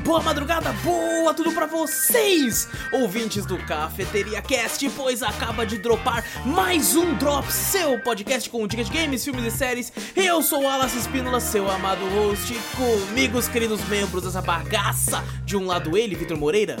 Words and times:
boa 0.00 0.20
madrugada, 0.22 0.72
boa 0.82 1.34
tudo 1.34 1.52
pra 1.52 1.66
vocês, 1.66 2.68
ouvintes 2.92 3.44
do 3.44 3.58
Cafeteria 3.58 4.40
Cast, 4.40 4.88
pois 4.90 5.22
acaba 5.22 5.66
de 5.66 5.78
dropar 5.78 6.24
mais 6.44 6.96
um 6.96 7.14
Drop, 7.14 7.50
seu 7.52 7.98
podcast 8.00 8.48
com 8.48 8.66
dicas 8.66 8.88
de 8.88 8.98
games, 8.98 9.24
filmes 9.24 9.44
e 9.44 9.56
séries. 9.56 9.92
Eu 10.16 10.42
sou 10.42 10.62
o 10.62 10.68
Alas 10.68 10.94
Espínola, 10.94 11.40
seu 11.40 11.70
amado 11.70 12.04
host, 12.08 12.54
comigo 12.76 13.38
os 13.38 13.48
queridos 13.48 13.80
membros 13.88 14.24
dessa 14.24 14.40
bagaça. 14.40 15.22
De 15.44 15.56
um 15.56 15.66
lado 15.66 15.96
ele, 15.96 16.14
Vitor 16.14 16.36
Moreira. 16.36 16.76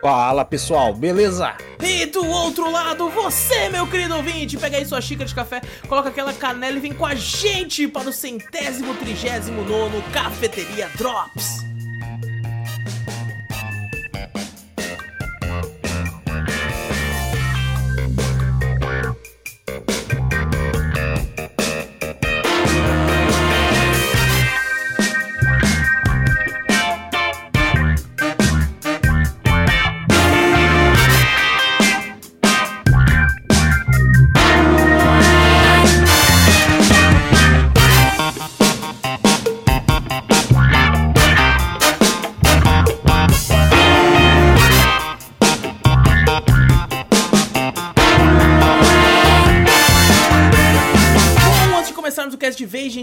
Fala 0.00 0.44
pessoal, 0.44 0.94
beleza? 0.94 1.56
E 1.82 2.06
do 2.06 2.24
outro 2.24 2.70
lado, 2.70 3.08
você, 3.08 3.68
meu 3.68 3.86
querido 3.86 4.14
ouvinte, 4.14 4.56
pega 4.56 4.76
aí 4.76 4.84
sua 4.84 5.00
xícara 5.00 5.26
de 5.28 5.34
café, 5.34 5.60
coloca 5.88 6.10
aquela 6.10 6.32
canela 6.32 6.76
e 6.76 6.80
vem 6.80 6.92
com 6.92 7.06
a 7.06 7.14
gente 7.14 7.88
para 7.88 8.08
o 8.08 8.12
centésimo 8.12 8.94
trigésimo 8.94 9.62
nono 9.64 10.02
Cafeteria 10.12 10.88
Drops. 10.96 11.68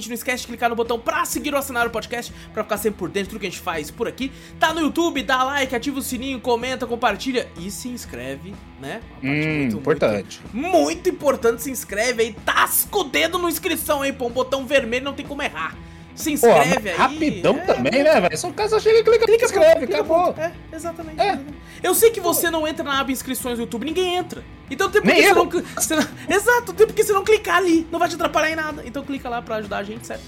Gente, 0.06 0.09
não 0.09 0.16
esquece 0.16 0.42
de 0.44 0.48
clicar 0.48 0.70
no 0.70 0.75
botão 0.75 1.00
pra 1.00 1.25
seguir 1.25 1.53
ou 1.53 1.59
assinar 1.59 1.86
o 1.88 1.89
podcast, 1.89 2.31
pra 2.53 2.64
ficar 2.64 2.78
sempre 2.78 3.00
por 3.00 3.09
dentro 3.09 3.34
do 3.34 3.39
que 3.39 3.48
a 3.48 3.50
gente 3.50 3.61
faz 3.61 3.92
por 3.92 4.08
aqui. 4.08 4.31
Tá 4.59 4.73
no 4.73 4.80
YouTube, 4.81 5.22
dá 5.23 5.44
like, 5.44 5.75
ativa 5.75 6.00
o 6.00 6.02
sininho, 6.02 6.39
comenta, 6.39 6.86
compartilha 6.86 7.48
e 7.59 7.70
se 7.72 7.89
inscreve, 7.89 8.53
né? 8.80 9.02
Uma 9.22 9.33
parte 9.33 9.48
Hum, 9.48 9.78
importante. 9.80 10.42
Muito, 10.53 10.78
muito 10.78 11.09
importante, 11.09 11.64
se 11.64 11.72
inscreve 11.72 12.23
aí, 12.23 12.33
tasca 12.45 12.98
o 12.98 13.03
dedo 13.03 13.38
no 13.38 13.50
inscrição 13.50 14.02
aí, 14.02 14.14
pô, 14.14 14.28
um 14.28 14.31
botão 14.31 14.66
vermelho, 14.66 15.03
não 15.06 15.14
tem 15.14 15.26
como 15.26 15.42
errar. 15.42 15.76
Se 16.16 16.30
Pô, 16.38 16.47
inscreve 16.47 16.89
aí. 16.89 16.95
rapidão 16.95 17.58
é, 17.58 17.61
também, 17.61 18.03
né, 18.03 18.21
velho? 18.21 18.38
Só 18.38 18.47
o 18.47 18.53
cara 18.53 18.69
só 18.69 18.80
chega 18.80 18.99
e 18.99 19.03
clica, 19.03 19.25
clica, 19.25 19.45
escreve, 19.45 19.80
Clica, 19.85 19.95
acabou. 19.95 20.33
É, 20.38 20.52
exatamente. 20.73 21.19
É. 21.19 21.25
exatamente. 21.27 21.55
Eu 21.83 21.94
sei 21.94 22.09
que 22.09 22.19
você 22.21 22.49
não 22.49 22.67
entra 22.67 22.83
na 22.83 22.99
aba 22.99 23.11
inscrições 23.11 23.58
do 23.58 23.63
YouTube, 23.63 23.85
ninguém 23.85 24.16
entra. 24.16 24.43
Então 24.71 24.89
tem 24.89 25.02
por 25.02 25.08
Nem 25.08 25.17
que 25.21 25.27
você 25.27 25.33
não, 25.36 25.45
você 25.75 25.95
não- 25.95 26.08
Exato, 26.36 26.73
tem 26.73 26.88
porque 26.88 27.03
você 27.03 27.13
não 27.13 27.23
clicar 27.23 27.58
ali. 27.58 27.86
Não 27.91 27.99
vai 27.99 28.08
te 28.09 28.16
atrapalhar 28.16 28.49
em 28.49 28.55
nada. 28.55 28.81
Então 28.86 29.03
clica 29.03 29.27
lá 29.30 29.41
pra 29.41 29.58
ajudar 29.58 29.77
a 29.80 29.83
gente, 29.83 30.08
certo? 30.08 30.23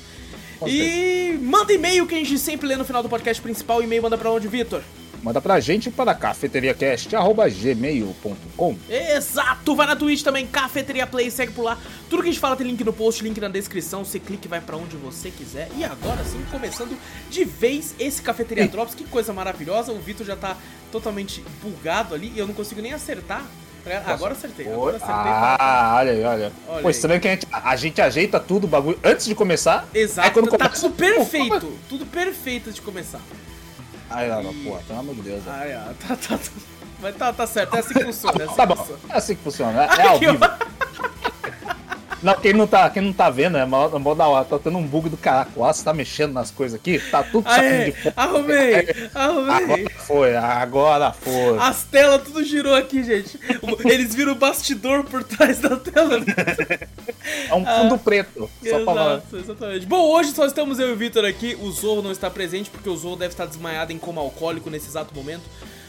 E 0.65 1.37
manda 1.41 1.71
e-mail 1.71 2.05
que 2.07 2.15
a 2.15 2.17
gente 2.17 2.37
sempre 2.39 2.67
lê 2.67 2.75
no 2.75 2.83
final 2.85 3.01
do 3.03 3.09
podcast 3.09 3.41
principal. 3.41 3.81
E-mail 3.81 4.01
manda 4.01 4.17
pra 4.17 4.31
onde, 4.31 4.47
Vitor? 4.47 4.81
Manda 5.23 5.39
pra 5.41 5.59
gente 5.59 5.89
para 5.91 6.13
cafeteriacast.gmail.com 6.15 8.77
Exato! 8.89 9.75
Vai 9.75 9.87
na 9.87 9.95
Twitch 9.95 10.21
também, 10.23 10.45
Cafeteria 10.47 11.05
Play, 11.07 11.29
segue 11.31 11.51
por 11.53 11.63
lá. 11.63 11.77
Tudo 12.09 12.21
que 12.23 12.29
a 12.29 12.31
gente 12.31 12.39
fala 12.41 12.55
tem 12.55 12.65
link 12.67 12.83
no 12.83 12.93
post, 12.93 13.23
link 13.23 13.39
na 13.39 13.47
descrição. 13.49 14.03
Você 14.05 14.19
clica 14.19 14.45
e 14.47 14.49
vai 14.49 14.61
pra 14.61 14.77
onde 14.77 14.95
você 14.95 15.29
quiser. 15.31 15.69
E 15.77 15.83
agora 15.83 16.23
sim, 16.23 16.43
começando 16.51 16.95
de 17.29 17.43
vez 17.43 17.93
esse 17.99 18.21
Cafeteria 18.21 18.63
Sim. 18.65 18.69
Drops. 18.69 18.93
Que 18.95 19.03
coisa 19.05 19.33
maravilhosa. 19.33 19.91
O 19.91 19.99
Vitor 19.99 20.25
já 20.25 20.35
tá 20.35 20.55
totalmente 20.91 21.43
bugado 21.61 22.13
ali 22.15 22.31
e 22.35 22.39
eu 22.39 22.47
não 22.47 22.53
consigo 22.53 22.81
nem 22.81 22.93
acertar. 22.93 23.43
Agora 24.05 24.33
acertei, 24.33 24.67
agora 24.67 24.97
acertei. 24.97 25.15
Ah, 25.17 25.95
olha 25.97 26.11
aí, 26.11 26.21
olha. 26.23 26.51
Olha 26.67 26.81
Pô, 26.81 26.87
aí. 26.89 26.93
estranho 26.93 27.21
que 27.21 27.27
a 27.29 27.31
gente, 27.31 27.47
a 27.51 27.75
gente 27.77 28.01
ajeita 28.01 28.37
tudo 28.37 28.65
o 28.65 28.67
bagulho 28.67 28.99
antes 29.01 29.25
de 29.25 29.33
começar. 29.33 29.87
Exato, 29.93 30.27
Aí 30.27 30.33
quando 30.33 30.49
tá 30.49 30.57
começa- 30.57 30.81
tudo 30.81 30.93
perfeito. 30.95 31.71
Tudo 31.87 32.05
perfeito 32.05 32.69
de 32.73 32.81
começar. 32.81 33.21
Aí, 34.09 34.29
não, 34.29 34.53
pô, 34.63 34.77
pelo 34.87 34.99
amor 34.99 35.15
de 35.15 35.21
Deus. 35.21 35.43
Ai, 35.47 35.73
ah, 35.73 35.93
tá, 36.07 36.15
tá, 36.15 36.37
tá. 36.37 36.49
Mas 37.01 37.15
tá, 37.15 37.33
tá 37.33 37.45
certo, 37.47 37.75
é 37.75 37.79
assim 37.79 37.93
que 37.93 38.03
funciona. 38.05 38.41
É 38.41 38.45
assim 38.45 38.55
Tá 38.55 38.67
que 38.67 38.73
bom, 38.73 38.75
funciona. 38.75 38.99
é 39.09 39.17
assim 39.17 39.35
que 39.35 39.41
funciona, 39.43 39.83
é, 39.83 40.01
é 40.01 40.07
ao 40.07 40.19
vivo. 40.19 40.37
Não, 42.23 42.33
quem 42.33 42.51
não 42.51 42.65
tá, 42.65 42.89
quem 42.89 43.03
não 43.03 43.13
tá 43.13 43.29
vendo, 43.29 43.57
é 43.57 43.65
mó, 43.65 43.87
mó 43.99 44.15
da 44.15 44.27
hora, 44.27 44.43
tá 44.43 44.57
tendo 44.57 44.77
um 44.79 44.87
bug 44.87 45.07
do 45.07 45.15
caraca. 45.17 45.51
Ó, 45.55 45.71
você 45.71 45.83
tá 45.83 45.93
mexendo 45.93 46.33
nas 46.33 46.49
coisas 46.49 46.79
aqui, 46.79 46.97
tá 47.11 47.21
tudo 47.21 47.47
saindo 47.47 47.85
de 47.85 47.91
fora. 47.91 48.13
arrumei, 48.17 48.87
arrumei. 49.13 49.86
Foi, 50.07 50.37
agora 50.37 51.11
foi. 51.11 51.57
As 51.59 51.83
telas 51.83 52.23
tudo 52.23 52.41
girou 52.41 52.73
aqui, 52.73 53.03
gente. 53.03 53.37
Eles 53.83 54.15
viram 54.15 54.31
o 54.31 54.35
bastidor 54.35 55.03
por 55.03 55.21
trás 55.21 55.59
da 55.59 55.75
tela. 55.75 56.21
É 57.49 57.53
um 57.53 57.65
fundo 57.65 57.97
preto. 57.99 58.49
Só. 58.63 58.79
Exato, 58.79 59.37
exatamente. 59.37 59.85
Bom, 59.85 60.01
hoje 60.09 60.31
só 60.31 60.45
estamos 60.45 60.79
eu 60.79 60.89
e 60.89 60.91
o 60.93 60.95
Vitor 60.95 61.25
aqui. 61.25 61.57
O 61.59 61.69
Zorro 61.71 62.01
não 62.01 62.11
está 62.13 62.29
presente 62.29 62.69
porque 62.69 62.87
o 62.87 62.95
Zorro 62.95 63.17
deve 63.17 63.33
estar 63.33 63.45
desmaiado 63.45 63.91
em 63.91 63.97
coma 63.97 64.21
alcoólico 64.21 64.69
nesse 64.69 64.87
exato 64.87 65.13
momento. 65.13 65.43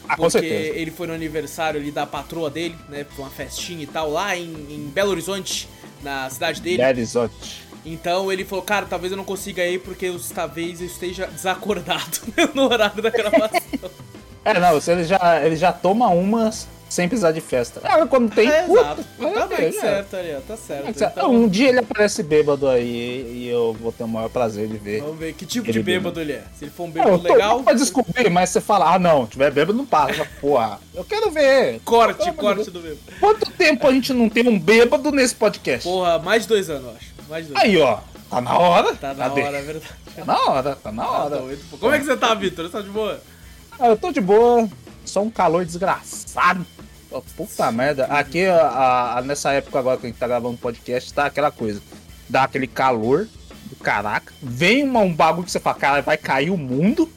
Ah, 0.07 0.17
porque 0.17 0.37
ele 0.45 0.91
foi 0.91 1.07
no 1.07 1.13
aniversário 1.13 1.79
ali 1.79 1.91
da 1.91 2.05
patroa 2.05 2.49
dele, 2.49 2.75
né? 2.89 3.05
Pra 3.05 3.23
uma 3.23 3.29
festinha 3.29 3.83
e 3.83 3.87
tal, 3.87 4.11
lá 4.11 4.35
em, 4.35 4.51
em 4.69 4.91
Belo 4.93 5.11
Horizonte, 5.11 5.69
na 6.03 6.29
cidade 6.29 6.59
dele. 6.59 6.77
Belo 6.77 6.89
Horizonte. 6.89 7.68
Então 7.91 8.31
ele 8.31 8.45
falou, 8.45 8.63
cara, 8.63 8.85
talvez 8.85 9.11
eu 9.11 9.17
não 9.17 9.23
consiga 9.25 9.65
ir 9.65 9.79
porque 9.79 10.05
eu, 10.05 10.19
talvez 10.33 10.79
eu 10.79 10.87
esteja 10.87 11.25
desacordado 11.27 12.19
no 12.53 12.63
horário 12.65 13.01
da 13.01 13.09
gravação. 13.09 13.59
É, 14.45 14.59
não, 14.59 14.79
ele 14.87 15.03
já, 15.03 15.41
ele 15.43 15.55
já 15.55 15.73
toma 15.73 16.07
umas 16.09 16.67
sem 16.87 17.07
precisar 17.07 17.31
de 17.31 17.39
festa. 17.41 17.81
Ah, 17.83 18.05
quando 18.07 18.33
tem. 18.33 18.49
é, 18.49 18.63
puta, 18.63 18.81
exato. 18.81 19.05
é, 19.19 19.31
Tá 19.31 19.47
bem 19.47 19.67
é, 19.67 19.71
certo 19.71 20.15
ali, 20.15 20.35
ó, 20.35 20.39
tá 20.41 20.57
certo. 20.57 20.85
é, 20.85 20.87
é, 20.87 21.07
Então, 21.07 21.31
Um 21.31 21.47
dia 21.47 21.69
ele 21.69 21.79
aparece 21.79 22.23
bêbado 22.23 22.67
aí 22.67 23.31
e 23.31 23.47
eu 23.47 23.73
vou 23.79 23.91
ter 23.91 24.03
o 24.03 24.07
maior 24.07 24.29
prazer 24.29 24.67
de 24.67 24.77
ver. 24.77 25.01
Vamos 25.01 25.19
ver 25.19 25.33
que 25.33 25.45
tipo 25.45 25.71
de 25.71 25.83
bêbado 25.83 26.19
ele 26.19 26.33
é. 26.33 26.43
Se 26.57 26.65
ele 26.65 26.71
for 26.71 26.83
um 26.83 26.87
Não, 26.87 26.93
bêbado 26.93 27.11
eu 27.11 27.19
tô 27.19 27.33
legal, 27.33 27.63
pra 27.63 27.73
descobrir, 27.73 28.29
mas 28.29 28.49
você 28.49 28.59
fala, 28.59 28.93
ah 28.95 28.99
não, 28.99 29.27
tiver 29.27 29.51
bêbado 29.51 29.77
não 29.77 29.85
passa. 29.85 30.25
Porra, 30.41 30.79
eu 30.95 31.03
quero 31.03 31.29
ver. 31.29 31.79
corte, 31.85 32.31
corte 32.33 32.71
do 32.71 32.79
bêbado. 32.79 32.99
Quanto 33.19 33.51
tempo 33.51 33.87
a 33.87 33.91
gente 33.91 34.11
não 34.11 34.27
tem 34.27 34.47
um 34.47 34.59
bêbado 34.59 35.11
nesse 35.11 35.35
podcast? 35.35 35.87
Porra, 35.87 36.17
mais 36.17 36.43
de 36.43 36.49
dois 36.49 36.69
anos, 36.69 36.85
eu 36.85 36.95
acho. 36.95 37.18
Mais 37.29 37.47
dois 37.47 37.59
Aí, 37.61 37.77
ó, 37.77 37.99
tá 38.29 38.41
na 38.41 38.57
hora. 38.57 38.95
Tá 38.95 39.13
na 39.13 39.29
Cadê? 39.29 39.41
hora, 39.43 39.57
é 39.57 39.61
verdade. 39.61 39.93
Tá 40.15 40.25
na 40.25 40.39
hora, 40.45 40.75
tá 40.75 40.91
na 40.91 41.03
Tá 41.03 41.09
hora. 41.11 41.37
doido, 41.37 41.63
pô. 41.69 41.77
Como 41.77 41.93
é 41.93 41.99
que 41.99 42.05
você 42.05 42.17
tá, 42.17 42.33
Vitor? 42.33 42.65
Você 42.65 42.71
tá 42.71 42.81
de 42.81 42.89
boa? 42.89 43.21
Ah, 43.79 43.87
eu 43.87 43.97
tô 43.97 44.11
de 44.11 44.19
boa, 44.21 44.67
só 45.05 45.21
um 45.21 45.29
calor 45.29 45.63
desgraçado. 45.65 46.65
Oh, 47.11 47.21
puta 47.21 47.71
merda. 47.71 48.05
Aqui, 48.05 48.45
a- 48.45 49.17
a- 49.17 49.21
nessa 49.21 49.51
época 49.53 49.79
agora 49.79 49.97
que 49.97 50.05
a 50.05 50.09
gente 50.09 50.19
tá 50.19 50.27
gravando 50.27 50.57
podcast, 50.57 51.11
tá 51.13 51.25
aquela 51.25 51.49
coisa. 51.51 51.81
Dá 52.27 52.43
aquele 52.43 52.67
calor 52.67 53.27
do 53.65 53.75
caraca. 53.77 54.31
Vem 54.41 54.83
uma- 54.83 54.99
um 54.99 55.13
bagulho 55.13 55.45
que 55.45 55.51
você 55.51 55.59
fala, 55.59 55.75
cara, 55.77 56.01
vai 56.01 56.17
cair 56.17 56.49
o 56.51 56.57
mundo. 56.57 57.09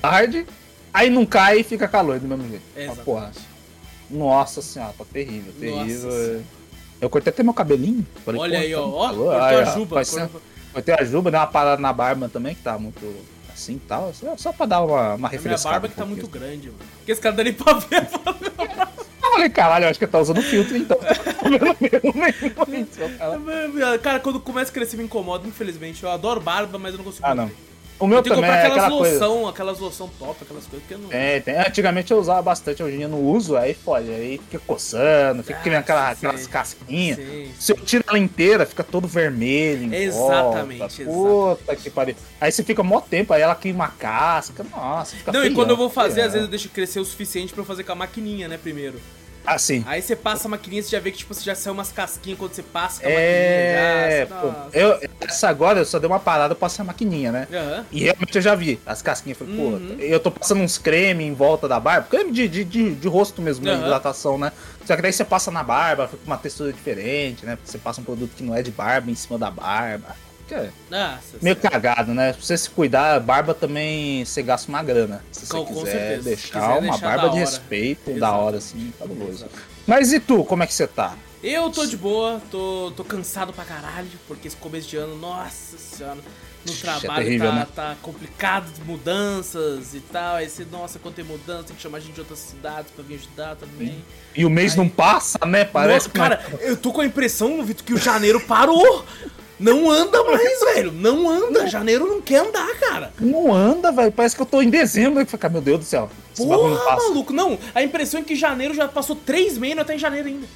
Tarde. 0.00 0.46
Aí 0.94 1.10
não 1.10 1.26
cai 1.26 1.60
e 1.60 1.64
fica 1.64 1.88
calor 1.88 2.20
do 2.20 2.28
mesmo 2.28 2.48
jeito. 2.48 2.62
Ah, 2.92 3.02
porra. 3.04 3.32
Nossa 4.08 4.62
senhora, 4.62 4.94
tá 4.96 5.04
terrível, 5.12 5.52
Nossa 5.52 5.60
terrível. 5.86 6.42
Eu 7.00 7.10
cortei 7.10 7.32
até 7.32 7.42
meu 7.42 7.54
cabelinho. 7.54 8.06
Falei, 8.24 8.40
Olha 8.40 8.58
aí, 8.58 8.74
ó. 8.74 8.86
Ó, 8.86 9.08
cortou 9.08 9.30
Aí, 9.32 9.56
a 9.56 9.64
juba. 9.64 10.02
Cortei 10.72 10.94
a 10.94 11.04
juba, 11.04 11.30
dei 11.30 11.40
uma 11.40 11.46
parada 11.46 11.80
na 11.80 11.92
barba 11.92 12.28
também, 12.28 12.54
que 12.54 12.62
tá 12.62 12.78
muito 12.78 13.00
assim 13.52 13.74
e 13.74 13.80
tal. 13.80 14.12
Só, 14.14 14.36
só 14.36 14.52
pra 14.52 14.66
dar 14.66 14.82
uma, 14.82 15.14
uma 15.14 15.28
A 15.28 15.30
refrescada. 15.30 15.74
barba 15.74 15.86
um 15.86 15.90
que 15.90 15.96
tá 15.96 16.06
muito 16.06 16.28
grande, 16.28 16.68
mano. 16.68 16.78
Porque 16.98 17.12
esse 17.12 17.20
cara 17.20 17.34
dá 17.34 17.44
nem 17.44 17.52
pra 17.52 17.74
ver. 17.74 18.08
Eu 19.26 19.32
falei, 19.32 19.50
caralho, 19.50 19.84
eu 19.84 19.90
acho 19.90 19.98
que 19.98 20.06
tá 20.06 20.18
usando 20.18 20.40
filtro, 20.40 20.74
então. 20.76 20.96
Cara. 24.02 24.20
Quando 24.20 24.40
começa 24.40 24.70
a 24.70 24.74
crescer 24.74 24.96
me 24.96 25.04
incomoda, 25.04 25.46
infelizmente. 25.46 26.02
Eu 26.02 26.10
adoro 26.10 26.40
barba, 26.40 26.78
mas 26.78 26.92
eu 26.92 26.98
não 26.98 27.04
consigo 27.04 27.26
ah, 27.26 27.34
não. 27.34 27.42
manter. 27.44 27.56
O 27.98 28.06
meu 28.06 28.18
Eu 28.18 28.22
também 28.22 28.44
é 28.50 28.52
aquelas 28.52 28.78
aquela 28.84 28.90
coisa. 28.98 29.26
loção, 29.26 29.48
aquelas 29.48 29.78
loção 29.78 30.10
top, 30.18 30.36
aquelas 30.42 30.66
coisas 30.66 30.86
que 30.86 30.92
eu 30.94 30.98
não. 30.98 31.10
É, 31.10 31.40
tem. 31.40 31.56
Antigamente 31.56 32.12
eu 32.12 32.18
usava 32.18 32.42
bastante, 32.42 32.82
hoje 32.82 32.94
em 32.94 32.98
dia 32.98 33.06
eu 33.06 33.10
não 33.10 33.22
uso, 33.22 33.56
aí 33.56 33.72
pode, 33.74 34.10
aí 34.10 34.38
fica 34.50 34.62
coçando, 34.66 35.42
fica 35.42 35.58
Ah, 35.58 35.62
criando 35.62 35.80
aquela, 35.80 36.14
sei. 36.14 36.28
aquelas 36.28 36.46
casquinhas. 36.46 37.16
Sim. 37.16 37.50
Se 37.58 37.72
eu 37.72 37.76
tiro 37.78 38.04
ela 38.06 38.18
inteira, 38.18 38.66
fica 38.66 38.84
todo 38.84 39.08
vermelho. 39.08 39.94
Exatamente, 39.94 41.04
volta. 41.04 41.56
Puta 41.64 41.76
que 41.76 41.88
pariu. 41.90 42.14
Aí 42.40 42.52
você 42.52 42.62
fica 42.62 42.82
mó 42.82 43.00
tempo, 43.00 43.32
aí 43.32 43.40
ela 43.42 43.54
queima 43.54 43.84
a 43.86 43.88
casca. 43.88 44.64
Nossa, 44.70 45.16
fica 45.16 45.32
Não, 45.32 45.44
e 45.44 45.54
quando 45.54 45.70
eu 45.70 45.76
vou 45.76 45.88
fazer, 45.88 46.14
feião. 46.16 46.26
às 46.26 46.32
vezes 46.34 46.46
eu 46.46 46.50
deixo 46.50 46.68
crescer 46.68 47.00
o 47.00 47.04
suficiente 47.04 47.52
pra 47.52 47.62
eu 47.62 47.66
fazer 47.66 47.84
com 47.84 47.92
a 47.92 47.96
maquininha, 47.96 48.46
né, 48.48 48.58
primeiro. 48.58 49.00
Assim. 49.46 49.84
Aí 49.86 50.02
você 50.02 50.16
passa 50.16 50.48
a 50.48 50.50
maquininha, 50.50 50.82
você 50.82 50.90
já 50.90 50.98
vê 51.00 51.10
que, 51.12 51.18
tipo, 51.18 51.32
você 51.32 51.42
já 51.44 51.54
saiu 51.54 51.72
umas 51.74 51.92
casquinhas 51.92 52.38
quando 52.38 52.52
você 52.52 52.62
passa 52.62 53.00
com 53.00 53.06
a 53.06 53.10
É, 53.10 54.26
maquininha. 54.26 54.40
pô, 54.40 54.46
Já, 54.48 54.52
Nossa. 54.64 54.78
eu, 54.78 55.10
essa 55.20 55.48
agora 55.48 55.78
eu 55.78 55.84
só 55.84 55.98
dei 55.98 56.08
uma 56.08 56.18
parada 56.18 56.54
pra 56.54 56.60
passar 56.66 56.82
a 56.82 56.86
maquininha, 56.86 57.30
né? 57.30 57.48
Aham. 57.52 57.86
E 57.92 58.00
realmente 58.02 58.34
eu 58.36 58.42
já 58.42 58.54
vi 58.54 58.80
as 58.84 59.00
casquinhas. 59.02 59.38
Falei, 59.38 59.54
Uhum. 59.54 59.86
pô, 59.96 60.02
eu 60.02 60.18
tô 60.20 60.30
passando 60.30 60.60
uns 60.62 60.78
creme 60.78 61.24
em 61.24 61.32
volta 61.34 61.68
da 61.68 61.78
barba, 61.78 62.08
creme 62.10 62.32
de, 62.32 62.48
de, 62.48 62.64
de, 62.64 62.94
de 62.94 63.08
rosto 63.08 63.40
mesmo, 63.40 63.64
né? 63.64 63.72
Aham. 63.72 63.82
Hidratação, 63.82 64.36
né? 64.36 64.52
Só 64.84 64.96
que 64.96 65.02
daí 65.02 65.12
você 65.12 65.24
passa 65.24 65.50
na 65.50 65.62
barba, 65.62 66.06
fica 66.08 66.18
com 66.24 66.30
uma 66.30 66.36
textura 66.38 66.72
diferente, 66.72 67.46
né? 67.46 67.56
Porque 67.56 67.70
você 67.70 67.78
passa 67.78 68.00
um 68.00 68.04
produto 68.04 68.30
que 68.36 68.42
não 68.42 68.54
é 68.54 68.62
de 68.62 68.70
barba 68.70 69.10
em 69.10 69.14
cima 69.14 69.38
da 69.38 69.50
barba. 69.50 70.16
Que 70.46 70.54
é 70.54 70.70
Nossa, 70.90 71.38
meio 71.42 71.56
sério. 71.56 71.70
cagado, 71.70 72.14
né? 72.14 72.32
Pra 72.32 72.42
você 72.42 72.56
se 72.56 72.70
cuidar, 72.70 73.18
barba 73.20 73.52
também 73.54 74.24
você 74.24 74.42
gasta 74.42 74.68
uma 74.68 74.82
grana. 74.82 75.22
Se 75.32 75.46
você 75.46 75.52
Com- 75.52 75.64
com 75.64 75.74
quiser 75.74 75.90
certeza. 75.92 76.22
Deixar 76.22 76.60
quiser 76.60 76.72
uma 76.72 76.80
deixar 76.80 77.06
barba 77.06 77.22
da 77.28 77.28
de 77.34 77.38
respeito, 77.38 78.10
da 78.10 78.16
Exato. 78.16 78.34
hora, 78.34 78.56
assim, 78.58 78.92
fabuloso. 78.98 79.46
Mas 79.86 80.12
e 80.12 80.20
tu, 80.20 80.44
como 80.44 80.62
é 80.62 80.66
que 80.66 80.74
você 80.74 80.86
tá? 80.86 81.14
Eu 81.42 81.70
tô 81.70 81.86
de 81.86 81.96
boa, 81.96 82.40
tô, 82.50 82.92
tô 82.96 83.04
cansado 83.04 83.52
pra 83.52 83.64
caralho, 83.64 84.08
porque 84.26 84.48
esse 84.48 84.56
começo 84.56 84.88
de 84.88 84.96
ano, 84.96 85.16
nossa 85.16 85.76
senhora, 85.78 86.18
no 86.66 86.72
é 86.72 86.76
trabalho 86.76 87.24
terrível, 87.24 87.50
tá, 87.50 87.54
né? 87.54 87.66
tá 87.76 87.96
complicado, 88.02 88.66
mudanças 88.84 89.94
e 89.94 90.00
tal. 90.00 90.36
Aí 90.36 90.48
você, 90.48 90.66
nossa, 90.70 90.98
quando 90.98 91.14
tem 91.14 91.24
mudança, 91.24 91.64
tem 91.64 91.76
que 91.76 91.82
chamar 91.82 92.00
gente 92.00 92.14
de 92.14 92.20
outras 92.20 92.38
cidades 92.40 92.90
pra 92.90 93.04
vir 93.04 93.16
ajudar 93.16 93.54
também. 93.56 94.04
E 94.34 94.44
o 94.44 94.50
mês 94.50 94.72
Aí- 94.72 94.78
não 94.78 94.88
passa, 94.88 95.38
né? 95.46 95.64
Parece 95.64 96.08
Nossa, 96.08 96.18
cara, 96.18 96.44
eu 96.60 96.76
tô 96.76 96.92
com 96.92 97.00
a 97.02 97.06
impressão, 97.06 97.62
Vitor, 97.64 97.84
que 97.84 97.94
o 97.94 97.98
janeiro 97.98 98.40
parou. 98.40 99.04
Não 99.58 99.90
anda 99.90 100.22
mais, 100.24 100.60
velho. 100.74 100.92
Não 100.92 101.28
anda. 101.28 101.66
Janeiro 101.66 102.06
não 102.06 102.20
quer 102.20 102.46
andar, 102.46 102.68
cara. 102.78 103.12
não 103.18 103.52
anda, 103.52 103.90
velho. 103.90 104.12
Parece 104.12 104.36
que 104.36 104.42
eu 104.42 104.46
tô 104.46 104.60
em 104.60 104.68
dezembro. 104.68 105.20
Eu 105.20 105.26
falei, 105.26 105.48
meu 105.50 105.60
Deus 105.62 105.78
do 105.80 105.84
céu. 105.84 106.10
Não 106.38 106.46
Porra, 106.46 106.78
passa. 106.84 107.08
maluco. 107.08 107.32
Não, 107.32 107.58
a 107.74 107.82
impressão 107.82 108.20
é 108.20 108.22
que 108.22 108.34
janeiro 108.34 108.74
já 108.74 108.86
passou 108.86 109.16
três 109.16 109.56
meses 109.56 109.72
e 109.74 109.76
não 109.76 109.84
tá 109.84 109.94
em 109.94 109.98
janeiro 109.98 110.28
ainda. 110.28 110.46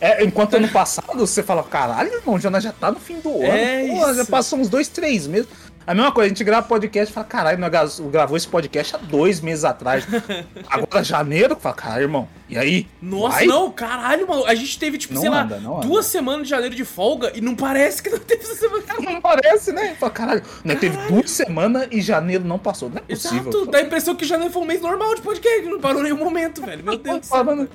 É, 0.00 0.24
enquanto 0.24 0.54
ano 0.54 0.68
passado 0.68 1.16
você 1.16 1.44
fala, 1.44 1.62
caralho, 1.62 2.12
irmão, 2.14 2.36
já, 2.36 2.50
já 2.58 2.72
tá 2.72 2.90
no 2.90 2.98
fim 2.98 3.20
do 3.20 3.28
ano. 3.36 3.44
É 3.44 3.86
Pô, 3.86 4.12
já 4.12 4.24
passou 4.24 4.58
uns 4.58 4.68
dois, 4.68 4.88
três 4.88 5.28
meses. 5.28 5.46
A 5.86 5.94
mesma 5.94 6.12
coisa, 6.12 6.26
a 6.26 6.28
gente 6.28 6.44
grava 6.44 6.66
podcast 6.66 7.10
e 7.10 7.14
fala, 7.14 7.26
caralho, 7.26 7.58
nós 7.58 7.70
gra- 7.70 8.08
gravou 8.10 8.36
esse 8.36 8.46
podcast 8.46 8.94
há 8.94 8.98
dois 8.98 9.40
meses 9.40 9.64
atrás. 9.64 10.06
Agora 10.70 11.02
janeiro, 11.02 11.56
fala, 11.56 11.74
caralho, 11.74 12.02
irmão, 12.02 12.28
e 12.48 12.56
aí? 12.56 12.86
Nossa, 13.00 13.38
Vai? 13.38 13.46
não, 13.46 13.70
caralho, 13.72 14.28
mano. 14.28 14.44
A 14.46 14.54
gente 14.54 14.78
teve, 14.78 14.96
tipo, 14.98 15.14
Não 15.14 15.20
sei 15.22 15.30
anda, 15.30 15.60
lá, 15.62 15.80
duas 15.80 16.06
semanas 16.06 16.44
de 16.44 16.50
janeiro 16.50 16.74
de 16.74 16.84
folga 16.84 17.32
e 17.34 17.40
não 17.40 17.56
parece 17.56 18.02
que 18.02 18.10
não 18.10 18.18
teve 18.18 18.42
essa 18.42 18.54
semana. 18.54 18.82
Não 19.02 19.20
parece, 19.20 19.72
né? 19.72 19.96
Fala, 19.98 20.12
caralho, 20.12 20.42
nós 20.64 20.78
teve 20.78 20.96
duas 21.08 21.30
semanas 21.30 21.88
e 21.90 22.00
janeiro 22.00 22.44
não 22.44 22.58
passou. 22.58 22.88
Não 22.88 22.98
é 22.98 23.00
possível. 23.00 23.40
Exato, 23.50 23.66
dá 23.66 23.78
a 23.78 23.82
impressão 23.82 24.14
que 24.14 24.24
janeiro 24.24 24.52
foi 24.52 24.62
um 24.62 24.66
mês 24.66 24.80
normal 24.80 25.14
de 25.14 25.22
podcast, 25.22 25.62
não 25.68 25.80
parou 25.80 26.02
nenhum 26.02 26.16
momento, 26.18 26.62
velho. 26.64 26.84
Meu 26.84 26.96
Deus 26.96 27.20
do 27.20 27.26
céu. 27.26 27.36
Falando- 27.38 27.68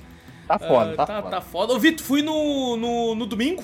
Tá 0.48 0.58
foda, 0.58 0.94
Ah, 0.94 0.96
tá, 0.96 1.06
tá, 1.06 1.22
foda. 1.22 1.30
tá 1.36 1.42
foda. 1.42 1.74
Ô, 1.74 1.80
Vitor, 1.80 2.06
fui 2.06 2.22
no, 2.22 2.78
no, 2.78 3.16
no 3.16 3.26
domingo, 3.26 3.62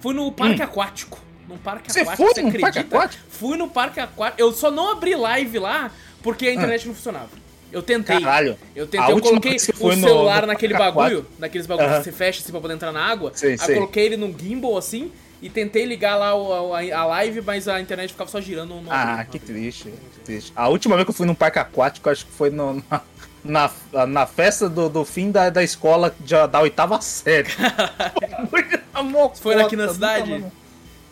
fui 0.00 0.14
no 0.14 0.30
parque 0.30 0.62
aquático. 0.62 1.18
Num 1.50 1.58
parque. 1.58 1.92
Você 1.92 2.00
aquático, 2.00 2.32
foi 2.32 2.42
num 2.42 2.60
parque 2.60 2.78
aquático? 2.78 3.22
Fui 3.28 3.56
no 3.58 3.68
parque 3.68 4.00
aquático. 4.00 4.40
Eu 4.40 4.52
só 4.52 4.70
não 4.70 4.90
abri 4.92 5.14
live 5.16 5.58
lá 5.58 5.90
porque 6.22 6.46
a 6.46 6.54
internet 6.54 6.86
não 6.86 6.94
funcionava. 6.94 7.28
Eu 7.72 7.82
tentei. 7.82 8.16
Ah. 8.16 8.20
Caralho. 8.20 8.58
Eu 8.74 8.84
A 8.84 8.86
tentei, 8.88 9.12
eu 9.14 9.20
coloquei 9.20 9.56
o 9.56 9.76
foi 9.76 9.96
no- 9.96 10.06
celular 10.06 10.40
no 10.42 10.46
naquele 10.48 10.74
bagulho, 10.74 11.18
aquático- 11.18 11.32
naqueles 11.38 11.66
bagulhos 11.66 11.98
que 11.98 12.04
você 12.04 12.12
fecha 12.12 12.40
assim 12.40 12.50
pra 12.52 12.60
poder 12.60 12.74
entrar 12.74 12.92
na 12.92 13.04
água. 13.04 13.32
Sei, 13.34 13.56
aí 13.60 13.68
eu 13.68 13.74
coloquei 13.74 14.06
ele 14.06 14.16
no 14.16 14.32
gimbal 14.38 14.76
assim 14.78 15.12
e 15.42 15.48
tentei 15.50 15.84
ligar 15.84 16.16
lá 16.16 16.34
o- 16.34 16.74
a, 16.74 16.80
a 16.80 17.04
live, 17.06 17.40
mas 17.42 17.66
a 17.68 17.80
internet 17.80 18.10
ficava 18.10 18.30
só 18.30 18.40
girando. 18.40 18.74
Não 18.80 18.84
Ah, 18.92 19.24
que 19.28 19.38
triste, 19.38 19.84
que 20.14 20.20
triste. 20.24 20.52
A 20.56 20.68
última 20.68 20.96
vez 20.96 21.04
que 21.04 21.10
eu 21.10 21.14
fui 21.14 21.26
num 21.26 21.34
parque 21.34 21.58
aquático, 21.58 22.08
acho 22.10 22.26
que 22.26 22.32
foi 22.32 22.50
no- 22.50 22.82
na, 22.90 23.70
na, 23.92 24.06
na 24.06 24.26
festa 24.26 24.68
do, 24.68 24.88
do 24.88 25.04
fim 25.04 25.30
da, 25.30 25.48
da 25.48 25.62
escola 25.62 26.12
de- 26.20 26.46
da 26.48 26.60
oitava 26.60 27.00
série. 27.00 27.48
Foi 29.40 29.54
aqui 29.60 29.76
na 29.76 29.88
cidade? 29.88 30.44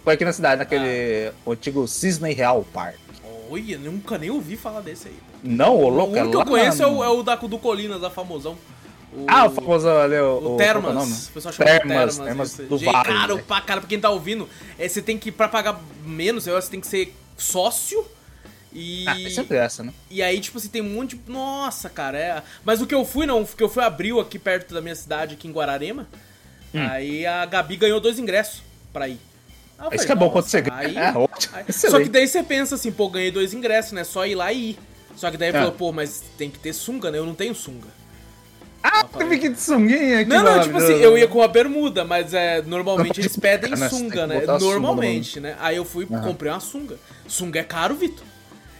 Foi 0.04 0.14
aqui 0.14 0.24
na 0.24 0.32
cidade, 0.32 0.58
naquele 0.58 1.32
o 1.44 1.52
antigo 1.52 1.86
Cisne 1.86 2.32
Real 2.32 2.64
Park. 2.72 2.96
Olha, 3.50 3.78
nunca 3.78 4.18
nem 4.18 4.30
ouvi 4.30 4.56
falar 4.56 4.80
desse 4.80 5.08
aí. 5.08 5.14
Não, 5.42 5.74
o 5.76 5.84
O 5.84 5.88
louco 5.88 6.16
é 6.16 6.22
único 6.22 6.36
que 6.42 6.48
eu 6.48 6.52
conheço 6.52 6.82
é 6.82 6.86
o, 6.86 7.02
é 7.04 7.08
o 7.08 7.22
da, 7.22 7.36
do 7.36 7.58
Colinas, 7.58 8.00
da 8.00 8.10
famosão. 8.10 8.56
O, 9.12 9.24
Ah, 9.26 9.46
o 9.46 9.50
famoso 9.50 9.88
ali, 9.88 10.16
o, 10.18 10.54
O 10.54 10.56
Termas. 10.58 10.94
é 10.94 10.98
o? 10.98 11.02
O 11.02 11.32
pessoal 11.32 11.52
chama 11.54 11.70
Termas, 11.70 12.16
Termas. 12.16 12.16
Termas 12.18 12.68
do 12.70 12.78
Gente, 12.78 12.92
Vale. 12.92 13.08
Caro 13.08 13.36
né? 13.36 13.44
pra 13.46 13.60
cara, 13.62 13.80
pra 13.80 13.88
quem 13.88 13.98
tá 14.00 14.10
ouvindo, 14.10 14.48
é, 14.78 14.86
você 14.86 15.00
tem 15.00 15.16
que, 15.18 15.32
pra 15.32 15.48
pagar 15.48 15.80
menos, 16.04 16.46
eu 16.46 16.56
acho 16.56 16.66
que 16.66 16.66
você 16.66 16.70
tem 16.72 16.80
que 16.80 16.86
ser 16.86 17.14
sócio. 17.38 18.04
E, 18.70 19.06
Ah, 19.08 19.18
é 19.18 19.30
sempre 19.30 19.56
essa, 19.56 19.82
né? 19.82 19.94
e 20.10 20.22
aí, 20.22 20.38
tipo 20.40 20.58
assim, 20.58 20.68
tem 20.68 20.82
um 20.82 20.90
monte 20.90 21.16
de. 21.16 21.30
Nossa, 21.32 21.88
cara, 21.88 22.18
é. 22.18 22.42
Mas 22.64 22.82
o 22.82 22.86
que 22.86 22.94
eu 22.94 23.02
fui, 23.04 23.24
não, 23.24 23.40
o 23.42 23.46
que 23.46 23.62
eu 23.62 23.68
fui 23.68 23.82
abril 23.82 24.20
aqui 24.20 24.38
perto 24.38 24.74
da 24.74 24.82
minha 24.82 24.94
cidade, 24.94 25.34
aqui 25.34 25.48
em 25.48 25.52
Guararema. 25.52 26.06
Hum. 26.74 26.86
Aí 26.90 27.24
a 27.24 27.46
Gabi 27.46 27.76
ganhou 27.76 27.98
dois 27.98 28.18
ingressos 28.18 28.62
pra 28.92 29.08
ir. 29.08 29.18
Isso 29.92 30.06
que 30.06 30.12
é 30.12 30.14
bom 30.14 30.30
quando 30.30 30.46
você 30.46 30.60
ganha. 30.60 30.76
aí- 30.76 30.96
É 30.98 31.12
ótimo. 31.16 31.56
aí-. 31.56 31.72
Só 31.72 31.98
que 32.00 32.08
daí 32.08 32.26
você 32.26 32.42
pensa 32.42 32.74
assim, 32.74 32.90
pô, 32.92 33.08
ganhei 33.08 33.30
dois 33.30 33.52
ingressos, 33.54 33.92
né? 33.92 34.04
Só 34.04 34.26
ir 34.26 34.34
lá 34.34 34.52
e 34.52 34.70
ir. 34.70 34.78
Só 35.16 35.30
que 35.30 35.36
daí 35.36 35.48
É. 35.50 35.52
falou, 35.52 35.72
pô, 35.72 35.92
mas 35.92 36.22
tem 36.36 36.50
que 36.50 36.58
ter 36.58 36.72
sunga, 36.72 37.10
né? 37.10 37.18
Eu 37.18 37.26
não 37.26 37.34
tenho 37.34 37.54
sunga. 37.54 37.86
Ah, 38.82 39.04
teve 39.04 39.38
que 39.38 39.48
de 39.48 39.60
sunguinha 39.60 40.20
aqui. 40.20 40.30
Não, 40.30 40.42
não, 40.44 40.62
tipo 40.62 40.78
assim, 40.78 40.92
eu 40.94 41.18
ia 41.18 41.26
com 41.26 41.42
a 41.42 41.48
bermuda, 41.48 42.04
mas 42.04 42.32
é, 42.32 42.62
normalmente 42.62 43.20
eles 43.20 43.34
pedem 43.36 43.70
cara, 43.72 43.76
você 43.82 43.88
tem 43.90 43.98
sunga, 43.98 44.26
né? 44.26 44.36
a 44.36 44.40
sunga 44.40 44.58
Normalmente, 44.58 45.40
né? 45.40 45.56
Aí 45.60 45.76
eu 45.76 45.84
fui 45.84 46.06
Aham. 46.10 46.22
comprei 46.22 46.52
uma 46.52 46.60
sunga. 46.60 46.96
Sunga 47.26 47.58
é 47.60 47.64
caro, 47.64 47.94
Vitor. 47.96 48.24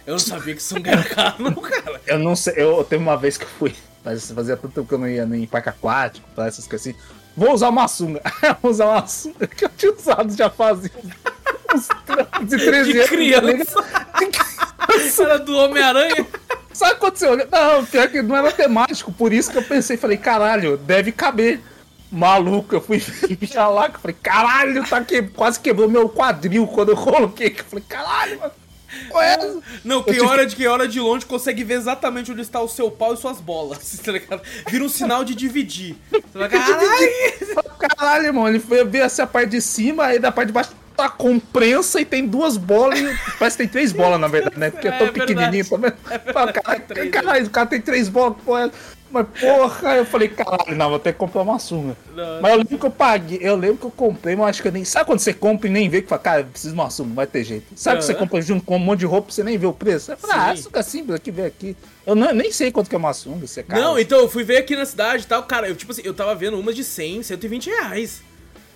Eu 0.07 0.13
não 0.13 0.19
sabia 0.19 0.55
que 0.55 0.63
sunga 0.63 0.91
era 0.91 1.03
caro, 1.03 1.43
não, 1.43 1.53
cara. 1.53 2.01
Eu 2.07 2.17
não 2.17 2.35
sei, 2.35 2.53
eu 2.57 2.83
teve 2.83 3.03
uma 3.03 3.17
vez 3.17 3.37
que 3.37 3.43
eu 3.43 3.49
fui, 3.49 3.75
mas 4.03 4.31
fazia 4.31 4.55
tanto 4.55 4.73
tempo 4.73 4.87
que 4.87 4.93
eu 4.93 4.97
não 4.97 5.07
ia 5.07 5.25
nem 5.25 5.43
em 5.43 5.47
parque 5.47 5.69
aquático, 5.69 6.27
essas 6.41 6.65
coisas 6.65 6.87
assim. 6.87 6.97
Vou 7.35 7.53
usar 7.53 7.69
uma 7.69 7.87
sunga. 7.87 8.21
Vou 8.61 8.71
usar 8.71 8.85
uma 8.85 9.07
sunga 9.07 9.47
que 9.47 9.65
eu 9.65 9.69
tinha 9.69 9.93
usado 9.93 10.35
já 10.35 10.49
fazia 10.49 10.91
uns 11.73 11.87
13 12.47 12.65
13 12.65 12.91
De 12.93 12.99
anos. 12.99 13.09
criança. 13.09 13.85
Era 15.23 15.39
do 15.39 15.55
Homem-Aranha. 15.55 16.25
Sabe 16.73 16.95
quando 16.99 17.17
você 17.17 17.27
olha? 17.27 17.47
Não, 17.51 17.85
pior 17.85 18.07
que 18.09 18.21
não 18.21 18.35
era 18.35 18.51
temático, 18.51 19.11
por 19.11 19.33
isso 19.33 19.51
que 19.51 19.57
eu 19.57 19.63
pensei, 19.63 19.97
falei, 19.97 20.17
caralho, 20.17 20.77
deve 20.77 21.11
caber. 21.11 21.59
Maluco, 22.11 22.73
eu 22.73 22.81
fui 22.81 22.97
ver 22.99 23.55
lá, 23.55 23.89
que 23.89 23.99
falei, 23.99 24.15
caralho, 24.21 24.87
tá 24.87 25.03
que... 25.03 25.21
quase 25.21 25.59
quebrou 25.59 25.89
meu 25.89 26.09
quadril 26.09 26.65
quando 26.67 26.89
eu 26.89 26.95
coloquei. 26.97 27.49
que 27.51 27.61
Eu 27.61 27.65
falei, 27.65 27.85
caralho, 27.87 28.39
mano. 28.39 28.51
Qual 29.09 29.23
é 29.23 29.33
essa? 29.33 29.59
Não, 29.83 30.03
quem 30.03 30.21
olha 30.21 30.45
de 30.45 30.55
quem 30.55 30.67
olha 30.67 30.87
de 30.87 30.99
longe 30.99 31.25
consegue 31.25 31.63
ver 31.63 31.75
exatamente 31.75 32.31
onde 32.31 32.41
está 32.41 32.59
o 32.59 32.67
seu 32.67 32.89
pau 32.89 33.13
e 33.13 33.17
suas 33.17 33.39
bolas. 33.39 33.99
Tá 34.03 34.11
ligado? 34.11 34.41
Vira 34.69 34.83
um 34.83 34.89
sinal 34.89 35.23
de 35.23 35.35
dividir. 35.35 35.95
Você 36.11 36.37
vai, 36.37 36.49
caralho! 36.49 37.09
Caralho, 37.77 38.25
irmão, 38.25 38.47
ele 38.47 38.59
foi 38.59 38.83
ver 38.85 39.01
assim 39.01 39.21
a 39.21 39.27
parte 39.27 39.51
de 39.51 39.61
cima, 39.61 40.05
aí 40.05 40.19
da 40.19 40.31
parte 40.31 40.47
de 40.47 40.53
baixo 40.53 40.71
tá 40.95 41.07
com 41.09 41.39
prensa 41.39 42.01
e 42.01 42.05
tem 42.05 42.25
duas 42.25 42.57
bolas. 42.57 42.99
Parece 43.39 43.55
que 43.57 43.63
tem 43.63 43.67
três 43.71 43.91
bolas, 43.91 44.19
na 44.19 44.27
verdade, 44.27 44.59
né? 44.59 44.69
Porque 44.69 44.87
é 44.87 44.91
É 44.91 44.97
tão 44.97 45.07
verdade. 45.07 45.33
pequenininho 45.33 45.65
Caralho, 46.33 46.83
três, 46.87 47.11
caralho, 47.11 47.45
o 47.45 47.49
cara 47.49 47.67
tem 47.67 47.81
três 47.81 48.09
bolas, 48.09 48.37
porra. 48.43 48.71
Mas 49.11 49.25
porra, 49.39 49.95
eu 49.95 50.05
falei, 50.05 50.29
caralho, 50.29 50.75
não, 50.75 50.89
vou 50.89 50.99
ter 50.99 51.13
que 51.13 51.19
comprar 51.19 51.41
uma 51.41 51.57
sunga. 51.57 51.95
Não. 52.15 52.41
Mas 52.41 52.51
eu 52.51 52.57
lembro 52.59 52.77
que 52.77 52.85
eu 52.85 52.91
paguei, 52.91 53.39
eu 53.41 53.55
lembro 53.55 53.77
que 53.77 53.85
eu 53.85 53.91
comprei, 53.91 54.35
mas 54.35 54.49
acho 54.49 54.61
que 54.61 54.67
eu 54.67 54.71
nem. 54.71 54.85
Sabe 54.85 55.05
quando 55.07 55.19
você 55.19 55.33
compra 55.33 55.67
e 55.67 55.71
nem 55.71 55.89
vê 55.89 56.01
que 56.01 56.07
fala, 56.07 56.21
cara, 56.21 56.41
eu 56.41 56.45
preciso 56.45 56.73
de 56.73 56.79
uma 56.79 56.89
sunga, 56.89 57.09
não 57.09 57.15
vai 57.15 57.27
ter 57.27 57.43
jeito. 57.43 57.65
Sabe 57.75 57.99
que 57.99 58.05
você 58.05 58.13
compra 58.13 58.41
junto 58.41 58.63
com 58.65 58.75
um 58.75 58.79
monte 58.79 58.99
de 58.99 59.05
roupa 59.05 59.29
e 59.29 59.33
você 59.33 59.43
nem 59.43 59.57
vê 59.57 59.65
o 59.65 59.73
preço? 59.73 60.05
Você 60.07 60.15
fala, 60.15 60.51
ah, 60.51 60.55
sunga 60.55 60.83
simples 60.83 61.15
aqui, 61.15 61.31
vem 61.31 61.45
aqui. 61.45 61.75
Eu 62.05 62.15
não- 62.15 62.33
nem 62.33 62.51
sei 62.51 62.71
quanto 62.71 62.89
que 62.89 62.95
é 62.95 62.97
uma 62.97 63.13
sunga, 63.13 63.45
você 63.47 63.59
é 63.59 63.63
caro. 63.63 63.81
Não, 63.81 63.99
então 63.99 64.19
eu 64.19 64.29
fui 64.29 64.43
ver 64.43 64.57
aqui 64.57 64.75
na 64.75 64.85
cidade 64.85 65.23
e 65.23 65.27
tal, 65.27 65.43
cara, 65.43 65.67
eu 65.67 65.75
tipo 65.75 65.91
assim, 65.91 66.01
eu 66.05 66.13
tava 66.13 66.33
vendo 66.35 66.59
umas 66.59 66.75
de 66.75 66.83
100, 66.83 67.23
120 67.23 67.67
reais. 67.69 68.21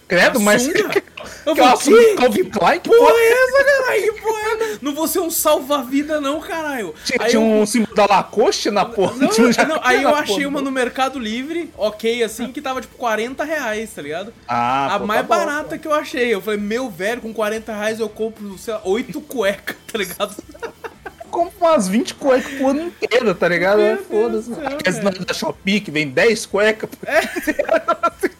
Credo, 0.07 0.39
mas. 0.39 0.61
sunga? 0.63 1.03
Eu 1.45 1.55
Que 1.55 1.61
é 1.61 1.77
"Que 1.77 2.15
Calvin 2.15 2.43
Klein? 2.49 2.79
Que 2.81 2.89
porra 2.89 2.99
porra 2.99 3.13
é 3.17 3.31
essa, 3.31 3.63
caralho? 3.63 4.01
Que 4.13 4.21
porra 4.21 4.39
é? 4.41 4.77
Não 4.81 4.93
vou 4.93 5.07
ser 5.07 5.19
um 5.19 5.29
salva-vida, 5.29 6.19
não, 6.19 6.39
caralho. 6.41 6.93
Tinha, 7.05 7.17
Aí 7.21 7.29
tinha 7.31 7.41
eu- 7.41 7.61
um 7.61 7.65
símbolo 7.65 7.95
da 7.95 8.05
Lacoste 8.05 8.69
na 8.69 8.83
porra. 8.85 9.13
Não, 9.15 9.27
não, 9.29 9.51
jaqueta 9.51 9.79
aí 9.83 10.03
eu 10.03 10.13
achei 10.15 10.35
porra. 10.35 10.47
uma 10.47 10.61
no 10.61 10.71
Mercado 10.71 11.17
Livre, 11.19 11.69
ok, 11.77 12.23
assim, 12.23 12.51
que 12.51 12.61
tava 12.61 12.81
tipo 12.81 12.95
40 12.97 13.43
reais, 13.45 13.89
tá 13.93 14.01
ligado? 14.01 14.33
Ah, 14.47 14.95
a 14.95 14.99
pô, 14.99 15.05
mais 15.05 15.21
tá 15.21 15.27
bom, 15.27 15.35
barata 15.45 15.77
que 15.77 15.87
eu 15.87 15.93
achei. 15.93 16.33
Eu 16.33 16.41
falei, 16.41 16.59
meu 16.59 16.89
velho, 16.89 17.21
com 17.21 17.33
40 17.33 17.73
reais 17.73 17.99
eu 18.01 18.09
compro, 18.09 18.57
sei 18.57 18.73
lá, 18.73 18.81
8 18.83 19.21
cuecas, 19.21 19.75
tá 19.91 19.97
ligado? 19.97 20.35
Eu 20.61 21.29
compro 21.31 21.53
umas 21.61 21.87
20 21.87 22.15
cuecas 22.15 22.51
pro 22.53 22.67
ano 22.69 22.81
inteiro, 22.81 23.33
tá 23.33 23.47
ligado? 23.47 23.81
É, 23.81 23.95
Foda-se. 23.97 24.49
velho. 24.53 25.25
da 25.25 25.33
Shopee 25.33 25.79
que 25.79 25.89
vem 25.91 26.09
10 26.09 26.45
cuecas. 26.45 26.89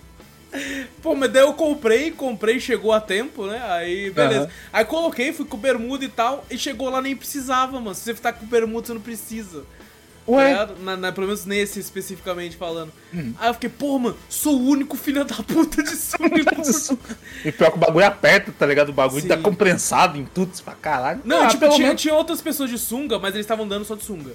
Pô, 1.02 1.16
mas 1.16 1.32
daí 1.32 1.42
eu 1.44 1.54
comprei, 1.54 2.12
comprei, 2.12 2.60
chegou 2.60 2.92
a 2.92 3.02
tempo, 3.02 3.46
né? 3.48 3.62
Aí, 3.70 4.10
beleza. 4.12 4.46
Aham. 4.46 4.50
Aí 4.72 4.86
coloquei, 4.86 5.34
fui 5.34 5.46
com 5.46 5.58
bermuda 5.58 6.06
e 6.06 6.10
tal, 6.10 6.46
e 6.50 6.58
chegou 6.58 6.90
lá 6.90 7.02
nem 7.02 7.16
precisava, 7.16 7.80
mano. 7.80 7.96
Se 7.96 8.02
você 8.04 8.14
tá 8.14 8.32
com 8.32 8.46
bermuda, 8.46 8.88
você 8.88 8.94
não 8.94 9.02
precisa. 9.02 9.62
Tá 10.26 10.32
Ué, 10.32 10.48
ligado? 10.52 10.76
Na, 10.82 10.96
na- 10.96 11.12
pelo 11.12 11.28
menos 11.28 11.46
nesse 11.46 11.82
especificamente 11.82 12.56
falando. 12.56 12.94
Aí 13.40 13.50
eu 13.50 13.54
fiquei, 13.56 13.70
pô, 13.70 14.00
mano, 14.00 14.16
sou 14.30 14.58
o 14.58 14.66
único 14.70 14.96
filho 14.96 15.26
da 15.26 15.36
puta 15.36 15.84
de 15.84 15.96
sunga. 15.98 16.98
e 17.44 17.52
pior 17.52 17.72
que 17.72 17.76
o 17.78 17.80
bagulho 17.80 18.06
aperta, 18.06 18.54
tá 18.58 18.66
ligado? 18.66 18.90
O 18.90 18.94
bagulho 18.94 19.22
Sim. 19.22 19.28
tá 19.28 19.36
comprensado 19.38 20.18
em 20.18 20.24
tudo, 20.24 20.52
pra 20.64 20.76
caralho. 20.76 21.20
Não, 21.26 21.44
Ah, 21.44 21.48
tipo, 21.48 21.68
tinha, 21.70 21.88
menos- 21.88 22.02
tinha 22.02 22.14
outras 22.14 22.40
pessoas 22.42 22.70
de 22.70 22.78
sunga, 22.78 23.20
mas 23.20 23.34
eles 23.34 23.44
estavam 23.44 23.68
dando 23.68 23.84
só 23.84 23.96
de 23.96 24.04
sunga. 24.04 24.32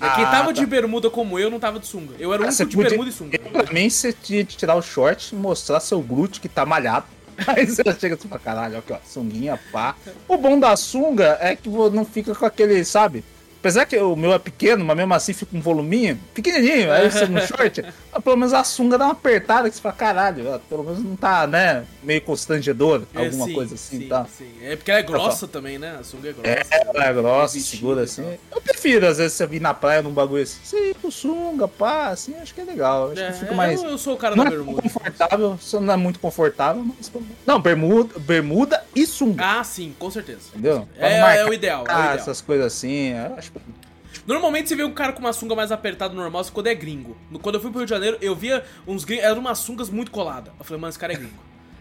Ah, 0.00 0.14
Quem 0.16 0.24
tava 0.24 0.46
tá. 0.46 0.52
de 0.52 0.64
bermuda 0.66 1.10
como 1.10 1.38
eu, 1.38 1.50
não 1.50 1.60
tava 1.60 1.78
de 1.78 1.86
sunga. 1.86 2.14
Eu 2.18 2.32
era 2.32 2.42
o 2.42 2.46
Ah, 2.46 2.48
único 2.48 2.64
de 2.66 2.76
podia- 2.76 2.88
bermuda 2.90 3.10
e 3.10 3.12
sunga. 3.12 3.38
Pra 3.38 3.72
mim, 3.72 3.90
você 3.90 4.12
tinha 4.12 4.42
de 4.42 4.56
tirar 4.56 4.74
o 4.76 4.82
short 4.82 5.34
e 5.34 5.38
mostrar 5.38 5.78
seu 5.80 6.00
glúteo 6.00 6.40
que 6.40 6.48
tá 6.48 6.64
malhado. 6.64 7.06
Aí 7.46 7.66
você 7.66 7.82
chega 7.98 8.14
assim 8.14 8.28
pra 8.28 8.38
caralho, 8.38 8.78
aqui 8.78 8.92
ó, 8.92 8.98
sunguinha, 9.04 9.58
pá. 9.72 9.94
O 10.28 10.36
bom 10.36 10.58
da 10.60 10.76
sunga 10.76 11.38
é 11.40 11.54
que 11.56 11.68
não 11.68 12.04
fica 12.04 12.34
com 12.34 12.44
aquele, 12.46 12.84
sabe? 12.84 13.24
Apesar 13.60 13.84
que 13.84 13.96
o 13.98 14.16
meu 14.16 14.32
é 14.32 14.38
pequeno, 14.38 14.82
mas 14.84 14.96
mesmo 14.96 15.12
assim 15.12 15.34
fica 15.34 15.54
um 15.54 15.60
voluminho 15.60 16.18
pequenininho, 16.34 16.90
aí 16.90 17.10
você 17.10 17.26
no 17.26 17.40
short, 17.46 17.84
pelo 18.24 18.36
menos 18.36 18.54
a 18.54 18.64
sunga 18.64 18.96
dá 18.96 19.04
uma 19.04 19.12
apertada 19.12 19.68
que 19.68 19.76
você 19.76 19.82
fala, 19.82 19.94
caralho, 19.94 20.60
pelo 20.68 20.82
menos 20.82 21.04
não 21.04 21.14
tá, 21.14 21.46
né, 21.46 21.84
meio 22.02 22.22
constrangedor, 22.22 23.02
É, 23.14 23.18
alguma 23.18 23.44
sim, 23.46 23.52
coisa 23.54 23.74
assim, 23.74 23.98
sim, 24.00 24.08
tá? 24.08 24.26
sim. 24.26 24.50
É 24.62 24.76
porque 24.76 24.90
ela 24.90 25.00
é 25.00 25.02
grossa 25.02 25.46
também, 25.46 25.78
né? 25.78 25.96
A 26.00 26.02
sunga 26.02 26.30
é 26.30 26.32
grossa. 26.32 26.48
É, 26.48 26.62
ela 26.94 27.04
é 27.04 27.12
grossa, 27.12 27.54
Vestido 27.54 27.76
segura 27.76 28.02
assim. 28.04 28.38
Eu 28.50 28.60
prefiro, 28.62 29.06
às 29.06 29.18
vezes, 29.18 29.34
você 29.34 29.46
vir 29.46 29.60
na 29.60 29.74
praia 29.74 30.00
num 30.00 30.10
bagulho 30.12 30.42
assim, 30.42 30.94
com 31.02 31.10
sunga, 31.10 31.68
pá, 31.68 32.08
assim, 32.08 32.34
acho 32.36 32.54
que 32.54 32.62
é 32.62 32.64
legal. 32.64 33.10
Acho 33.12 33.20
É, 33.20 33.30
que 33.32 33.38
fica 33.40 33.52
é, 33.52 33.54
mais. 33.54 33.82
eu, 33.82 33.90
eu 33.90 33.98
sou 33.98 34.14
o 34.14 34.16
cara 34.16 34.34
Não 34.34 34.44
da 34.44 34.50
é 34.50 34.54
bermuda. 34.54 34.80
confortável, 34.82 35.58
só 35.60 35.80
não 35.80 35.92
é 35.92 35.96
muito 35.98 36.18
confortável, 36.18 36.82
mas. 36.82 37.12
Não, 37.46 37.60
bermuda, 37.60 38.18
bermuda 38.18 38.82
e 38.96 39.04
sunga. 39.06 39.44
Ah, 39.44 39.64
sim, 39.64 39.94
com 39.98 40.10
certeza. 40.10 40.40
Entendeu? 40.54 40.88
É, 40.96 41.40
é 41.40 41.44
o 41.46 41.52
ideal, 41.52 41.84
é 41.86 41.90
o 41.90 41.98
ideal. 42.00 42.14
Essas 42.14 42.40
coisas 42.40 42.66
assim, 42.66 43.12
eu 43.12 43.36
acho 43.54 44.22
Normalmente 44.26 44.68
você 44.68 44.76
vê 44.76 44.84
um 44.84 44.92
cara 44.92 45.12
com 45.12 45.20
uma 45.20 45.32
sunga 45.32 45.54
mais 45.54 45.72
apertada 45.72 46.14
normal 46.14 46.44
quando 46.52 46.66
é 46.66 46.74
gringo. 46.74 47.16
No- 47.30 47.38
Quando 47.38 47.54
eu 47.56 47.60
fui 47.60 47.70
pro 47.70 47.78
Rio 47.80 47.86
de 47.86 47.90
Janeiro, 47.90 48.18
eu 48.20 48.34
via 48.34 48.64
uns 48.86 49.04
gringos. 49.04 49.24
Eram 49.24 49.40
umas 49.40 49.58
sungas 49.58 49.88
muito 49.88 50.10
coladas. 50.10 50.52
Eu 50.58 50.64
falei, 50.64 50.80
mano, 50.80 50.90
esse 50.90 50.98
cara 50.98 51.12
é 51.12 51.16
gringo. 51.16 51.32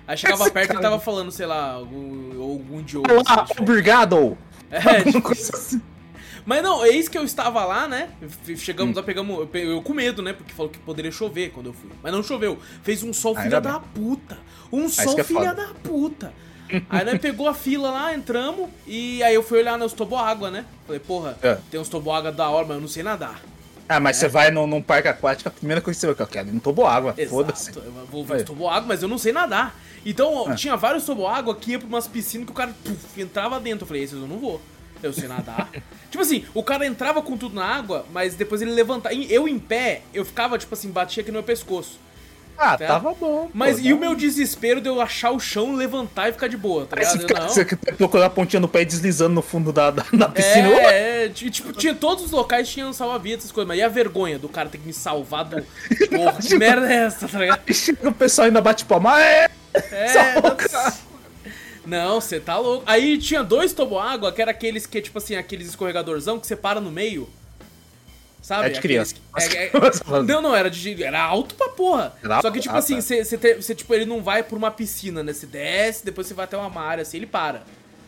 Aí 0.07 0.17
chegava 0.17 0.43
Esse 0.43 0.51
perto 0.51 0.71
e 0.71 0.73
ele 0.75 0.81
tava 0.81 0.99
falando, 0.99 1.31
sei 1.31 1.45
lá, 1.45 1.73
algum, 1.73 2.41
algum 2.41 2.79
idioma. 2.79 3.07
Olá, 3.11 3.43
assim, 3.43 3.61
obrigado! 3.61 4.37
É, 4.71 5.03
tipo, 5.03 5.21
coisa 5.21 5.55
assim. 5.55 5.81
Mas 6.45 6.63
não, 6.63 6.83
eis 6.85 7.07
que 7.07 7.17
eu 7.17 7.23
estava 7.23 7.63
lá, 7.65 7.87
né? 7.87 8.09
Chegamos 8.55 8.95
Hum. 8.95 8.99
lá, 8.99 9.03
pegamos. 9.03 9.47
Eu, 9.53 9.71
eu 9.71 9.81
com 9.83 9.93
medo, 9.93 10.21
né? 10.23 10.33
Porque 10.33 10.51
falou 10.53 10.71
que 10.71 10.79
poderia 10.79 11.11
chover 11.11 11.51
quando 11.51 11.67
eu 11.67 11.73
fui. 11.73 11.89
Mas 12.01 12.11
não 12.11 12.23
choveu. 12.23 12.57
Fez 12.81 13.03
um 13.03 13.13
sol 13.13 13.33
Ah, 13.37 13.41
filha 13.43 13.57
ainda 13.57 13.73
da 13.73 13.79
puta. 13.79 14.37
Um 14.71 14.89
sol 14.89 15.19
é 15.19 15.23
filha 15.23 15.49
foda. 15.53 15.67
da 15.67 15.73
puta. 15.83 16.33
Aí 16.89 17.05
nós 17.05 17.19
pegou 17.19 17.47
a 17.47 17.53
fila 17.53 17.89
lá, 17.91 18.13
entramos, 18.13 18.69
e 18.85 19.21
aí 19.23 19.33
eu 19.33 19.41
fui 19.43 19.59
olhar 19.59 19.77
nos 19.77 19.93
toboágua, 19.93 20.51
né? 20.51 20.65
Falei, 20.85 20.99
porra, 20.99 21.37
É. 21.41 21.57
tem 21.71 21.79
uns 21.79 21.89
toboágua 21.89 22.31
da 22.31 22.49
hora, 22.49 22.65
mas 22.67 22.75
eu 22.75 22.81
não 22.81 22.87
sei 22.87 23.03
nadar. 23.03 23.41
Ah, 23.87 23.99
mas 23.99 24.17
você 24.17 24.27
vai 24.27 24.51
num, 24.51 24.67
num 24.67 24.81
parque 24.83 25.07
aquático, 25.07 25.49
a 25.49 25.51
primeira 25.51 25.81
coisa 25.81 25.97
que 25.97 26.01
você 26.01 26.13
vai, 26.13 26.23
eu 26.23 26.27
quero, 26.29 26.53
não 26.53 26.59
tomou 26.59 26.85
água, 26.85 27.15
foda-se. 27.27 27.75
Eu 27.75 27.91
vou 28.11 28.23
ver 28.23 28.37
os 28.37 28.43
toboágua, 28.43 28.87
mas 28.87 29.01
eu 29.01 29.07
não 29.09 29.17
sei 29.17 29.31
nadar. 29.33 29.75
Então, 30.05 30.47
Ah. 30.47 30.53
tinha 30.55 30.75
vários 30.77 31.05
toboágua 31.05 31.55
que 31.55 31.71
ia 31.71 31.79
pra 31.79 31.87
umas 31.87 32.07
piscinas 32.07 32.45
que 32.45 32.51
o 32.51 32.55
cara 32.55 32.71
puf, 32.83 33.19
entrava 33.19 33.59
dentro. 33.59 33.83
Eu 33.83 33.87
falei, 33.87 34.03
esses 34.03 34.15
eu 34.15 34.27
não 34.27 34.37
vou. 34.37 34.61
Eu 35.01 35.11
sei 35.11 35.27
nadar. 35.27 35.69
tipo 36.11 36.21
assim, 36.21 36.45
o 36.53 36.61
cara 36.61 36.85
entrava 36.85 37.21
com 37.21 37.35
tudo 37.35 37.55
na 37.55 37.65
água, 37.65 38.05
mas 38.13 38.35
depois 38.35 38.61
ele 38.61 38.71
levantava. 38.71 39.15
Eu 39.15 39.47
em 39.47 39.57
pé, 39.57 40.01
eu 40.13 40.23
ficava, 40.23 40.57
tipo 40.57 40.73
assim, 40.75 40.91
batia 40.91 41.21
aqui 41.21 41.31
no 41.31 41.37
meu 41.37 41.43
pescoço. 41.43 41.97
Ah, 42.59 42.77
Tá. 42.77 42.87
tava 42.87 43.13
bom. 43.13 43.49
Mas 43.53 43.79
pô, 43.79 43.87
e 43.87 43.93
o 43.93 43.95
tá. 43.95 44.01
meu 44.01 44.15
desespero 44.15 44.81
de 44.81 44.89
eu 44.89 44.99
achar 44.99 45.31
o 45.31 45.39
chão, 45.39 45.73
levantar 45.75 46.27
e 46.27 46.33
ficar 46.33 46.47
de 46.47 46.57
boa, 46.57 46.85
tá 46.85 47.01
você, 47.01 47.17
ligado? 47.17 47.47
você 47.47 47.65
procurar 47.65 48.25
a 48.25 48.29
pontinha 48.29 48.59
no 48.59 48.67
pé 48.67 48.81
e 48.81 48.85
deslizando 48.85 49.33
no 49.33 49.41
fundo 49.41 49.71
da, 49.71 49.89
da, 49.91 50.05
da 50.11 50.27
piscina. 50.27 50.67
É, 50.67 51.25
é, 51.25 51.29
tipo, 51.29 51.71
tinha 51.71 51.95
todos 51.95 52.25
os 52.25 52.31
locais 52.31 52.67
tinham 52.67 52.91
salva-vidas, 52.91 53.39
essas 53.39 53.51
coisas, 53.53 53.67
mas 53.67 53.79
e 53.79 53.81
a 53.81 53.87
vergonha 53.87 54.37
do 54.37 54.49
cara 54.49 54.67
ter 54.67 54.77
que 54.77 54.85
me 54.85 54.93
salvar 54.93 55.45
do. 55.45 55.63
Porra, 56.11 56.33
que 56.33 56.55
merda 56.57 56.91
é 56.91 57.05
essa, 57.05 57.27
tá 57.27 57.39
ligado? 57.39 57.61
O 58.03 58.11
pessoal 58.11 58.47
ainda 58.47 58.59
bate 58.59 58.83
palma. 58.83 59.15
Ah, 59.15 59.21
é! 59.21 59.49
É. 59.91 60.09
Não, 61.85 62.19
você 62.19 62.39
tá 62.39 62.57
louco. 62.57 62.83
Aí 62.85 63.17
tinha 63.17 63.43
dois 63.43 63.73
toboágua, 63.73 64.31
que 64.31 64.41
era 64.41 64.51
aqueles 64.51 64.85
que, 64.85 65.01
tipo 65.01 65.17
assim, 65.17 65.35
aqueles 65.35 65.69
escorregadorzão 65.69 66.39
que 66.39 66.45
você 66.45 66.55
para 66.55 66.79
no 66.81 66.91
meio. 66.91 67.27
Sabe? 68.49 68.65
É 68.65 68.69
de 68.69 68.81
criança. 68.81 69.13
É- 69.37 69.65
é-. 69.65 69.71
Não, 70.25 70.41
não, 70.41 70.55
era 70.55 70.71
de. 70.71 71.03
Era 71.03 71.21
alto 71.21 71.53
pra 71.53 71.69
porra. 71.69 72.15
Era 72.23 72.41
Só 72.41 72.49
que, 72.49 72.59
tipo 72.59 72.75
assim, 72.75 72.97
ah, 72.97 73.01
você, 73.03 73.23
você, 73.23 73.37
te- 73.37 73.53
você, 73.53 73.75
tipo, 73.75 73.93
ele 73.93 74.07
não 74.07 74.23
vai 74.23 74.41
por 74.41 74.57
uma 74.57 74.71
piscina, 74.71 75.21
né? 75.21 75.31
Você 75.33 75.45
desce, 75.45 76.03
depois 76.03 76.25
você 76.25 76.33
vai 76.33 76.45
até 76.45 76.57
uma 76.57 76.81
área 76.81 77.03
assim, 77.03 77.17
ele 77.17 77.27
para. 77.27 77.59
Tá 77.59 77.61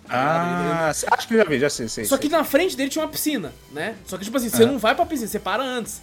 ligado? 0.08 0.82
Ah, 0.82 0.90
acho 1.16 1.28
que 1.28 1.38
já 1.38 1.44
vi, 1.44 1.60
já 1.60 1.70
sei, 1.70 1.88
sei. 1.88 2.06
Só 2.06 2.18
que 2.18 2.28
sei. 2.28 2.36
na 2.36 2.44
frente 2.44 2.76
dele 2.76 2.90
tinha 2.90 3.06
uma 3.06 3.12
piscina, 3.12 3.54
né? 3.72 3.94
Só 4.08 4.18
que, 4.18 4.24
tipo 4.24 4.36
assim, 4.36 4.50
você 4.50 4.64
Aham. 4.64 4.72
não 4.72 4.80
vai 4.80 4.96
pra 4.96 5.06
piscina, 5.06 5.28
você 5.28 5.38
para 5.38 5.62
antes. 5.62 6.02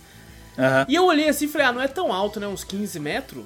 Aham. 0.56 0.86
E 0.88 0.94
eu 0.94 1.04
olhei 1.04 1.28
assim 1.28 1.46
e 1.46 1.48
falei, 1.48 1.66
ah, 1.66 1.72
não 1.72 1.82
é 1.82 1.88
tão 1.88 2.12
alto, 2.12 2.38
né? 2.38 2.46
Uns 2.46 2.62
15 2.62 3.00
metros? 3.00 3.44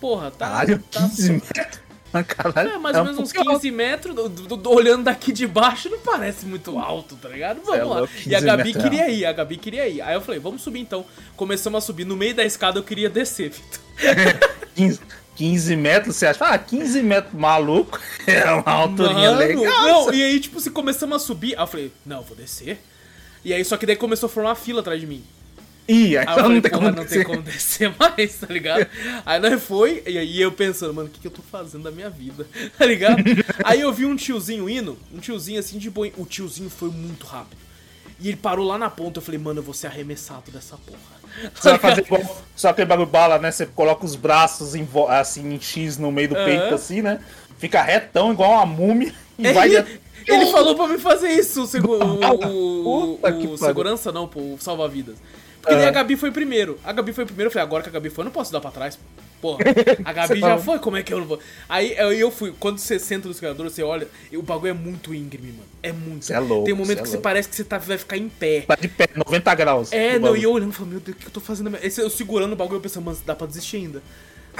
Porra, 0.00 0.30
tá. 0.30 0.46
Caralho, 0.50 0.78
tá 0.88 1.00
15 1.00 1.32
metros. 1.32 1.80
Caralho. 2.26 2.70
É, 2.70 2.78
mais 2.78 2.96
ou 2.96 3.02
um 3.02 3.04
menos 3.06 3.20
uns 3.20 3.32
pouquinho 3.32 3.54
15 3.54 3.70
metros, 3.70 4.14
do- 4.14 4.28
do- 4.28 4.56
do- 4.56 4.70
olhando 4.70 5.04
daqui 5.04 5.30
de 5.32 5.46
baixo, 5.46 5.88
não 5.90 5.98
parece 5.98 6.46
muito 6.46 6.78
alto, 6.78 7.16
tá 7.16 7.28
ligado? 7.28 7.60
Vamos 7.64 7.80
é 7.80 7.84
lá. 7.84 7.98
louco, 8.00 8.12
E 8.26 8.34
a 8.34 8.38
15 8.38 8.46
Gabi 8.46 8.62
metros 8.64 8.84
é 8.84 8.88
queria 8.88 9.10
ir, 9.10 9.24
a 9.26 9.32
Gabi 9.32 9.56
queria 9.56 9.88
ir. 9.88 10.00
Aí 10.00 10.14
eu 10.14 10.20
falei, 10.20 10.40
vamos 10.40 10.62
subir 10.62 10.80
então. 10.80 11.04
Começamos 11.36 11.82
a 11.82 11.86
subir. 11.86 12.04
No 12.04 12.16
meio 12.16 12.34
da 12.34 12.44
escada 12.44 12.78
eu 12.78 12.82
queria 12.82 13.08
descer, 13.10 13.50
Vitor. 13.50 13.80
15, 14.74 15.00
15 15.36 15.76
metros, 15.76 16.16
você 16.16 16.26
acha? 16.26 16.44
Ah, 16.44 16.58
15 16.58 17.02
metros, 17.02 17.34
maluco. 17.34 17.98
É 18.26 18.44
uma 18.52 18.70
alturinha 18.72 19.30
Mano, 19.32 19.38
legal. 19.38 19.82
Não, 20.06 20.14
e 20.14 20.22
aí, 20.22 20.38
tipo, 20.40 20.60
se 20.60 20.70
começamos 20.70 21.16
a 21.16 21.18
subir, 21.24 21.54
aí 21.56 21.62
eu 21.62 21.66
falei, 21.66 21.92
não, 22.04 22.18
eu 22.18 22.22
vou 22.22 22.36
descer. 22.36 22.78
E 23.44 23.52
aí, 23.54 23.64
só 23.64 23.76
que 23.76 23.86
daí 23.86 23.96
começou 23.96 24.26
a 24.26 24.30
formar 24.30 24.50
uma 24.50 24.54
fila 24.56 24.80
atrás 24.80 25.00
de 25.00 25.06
mim. 25.06 25.22
Ih, 25.88 26.18
aí 26.18 26.26
Aí 26.26 26.36
não, 26.36 26.42
falei, 26.42 26.60
tem 26.60 26.70
como 26.70 26.90
não 26.90 27.06
tem 27.06 27.22
como 27.22 27.40
descer 27.42 27.90
mais, 27.98 28.34
tá 28.36 28.46
ligado? 28.52 28.86
Aí 29.24 29.40
nós 29.40 29.62
foi, 29.62 30.02
e 30.06 30.18
aí 30.18 30.40
eu 30.40 30.52
pensando, 30.52 30.92
mano, 30.92 31.08
o 31.08 31.10
que, 31.10 31.20
que 31.20 31.26
eu 31.26 31.30
tô 31.30 31.40
fazendo 31.42 31.84
da 31.84 31.90
minha 31.90 32.10
vida, 32.10 32.46
tá 32.76 32.84
ligado? 32.84 33.24
Aí 33.64 33.80
eu 33.80 33.92
vi 33.92 34.04
um 34.04 34.14
tiozinho 34.14 34.68
indo, 34.68 34.98
um 35.14 35.18
tiozinho 35.18 35.58
assim 35.58 35.78
de 35.78 35.88
boa. 35.90 36.10
O 36.18 36.26
tiozinho 36.26 36.68
foi 36.68 36.90
muito 36.90 37.24
rápido. 37.26 37.56
E 38.20 38.28
ele 38.28 38.36
parou 38.36 38.66
lá 38.66 38.76
na 38.76 38.90
ponta, 38.90 39.18
eu 39.18 39.22
falei, 39.22 39.40
mano, 39.40 39.60
eu 39.60 39.62
vou 39.62 39.72
ser 39.72 39.86
arremessado 39.86 40.50
dessa 40.50 40.76
porra. 40.76 41.52
Você 41.54 41.70
vai 41.70 41.78
fazer 41.80 42.04
igual, 42.04 42.42
só 42.54 42.68
aquele 42.70 42.86
bagulho 42.86 43.08
bala, 43.08 43.38
né? 43.38 43.50
Você 43.50 43.64
coloca 43.64 44.04
os 44.04 44.16
braços 44.16 44.74
em, 44.74 44.86
assim, 45.08 45.54
em 45.54 45.60
X 45.60 45.96
no 45.96 46.10
meio 46.12 46.28
do 46.30 46.34
Aham. 46.34 46.44
peito, 46.44 46.74
assim, 46.74 47.00
né? 47.00 47.20
Fica 47.58 47.80
retão, 47.82 48.32
igual 48.32 48.52
uma 48.52 48.66
múmia, 48.66 49.14
e 49.38 49.46
É, 49.46 49.52
vai... 49.52 49.68
ele, 49.74 50.00
ele 50.26 50.46
falou 50.46 50.74
pra 50.74 50.86
mim 50.88 50.98
fazer 50.98 51.28
isso, 51.30 51.62
o, 51.62 51.66
segu- 51.66 51.94
o, 51.94 53.18
o- 53.22 53.52
o 53.54 53.56
segurança 53.56 54.12
não, 54.12 54.26
pô, 54.28 54.40
o 54.40 54.58
salva-vidas. 54.58 55.16
Porque 55.60 55.74
daí 55.74 55.84
Ah. 55.86 55.88
a 55.88 55.92
Gabi 55.92 56.16
foi 56.16 56.30
primeiro. 56.30 56.78
A 56.84 56.92
Gabi 56.92 57.12
foi 57.12 57.24
primeiro, 57.26 57.48
eu 57.48 57.52
falei, 57.52 57.64
agora 57.66 57.82
que 57.82 57.88
a 57.88 57.92
Gabi 57.92 58.10
foi, 58.10 58.22
eu 58.22 58.26
não 58.26 58.32
posso 58.32 58.52
dar 58.52 58.60
pra 58.60 58.70
trás. 58.70 58.98
Porra, 59.40 59.60
a 60.04 60.12
Gabi 60.12 60.28
Você 60.34 60.40
já 60.40 60.48
falou. 60.48 60.62
foi, 60.64 60.78
como 60.80 60.96
é 60.96 61.02
que 61.02 61.12
eu 61.14 61.18
não 61.18 61.26
vou? 61.26 61.38
Aí 61.68 61.94
eu, 61.96 62.30
fui, 62.30 62.52
quando 62.58 62.78
você 62.78 62.98
senta 62.98 63.26
no 63.28 63.32
escalador, 63.32 63.68
você 63.70 63.82
olha, 63.82 64.08
e 64.32 64.36
o 64.36 64.42
bagulho 64.42 64.70
é 64.70 64.72
muito 64.72 65.14
íngreme, 65.14 65.52
mano. 65.52 65.64
É 65.82 65.92
muito. 65.92 66.24
Cê 66.24 66.32
é 66.34 66.38
louco, 66.40 66.64
Tem 66.64 66.74
um 66.74 66.76
momento 66.76 66.98
é 66.98 67.02
que 67.02 67.08
você 67.08 67.14
louco. 67.16 67.22
parece 67.22 67.48
que 67.48 67.54
você 67.54 67.62
tá, 67.64 67.78
vai 67.78 67.98
ficar 67.98 68.16
em 68.16 68.28
pé. 68.28 68.62
Tá 68.62 68.74
de 68.74 68.88
pé, 68.88 69.08
90 69.14 69.54
graus. 69.54 69.92
É, 69.92 70.18
não, 70.18 70.36
e 70.36 70.42
eu 70.42 70.50
olhando, 70.50 70.72
falando, 70.72 70.90
meu 70.92 71.00
Deus, 71.00 71.16
o 71.16 71.20
que 71.20 71.26
eu 71.26 71.30
tô 71.30 71.40
fazendo? 71.40 71.76
Esse, 71.82 72.00
eu 72.00 72.10
segurando 72.10 72.52
o 72.52 72.56
bagulho, 72.56 72.78
eu 72.78 72.80
pensando, 72.80 73.04
mano, 73.04 73.18
dá 73.24 73.34
pra 73.36 73.46
desistir 73.46 73.76
ainda. 73.76 74.02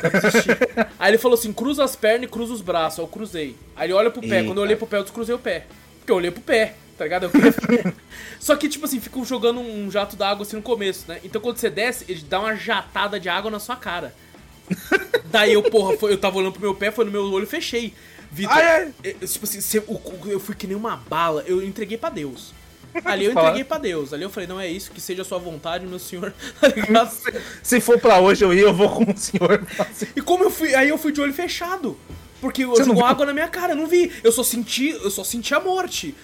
Dá 0.01 0.11
pra 0.11 0.21
desistir. 0.21 0.57
Aí 0.99 1.11
ele 1.11 1.19
falou 1.19 1.37
assim, 1.37 1.53
cruza 1.53 1.83
as 1.83 1.97
pernas 1.97 2.29
e 2.29 2.31
cruza 2.31 2.53
os 2.53 2.61
braços. 2.61 2.99
Eu 3.01 3.09
cruzei. 3.09 3.57
Aí 3.75 3.87
ele 3.87 3.95
olha 3.95 4.11
pro 4.13 4.21
pé. 4.23 4.45
Quando 4.45 4.59
eu 4.59 4.63
olhei 4.63 4.77
pro 4.77 4.87
pé, 4.87 4.99
eu 4.99 5.03
descruzei 5.03 5.35
o 5.35 5.39
pé. 5.41 5.67
Porque 5.99 6.13
eu 6.13 6.17
olhei 6.17 6.31
pro 6.31 6.41
pé, 6.41 6.75
tá 6.99 7.05
ligado? 7.05 7.25
Eu 7.25 7.31
queria- 7.31 7.95
Só 8.41 8.57
que, 8.57 8.69
tipo 8.69 8.85
assim, 8.85 9.01
ficam 9.01 9.25
jogando 9.25 9.61
um 9.61 9.91
jato 9.91 10.17
d'água 10.17 10.45
assim 10.45 10.57
no 10.57 10.63
começo, 10.63 11.05
né? 11.09 11.21
Então 11.25 11.41
quando 11.41 11.57
você 11.57 11.71
desce, 11.71 12.05
ele 12.09 12.21
dá 12.29 12.41
uma 12.41 12.55
jatada 12.57 13.19
de 13.21 13.29
água 13.29 13.51
na 13.51 13.59
sua 13.61 13.77
cara. 13.77 14.13
Daí 15.31 15.53
eu, 15.55 15.63
porra, 15.63 15.97
foi- 15.97 16.13
eu 16.13 16.19
tava 16.19 16.39
olhando 16.39 16.53
pro 16.53 16.61
meu 16.63 16.75
pé, 16.75 16.91
foi 16.91 17.05
no 17.05 17.11
meu 17.11 17.25
olho, 17.33 17.47
fechei. 17.47 17.95
Vitor, 18.31 18.57
eu- 19.03 19.27
tipo 19.27 19.45
assim, 19.45 19.61
se- 19.61 19.79
o- 19.79 20.01
eu 20.27 20.39
fui 20.41 20.55
que 20.55 20.67
nem 20.67 20.77
uma 20.77 20.97
bala, 20.97 21.43
eu 21.47 21.63
entreguei 21.63 21.97
pra 21.97 22.11
Deus. 22.11 22.53
Ali 23.05 23.27
eu 23.27 23.33
entreguei 23.33 23.65
pra 23.65 23.79
Deus. 23.79 24.13
Ali 24.13 24.23
eu 24.25 24.31
falei, 24.31 24.47
não 24.49 24.59
é 24.61 24.67
isso, 24.69 24.91
que 24.91 25.01
seja 25.01 25.23
a 25.23 25.25
sua 25.25 25.39
vontade, 25.39 25.87
meu 25.87 25.99
senhor. 25.99 26.33
Tá 26.61 26.69
ligado? 26.69 27.11
Se 27.63 27.81
for 27.81 27.99
pra 28.01 28.19
hoje 28.21 28.45
eu 28.45 28.53
ir, 28.53 28.61
eu 28.61 28.73
vou 28.75 28.89
com 28.91 29.11
o 29.11 29.17
senhor. 29.17 29.63
E 30.17 30.21
como 30.23 30.45
eu 30.45 30.51
fui, 30.51 30.75
aí 30.75 30.89
eu 30.89 30.99
fui 30.99 31.13
de 31.13 31.21
olho 31.21 31.33
fechado. 31.35 31.99
Porque 32.41 32.65
eu 32.65 32.75
jogou 32.85 33.05
água 33.05 33.27
na 33.27 33.35
minha 33.35 33.49
cara, 33.49 33.73
eu 33.73 33.77
não 33.77 33.87
vi. 33.87 34.13
Eu 34.23 34.31
só 34.33 34.43
senti, 34.45 34.91
eu 34.91 35.11
só 35.11 35.25
senti 35.25 35.55
a 35.55 35.61
morte. 35.61 36.15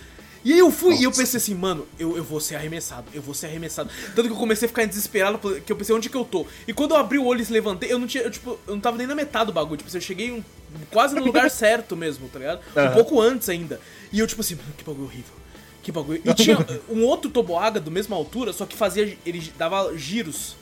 E 0.44 0.52
aí 0.52 0.58
eu 0.58 0.70
fui, 0.70 0.96
e 0.96 1.04
eu 1.04 1.10
pensei 1.10 1.38
assim, 1.38 1.54
mano, 1.54 1.86
eu, 1.98 2.16
eu 2.18 2.22
vou 2.22 2.38
ser 2.38 2.56
arremessado, 2.56 3.06
eu 3.14 3.22
vou 3.22 3.34
ser 3.34 3.46
arremessado. 3.46 3.88
Tanto 4.14 4.28
que 4.28 4.34
eu 4.34 4.38
comecei 4.38 4.66
a 4.66 4.68
ficar 4.68 4.84
desesperado, 4.84 5.38
que 5.38 5.72
eu 5.72 5.76
pensei, 5.76 5.94
onde 5.94 6.10
que 6.10 6.16
eu 6.16 6.24
tô? 6.24 6.46
E 6.68 6.72
quando 6.74 6.90
eu 6.90 6.98
abri 6.98 7.18
o 7.18 7.24
olho 7.24 7.40
e 7.40 7.44
se 7.44 7.52
levantei, 7.52 7.90
eu 7.90 7.98
não 7.98 8.06
tinha, 8.06 8.24
eu, 8.24 8.30
tipo, 8.30 8.58
eu 8.66 8.74
não 8.74 8.80
tava 8.80 8.98
nem 8.98 9.06
na 9.06 9.14
metade 9.14 9.46
do 9.46 9.52
bagulho. 9.52 9.78
Tipo, 9.78 9.88
assim, 9.88 9.96
eu 9.98 10.02
cheguei 10.02 10.30
um- 10.32 10.42
quase 10.90 11.14
no 11.14 11.24
lugar 11.24 11.48
certo 11.50 11.96
mesmo, 11.96 12.28
tá 12.28 12.38
ligado? 12.38 12.60
Um 12.76 12.80
Aham. 12.80 12.92
pouco 12.92 13.20
antes 13.20 13.48
ainda. 13.48 13.80
E 14.12 14.18
eu, 14.18 14.26
tipo 14.26 14.42
assim, 14.42 14.54
mano, 14.56 14.68
que 14.76 14.84
bagulho 14.84 15.06
horrível. 15.06 15.32
Que 15.82 15.90
bagulho. 15.90 16.20
E 16.24 16.34
tinha 16.34 16.58
um 16.90 17.04
outro 17.04 17.30
toboágua 17.30 17.80
da 17.80 17.90
mesma 17.90 18.14
altura, 18.14 18.52
só 18.52 18.66
que 18.66 18.76
fazia, 18.76 19.16
ele 19.24 19.52
dava 19.56 19.96
giros. 19.96 20.56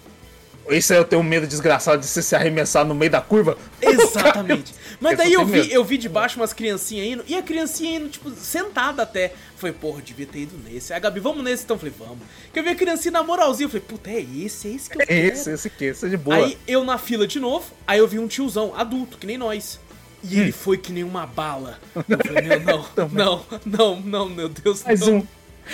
Isso 0.71 0.92
aí 0.92 0.99
eu 0.99 1.04
tenho 1.04 1.21
um 1.21 1.25
medo 1.25 1.47
desgraçado 1.47 2.00
de 2.00 2.07
você 2.07 2.23
se 2.23 2.35
arremessar 2.37 2.85
no 2.85 2.95
meio 2.95 3.11
da 3.11 3.21
curva. 3.21 3.59
Exatamente. 3.83 4.73
Mas 5.00 5.19
daí 5.19 5.33
eu 5.33 5.45
vi, 5.45 5.52
medo. 5.61 5.73
eu 5.73 5.85
vi 5.85 5.99
de 5.99 6.09
baixo 6.09 6.38
umas 6.38 6.52
criancinhas 6.52 7.07
indo, 7.07 7.25
e 7.26 7.35
a 7.37 7.42
criancinha 7.42 7.99
indo, 7.99 8.09
tipo, 8.09 8.31
sentada 8.31 9.02
até. 9.02 9.33
Falei, 9.57 9.75
porra, 9.75 10.00
devia 10.02 10.26
ter 10.26 10.40
ido 10.40 10.57
nesse. 10.69 10.92
A 10.92 10.99
Gabi, 10.99 11.21
vamos 11.21 11.42
nesse 11.45 11.64
então? 11.64 11.78
Falei, 11.78 11.92
vamos. 11.99 12.19
Que 12.52 12.59
eu 12.61 12.62
vi 12.64 12.71
a 12.71 12.75
criancinha 12.75 13.12
na 13.12 13.23
moralzinha, 13.23 13.66
eu 13.66 13.71
falei, 13.71 13.85
puta, 13.87 14.11
é 14.11 14.21
esse, 14.21 14.69
é 14.69 14.71
esse 14.73 14.88
que 14.90 14.97
eu 14.99 15.02
É 15.02 15.07
quero. 15.07 15.26
esse, 15.35 15.50
esse 15.50 15.69
aqui, 15.69 15.85
esse 15.87 16.07
é 16.07 16.09
de 16.09 16.16
boa. 16.16 16.37
Aí 16.37 16.59
eu 16.66 16.85
na 16.85 16.99
fila 16.99 17.26
de 17.26 17.38
novo, 17.40 17.66
aí 17.87 17.99
eu 17.99 18.07
vi 18.09 18.19
um 18.19 18.28
tiozão, 18.28 18.73
adulto, 18.76 19.19
que 19.19 19.26
nem 19.26 19.37
nós. 19.38 19.78
E 20.25 20.37
Hum. 20.37 20.40
ele 20.42 20.52
foi 20.52 20.78
que 20.78 20.92
nem 20.92 21.02
uma 21.02 21.26
bala. 21.26 21.78
Eu 21.97 22.19
falei, 22.25 22.42
meu, 22.42 22.61
não, 22.61 22.87
não, 23.11 23.45
não, 23.66 24.00
não, 24.00 24.28
meu 24.28 24.49
Deus, 24.49 24.85
Mais 24.85 25.00
não. 25.00 25.16
um. 25.19 25.26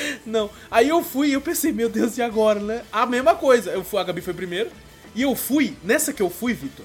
Não. 0.27 0.51
Aí 0.71 0.89
eu 0.89 1.03
fui 1.03 1.29
e 1.29 1.33
eu 1.33 1.41
pensei, 1.41 1.73
meu 1.73 1.89
Deus, 1.89 2.17
e 2.19 2.23
agora, 2.23 2.61
né? 2.61 2.83
A 2.93 3.07
mesma 3.07 3.35
coisa. 3.35 3.71
Eu 3.71 3.83
fui, 3.85 3.99
a 4.01 4.05
Gabi 4.05 4.21
foi 4.21 4.35
primeiro. 4.35 4.71
E 5.15 5.23
eu 5.23 5.35
fui, 5.35 5.77
nessa 5.83 6.13
que 6.13 6.23
eu 6.23 6.31
fui, 6.31 6.53
Vitor, 6.55 6.85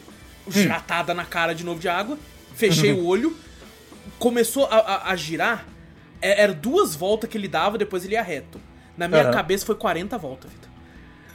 jatada 0.50 1.14
na 1.14 1.26
cara 1.26 1.54
de 1.54 1.64
novo 1.64 1.80
de 1.80 1.88
água. 1.90 2.18
Fechei 2.56 2.92
o 2.94 3.06
olho. 3.06 3.36
Começou 4.20 4.66
a, 4.66 4.78
a- 4.78 5.12
a 5.12 5.16
girar. 5.16 5.66
É- 6.22 6.42
Era 6.44 6.54
duas 6.54 6.96
voltas 6.96 7.30
que 7.30 7.38
ele 7.38 7.48
dava, 7.48 7.78
depois 7.78 8.06
ele 8.06 8.14
ia 8.14 8.22
reto. 8.24 8.60
Na 8.98 9.08
minha 9.08 9.24
Aham. 9.24 9.32
cabeça 9.32 9.66
foi 9.66 9.76
40 9.76 10.18
voltas, 10.18 10.52
Vitor. 10.52 10.70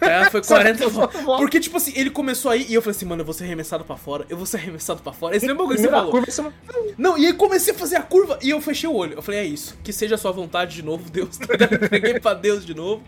É, 0.00 0.30
foi 0.30 0.42
40 0.46 0.88
voltas. 0.88 1.22
Porque, 1.24 1.58
tipo 1.60 1.76
assim, 1.76 1.92
ele 1.96 2.10
começou 2.10 2.50
aí 2.50 2.66
e 2.68 2.74
eu 2.74 2.82
falei 2.82 2.96
assim, 2.96 3.04
mano, 3.06 3.22
eu 3.22 3.24
vou 3.24 3.34
ser 3.34 3.44
arremessado 3.44 3.84
pra 3.84 3.96
fora, 3.96 4.24
eu 4.28 4.36
vou 4.36 4.46
ser 4.46 4.58
arremessado 4.58 5.02
pra 5.02 5.12
fora. 5.12 5.36
Esse 5.36 5.46
mesmo 5.46 5.58
bagulho 5.58 5.76
que 5.76 5.82
você 5.82 5.88
falou. 5.90 6.10
curva, 6.10 6.30
você 6.30 6.42
não- 6.42 6.52
Não, 6.96 7.18
e 7.18 7.26
aí 7.26 7.32
comecei 7.32 7.72
a 7.74 7.76
fazer 7.76 7.96
a 7.96 8.02
curva 8.02 8.38
e 8.42 8.50
eu 8.50 8.60
fechei 8.60 8.88
o 8.88 8.94
olho. 8.94 9.14
Eu 9.14 9.22
falei, 9.22 9.40
é 9.40 9.44
isso, 9.44 9.76
que 9.82 9.92
seja 9.92 10.14
a 10.14 10.18
sua 10.18 10.30
vontade 10.32 10.74
de 10.74 10.82
novo, 10.82 11.08
Deus. 11.10 11.36
Tá 11.38 11.46
ligado? 11.52 11.74
Entreguei 11.84 12.20
pra 12.20 12.34
Deus 12.34 12.64
de 12.64 12.74
novo. 12.74 13.02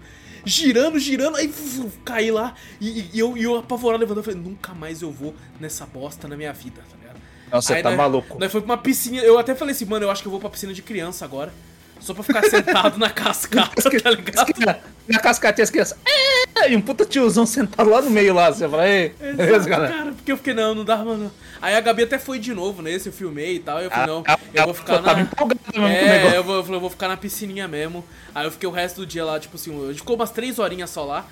Girando, 0.45 0.99
girando, 0.99 1.37
aí 1.37 1.49
fu, 1.49 1.91
caí 2.05 2.31
lá 2.31 2.55
e, 2.81 3.11
e 3.13 3.19
eu, 3.19 3.37
e 3.37 3.43
eu 3.45 3.57
apavorado 3.57 4.01
levantando. 4.01 4.21
Eu 4.27 4.33
falei, 4.33 4.41
nunca 4.41 4.73
mais 4.73 5.03
eu 5.03 5.11
vou 5.11 5.35
nessa 5.61 5.85
bosta 5.85 6.27
na 6.27 6.37
minha 6.37 6.53
vida, 6.53 6.81
tá 6.91 6.97
ligado? 6.97 7.21
Você 7.63 7.75
Aí 7.75 7.83
tá 7.83 7.91
nós- 7.91 7.99
maluco. 7.99 8.39
Nós 8.39 8.51
foi 8.51 8.61
pra 8.63 8.71
uma 8.75 8.79
piscina. 8.79 9.19
Eu 9.19 9.39
até 9.39 9.55
falei 9.55 9.75
assim, 9.75 9.85
mano, 9.85 10.07
eu 10.07 10.11
acho 10.11 10.23
que 10.23 10.29
eu 10.29 10.31
vou 10.31 10.41
pra 10.41 10.49
piscina 10.49 10.73
de 10.73 10.81
criança 10.83 11.25
agora. 11.27 11.53
Só 12.01 12.15
pra 12.15 12.23
ficar 12.23 12.43
sentado 12.45 12.99
na 12.99 13.11
cascata, 13.11 13.83
tá 13.83 13.91
ligado? 13.91 14.81
Na 15.07 15.19
cascatinha 15.19 15.65
as 15.65 15.71
crianças. 15.71 15.99
É, 16.07 16.73
e 16.73 16.77
um 16.77 16.81
puta 16.81 17.05
tiozão 17.05 17.45
sentado 17.45 17.91
lá 17.91 18.01
no 18.01 18.11
meio 18.11 18.35
lá. 18.35 18.51
Você 18.51 18.69
fala, 18.69 18.89
ei, 18.89 19.11
beleza, 19.11 19.43
Exato, 19.43 19.69
galera? 19.69 19.93
cara, 19.95 20.13
porque 20.13 20.33
eu 20.33 20.37
fiquei, 20.37 20.55
não, 20.55 20.75
não 20.75 20.85
dava, 20.85 21.05
mano. 21.05 21.31
Aí 21.61 21.75
a 21.75 21.81
Gabi 21.81 22.05
até 22.05 22.19
foi 22.19 22.39
de 22.39 22.55
novo 22.55 22.81
nesse, 22.81 23.09
eu 23.09 23.13
filmei 23.13 23.57
e 23.57 23.59
tal. 23.61 23.81
E 23.81 23.85
eu 23.85 23.91
falei, 23.91 24.07
não, 24.07 24.23
Ah, 24.27 24.39
eu 24.55 24.63
ah, 24.63 24.65
vou 24.67 24.75
ficar 24.75 24.95
eu 24.95 25.03
tava 25.03 25.23
na. 25.23 25.89
É, 25.89 26.37
eu 26.37 26.45
vou, 26.45 26.57
eu 26.57 26.63
falei, 26.63 26.77
eu 26.77 26.81
vou 26.81 26.91
ficar 26.91 27.09
na 27.09 27.17
piscininha 27.17 27.69
mesmo. 27.69 28.05
Aí 28.35 28.47
eu 28.47 28.51
fiquei 28.51 28.69
o 28.69 28.73
resto 28.73 28.97
do 29.01 29.07
dia 29.07 29.25
lá, 29.25 29.39
tipo 29.39 29.57
assim, 29.57 29.71
gente 29.89 29.99
ficou 29.99 30.17
umas 30.17 30.31
três 30.31 30.59
horinhas 30.59 30.91
só 30.91 31.05
lá. 31.05 31.27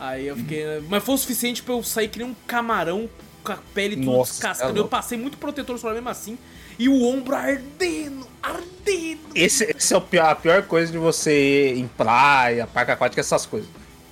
Aí 0.00 0.26
eu 0.26 0.36
fiquei. 0.36 0.64
Mas 0.88 1.02
foi 1.02 1.14
o 1.14 1.18
suficiente 1.18 1.62
pra 1.62 1.74
eu 1.74 1.82
sair 1.82 2.08
que 2.08 2.18
nem 2.18 2.28
um 2.28 2.34
camarão 2.46 3.08
com 3.42 3.52
a 3.52 3.58
pele 3.74 3.96
Nossa, 3.96 4.32
descascada. 4.32 4.78
é 4.78 4.80
eu 4.80 4.88
passei 4.88 5.18
muito 5.18 5.38
protetor 5.38 5.78
solar 5.78 5.94
mesmo 5.94 6.08
assim. 6.08 6.38
E 6.78 6.88
o 6.88 7.02
ombro 7.04 7.34
ardendo, 7.34 8.26
ardendo. 8.42 9.18
Esse, 9.34 9.64
esse 9.76 9.92
é 9.92 9.96
o 9.96 10.00
pior- 10.00 10.30
a 10.30 10.34
pior 10.34 10.62
coisa 10.62 10.90
de 10.92 10.98
você 10.98 11.72
ir 11.74 11.80
em 11.80 11.88
praia, 11.88 12.66
parque 12.66 12.92
aquático, 12.92 13.20
essas 13.20 13.44
coisas. 13.46 13.68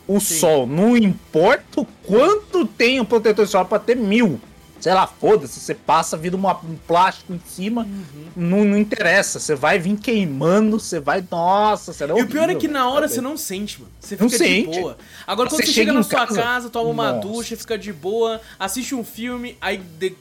O 0.06 0.20
Sim. 0.20 0.38
sol, 0.38 0.66
não 0.66 0.96
importa 0.96 1.80
o 1.80 1.84
quanto 2.04 2.64
tem 2.66 3.00
um 3.00 3.04
protetor 3.04 3.46
solar 3.46 3.66
pra 3.66 3.78
ter 3.78 3.96
mil. 3.96 4.40
Sei 4.78 4.92
lá, 4.92 5.06
foda-se, 5.06 5.58
você 5.58 5.74
passa, 5.74 6.16
vira 6.18 6.36
uma- 6.36 6.54
um 6.62 6.76
plástico 6.86 7.32
em 7.32 7.40
cima, 7.48 7.82
Uhum. 7.84 8.26
não, 8.36 8.64
não 8.64 8.78
interessa. 8.78 9.40
Você 9.40 9.54
vai 9.54 9.78
vir 9.78 9.96
queimando, 9.96 10.78
você 10.78 11.00
vai. 11.00 11.24
Nossa, 11.30 11.92
será 11.94 12.16
E 12.16 12.22
o 12.22 12.26
pior 12.28 12.48
é 12.50 12.54
que 12.54 12.68
na 12.68 12.88
hora 12.88 13.08
você 13.08 13.20
não 13.22 13.36
sente, 13.38 13.80
mano. 13.80 13.90
Você 13.98 14.16
Não 14.20 14.28
fica 14.28 14.44
de 14.44 14.50
sente. 14.50 14.78
boa. 14.78 14.98
Agora 15.26 15.48
quando 15.48 15.58
Você 15.60 15.66
você 15.66 15.72
chega 15.72 15.86
chega 15.86 15.92
na 15.94 16.02
sua 16.04 16.26
casa, 16.26 16.42
casa, 16.42 16.70
toma 16.70 16.90
uma 16.90 17.12
nossa. 17.14 17.26
ducha, 17.26 17.56
fica 17.56 17.78
de 17.78 17.90
boa, 17.92 18.40
assiste 18.60 18.94
um 18.94 19.02
filme, 19.02 19.56
aí. 19.62 19.78
de- 19.78 20.14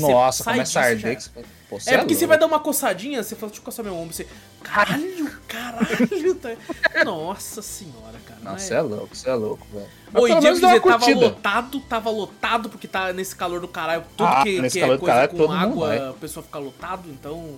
Nossa, 0.00 0.44
começa 0.44 0.80
a 0.80 0.84
arder. 0.84 1.16
que 1.18 1.28
Pô, 1.68 1.78
É 1.86 1.96
porque 1.98 2.14
você 2.14 2.26
vai 2.26 2.38
dar 2.38 2.46
uma 2.46 2.60
coçadinha, 2.60 3.22
você 3.22 3.34
fala, 3.34 3.48
deixa 3.50 3.60
eu 3.60 3.64
coçar 3.64 3.82
meu 3.84 3.96
ombro, 3.96 4.14
você. 4.14 4.26
Caralho, 4.62 5.30
caralho. 5.48 6.34
tá- 6.34 6.50
Nossa 7.04 7.62
senhora, 7.62 8.18
cara. 8.26 8.40
Não, 8.42 8.58
você 8.58 8.74
é 8.74 8.80
louco, 8.82 9.16
você 9.16 9.30
é 9.30 9.34
louco, 9.34 9.66
velho. 9.72 9.86
Oi, 10.14 10.30
dia 10.40 10.40
que 10.52 10.60
dizer, 10.60 10.80
tava 10.82 10.98
curtida. 10.98 11.20
lotado, 11.20 11.80
tava 11.80 12.10
lotado, 12.10 12.68
porque 12.68 12.86
tá 12.86 13.12
nesse 13.12 13.34
calor 13.34 13.60
do 13.60 13.68
caralho. 13.68 14.04
Tudo 14.16 14.26
Ah, 14.28 14.42
que, 14.42 14.60
nesse 14.60 14.74
que 14.74 14.80
calor 14.80 14.94
é 14.94 14.96
do 14.96 15.00
coisa 15.00 15.14
caralho, 15.28 15.46
com 15.46 15.52
água, 15.52 16.10
a 16.10 16.12
pessoa 16.12 16.44
fica 16.44 16.58
lotado, 16.58 17.08
então. 17.08 17.56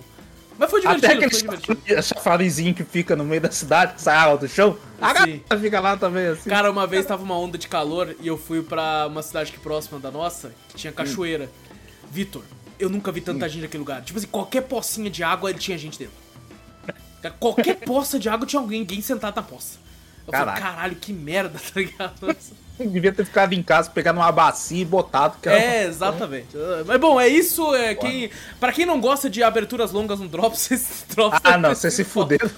Mas 0.57 0.69
foi 0.71 0.79
divertido, 0.79 1.05
Até 1.07 1.15
aquele 1.17 1.31
foi 1.31 1.41
divertido. 1.57 1.79
chafariz- 1.85 2.07
chafarizinho 2.07 2.73
que 2.73 2.83
fica 2.85 3.13
no 3.17 3.25
meio 3.25 3.41
da 3.41 3.51
cidade, 3.51 3.95
que 3.95 4.01
sai 4.01 4.15
água 4.15 4.37
do 4.37 4.47
chão. 4.47 4.77
A 5.01 5.11
gata 5.11 5.59
fica 5.59 5.79
lá 5.81 5.97
também, 5.97 6.27
assim. 6.27 6.49
Cara, 6.49 6.71
uma 6.71 6.87
vez 6.87 7.05
tava 7.05 7.21
uma 7.23 7.37
onda 7.37 7.57
de 7.57 7.67
calor 7.67 8.15
e 8.21 8.27
eu 8.27 8.37
fui 8.37 8.63
pra 8.63 9.07
uma 9.07 9.21
cidade 9.21 9.51
aqui 9.51 9.59
próxima 9.59 9.99
da 9.99 10.09
nossa, 10.09 10.53
que 10.69 10.75
tinha 10.75 10.93
cachoeira. 10.93 11.49
Vitor, 12.11 12.43
eu 12.79 12.89
nunca 12.89 13.11
vi 13.11 13.21
tanta 13.21 13.47
gente 13.47 13.63
naquele 13.63 13.79
lugar. 13.79 14.03
Tipo 14.03 14.19
assim, 14.19 14.27
qualquer 14.27 14.61
pocinha 14.61 15.09
de 15.09 15.23
água 15.23 15.49
ele 15.49 15.59
tinha 15.59 15.77
gente 15.77 15.97
dentro. 15.97 16.25
Qualquer 17.39 17.75
poça 17.79 18.19
de 18.19 18.29
água 18.29 18.45
tinha 18.45 18.59
alguém, 18.61 18.81
alguém 18.81 19.01
sentado 19.01 19.35
na 19.35 19.41
poça. 19.41 19.79
Eu 20.27 20.31
falei, 20.31 20.53
Caraca. 20.55 20.61
caralho, 20.61 20.95
que 20.95 21.11
merda, 21.11 21.57
tá 21.73 21.79
ligado? 21.79 22.37
Devia 22.77 23.11
ter 23.13 23.23
ficado 23.25 23.53
em 23.53 23.63
casa, 23.63 23.89
pegado 23.89 24.19
uma 24.19 24.31
bacia 24.31 24.81
e 24.81 24.85
botado. 24.85 25.37
Que 25.41 25.47
era- 25.47 25.57
É, 25.57 25.85
exatamente. 25.85 26.49
Mas 26.85 26.99
bom, 26.99 27.19
é 27.19 27.27
isso. 27.27 27.73
É, 27.73 27.95
quem, 27.95 28.29
pra 28.59 28.71
quem 28.73 28.85
não 28.85 28.99
gosta 28.99 29.29
de 29.29 29.41
aberturas 29.41 29.91
longas 29.93 30.19
no 30.19 30.27
Drops, 30.27 30.69
esse 30.71 31.05
Drops 31.15 31.39
Ah, 31.43 31.57
não, 31.57 31.73
você 31.73 31.89
se 31.89 32.03
fuderam. 32.03 32.49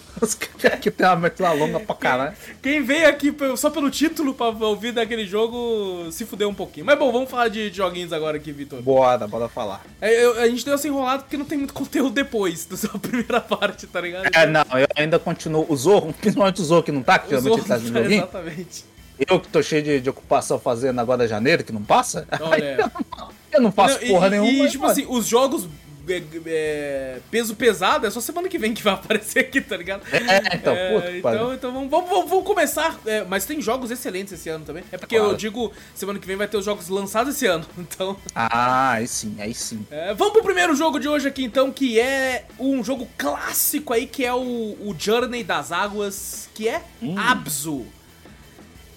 Que 0.81 0.89
tem 0.89 1.05
uma 1.05 1.13
abertura 1.13 1.51
longa 1.51 1.79
pra 1.79 1.95
caralho. 1.95 2.33
Quem 2.63 2.81
veio 2.83 3.07
aqui 3.07 3.31
só 3.55 3.69
pelo 3.69 3.91
título 3.91 4.33
pra 4.33 4.47
ouvir 4.47 4.91
daquele 4.91 5.27
jogo 5.27 6.11
se 6.11 6.25
fudeu 6.25 6.49
um 6.49 6.53
pouquinho. 6.55 6.85
Mas 6.85 6.97
bom, 6.97 7.11
vamos 7.11 7.29
falar 7.29 7.49
de, 7.49 7.69
de 7.69 7.77
joguinhos 7.77 8.11
agora 8.11 8.37
aqui, 8.37 8.51
Vitor. 8.51 8.81
Bora, 8.81 9.27
bora 9.27 9.47
falar. 9.47 9.83
É, 10.01 10.23
eu- 10.25 10.39
a 10.41 10.47
gente 10.47 10.65
deu 10.65 10.73
essa 10.73 10.87
enrolada 10.87 11.23
porque 11.23 11.37
não 11.37 11.45
tem 11.45 11.59
muito 11.59 11.73
conteúdo 11.75 12.09
depois 12.13 12.65
da 12.65 12.75
sua 12.75 12.97
primeira 12.97 13.39
parte, 13.39 13.85
tá 13.85 14.01
ligado? 14.01 14.27
É, 14.33 14.47
não, 14.47 14.63
eu 14.73 14.87
ainda 14.95 15.19
continuo. 15.19 15.63
O 15.69 15.75
Zorro, 15.75 16.11
principalmente 16.13 16.59
o 16.59 16.65
Zorro 16.65 16.81
que 16.83 16.91
não 16.91 17.03
tá, 17.03 17.19
que 17.19 17.25
Os 17.35 17.43
geralmente 17.43 17.59
ele 17.59 17.67
tá 17.67 17.77
no 17.77 17.87
joguinho. 17.87 18.13
Exatamente. 18.23 18.85
Eu 19.27 19.39
que 19.39 19.47
tô 19.47 19.61
cheio 19.63 19.81
de, 19.83 19.99
de 20.01 20.09
ocupação 20.09 20.59
fazendo 20.59 20.99
agora 20.99 21.27
janeiro, 21.27 21.63
que 21.63 21.71
não 21.71 21.83
passa. 21.83 22.27
Olha. 22.39 22.91
Eu 23.51 23.61
não 23.61 23.71
faço 23.71 23.95
Não, 23.99 24.03
e- 24.03 24.07
porra 24.09 24.27
e, 24.27 24.29
nenhuma. 24.31 24.65
E, 24.67 24.69
tipo 24.69 24.85
assim, 24.85 25.05
os 25.09 25.25
jogos 25.25 25.67
é, 26.09 26.21
é, 26.45 27.17
peso 27.31 27.55
pesado 27.55 28.05
é 28.05 28.09
só 28.11 28.21
semana 28.21 28.47
que 28.47 28.57
vem 28.57 28.73
que 28.73 28.83
vai 28.83 28.93
aparecer 28.95 29.39
aqui, 29.39 29.59
tá 29.61 29.75
ligado? 29.75 30.03
É, 30.11 30.55
então, 30.55 30.73
É, 30.75 30.93
puta 30.93 31.11
então, 31.17 31.53
então 31.53 31.73
vamos, 31.73 31.89
vamos, 31.89 32.09
vamos- 32.09 32.29
vamos 32.29 32.45
começar. 32.45 32.97
é, 33.05 33.23
mas 33.23 33.45
tem 33.45 33.59
jogos 33.61 33.89
excelentes 33.89 34.33
esse 34.33 34.47
ano 34.49 34.63
também. 34.65 34.83
É 34.91 34.97
porque 34.97 35.17
Claro. 35.17 35.31
eu 35.31 35.37
digo, 35.37 35.71
semana 35.95 36.19
que 36.19 36.27
vem 36.27 36.35
vai 36.35 36.47
ter 36.47 36.57
os 36.57 36.65
jogos 36.65 36.87
lançados 36.89 37.35
esse 37.35 37.45
ano. 37.47 37.65
Então, 37.77 38.15
Ah, 38.35 38.91
aí 38.91 39.07
sim, 39.07 39.35
aí 39.39 39.53
sim. 39.53 39.85
é, 39.89 40.13
vamos 40.13 40.33
pro 40.33 40.43
primeiro 40.43 40.75
jogo 40.75 40.99
de 40.99 41.07
hoje 41.07 41.27
aqui, 41.27 41.43
então, 41.43 41.71
que 41.71 41.99
é 41.99 42.45
um 42.59 42.83
jogo 42.83 43.07
clássico 43.17 43.91
aí, 43.93 44.05
que 44.05 44.23
é 44.25 44.33
o, 44.33 44.37
o 44.39 44.95
Journey 44.97 45.43
das 45.43 45.71
Águas, 45.71 46.47
que 46.53 46.67
é 46.69 46.81
Hum. 47.01 47.15
Abzu. 47.17 47.85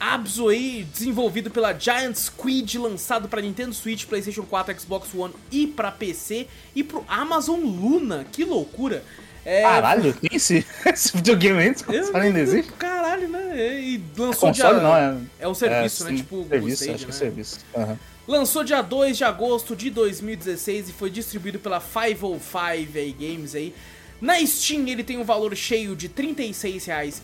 Abzu 0.00 0.48
aí, 0.48 0.84
desenvolvido 0.90 1.50
pela 1.50 1.78
Giant 1.78 2.16
Squid, 2.16 2.78
lançado 2.78 3.28
pra 3.28 3.42
Nintendo 3.42 3.74
Switch, 3.74 4.06
PlayStation 4.06 4.42
4, 4.44 4.80
Xbox 4.80 5.14
One 5.14 5.34
e 5.52 5.66
pra 5.66 5.92
PC 5.92 6.46
e 6.74 6.82
pro 6.82 7.04
Amazon 7.06 7.60
Luna. 7.60 8.26
Que 8.32 8.42
loucura! 8.44 9.04
É, 9.44 9.62
Caralho, 9.62 10.12
tem 10.14 10.30
esse, 10.36 10.66
esse 10.86 11.14
videogame 11.16 11.66
eu- 11.66 11.74
console 11.84 12.26
ainda 12.26 12.40
existe? 12.40 12.72
Caralho, 12.72 13.28
né? 13.28 13.80
E 13.80 14.02
lançou 14.16 14.48
Console 14.48 14.74
dia... 14.74 14.82
não, 14.82 14.96
é. 14.96 15.16
É 15.38 15.48
um 15.48 15.54
serviço, 15.54 16.02
é, 16.02 16.06
né? 16.06 16.10
sim, 16.12 16.22
Tipo 16.22 16.36
o 16.36 16.48
serviço, 16.48 16.76
Stadia, 16.84 16.94
acho 16.94 17.04
que 17.06 17.10
é 17.10 17.14
né? 17.14 17.18
serviço. 17.18 17.58
Aham. 17.76 17.98
Lançou 18.28 18.62
dia 18.64 18.80
2 18.82 19.16
de 19.16 19.24
agosto 19.24 19.74
de 19.74 19.90
2016 19.90 20.90
e 20.90 20.92
foi 20.92 21.10
distribuído 21.10 21.58
pela 21.58 21.80
505 21.80 22.58
aí, 22.58 23.12
Games 23.18 23.54
aí. 23.54 23.74
Na 24.20 24.38
Steam 24.46 24.86
ele 24.86 25.02
tem 25.02 25.18
um 25.18 25.24
valor 25.24 25.56
cheio 25.56 25.96
de 25.96 26.06
R$ 26.06 26.12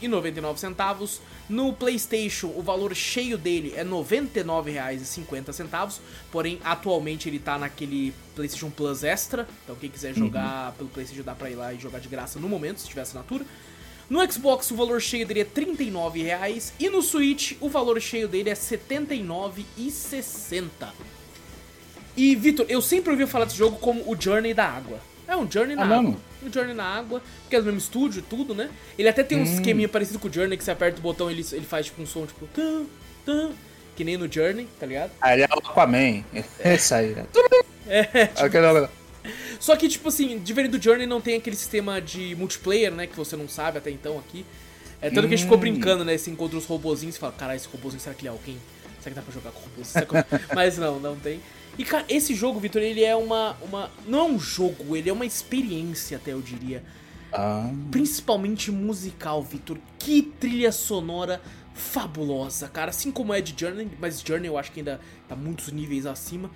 36,99. 0.00 1.18
No 1.48 1.72
PlayStation 1.72 2.48
o 2.56 2.62
valor 2.62 2.92
cheio 2.94 3.38
dele 3.38 3.72
é 3.76 3.82
R$ 3.82 3.88
99,50. 3.88 5.98
Porém, 6.30 6.58
atualmente 6.64 7.28
ele 7.28 7.38
tá 7.38 7.56
naquele 7.58 8.12
PlayStation 8.34 8.70
Plus 8.70 9.04
Extra. 9.04 9.46
Então 9.64 9.76
quem 9.76 9.88
quiser 9.90 10.14
jogar 10.14 10.72
pelo 10.72 10.88
PlayStation 10.90 11.22
dá 11.24 11.34
pra 11.34 11.48
ir 11.50 11.54
lá 11.54 11.72
e 11.72 11.78
jogar 11.78 12.00
de 12.00 12.08
graça 12.08 12.38
no 12.40 12.48
momento, 12.48 12.80
se 12.80 12.88
tiver 12.88 13.02
assinatura. 13.02 13.44
No 14.10 14.20
Xbox 14.32 14.70
o 14.70 14.76
valor 14.76 15.00
cheio 15.00 15.26
dele 15.26 15.40
é 15.40 15.44
R$ 15.44 15.50
39,00 15.66 16.72
e 16.78 16.88
no 16.88 17.02
Switch 17.02 17.52
o 17.60 17.68
valor 17.68 18.00
cheio 18.00 18.28
dele 18.28 18.50
é 18.50 18.54
R$ 18.54 18.58
79,60. 18.60 20.62
E 22.16 22.34
Vitor, 22.34 22.64
eu 22.68 22.80
sempre 22.80 23.10
ouvi 23.10 23.26
falar 23.26 23.44
desse 23.44 23.58
jogo 23.58 23.76
como 23.78 24.00
o 24.10 24.16
Journey 24.18 24.54
da 24.54 24.64
Água. 24.66 24.98
É 25.28 25.36
um 25.36 25.50
Journey 25.50 25.76
na 25.76 25.82
Ah, 25.82 25.86
água. 25.86 26.02
mesmo? 26.02 26.20
Um 26.44 26.52
Journey 26.52 26.74
na 26.74 26.84
água, 26.84 27.22
porque 27.42 27.56
é 27.56 27.58
do 27.58 27.64
mesmo 27.64 27.78
estúdio 27.78 28.20
e 28.20 28.22
tudo, 28.22 28.54
né? 28.54 28.70
Ele 28.98 29.08
até 29.08 29.22
tem 29.22 29.38
um 29.38 29.42
esqueminha 29.42 29.88
parecido 29.88 30.18
com 30.18 30.28
o 30.28 30.32
Journey, 30.32 30.56
que 30.58 30.64
você 30.64 30.70
aperta 30.70 30.98
o 30.98 31.02
botão 31.02 31.30
e 31.30 31.34
ele, 31.34 31.46
ele 31.52 31.64
faz 31.66 31.86
tipo 31.86 32.00
um 32.02 32.06
som 32.06 32.26
tipo. 32.26 32.46
Tan, 32.48 32.84
tan, 33.24 33.50
que 33.96 34.04
nem 34.04 34.16
no 34.16 34.30
Journey, 34.30 34.68
tá 34.78 34.86
ligado? 34.86 35.10
Ah, 35.20 35.32
ele 35.32 35.42
é 35.42 35.46
o 35.46 35.58
Aquaman. 35.58 36.22
Esse 36.64 36.94
aí. 36.94 37.14
né? 37.14 37.26
É, 37.88 38.00
Aquele... 38.36 38.88
Só 39.60 39.76
que, 39.76 39.88
tipo 39.88 40.08
assim, 40.08 40.38
diferente 40.40 40.72
do 40.72 40.82
Journey, 40.82 41.06
não 41.06 41.20
tem 41.20 41.36
aquele 41.36 41.54
sistema 41.56 42.00
de 42.00 42.34
multiplayer, 42.34 42.90
né? 42.92 43.06
Que 43.06 43.16
você 43.16 43.36
não 43.36 43.48
sabe 43.48 43.78
até 43.78 43.90
então 43.90 44.18
aqui. 44.18 44.44
É 45.00 45.08
tanto 45.08 45.28
que 45.28 45.34
a 45.34 45.36
gente 45.36 45.44
ficou 45.44 45.56
Hum. 45.56 45.60
brincando, 45.60 46.04
né? 46.04 46.16
Você 46.18 46.30
encontra 46.30 46.58
os 46.58 46.66
robozinhos 46.66 47.14
e 47.16 47.18
fala, 47.18 47.32
caralho, 47.32 47.56
esse 47.56 47.68
robozinho, 47.68 48.00
será 48.00 48.14
que 48.14 48.22
ele 48.22 48.28
é 48.28 48.32
alguém? 48.32 48.58
Será 49.00 49.10
que 49.14 49.20
dá 49.20 49.22
pra 49.22 49.32
jogar 49.32 49.52
com 49.52 49.60
que- 49.60 50.44
Mas 50.54 50.76
não, 50.78 50.98
não 50.98 51.14
tem. 51.16 51.40
E, 51.78 51.84
cara, 51.84 52.04
esse 52.08 52.34
jogo, 52.34 52.58
Vitor, 52.58 52.82
ele 52.82 53.04
é 53.04 53.14
uma, 53.14 53.56
uma. 53.62 53.90
Não 54.06 54.18
é 54.18 54.22
um 54.24 54.38
jogo, 54.38 54.96
ele 54.96 55.10
é 55.10 55.12
uma 55.12 55.26
experiência, 55.26 56.16
até 56.16 56.32
eu 56.32 56.40
diria. 56.40 56.82
Ah, 57.32 57.70
Principalmente 57.90 58.70
musical, 58.70 59.42
Vitor. 59.42 59.78
Que 59.98 60.22
trilha 60.22 60.72
sonora 60.72 61.40
fabulosa, 61.74 62.68
cara. 62.68 62.90
Assim 62.90 63.10
como 63.10 63.34
é 63.34 63.40
de 63.40 63.54
Journey, 63.58 63.88
mas 64.00 64.20
Journey 64.20 64.48
eu 64.48 64.56
acho 64.56 64.72
que 64.72 64.80
ainda 64.80 65.00
tá 65.28 65.36
muitos 65.36 65.70
níveis 65.70 66.06
acima. 66.06 66.50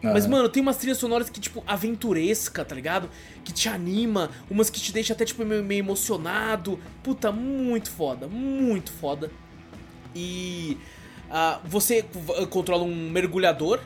Mas, 0.00 0.28
mano, 0.28 0.48
tem 0.48 0.62
umas 0.62 0.76
trilhas 0.76 0.98
sonoras 0.98 1.28
que, 1.28 1.40
tipo, 1.40 1.62
aventuresca, 1.66 2.64
tá 2.64 2.72
ligado? 2.72 3.10
Que 3.44 3.52
te 3.52 3.68
anima, 3.68 4.30
umas 4.48 4.70
que 4.70 4.80
te 4.80 4.92
deixa 4.92 5.12
até, 5.12 5.24
tipo, 5.24 5.44
meio, 5.44 5.64
meio 5.64 5.80
emocionado. 5.80 6.78
Puta, 7.02 7.32
muito 7.32 7.90
foda, 7.90 8.28
muito 8.28 8.92
foda. 8.92 9.28
E 10.14 10.78
ah, 11.28 11.60
você 11.64 12.04
controla 12.48 12.84
um 12.84 13.10
mergulhador, 13.10 13.80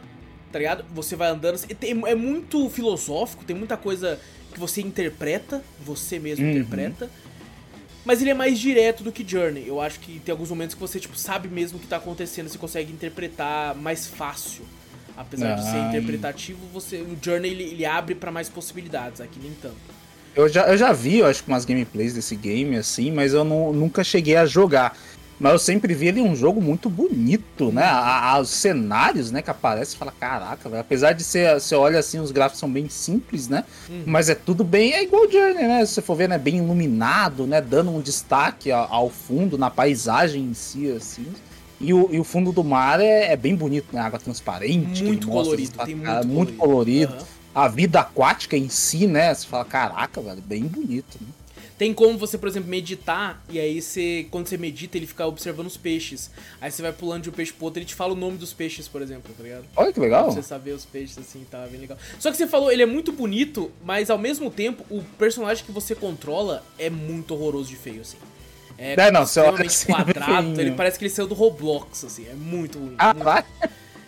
tá 0.52 0.58
ligado? 0.58 0.84
Você 0.94 1.16
vai 1.16 1.28
andando. 1.30 1.58
e 1.68 1.74
tem- 1.74 2.00
É 2.06 2.14
muito 2.14 2.68
filosófico, 2.70 3.44
tem 3.44 3.56
muita 3.56 3.76
coisa 3.76 4.20
que 4.52 4.60
você 4.60 4.80
interpreta, 4.82 5.62
você 5.84 6.18
mesmo 6.18 6.44
Uhum. 6.44 6.52
interpreta. 6.52 7.10
Mas 8.04 8.20
ele 8.20 8.30
é 8.30 8.34
mais 8.34 8.58
direto 8.58 9.02
do 9.04 9.12
que 9.12 9.24
Journey. 9.26 9.64
Eu 9.66 9.80
acho 9.80 10.00
que 10.00 10.18
tem 10.20 10.32
alguns 10.32 10.50
momentos 10.50 10.74
que 10.74 10.80
você, 10.80 10.98
tipo, 10.98 11.16
sabe 11.16 11.48
mesmo 11.48 11.78
o 11.78 11.80
que 11.80 11.86
tá 11.86 11.96
acontecendo, 11.96 12.48
você 12.48 12.58
consegue 12.58 12.92
interpretar 12.92 13.74
mais 13.76 14.06
fácil. 14.06 14.64
Apesar 15.16 15.54
de 15.54 15.64
ser 15.70 15.76
Ah. 15.76 15.88
interpretativo, 15.88 16.58
você, 16.72 16.96
o 16.96 17.16
Journey 17.22 17.50
ele, 17.52 17.62
ele 17.64 17.84
abre 17.86 18.14
pra 18.14 18.32
mais 18.32 18.48
possibilidades, 18.48 19.20
aqui 19.20 19.38
nem 19.40 19.52
tanto. 19.60 19.76
Eu 20.34 20.48
já, 20.48 20.66
eu 20.68 20.76
já 20.78 20.92
vi, 20.92 21.18
eu 21.18 21.26
acho 21.26 21.44
que 21.44 21.48
umas 21.48 21.64
gameplays 21.66 22.14
desse 22.14 22.34
game, 22.34 22.76
assim, 22.76 23.10
mas 23.12 23.34
eu 23.34 23.44
não- 23.44 23.72
nunca 23.72 24.02
cheguei 24.02 24.34
a 24.36 24.46
jogar. 24.46 24.96
Mas 25.42 25.52
eu 25.54 25.58
sempre 25.58 25.92
vi 25.92 26.06
ele 26.06 26.20
um 26.20 26.36
jogo 26.36 26.62
muito 26.62 26.88
bonito, 26.88 27.72
né? 27.72 27.82
A- 27.82 28.30
a- 28.34 28.40
os 28.40 28.48
cenários, 28.50 29.32
né, 29.32 29.42
que 29.42 29.50
aparecem, 29.50 29.98
fala, 29.98 30.12
caraca, 30.12 30.68
velho. 30.68 30.80
Apesar 30.80 31.12
de 31.14 31.24
ser, 31.24 31.52
você 31.60 31.74
olha 31.74 31.98
assim, 31.98 32.20
os 32.20 32.30
gráficos 32.30 32.60
são 32.60 32.70
bem 32.70 32.88
simples, 32.88 33.48
né? 33.48 33.64
Uhum. 33.90 34.04
Mas 34.06 34.28
é 34.28 34.36
tudo 34.36 34.62
bem, 34.62 34.92
é 34.92 35.02
igual 35.02 35.28
Journey, 35.28 35.66
né? 35.66 35.84
Se 35.84 35.94
você 35.94 36.00
for 36.02 36.14
ver, 36.14 36.28
né, 36.28 36.38
bem 36.38 36.58
iluminado, 36.58 37.44
né? 37.44 37.60
Dando 37.60 37.90
um 37.90 38.00
destaque 38.00 38.70
ao, 38.70 38.86
ao 38.94 39.10
fundo, 39.10 39.58
na 39.58 39.68
paisagem 39.68 40.44
em 40.44 40.54
si, 40.54 40.88
assim. 40.92 41.26
E 41.80 41.92
o, 41.92 42.08
e 42.12 42.20
o 42.20 42.24
fundo 42.24 42.52
do 42.52 42.62
mar 42.62 43.00
é, 43.00 43.32
é 43.32 43.36
bem 43.36 43.56
bonito, 43.56 43.86
né? 43.92 44.00
Água 44.00 44.20
transparente. 44.20 45.00
que 45.02 45.08
Muito 45.08 45.26
mostra 45.26 45.56
colorido, 45.56 45.96
muito 46.06 46.28
muito 46.28 46.52
colorido. 46.52 47.14
Aham. 47.14 47.24
A 47.54 47.68
vida 47.68 47.98
aquática 48.00 48.56
em 48.56 48.68
si, 48.68 49.08
né? 49.08 49.34
Você 49.34 49.46
fala, 49.48 49.64
caraca, 49.64 50.20
velho, 50.20 50.40
bem 50.40 50.62
bonito, 50.62 51.18
né? 51.20 51.26
Tem 51.82 51.92
como 51.92 52.16
você, 52.16 52.38
por 52.38 52.48
exemplo, 52.48 52.68
meditar, 52.70 53.42
e 53.50 53.58
aí 53.58 53.82
você, 53.82 54.28
quando 54.30 54.46
você 54.46 54.56
medita, 54.56 54.96
ele 54.96 55.04
fica 55.04 55.26
observando 55.26 55.66
os 55.66 55.76
peixes. 55.76 56.30
Aí 56.60 56.70
você 56.70 56.80
vai 56.80 56.92
pulando 56.92 57.24
de 57.24 57.30
um 57.30 57.32
peixe 57.32 57.52
pro 57.52 57.64
outro, 57.64 57.80
ele 57.80 57.86
te 57.86 57.94
fala 57.96 58.12
o 58.12 58.14
nome 58.14 58.38
dos 58.38 58.52
peixes, 58.52 58.86
por 58.86 59.02
exemplo, 59.02 59.34
tá 59.36 59.42
ligado? 59.42 59.64
Olha 59.74 59.92
que 59.92 59.98
legal. 59.98 60.26
Pra 60.26 60.32
você 60.34 60.44
saber 60.44 60.70
os 60.70 60.84
peixes, 60.84 61.18
assim, 61.18 61.44
tá 61.50 61.66
bem 61.66 61.80
legal. 61.80 61.98
Só 62.20 62.30
que 62.30 62.36
você 62.36 62.46
falou, 62.46 62.70
ele 62.70 62.84
é 62.84 62.86
muito 62.86 63.10
bonito, 63.10 63.68
mas 63.84 64.10
ao 64.10 64.16
mesmo 64.18 64.48
tempo, 64.48 64.84
o 64.88 65.02
personagem 65.18 65.64
que 65.64 65.72
você 65.72 65.92
controla 65.92 66.64
é 66.78 66.88
muito 66.88 67.34
horroroso 67.34 67.68
de 67.70 67.74
feio, 67.74 68.02
assim. 68.02 68.16
É, 68.78 68.92
É, 68.92 69.10
não, 69.10 69.22
olha 69.22 69.24
extremamente 69.26 69.66
assim, 69.66 69.86
quadrado, 69.92 70.50
bem 70.50 70.60
ele 70.66 70.76
parece 70.76 71.00
que 71.00 71.04
ele 71.04 71.12
saiu 71.12 71.26
do 71.26 71.34
Roblox, 71.34 72.04
assim, 72.04 72.28
é 72.28 72.34
muito 72.34 72.78
ruim. 72.78 72.94
Ah, 72.96 73.12
muito- 73.12 73.24
vai. 73.24 73.44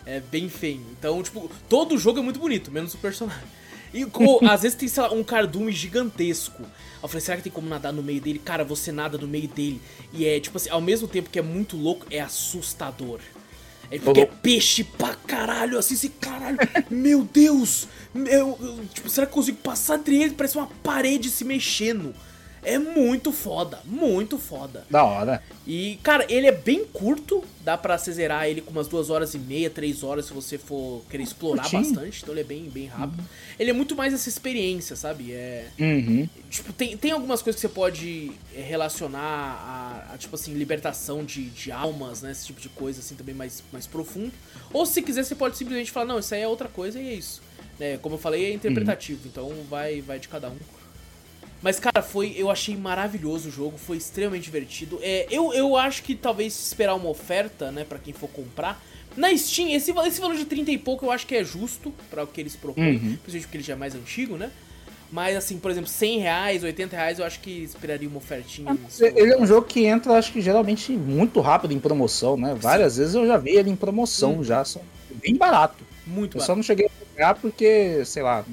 é 0.05 0.21
bem 0.21 0.47
feio. 0.47 0.79
Então, 0.97 1.21
tipo, 1.21 1.51
todo 1.67 1.97
jogo 1.97 2.19
é 2.19 2.21
muito 2.21 2.39
bonito, 2.39 2.71
menos 2.71 2.93
o 2.93 2.97
personagem. 2.99 3.43
E 3.93 4.05
co- 4.05 4.39
às 4.45 4.61
vezes 4.63 4.77
tem, 4.77 4.87
sei 4.89 5.03
lá, 5.03 5.11
um 5.13 5.23
cardume 5.23 5.71
gigantesco. 5.71 6.63
Eu 7.05 7.09
falei, 7.09 7.21
será 7.21 7.37
que 7.37 7.43
tem 7.43 7.51
como 7.51 7.67
nadar 7.69 7.93
no 7.93 8.03
meio 8.03 8.19
dele? 8.21 8.39
Cara, 8.43 8.63
você 8.63 8.91
nada 8.91 9.17
no 9.17 9.27
meio 9.27 9.47
dele. 9.47 9.81
E 10.13 10.25
é, 10.25 10.39
tipo 10.39 10.57
assim, 10.57 10.69
ao 10.69 10.81
mesmo 10.81 11.07
tempo 11.07 11.29
que 11.29 11.39
é 11.39 11.41
muito 11.41 11.77
louco, 11.77 12.05
é 12.09 12.19
assustador. 12.19 13.19
É 13.91 13.99
porque 13.99 14.21
é 14.21 14.25
peixe 14.25 14.83
pra 14.83 15.13
caralho, 15.13 15.77
assim, 15.77 15.93
assim, 15.93 16.09
caralho, 16.19 16.57
meu 16.89 17.23
Deus! 17.23 17.87
Eu, 18.15 18.57
eu- 18.59 18.85
tipo, 18.93 19.07
será 19.09 19.27
que 19.27 19.31
eu 19.31 19.35
consigo 19.35 19.57
passar 19.59 19.99
entre 19.99 20.15
eles? 20.21 20.33
Parece 20.33 20.57
uma 20.57 20.67
parede 20.83 21.29
se 21.29 21.43
mexendo. 21.45 22.13
É 22.65 22.79
muito 22.79 23.31
foda, 23.31 23.79
muito 23.85 24.39
foda. 24.39 24.83
Da 24.89 25.03
hora. 25.03 25.41
E, 25.67 25.99
cara, 26.01 26.25
ele 26.27 26.47
é 26.47 26.51
bem 26.51 26.83
curto, 26.85 27.43
dá 27.61 27.77
pra 27.77 27.97
você 27.97 28.11
zerar 28.11 28.47
ele 28.47 28.59
com 28.59 28.71
umas 28.71 28.87
duas 28.87 29.09
horas 29.09 29.33
e 29.35 29.39
meia, 29.39 29.69
três 29.69 30.03
horas, 30.03 30.25
se 30.25 30.33
você 30.33 30.57
for 30.57 31.03
querer 31.09 31.23
explorar 31.23 31.61
Curtinho. 31.61 31.83
bastante. 31.83 32.21
Então 32.23 32.33
ele 32.33 32.41
é 32.41 32.43
bem, 32.43 32.63
bem 32.63 32.87
rápido. 32.87 33.23
Ele 33.59 33.69
é 33.69 33.73
muito 33.73 33.95
mais 33.95 34.13
essa 34.13 34.27
experiência, 34.27 34.95
sabe? 34.95 35.31
É. 35.31 35.67
Uhum. 35.79 36.27
Tipo, 36.49 36.73
tem, 36.73 36.97
tem 36.97 37.11
algumas 37.11 37.41
coisas 37.41 37.61
que 37.61 37.67
você 37.67 37.73
pode 37.73 38.31
é, 38.55 38.61
relacionar 38.61 39.19
a, 39.19 40.13
a, 40.13 40.17
tipo 40.17 40.35
assim, 40.35 40.53
libertação 40.53 41.23
de, 41.23 41.49
de 41.49 41.71
almas, 41.71 42.23
né? 42.23 42.31
Esse 42.31 42.47
tipo 42.47 42.59
de 42.59 42.69
coisa, 42.69 42.99
assim, 42.99 43.15
também 43.15 43.35
mais, 43.35 43.63
mais 43.71 43.85
profundo. 43.85 44.33
Ou 44.73 44.85
se 44.85 45.01
quiser, 45.01 45.23
você 45.23 45.35
pode 45.35 45.55
simplesmente 45.55 45.91
falar, 45.91 46.07
não, 46.07 46.19
isso 46.19 46.33
aí 46.33 46.41
é 46.41 46.47
outra 46.47 46.67
coisa 46.67 46.99
e 46.99 47.07
é 47.07 47.13
isso. 47.13 47.41
É, 47.79 47.97
como 47.97 48.15
eu 48.15 48.19
falei, 48.19 48.45
é 48.45 48.53
interpretativo, 48.53 49.27
então 49.27 49.51
vai, 49.69 50.01
vai 50.01 50.17
de 50.17 50.27
cada 50.27 50.49
um. 50.49 50.57
Mas, 51.65 51.79
cara, 51.79 52.03
foi. 52.03 52.35
Eu 52.37 52.51
achei 52.51 52.77
maravilhoso 52.77 53.49
o 53.49 53.51
jogo, 53.51 53.75
foi 53.75 53.97
extremamente 53.97 54.43
divertido. 54.43 54.99
É, 55.01 55.25
eu, 55.31 55.51
eu 55.51 55.75
acho 55.75 56.03
que 56.03 56.13
talvez 56.13 56.53
esperar 56.67 56.93
uma 56.93 57.09
oferta, 57.09 57.71
né, 57.71 57.83
pra 57.83 57.97
quem 57.97 58.13
for 58.13 58.29
comprar. 58.29 58.79
Na 59.17 59.35
Steam, 59.35 59.69
esse, 59.71 59.91
esse 59.91 60.21
valor 60.21 60.35
de 60.35 60.45
30 60.45 60.69
e 60.69 60.77
pouco 60.77 61.07
eu 61.07 61.11
acho 61.11 61.25
que 61.25 61.33
é 61.35 61.43
justo 61.43 61.91
para 62.11 62.23
o 62.23 62.27
que 62.27 62.39
eles 62.39 62.55
propõem, 62.55 62.91
Uhum. 62.93 62.99
principalmente 62.99 63.41
porque 63.47 63.57
ele 63.57 63.63
já 63.63 63.73
é 63.73 63.75
mais 63.75 63.95
antigo, 63.95 64.37
né? 64.37 64.51
Mas, 65.11 65.35
assim, 65.35 65.57
por 65.57 65.71
exemplo, 65.71 65.89
100 65.89 66.19
reais, 66.19 66.63
80 66.63 66.95
reais, 66.95 67.17
eu 67.17 67.25
acho 67.25 67.39
que 67.39 67.63
esperaria 67.63 68.07
uma 68.07 68.17
ofertinha. 68.17 68.77
Ele 68.99 69.33
é 69.33 69.37
um 69.37 69.47
jogo 69.47 69.65
que 69.65 69.85
entra, 69.85 70.13
acho 70.19 70.31
que 70.31 70.41
geralmente 70.41 70.91
muito 70.91 71.39
rápido 71.41 71.73
em 71.73 71.79
promoção, 71.79 72.37
né? 72.37 72.53
Várias 72.59 72.97
vezes 72.97 73.15
eu 73.15 73.25
já 73.25 73.37
vi 73.37 73.51
ele 73.51 73.71
em 73.71 73.75
promoção 73.75 74.39
Hum. 74.39 74.43
já, 74.43 74.63
são 74.63 74.83
bem 75.15 75.35
barato. 75.35 75.83
Muito 76.05 76.37
Eu 76.37 76.41
só 76.41 76.47
barato. 76.47 76.57
não 76.57 76.63
cheguei 76.63 76.85
a 76.85 77.05
pegar 77.15 77.33
porque, 77.35 78.03
sei 78.05 78.21
lá, 78.21 78.45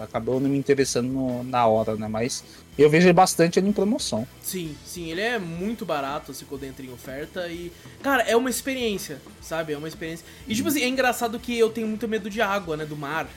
acabou 0.00 0.40
não 0.40 0.48
me 0.48 0.58
interessando 0.58 1.08
no- 1.08 1.44
na 1.44 1.66
hora, 1.66 1.96
né? 1.96 2.08
Mas 2.08 2.42
eu 2.78 2.88
vejo 2.88 3.06
ele 3.06 3.12
bastante 3.12 3.58
ele 3.58 3.68
em 3.68 3.72
promoção. 3.72 4.26
Sim, 4.42 4.74
sim, 4.84 5.10
ele 5.10 5.20
é 5.20 5.38
muito 5.38 5.84
barato, 5.84 6.32
assim, 6.32 6.44
quando 6.46 6.64
entra 6.64 6.84
em 6.84 6.92
oferta 6.92 7.46
e... 7.48 7.70
Cara, 8.02 8.22
é 8.22 8.36
uma 8.36 8.50
experiência, 8.50 9.20
sabe? 9.40 9.72
É 9.72 9.78
uma 9.78 9.88
experiência. 9.88 10.24
E, 10.48 10.54
tipo 10.54 10.68
assim, 10.68 10.82
é 10.82 10.88
engraçado 10.88 11.38
que 11.38 11.56
eu 11.58 11.70
tenho 11.70 11.86
muito 11.86 12.06
medo 12.08 12.28
de 12.30 12.40
água, 12.40 12.76
né? 12.76 12.84
Do 12.84 12.96
mar 12.96 13.28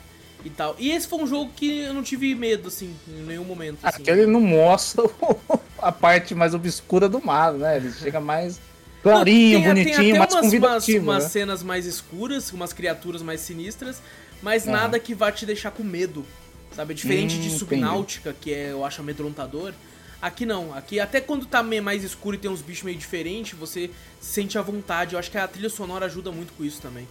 e 0.45 0.49
tal. 0.49 0.75
E 0.79 0.91
esse 0.91 1.07
foi 1.07 1.19
um 1.19 1.27
jogo 1.27 1.51
que 1.55 1.79
eu 1.81 1.93
não 1.93 2.03
tive 2.03 2.33
medo, 2.35 2.67
assim, 2.67 2.93
em 3.07 3.23
nenhum 3.23 3.45
momento, 3.45 3.85
assim. 3.85 4.01
Aquele 4.01 4.21
ele 4.23 4.31
não 4.31 4.41
mostra 4.41 5.03
a 5.81 5.91
parte 5.91 6.33
mais 6.35 6.53
obscura 6.53 7.07
do 7.09 7.23
mar, 7.23 7.53
né? 7.53 7.77
Ele 7.77 7.91
chega 7.91 8.19
mais 8.19 8.59
clarinho, 9.01 9.59
Não, 9.59 9.73
tem- 9.75 9.83
tem 9.83 9.83
bonitinho, 9.93 10.09
até 10.09 10.19
mais 10.19 10.31
umas, 10.33 10.41
convidativo, 10.45 11.05
umas, 11.05 11.13
umas 11.15 11.23
né? 11.23 11.29
cenas 11.29 11.63
mais 11.63 11.85
escuras, 11.85 12.51
umas 12.53 12.71
criaturas 12.73 13.21
mais 13.21 13.41
sinistras, 13.41 14.01
mas 14.41 14.63
Aham. 14.63 14.71
nada 14.71 14.99
que 14.99 15.13
vá 15.13 15.31
te 15.31 15.45
deixar 15.45 15.71
com 15.71 15.83
medo, 15.83 16.25
sabe? 16.75 16.93
É 16.93 16.95
Diferente 16.95 17.35
Hum, 17.35 17.39
de 17.39 17.47
entendi. 17.47 17.59
Subnáutica, 17.59 18.35
que 18.39 18.53
é, 18.53 18.71
eu 18.71 18.83
acho 18.85 19.01
amedrontador. 19.01 19.73
Aqui 20.21 20.45
não, 20.45 20.73
aqui 20.73 20.99
até 21.01 21.19
quando 21.19 21.45
tá 21.45 21.61
mais 21.61 22.03
escuro 22.03 22.35
e 22.35 22.39
tem 22.39 22.49
uns 22.49 22.61
bichos 22.61 22.83
meio 22.83 22.97
diferentes, 22.97 23.57
você 23.59 23.89
se 24.21 24.33
sente 24.33 24.57
à 24.57 24.61
vontade. 24.61 25.13
Eu 25.13 25.19
acho 25.19 25.29
que 25.29 25.37
a 25.37 25.47
trilha 25.47 25.69
sonora 25.69 26.05
ajuda 26.05 26.31
muito 26.31 26.53
com 26.53 26.63
isso 26.63 26.81
também. 26.81 27.05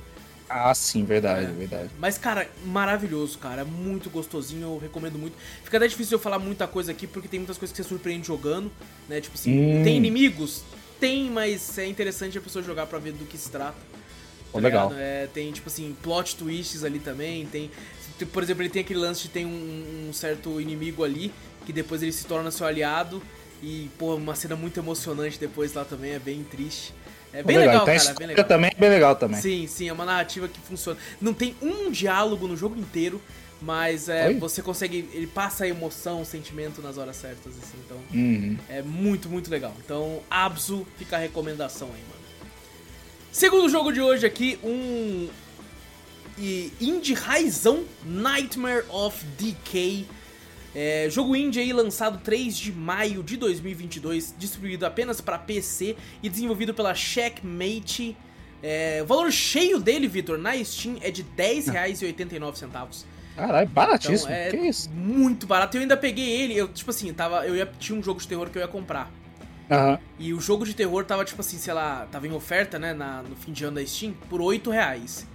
Ah, 0.48 0.75
sim, 0.75 1.05
verdade, 1.05 1.46
É. 1.46 1.48
verdade. 1.51 1.90
Mas, 1.98 2.18
cara, 2.18 2.48
maravilhoso, 2.64 3.38
cara. 3.38 3.64
Muito 3.64 4.11
gostosinho, 4.11 4.62
eu 4.62 4.79
recomendo 4.79 5.18
muito. 5.18 5.35
Fica 5.64 5.77
até 5.79 5.87
difícil 5.88 6.16
eu 6.16 6.22
falar 6.22 6.38
muita 6.38 6.66
coisa 6.66 6.90
aqui, 6.92 7.07
porque 7.07 7.29
tem 7.29 7.40
muitas 7.40 7.57
coisas 7.59 7.75
que 7.77 7.83
você 7.83 7.88
surpreende 7.88 8.27
jogando, 8.27 8.70
né? 9.09 9.20
Tipo 9.20 9.35
assim, 9.35 9.81
Hum. 9.81 9.83
tem 9.85 9.96
inimigos? 9.96 10.62
Tem, 11.01 11.31
mas 11.31 11.79
é 11.79 11.87
interessante 11.87 12.37
a 12.37 12.40
pessoa 12.40 12.62
jogar 12.62 12.87
pra 12.87 12.98
ver 12.98 13.12
do 13.12 13.25
que 13.25 13.37
se 13.38 13.51
trata. 13.51 13.77
Pô, 14.53 14.59
legal. 14.59 14.88
ligado? 14.90 15.01
É, 15.03 15.27
tem, 15.33 15.51
tipo 15.53 15.68
assim, 15.68 15.96
plot 16.03 16.37
twists 16.37 16.85
ali 16.85 16.98
também. 16.98 17.46
Tem. 17.46 17.70
Por 18.26 18.42
exemplo, 18.42 18.62
ele 18.62 18.70
tem 18.70 18.82
aquele 18.82 18.98
lance 18.98 19.22
de 19.22 19.28
tem 19.28 19.46
um, 19.46 20.08
um 20.08 20.12
certo 20.12 20.61
inimigo 20.61 21.04
ali, 21.04 21.32
que 21.64 21.72
depois 21.72 22.02
ele 22.02 22.12
se 22.12 22.26
torna 22.26 22.50
seu 22.50 22.66
aliado. 22.66 23.22
E, 23.62 23.88
pô, 23.98 24.16
uma 24.16 24.35
cena 24.35 24.56
muito 24.56 24.78
emocionante 24.80 25.38
depois 25.38 25.72
lá 25.72 25.85
também, 25.85 26.12
é 26.12 26.18
bem 26.18 26.42
triste. 26.42 26.92
É 27.32 27.42
bem 27.42 27.56
legal, 27.56 27.82
a 27.82 27.87
cara, 27.87 27.96
história 27.96 28.18
bem 28.18 28.26
legal. 28.26 28.44
também 28.44 28.70
é 28.70 28.78
bem 28.78 28.90
legal 28.90 29.16
também. 29.16 29.40
Sim, 29.40 29.66
sim, 29.66 29.88
é 29.88 29.92
uma 29.92 30.04
narrativa 30.04 30.48
que 30.48 30.61
funciona. 30.61 30.98
Não 31.20 31.32
tem 31.32 31.56
um 31.62 31.90
diálogo 31.90 32.46
no 32.46 32.56
jogo 32.56 32.78
inteiro, 32.78 33.22
mas 33.62 34.08
é, 34.08 34.26
Oi? 34.28 34.35
você 34.35 34.61
consegue. 34.61 35.08
Ele 35.14 35.26
passa 35.26 35.64
a 35.64 35.68
emoção, 35.68 36.20
o 36.20 36.26
sentimento 36.26 36.82
nas 36.82 36.98
horas 36.98 37.16
certas, 37.16 37.54
assim, 37.56 37.78
então. 37.87 37.96
Uhum. 38.12 38.58
É 38.68 38.82
muito, 38.82 39.30
muito 39.30 39.50
legal. 39.50 39.74
Então, 39.82 40.20
Abzu 40.28 40.87
fica 40.98 41.16
a 41.16 41.18
recomendação 41.18 41.88
aí, 41.88 42.02
mano. 42.02 42.22
Segundo 43.30 43.68
jogo 43.70 43.92
de 43.92 44.00
hoje 44.00 44.26
aqui, 44.26 44.58
um. 44.62 45.28
E 46.38 46.73
indie 46.81 47.14
raizão 47.14 47.85
Nightmare 48.05 48.85
of 48.88 49.25
Decay. 49.38 50.07
É, 50.75 51.07
jogo 51.11 51.37
indie 51.37 51.61
aí 51.61 51.73
lançado 51.73 52.18
3 52.25 52.57
de 52.57 52.73
maio 52.73 53.23
de 53.23 53.37
2022, 53.37 54.35
distribuído 54.38 54.87
apenas 54.87 55.21
para 55.21 55.38
PC 55.38 55.97
e 56.23 56.29
desenvolvido 56.31 56.73
pela 56.73 56.95
Checkmate. 56.95 58.16
É, 58.62 59.01
o 59.03 59.07
valor 59.07 59.31
cheio 59.31 59.79
dele, 59.79 60.09
Vitor, 60.09 60.38
na 60.38 60.53
Steam 60.64 60.97
é 61.03 61.11
de 61.11 61.23
R$10,89. 61.37 63.05
Caralho, 63.37 63.68
baratíssimo. 63.68 64.31
Então 64.31 64.35
é 64.35 64.51
Que 64.51 64.57
isso? 64.68 64.90
muito 64.90 65.47
barato. 65.47 65.77
Eu 65.77 65.81
ainda 65.83 65.97
peguei 65.97 66.29
ele, 66.31 66.55
eu, 66.57 66.68
tipo 66.68 66.90
assim, 66.90 67.12
tava, 67.12 67.47
eu 67.47 67.57
ia, 67.57 67.66
tinha 67.79 67.99
um 67.99 68.03
jogo 68.03 68.21
de 68.21 68.29
terror 68.29 68.49
que 68.51 68.57
eu 68.59 68.62
ia 68.62 68.68
comprar. 68.68 69.11
Aham. 69.71 69.99
E 70.18 70.33
o 70.35 70.40
jogo 70.40 70.64
de 70.66 70.75
terror 70.75 71.05
tava, 71.05 71.25
tipo 71.25 71.40
assim, 71.40 71.57
sei 71.59 71.73
lá, 71.73 72.07
tava 72.11 72.27
em 72.27 72.33
oferta, 72.33 72.79
né, 72.79 72.92
na- 72.92 73.23
no 73.23 73.35
fim 73.37 73.53
de 73.53 73.64
ano 73.64 73.77
da 73.77 73.87
Steam, 73.87 74.14
por 74.29 74.40
8 74.40 74.71
reais. 74.71 75.27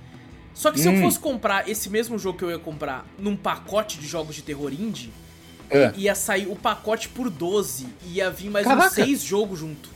Só 0.57 0.71
que 0.71 0.79
se 0.79 0.87
eu 0.87 0.91
Hum. 0.93 1.01
fosse 1.03 1.19
comprar 1.19 1.69
esse 1.69 1.87
mesmo 1.87 2.17
jogo 2.17 2.39
que 2.39 2.43
eu 2.43 2.49
ia 2.49 2.57
comprar 2.57 3.05
num 3.19 3.35
pacote 3.35 3.99
de 3.99 4.07
jogos 4.07 4.35
de 4.35 4.41
terror 4.41 4.73
indie, 4.73 5.13
É. 5.69 5.91
ia 5.95 6.15
sair 6.15 6.47
o 6.47 6.55
pacote 6.55 7.07
por 7.09 7.29
12 7.29 7.85
e 8.03 8.15
ia 8.15 8.31
vir 8.31 8.49
mais 8.49 8.65
uns 8.65 8.69
Caraca. 8.71 8.89
6 8.89 9.21
jogos 9.21 9.59
junto, 9.59 9.87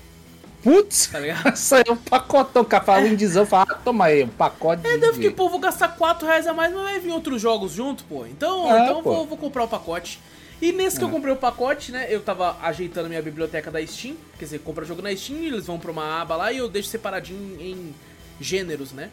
Putz! 0.62 1.08
tá 1.08 1.18
ligado? 1.20 1.56
Saiu 1.58 1.94
um 1.94 1.98
pacotão, 1.98 2.64
cara. 2.64 2.84
Fala 2.84 3.08
um 3.08 3.16
dizão, 3.16 3.44
fala, 3.44 3.66
ah, 3.72 3.74
toma 3.74 4.06
aí, 4.06 4.24
um 4.24 4.28
pacote 4.28 4.86
É, 4.86 4.92
de... 4.94 4.98
daí 5.00 5.10
eu 5.10 5.14
fiquei, 5.16 5.32
pô, 5.32 5.50
vou 5.50 5.60
gastar 5.60 5.88
4 5.88 6.28
reais 6.28 6.46
a 6.46 6.54
mais, 6.54 6.72
mas 6.72 6.84
vai 6.84 7.00
vir 7.00 7.10
outros 7.12 7.42
jogos 7.42 7.72
junto, 7.72 8.04
pô. 8.04 8.28
Então, 8.28 8.72
É, 8.72 8.84
então 8.84 8.98
eu 8.98 9.02
pô. 9.04 9.14
vou, 9.16 9.26
vou 9.26 9.38
comprar 9.40 9.64
o 9.64 9.68
pacote. 9.68 10.20
E 10.62 10.72
nesse 10.72 11.00
que 11.00 11.04
eu 11.04 11.08
É. 11.10 11.12
comprei 11.12 11.34
o 11.34 11.38
pacote, 11.38 11.92
né, 11.92 12.06
eu 12.08 12.22
tava 12.22 12.56
ajeitando 12.62 13.08
a 13.08 13.10
minha 13.10 13.22
biblioteca 13.24 13.72
da 13.72 13.84
Steam. 13.88 14.16
Quer 14.38 14.46
dizer, 14.46 14.60
compra 14.60 14.86
jogo 14.86 15.02
na 15.02 15.16
Steam, 15.16 15.40
eles 15.40 15.66
vão 15.66 15.80
pra 15.80 15.90
uma 15.90 16.22
aba 16.22 16.36
lá 16.36 16.52
e 16.54 16.58
eu 16.60 16.70
deixo 16.70 16.90
separadinho 16.90 17.60
em 17.60 17.96
gêneros, 18.40 18.92
né? 18.92 19.10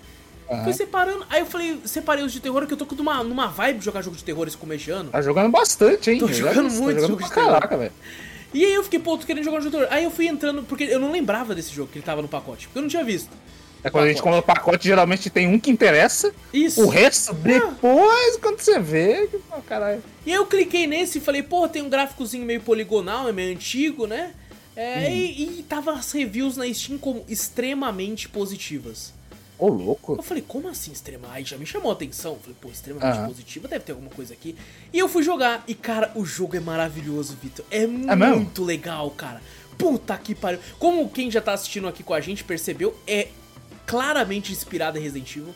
Aham. 0.51 0.65
Fui 0.65 0.73
separando, 0.73 1.27
aí 1.29 1.41
eu 1.41 1.47
falei, 1.47 1.79
separei 1.85 2.25
os 2.25 2.33
de 2.33 2.41
terror, 2.41 2.67
que 2.67 2.73
eu 2.73 2.77
tô 2.77 2.87
com 2.87 2.95
numa, 2.95 3.23
numa 3.23 3.49
vibe 3.49 3.81
de 3.81 3.85
jogar 3.85 4.01
jogo 4.03 4.17
de 4.17 4.25
terror 4.25 4.47
esse 4.49 4.57
começo 4.57 4.85
de 4.85 4.91
ano. 4.91 5.11
Tá 5.11 5.21
jogando 5.21 5.51
bastante, 5.51 6.11
hein? 6.11 6.19
Tô 6.19 6.29
já 6.29 6.35
jogando 6.35 6.71
muito 6.71 6.95
tá 7.01 7.01
jogo 7.01 7.01
jogando 7.01 7.17
de 7.19 7.25
pra 7.27 7.35
terror. 7.35 7.53
caraca, 7.53 7.77
velho. 7.77 7.93
E 8.55 8.65
aí 8.65 8.73
eu 8.73 8.83
fiquei, 8.83 8.99
pô, 8.99 9.19
tô 9.19 9.27
querendo 9.27 9.45
jogar 9.45 9.59
no 9.59 9.65
jogo 9.65 9.77
terror. 9.77 9.93
Aí 9.93 10.05
eu 10.05 10.11
fui 10.11 10.27
entrando, 10.27 10.63
porque 10.63 10.85
eu 10.85 10.99
não 10.99 11.13
lembrava 11.13 11.55
desse 11.55 11.73
jogo, 11.75 11.91
que 11.93 11.99
ele 11.99 12.05
tava 12.05 12.23
no 12.23 12.29
pacote, 12.29 12.67
porque 12.67 12.79
eu 12.79 12.83
não 12.83 12.89
tinha 12.89 13.05
visto. 13.05 13.29
É 13.85 13.91
quando 13.91 14.07
a 14.07 14.09
gente 14.09 14.21
compra 14.23 14.41
o 14.41 14.43
pacote, 14.43 14.89
geralmente 14.89 15.31
tem 15.31 15.47
um 15.47 15.61
que 15.61 15.71
interessa. 15.71 16.33
Isso. 16.53 16.83
O 16.83 16.89
resto, 16.89 17.33
depois, 17.35 18.37
quando 18.39 18.59
você 18.59 18.81
vê. 18.81 19.29
Oh, 19.57 19.61
caralho. 19.63 20.03
E 20.27 20.33
eu 20.33 20.47
cliquei 20.47 20.87
nesse 20.87 21.19
e 21.19 21.21
falei, 21.21 21.43
pô, 21.45 21.69
tem 21.69 21.83
um 21.83 21.89
gráficozinho 21.89 22.45
meio 22.45 22.61
poligonal, 22.61 23.29
é 23.29 23.33
meio 23.33 23.55
antigo, 23.55 24.07
né? 24.07 24.33
É, 24.75 25.09
Hum. 25.09 25.13
e, 25.13 25.59
e 25.61 25.63
tava 25.69 25.93
as 25.93 26.11
reviews 26.13 26.57
na 26.57 26.73
Steam 26.73 26.99
como 26.99 27.25
extremamente 27.29 28.29
positivas. 28.29 29.13
Ô, 29.59 29.69
louco. 29.69 30.15
Eu 30.17 30.23
falei, 30.23 30.45
como 30.47 30.69
assim 30.69 30.93
extrema? 30.93 31.29
Aí 31.33 31.45
já 31.45 31.57
me 31.57 31.67
chamou 31.67 31.91
a 31.91 31.95
atenção. 31.95 32.35
Eu 32.35 32.39
falei, 32.39 32.57
pô, 32.61 32.69
extremamente 32.69 33.27
positiva, 33.27 33.67
deve 33.67 33.85
ter 33.85 33.93
alguma 33.93 34.11
coisa 34.11 34.33
aqui. 34.33 34.55
E 34.93 34.99
eu 34.99 35.09
fui 35.09 35.23
jogar. 35.23 35.65
E, 35.67 35.75
cara, 35.75 36.13
o 36.15 36.25
jogo 36.25 36.57
é 36.57 36.61
maravilhoso, 36.61 37.37
Vitor. 37.43 37.65
É, 37.71 37.87
mesmo? 37.87 38.37
muito 38.37 38.63
legal, 38.63 39.11
cara. 39.11 39.43
Puta 39.77 40.17
que 40.17 40.35
pariu. 40.35 40.61
Como 40.79 41.09
quem 41.09 41.31
já 41.31 41.41
tá 41.41 41.53
assistindo 41.53 41.89
aqui 41.89 42.03
com 42.03 42.15
a 42.15 42.21
gente 42.21 42.45
percebeu, 42.45 42.97
é 43.07 43.29
claramente 43.87 44.53
inspirado 44.53 44.99
em 44.99 45.03
Resident 45.03 45.37
Evil. 45.37 45.55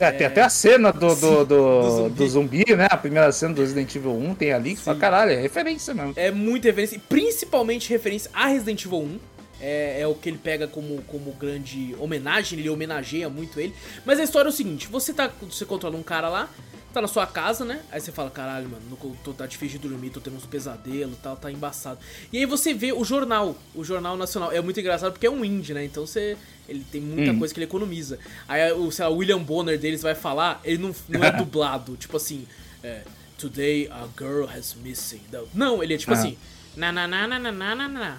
É, 0.00 0.10
tem 0.10 0.26
até 0.26 0.40
a 0.40 0.48
cena 0.48 0.90
do, 0.90 1.14
do, 1.14 1.14
do, 1.14 1.44
do 1.44 1.90
zumbi. 1.90 2.14
do 2.14 2.28
zumbi, 2.28 2.64
né? 2.74 2.88
A 2.90 2.96
primeira 2.96 3.30
cena 3.32 3.52
do 3.52 3.60
Resident 3.60 3.94
Evil 3.94 4.16
1 4.16 4.34
tem 4.34 4.50
ali 4.50 4.74
que 4.74 4.80
fala, 4.80 4.98
caralho, 4.98 5.30
é 5.32 5.36
referência 5.36 5.92
mesmo. 5.92 6.14
É 6.16 6.30
muita 6.30 6.68
referência, 6.68 6.96
e 6.96 6.98
principalmente 6.98 7.90
referência 7.90 8.30
a 8.32 8.46
Resident 8.46 8.82
Evil 8.86 9.00
1. 9.00 9.18
É, 9.60 10.00
é 10.00 10.06
o 10.06 10.14
que 10.14 10.28
ele 10.28 10.38
pega 10.38 10.66
como, 10.66 11.02
como 11.02 11.32
grande 11.32 11.94
homenagem, 11.98 12.58
ele 12.58 12.70
homenageia 12.70 13.28
muito 13.28 13.60
ele. 13.60 13.74
Mas 14.06 14.18
a 14.18 14.22
história 14.24 14.48
é 14.48 14.52
o 14.52 14.54
seguinte: 14.54 14.86
você 14.88 15.12
tá. 15.12 15.30
Você 15.42 15.64
controla 15.66 15.96
um 15.96 16.02
cara 16.02 16.28
lá, 16.28 16.48
tá 16.94 17.02
na 17.02 17.08
sua 17.08 17.26
casa, 17.26 17.64
né? 17.64 17.80
Aí 17.92 18.00
você 18.00 18.10
fala, 18.10 18.30
caralho, 18.30 18.68
mano, 18.68 18.82
não 18.88 18.96
tô, 19.22 19.32
tá 19.34 19.46
difícil 19.46 19.78
de 19.78 19.86
dormir, 19.88 20.10
tô 20.10 20.20
tendo 20.20 20.36
uns 20.36 20.46
pesadelos 20.46 21.16
tal, 21.22 21.36
tá 21.36 21.52
embaçado. 21.52 21.98
E 22.32 22.38
aí 22.38 22.46
você 22.46 22.72
vê 22.72 22.92
o 22.92 23.04
jornal, 23.04 23.54
o 23.74 23.84
Jornal 23.84 24.16
Nacional. 24.16 24.50
É 24.50 24.60
muito 24.62 24.80
engraçado 24.80 25.12
porque 25.12 25.26
é 25.26 25.30
um 25.30 25.44
indie, 25.44 25.74
né? 25.74 25.84
Então 25.84 26.06
você. 26.06 26.36
Ele 26.68 26.84
tem 26.90 27.00
muita 27.00 27.32
Hum. 27.32 27.38
coisa 27.40 27.52
que 27.52 27.58
ele 27.58 27.64
economiza. 27.66 28.18
Aí 28.48 28.72
o, 28.72 28.90
sei 28.92 29.04
lá, 29.04 29.10
William 29.10 29.42
Bonner 29.42 29.76
deles 29.78 30.02
vai 30.02 30.14
falar, 30.14 30.60
ele 30.64 30.78
não, 30.78 30.94
não 31.08 31.22
é 31.24 31.32
dublado. 31.36 31.96
tipo 31.96 32.16
assim, 32.16 32.46
é, 32.82 33.02
Today 33.36 33.88
a 33.90 34.06
girl 34.16 34.44
has 34.44 34.74
missing. 34.82 35.20
Não, 35.32 35.48
Não, 35.52 35.82
ele 35.82 35.94
é 35.94 35.98
tipo 35.98 36.12
Ah. 36.12 36.16
assim. 36.16 36.36
Na 36.76 36.92
na 36.92 37.06
na 37.06 37.26
na 37.26 37.38
na 37.38 37.52
na 37.52 37.74
na 37.74 37.88
na. 37.88 38.16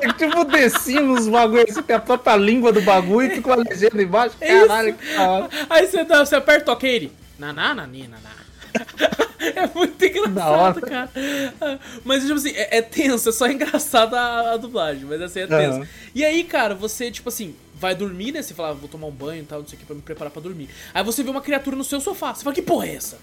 É 0.00 0.12
tipo 0.12 0.44
descendo 0.44 1.12
os 1.14 1.28
bagulho 1.28 1.64
assim, 1.68 1.82
tem 1.82 1.96
a 1.96 2.00
própria 2.00 2.36
língua 2.36 2.72
do 2.72 2.82
bagulho 2.82 3.28
e 3.28 3.34
fica 3.36 3.48
uma 3.48 3.56
legenda 3.68 4.02
embaixo. 4.02 4.36
É. 4.40 4.60
Caralho, 4.60 4.94
que 4.94 5.14
da 5.14 5.30
hora. 5.30 5.48
Aí 5.70 5.86
você, 5.86 6.04
dá, 6.04 6.24
você 6.24 6.34
aperta 6.36 6.70
o 6.70 6.74
ok, 6.74 6.90
ele. 6.90 7.12
Na 7.38 7.52
na 7.52 7.74
na 7.74 7.86
ni, 7.86 8.08
na 8.08 8.16
na. 8.18 8.32
É 9.42 9.68
muito 9.74 10.02
engraçado, 10.04 10.80
cara. 10.80 11.10
Mas, 12.04 12.22
tipo 12.22 12.34
assim, 12.34 12.52
é, 12.54 12.78
é 12.78 12.82
tenso, 12.82 13.28
é 13.28 13.32
só 13.32 13.46
engraçado 13.48 14.14
a, 14.14 14.52
a 14.52 14.56
dublagem, 14.56 15.04
mas 15.04 15.20
assim, 15.20 15.40
é 15.40 15.46
tenso. 15.46 15.78
Aham. 15.78 15.88
E 16.14 16.24
aí, 16.24 16.44
cara, 16.44 16.74
você, 16.74 17.10
tipo 17.10 17.28
assim, 17.28 17.54
vai 17.74 17.94
dormir, 17.94 18.30
né? 18.32 18.40
Você 18.40 18.54
fala, 18.54 18.70
"Ah, 18.70 18.72
vou 18.72 18.88
tomar 18.88 19.08
um 19.08 19.10
banho 19.10 19.42
e 19.42 19.44
tal, 19.44 19.60
não 19.60 19.66
sei 19.68 19.76
o 19.76 19.80
que, 19.80 19.84
pra 19.86 19.96
me 19.96 20.02
preparar 20.02 20.30
pra 20.30 20.40
dormir. 20.40 20.68
Aí 20.94 21.02
você 21.04 21.22
vê 21.24 21.30
uma 21.30 21.40
criatura 21.40 21.76
no 21.76 21.82
seu 21.84 22.00
sofá. 22.00 22.32
Você 22.32 22.44
fala, 22.44 22.54
que 22.54 22.62
porra 22.62 22.86
é 22.86 22.94
essa? 22.94 23.18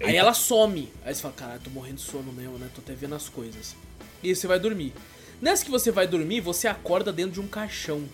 Aí 0.00 0.16
ela 0.16 0.32
some. 0.34 0.88
Aí 1.04 1.14
você 1.14 1.22
fala, 1.22 1.34
caralho, 1.34 1.60
tô 1.60 1.70
morrendo 1.70 1.96
de 1.96 2.02
sono 2.02 2.32
mesmo, 2.32 2.58
né? 2.58 2.68
Tô 2.74 2.80
até 2.80 2.94
vendo 2.94 3.14
as 3.14 3.28
coisas. 3.28 3.74
E 4.22 4.28
aí 4.28 4.36
você 4.36 4.46
vai 4.46 4.58
dormir. 4.60 4.92
Nessa 5.40 5.64
que 5.64 5.70
você 5.70 5.90
vai 5.90 6.06
dormir, 6.06 6.40
você 6.40 6.66
acorda 6.68 7.12
dentro 7.12 7.32
de 7.32 7.40
um 7.40 7.46
caixão. 7.48 8.04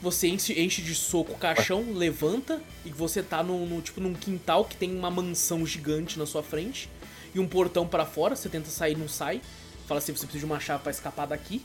Você 0.00 0.26
enche, 0.26 0.58
enche 0.60 0.82
de 0.82 0.94
soco 0.94 1.32
o 1.32 1.36
caixão, 1.38 1.92
levanta 1.92 2.60
e 2.84 2.90
você 2.90 3.22
tá 3.22 3.42
no, 3.42 3.64
no- 3.66 3.80
tipo 3.80 4.00
num 4.00 4.14
quintal 4.14 4.64
que 4.64 4.74
tem 4.76 4.96
uma 4.96 5.10
mansão 5.10 5.64
gigante 5.64 6.18
na 6.18 6.26
sua 6.26 6.42
frente 6.42 6.88
e 7.34 7.38
um 7.38 7.46
portão 7.46 7.86
pra 7.86 8.04
fora, 8.04 8.34
você 8.34 8.48
tenta 8.48 8.68
sair, 8.68 8.96
não 8.98 9.08
sai. 9.08 9.40
Fala 9.86 9.98
assim, 9.98 10.12
você 10.12 10.26
precisa 10.26 10.40
de 10.40 10.44
uma 10.44 10.58
chave 10.58 10.82
pra 10.82 10.90
escapar 10.90 11.26
daqui. 11.26 11.62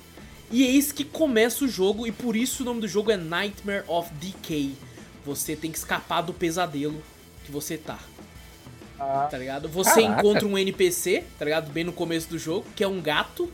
E 0.52 0.64
eis 0.64 0.92
que 0.92 1.04
começa 1.04 1.66
o 1.66 1.68
jogo 1.68 2.06
e 2.06 2.12
por 2.12 2.36
isso 2.36 2.62
o 2.62 2.66
nome 2.66 2.80
do 2.82 2.88
jogo 2.88 3.12
é 3.12 3.18
Nightmare 3.18 3.84
of 3.88 4.14
Decay. 4.14 4.76
Você 5.26 5.56
tem 5.56 5.72
que 5.72 5.78
escapar 5.78 6.22
do 6.22 6.34
pesadelo 6.34 7.02
que 7.44 7.52
você 7.52 7.76
tá. 7.78 8.00
Ah, 9.00 9.28
Tá 9.30 9.38
ligado? 9.38 9.68
Você 9.70 10.02
Caraca. 10.02 10.20
encontra 10.22 10.48
um 10.48 10.58
NPC, 10.58 11.24
tá 11.38 11.46
ligado? 11.46 11.72
Bem 11.72 11.84
no 11.84 11.94
começo 11.94 12.28
do 12.30 12.38
jogo, 12.40 12.66
que 12.76 12.84
é 12.84 12.88
um 12.88 13.02
gato, 13.02 13.52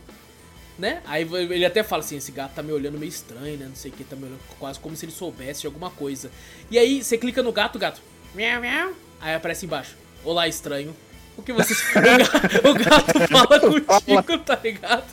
né? 0.78 1.02
Aí 1.06 1.22
ele 1.32 1.64
até 1.64 1.82
fala 1.82 2.02
assim: 2.02 2.16
esse 2.16 2.32
gato 2.32 2.54
tá 2.54 2.62
me 2.62 2.72
olhando 2.72 2.98
meio 2.98 3.08
estranho, 3.10 3.56
né? 3.58 3.66
Não 3.68 3.76
sei 3.76 3.90
o 3.90 3.94
que, 3.94 4.04
tá 4.04 4.16
me 4.16 4.24
olhando 4.24 4.40
quase 4.58 4.78
como 4.80 4.96
se 4.96 5.04
ele 5.04 5.12
soubesse 5.12 5.62
de 5.62 5.66
alguma 5.66 5.90
coisa. 5.90 6.30
E 6.70 6.78
aí 6.78 7.02
você 7.02 7.18
clica 7.18 7.42
no 7.42 7.52
gato, 7.52 7.76
o 7.76 7.78
gato. 7.78 8.00
Miau, 8.34 8.60
miau. 8.60 8.92
Aí 9.20 9.34
aparece 9.34 9.66
embaixo: 9.66 9.96
Olá, 10.24 10.48
estranho. 10.48 10.94
O 11.36 11.42
que 11.42 11.52
você. 11.52 11.74
o 12.64 12.74
gato 12.74 13.18
fala 13.28 13.58
contigo, 13.60 14.38
tá 14.38 14.58
ligado? 14.62 15.04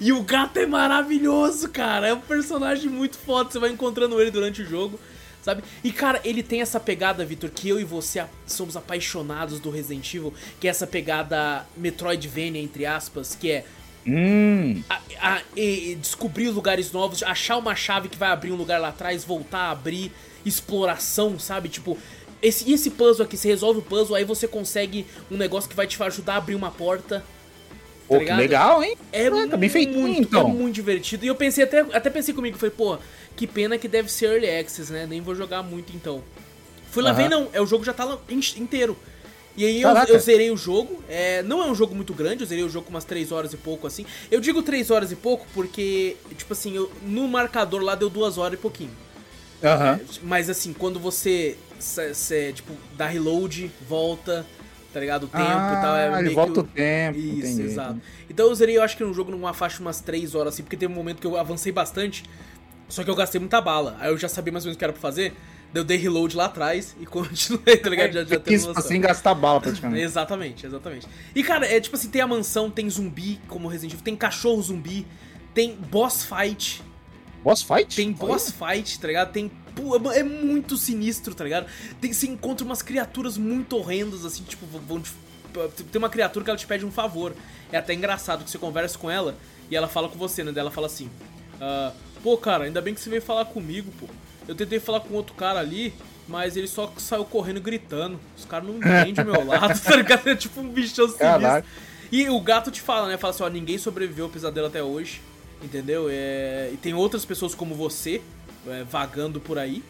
E 0.00 0.10
o 0.12 0.22
gato 0.22 0.56
é 0.58 0.66
maravilhoso, 0.66 1.68
cara. 1.68 2.08
É 2.08 2.14
um 2.14 2.20
personagem 2.20 2.88
muito 2.88 3.18
foda. 3.18 3.50
Você 3.50 3.58
vai 3.58 3.70
encontrando 3.70 4.20
ele 4.20 4.30
durante 4.30 4.62
o 4.62 4.66
jogo. 4.66 4.98
Sabe? 5.46 5.62
E 5.84 5.92
cara, 5.92 6.20
ele 6.24 6.42
tem 6.42 6.60
essa 6.60 6.80
pegada, 6.80 7.24
Vitor, 7.24 7.48
que 7.50 7.68
eu 7.68 7.78
e 7.78 7.84
você 7.84 8.24
somos 8.48 8.76
apaixonados 8.76 9.60
do 9.60 9.70
Resident 9.70 10.12
Evil, 10.12 10.34
que 10.58 10.66
é 10.66 10.70
essa 10.70 10.88
pegada 10.88 11.64
Metroidvania, 11.76 12.60
entre 12.60 12.84
aspas, 12.84 13.36
que 13.36 13.52
é 13.52 13.64
Hum. 14.04 14.82
a- 14.90 15.00
a- 15.20 15.42
e- 15.56 15.96
descobrir 16.00 16.48
lugares 16.48 16.90
novos, 16.90 17.22
achar 17.22 17.58
uma 17.58 17.76
chave 17.76 18.08
que 18.08 18.18
vai 18.18 18.30
abrir 18.30 18.50
um 18.50 18.56
lugar 18.56 18.80
lá 18.80 18.88
atrás, 18.88 19.22
voltar 19.24 19.68
a 19.68 19.70
abrir, 19.70 20.10
exploração, 20.44 21.38
sabe? 21.38 21.68
Tipo, 21.68 21.96
esse, 22.42 22.68
esse 22.72 22.90
puzzle 22.90 23.24
aqui, 23.24 23.36
você 23.36 23.46
resolve 23.46 23.78
o 23.78 23.82
puzzle, 23.82 24.16
aí 24.16 24.24
você 24.24 24.48
consegue 24.48 25.06
um 25.30 25.36
negócio 25.36 25.70
que 25.70 25.76
vai 25.76 25.86
te 25.86 26.02
ajudar 26.02 26.34
a 26.34 26.36
abrir 26.38 26.56
uma 26.56 26.72
porta. 26.72 27.24
Pô, 28.06 28.14
que 28.14 28.20
ligado? 28.20 28.38
legal, 28.38 28.82
hein? 28.82 28.96
É 29.12 29.26
Ah, 29.26 29.48
tá 29.48 29.56
bem 29.56 29.68
feitinho, 29.68 29.98
muito, 30.00 30.20
então. 30.22 30.48
É 30.48 30.52
muito 30.52 30.74
divertido. 30.74 31.24
E 31.24 31.28
eu 31.28 31.34
pensei 31.34 31.64
até, 31.64 31.80
até 31.80 32.08
pensei 32.10 32.32
comigo, 32.34 32.56
falei, 32.56 32.74
pô, 32.76 32.98
que 33.36 33.46
pena 33.46 33.76
que 33.78 33.88
deve 33.88 34.10
ser 34.10 34.26
Early 34.26 34.48
Access, 34.60 34.92
né? 34.92 35.06
Nem 35.06 35.20
vou 35.20 35.34
jogar 35.34 35.62
muito 35.62 35.94
então. 35.94 36.22
Fui 36.90 37.02
lá 37.02 37.10
Aham. 37.10 37.16
ver, 37.22 37.28
não, 37.28 37.48
é 37.52 37.60
o 37.60 37.66
jogo 37.66 37.84
já 37.84 37.92
tá 37.92 38.04
lá 38.04 38.18
in- 38.28 38.40
inteiro. 38.56 38.96
E 39.56 39.64
aí 39.64 39.80
eu, 39.82 39.88
eu 40.06 40.18
zerei 40.20 40.50
o 40.50 40.56
jogo. 40.56 41.02
É, 41.08 41.42
não 41.42 41.62
é 41.62 41.66
um 41.70 41.74
jogo 41.74 41.94
muito 41.94 42.12
grande, 42.14 42.42
eu 42.42 42.46
zerei 42.46 42.62
o 42.62 42.68
jogo 42.68 42.86
com 42.86 42.90
umas 42.90 43.04
3 43.04 43.32
horas 43.32 43.52
e 43.52 43.56
pouco, 43.56 43.86
assim. 43.86 44.04
Eu 44.30 44.38
digo 44.40 44.62
3 44.62 44.90
horas 44.90 45.10
e 45.10 45.16
pouco 45.16 45.46
porque, 45.54 46.16
tipo 46.36 46.52
assim, 46.52 46.76
eu- 46.76 46.92
no 47.02 47.26
marcador 47.26 47.82
lá 47.82 47.94
deu 47.94 48.08
2 48.10 48.36
horas 48.38 48.58
e 48.58 48.62
pouquinho. 48.62 48.90
Aham. 49.64 49.98
Mas 50.22 50.50
assim, 50.50 50.72
quando 50.74 51.00
você, 51.00 51.56
cê- 51.78 52.12
cê, 52.14 52.52
tipo, 52.52 52.74
dá 52.96 53.06
reload, 53.06 53.70
volta, 53.88 54.44
tá 54.96 55.00
ligado? 55.00 55.24
O 55.24 55.28
tempo 55.28 55.44
ah, 55.44 55.76
e 55.78 55.82
tal. 55.82 55.94
É 55.94 56.20
ele 56.20 56.34
volta 56.34 56.52
que 56.54 56.58
o 56.60 56.62
tempo, 56.62 57.18
Isso, 57.18 57.36
entendi. 57.36 57.62
exato. 57.64 58.00
Então 58.30 58.46
eu 58.46 58.54
zerei, 58.54 58.78
eu 58.78 58.82
acho 58.82 58.96
que 58.96 59.04
no 59.04 59.12
jogo 59.12 59.30
numa 59.30 59.52
faixa 59.52 59.78
umas 59.82 60.00
3 60.00 60.34
horas, 60.34 60.54
assim, 60.54 60.62
porque 60.62 60.74
teve 60.74 60.90
um 60.90 60.96
momento 60.96 61.20
que 61.20 61.26
eu 61.26 61.36
avancei 61.36 61.70
bastante, 61.70 62.24
só 62.88 63.04
que 63.04 63.10
eu 63.10 63.14
gastei 63.14 63.38
muita 63.38 63.60
bala. 63.60 63.98
Aí 64.00 64.08
eu 64.08 64.16
já 64.16 64.26
sabia 64.26 64.50
mais 64.50 64.64
ou 64.64 64.68
menos 64.68 64.76
o 64.76 64.78
que 64.78 64.84
era 64.84 64.94
pra 64.94 65.02
fazer, 65.02 65.34
daí 65.70 65.82
eu 65.82 65.84
dei 65.84 65.98
reload 65.98 66.34
lá 66.34 66.46
atrás 66.46 66.96
e 66.98 67.04
continuei, 67.04 67.76
tá 67.76 67.90
ligado? 67.90 68.10
Já, 68.10 68.20
já 68.20 68.26
tendo 68.26 68.42
quis 68.44 68.64
noção. 68.64 68.82
assim 68.82 68.98
gastar 68.98 69.34
bala 69.34 69.60
praticamente. 69.60 70.00
Exatamente, 70.02 70.64
exatamente. 70.64 71.06
E 71.34 71.42
cara, 71.42 71.66
é 71.66 71.78
tipo 71.78 71.94
assim, 71.94 72.08
tem 72.08 72.22
a 72.22 72.26
mansão, 72.26 72.70
tem 72.70 72.88
zumbi, 72.88 73.38
como 73.48 73.68
Resident 73.68 73.92
Evil, 73.92 74.02
tem 74.02 74.16
cachorro 74.16 74.62
zumbi, 74.62 75.06
tem 75.52 75.76
boss 75.76 76.24
fight, 76.24 76.82
Boss 77.46 77.62
fight? 77.62 77.94
tem 77.94 78.12
boss 78.12 78.50
fight, 78.52 78.98
tá 78.98 79.06
ligado? 79.06 79.30
Tem. 79.32 79.48
pô, 79.74 79.96
É 80.12 80.22
muito 80.22 80.76
sinistro, 80.76 81.32
tá 81.34 81.44
ligado? 81.44 81.66
Tem, 82.00 82.12
você 82.12 82.26
encontra 82.26 82.64
umas 82.66 82.82
criaturas 82.82 83.38
muito 83.38 83.76
horrendas, 83.76 84.24
assim, 84.24 84.42
tipo, 84.42 84.66
vão 84.66 85.00
te- 85.00 85.12
Tem 85.92 85.98
uma 85.98 86.08
criatura 86.10 86.44
que 86.44 86.50
ela 86.50 86.58
te 86.58 86.66
pede 86.66 86.84
um 86.84 86.90
favor. 86.90 87.32
É 87.70 87.78
até 87.78 87.94
engraçado 87.94 88.42
que 88.44 88.50
você 88.50 88.58
conversa 88.58 88.98
com 88.98 89.08
ela 89.10 89.36
e 89.70 89.76
ela 89.76 89.86
fala 89.88 90.08
com 90.08 90.18
você, 90.18 90.42
né? 90.42 90.50
Daí 90.52 90.60
ela 90.62 90.70
fala 90.72 90.86
assim: 90.88 91.08
ah, 91.60 91.92
Pô, 92.22 92.36
cara, 92.36 92.64
ainda 92.64 92.80
bem 92.82 92.94
que 92.94 93.00
você 93.00 93.08
veio 93.10 93.22
falar 93.22 93.44
comigo, 93.44 93.92
pô. 94.00 94.06
Eu 94.48 94.54
tentei 94.54 94.78
falar 94.80 95.00
com 95.00 95.14
outro 95.14 95.34
cara 95.34 95.60
ali, 95.60 95.94
mas 96.28 96.56
ele 96.56 96.66
só 96.68 96.92
saiu 96.98 97.24
correndo 97.24 97.60
gritando. 97.60 98.18
Os 98.36 98.44
caras 98.44 98.66
não 98.68 98.76
entendem 98.76 99.24
o 99.24 99.30
meu 99.32 99.44
lado, 99.46 99.80
tá 99.80 99.94
ligado? 99.96 100.26
É 100.28 100.34
tipo 100.34 100.60
um 100.60 100.68
bichão 100.68 101.06
sinistro. 101.06 101.22
E 102.10 102.28
o 102.28 102.40
gato 102.40 102.70
te 102.72 102.80
fala, 102.80 103.06
né? 103.08 103.16
Fala 103.16 103.32
assim, 103.32 103.42
ó, 103.44 103.48
ninguém 103.48 103.78
sobreviveu 103.78 104.24
ao 104.26 104.30
pesadelo 104.30 104.66
até 104.68 104.82
hoje, 104.82 105.20
entendeu? 105.62 106.08
É, 106.10 106.70
E 106.72 106.76
tem 106.76 106.94
outras 106.94 107.24
pessoas 107.24 107.54
como 107.54 107.74
você, 107.74 108.22
é, 108.66 108.84
vagando 108.84 109.40
por 109.40 109.58
aí, 109.58 109.82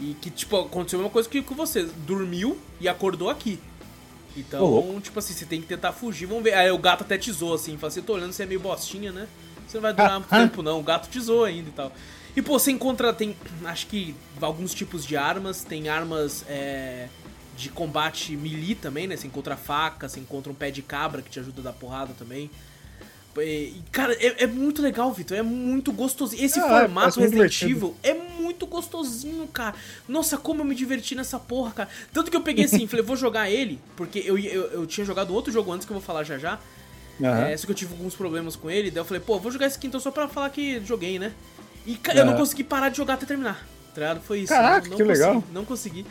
e 0.00 0.14
que, 0.20 0.30
tipo, 0.30 0.56
aconteceu 0.58 0.98
a 0.98 1.02
mesma 1.02 1.12
coisa 1.12 1.28
que 1.28 1.42
com 1.42 1.54
você. 1.54 1.84
Dormiu 2.06 2.58
e 2.80 2.88
acordou 2.88 3.28
aqui. 3.28 3.58
Então, 4.36 4.64
louco. 4.64 5.00
tipo 5.00 5.18
assim, 5.18 5.34
você 5.34 5.44
tem 5.44 5.60
que 5.60 5.66
tentar 5.66 5.92
fugir, 5.92 6.26
vamos 6.26 6.42
ver. 6.42 6.54
Aí 6.54 6.70
o 6.70 6.78
gato 6.78 7.02
até 7.02 7.18
te 7.18 7.30
zoa, 7.30 7.56
assim, 7.56 7.76
fala 7.76 7.88
assim, 7.88 8.02
tô 8.02 8.14
olhando, 8.14 8.32
você 8.32 8.44
é 8.44 8.46
meio 8.46 8.60
bostinha, 8.60 9.12
né? 9.12 9.28
Você 9.66 9.76
não 9.76 9.82
vai 9.82 9.92
durar 9.92 10.18
muito 10.18 10.30
tempo, 10.30 10.62
não. 10.62 10.80
O 10.80 10.82
gato 10.82 11.08
te 11.08 11.20
zoa 11.20 11.48
ainda 11.48 11.68
e 11.68 11.72
tal. 11.72 11.92
E, 12.34 12.40
pô, 12.40 12.58
você 12.58 12.70
encontra, 12.70 13.12
tem, 13.12 13.36
acho 13.64 13.86
que, 13.86 14.14
alguns 14.40 14.72
tipos 14.72 15.04
de 15.04 15.16
armas. 15.16 15.62
Tem 15.62 15.88
armas, 15.88 16.44
é, 16.48 17.08
de 17.56 17.68
combate 17.68 18.36
melee 18.36 18.74
também, 18.74 19.06
né? 19.06 19.16
Você 19.16 19.26
encontra 19.26 19.56
faca, 19.56 20.08
você 20.08 20.20
encontra 20.20 20.50
um 20.50 20.54
pé 20.54 20.70
de 20.70 20.82
cabra 20.82 21.22
que 21.22 21.30
te 21.30 21.38
ajuda 21.38 21.60
a 21.60 21.64
dar 21.64 21.72
porrada 21.72 22.14
também. 22.18 22.50
E, 23.38 23.74
cara, 23.90 24.12
é, 24.14 24.44
é 24.44 24.46
muito 24.46 24.82
legal, 24.82 25.10
Vitor. 25.12 25.36
É 25.36 25.42
muito 25.42 25.90
gostosinho. 25.92 26.44
Esse 26.44 26.58
Ah, 26.60 26.68
formato 26.68 27.18
parece 27.18 27.18
muito 27.20 27.34
Resident. 27.42 27.62
Evil 27.62 27.94
é 28.02 28.12
muito 28.12 28.66
gostosinho, 28.66 29.46
cara. 29.48 29.74
Nossa, 30.08 30.36
como 30.36 30.60
eu 30.60 30.64
me 30.66 30.74
diverti 30.74 31.14
nessa 31.14 31.38
porra, 31.38 31.70
cara. 31.72 31.88
Tanto 32.12 32.30
que 32.30 32.36
eu 32.36 32.42
peguei 32.42 32.64
assim, 32.66 32.86
falei, 32.88 33.04
vou 33.04 33.16
jogar 33.16 33.48
ele, 33.50 33.78
porque 33.96 34.18
eu, 34.18 34.36
eu, 34.38 34.62
eu 34.72 34.86
tinha 34.86 35.04
jogado 35.06 35.32
outro 35.34 35.50
jogo 35.52 35.72
antes 35.72 35.86
que 35.86 35.92
eu 35.92 35.96
vou 35.96 36.02
falar 36.04 36.24
já 36.24 36.36
já. 36.36 36.58
Aham. 37.22 37.48
É, 37.48 37.56
só 37.56 37.64
que 37.66 37.72
eu 37.72 37.76
tive 37.76 37.92
alguns 37.92 38.14
problemas 38.14 38.54
com 38.56 38.70
ele, 38.70 38.90
daí 38.90 39.00
eu 39.00 39.04
falei, 39.04 39.22
pô, 39.22 39.38
vou 39.38 39.50
jogar 39.52 39.66
esse 39.66 39.76
aqui 39.78 39.86
então 39.86 40.00
só 40.00 40.10
pra 40.10 40.28
falar 40.28 40.50
que 40.50 40.80
joguei, 40.84 41.18
né? 41.18 41.32
E 41.86 41.94
ca- 41.96 42.12
eu 42.14 42.24
não 42.24 42.32
Aham. 42.32 42.40
consegui 42.40 42.64
parar 42.64 42.88
de 42.90 42.96
jogar 42.98 43.14
até 43.14 43.24
terminar, 43.26 43.66
tá? 43.94 44.16
Foi 44.16 44.40
isso. 44.40 44.52
Caraca, 44.52 44.82
não, 44.82 44.90
não 44.90 44.96
que 44.98 45.02
legal. 45.04 45.34
consegui, 45.36 45.52
Não 45.54 45.64
consegui. 45.64 46.06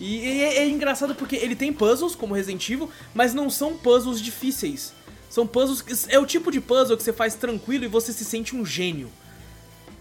E, 0.00 0.16
e 0.26 0.40
é, 0.42 0.56
é 0.58 0.68
engraçado 0.68 1.14
porque 1.14 1.36
ele 1.36 1.54
tem 1.56 1.72
puzzles, 1.72 2.14
como 2.14 2.34
Resident 2.34 2.68
Evil, 2.70 2.90
mas 3.14 3.34
não 3.34 3.48
são 3.50 3.76
puzzles 3.76 4.20
difíceis. 4.20 4.92
São 5.38 5.46
puzzles. 5.46 5.80
que- 5.80 5.94
É 6.12 6.18
o 6.18 6.26
tipo 6.26 6.50
de 6.50 6.60
puzzle 6.60 6.96
que 6.96 7.02
você 7.04 7.12
faz 7.12 7.34
tranquilo 7.36 7.84
e 7.84 7.88
você 7.88 8.12
se 8.12 8.24
sente 8.24 8.56
um 8.56 8.66
gênio. 8.66 9.08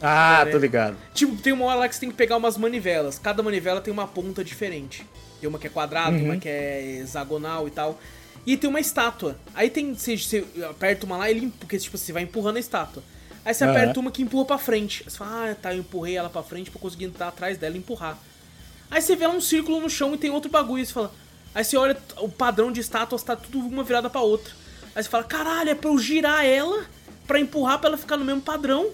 Ah, 0.02 0.46
tô 0.52 0.58
ligado. 0.58 0.98
Tipo, 1.14 1.36
tem 1.38 1.54
uma 1.54 1.66
hora 1.66 1.80
lá 1.82 1.88
que 1.88 1.94
você 1.94 2.00
tem 2.02 2.10
que 2.10 2.16
pegar 2.16 2.38
umas 2.38 2.58
manivelas. 2.58 3.20
Cada 3.20 3.44
manivela 3.44 3.80
tem 3.80 3.92
uma 3.94 4.08
ponta 4.08 4.44
diferente. 4.44 5.06
Tem 5.40 5.48
uma 5.48 5.60
que 5.60 5.68
é 5.68 5.70
quadrada, 5.70 6.16
Uhum. 6.18 6.24
uma 6.26 6.38
que 6.38 6.50
é 6.50 7.02
hexagonal 7.02 7.68
e 7.68 7.72
tal. 7.72 8.00
E 8.48 8.58
tem 8.58 8.68
uma 8.68 8.80
estátua. 8.80 9.38
Aí 9.54 9.70
tem. 9.70 9.94
Você, 9.94 10.18
você 10.18 10.44
aperta 10.68 11.06
uma 11.06 11.18
lá, 11.18 11.30
ele. 11.30 11.54
Porque, 11.60 11.78
tipo, 11.78 11.96
você 12.00 12.12
vai 12.12 12.24
empurrando 12.24 12.58
a 12.58 12.60
estátua. 12.60 13.04
Aí 13.46 13.54
você 13.54 13.64
Aham. 13.64 13.74
aperta 13.74 14.00
uma 14.00 14.10
que 14.10 14.24
empurra 14.24 14.46
pra 14.46 14.58
frente. 14.58 15.04
Aí 15.06 15.12
você 15.12 15.18
fala, 15.18 15.52
ah, 15.52 15.56
tá, 15.56 15.72
eu 15.74 15.80
empurrei 15.82 16.16
ela 16.18 16.30
pra 16.32 16.42
frente 16.42 16.72
pra 16.72 16.80
conseguir 16.82 17.06
entrar 17.06 17.28
atrás 17.28 17.58
dela 17.60 17.76
e 17.76 17.80
empurrar. 17.80 18.18
Aí 18.90 19.02
você 19.02 19.16
vê 19.16 19.28
lá 19.28 19.34
um 19.34 19.42
círculo 19.42 19.80
no 19.82 19.90
chão 19.90 20.14
e 20.16 20.18
tem 20.18 20.32
outro 20.32 20.50
bagulho. 20.50 20.80
Aí 20.80 20.86
você 20.88 20.94
fala. 20.94 21.14
Aí 21.54 21.64
você 21.64 21.78
olha, 21.78 21.96
o 22.18 22.30
padrão 22.30 22.72
de 22.72 22.80
estátuas 22.82 23.22
tá 23.24 23.36
tudo 23.36 23.60
uma 23.60 23.84
virada 23.84 24.10
pra 24.10 24.22
outra. 24.22 24.52
Aí 24.98 25.04
você 25.04 25.10
fala, 25.10 25.24
caralho, 25.26 25.70
é 25.70 25.76
pra 25.76 25.92
eu 25.92 26.00
girar 26.00 26.44
ela 26.44 26.84
pra 27.28 27.40
empurrar 27.40 27.78
pra 27.78 27.90
ela 27.90 27.98
ficar 27.98 28.18
no 28.18 28.26
mesmo 28.26 28.42
padrão 28.42 28.88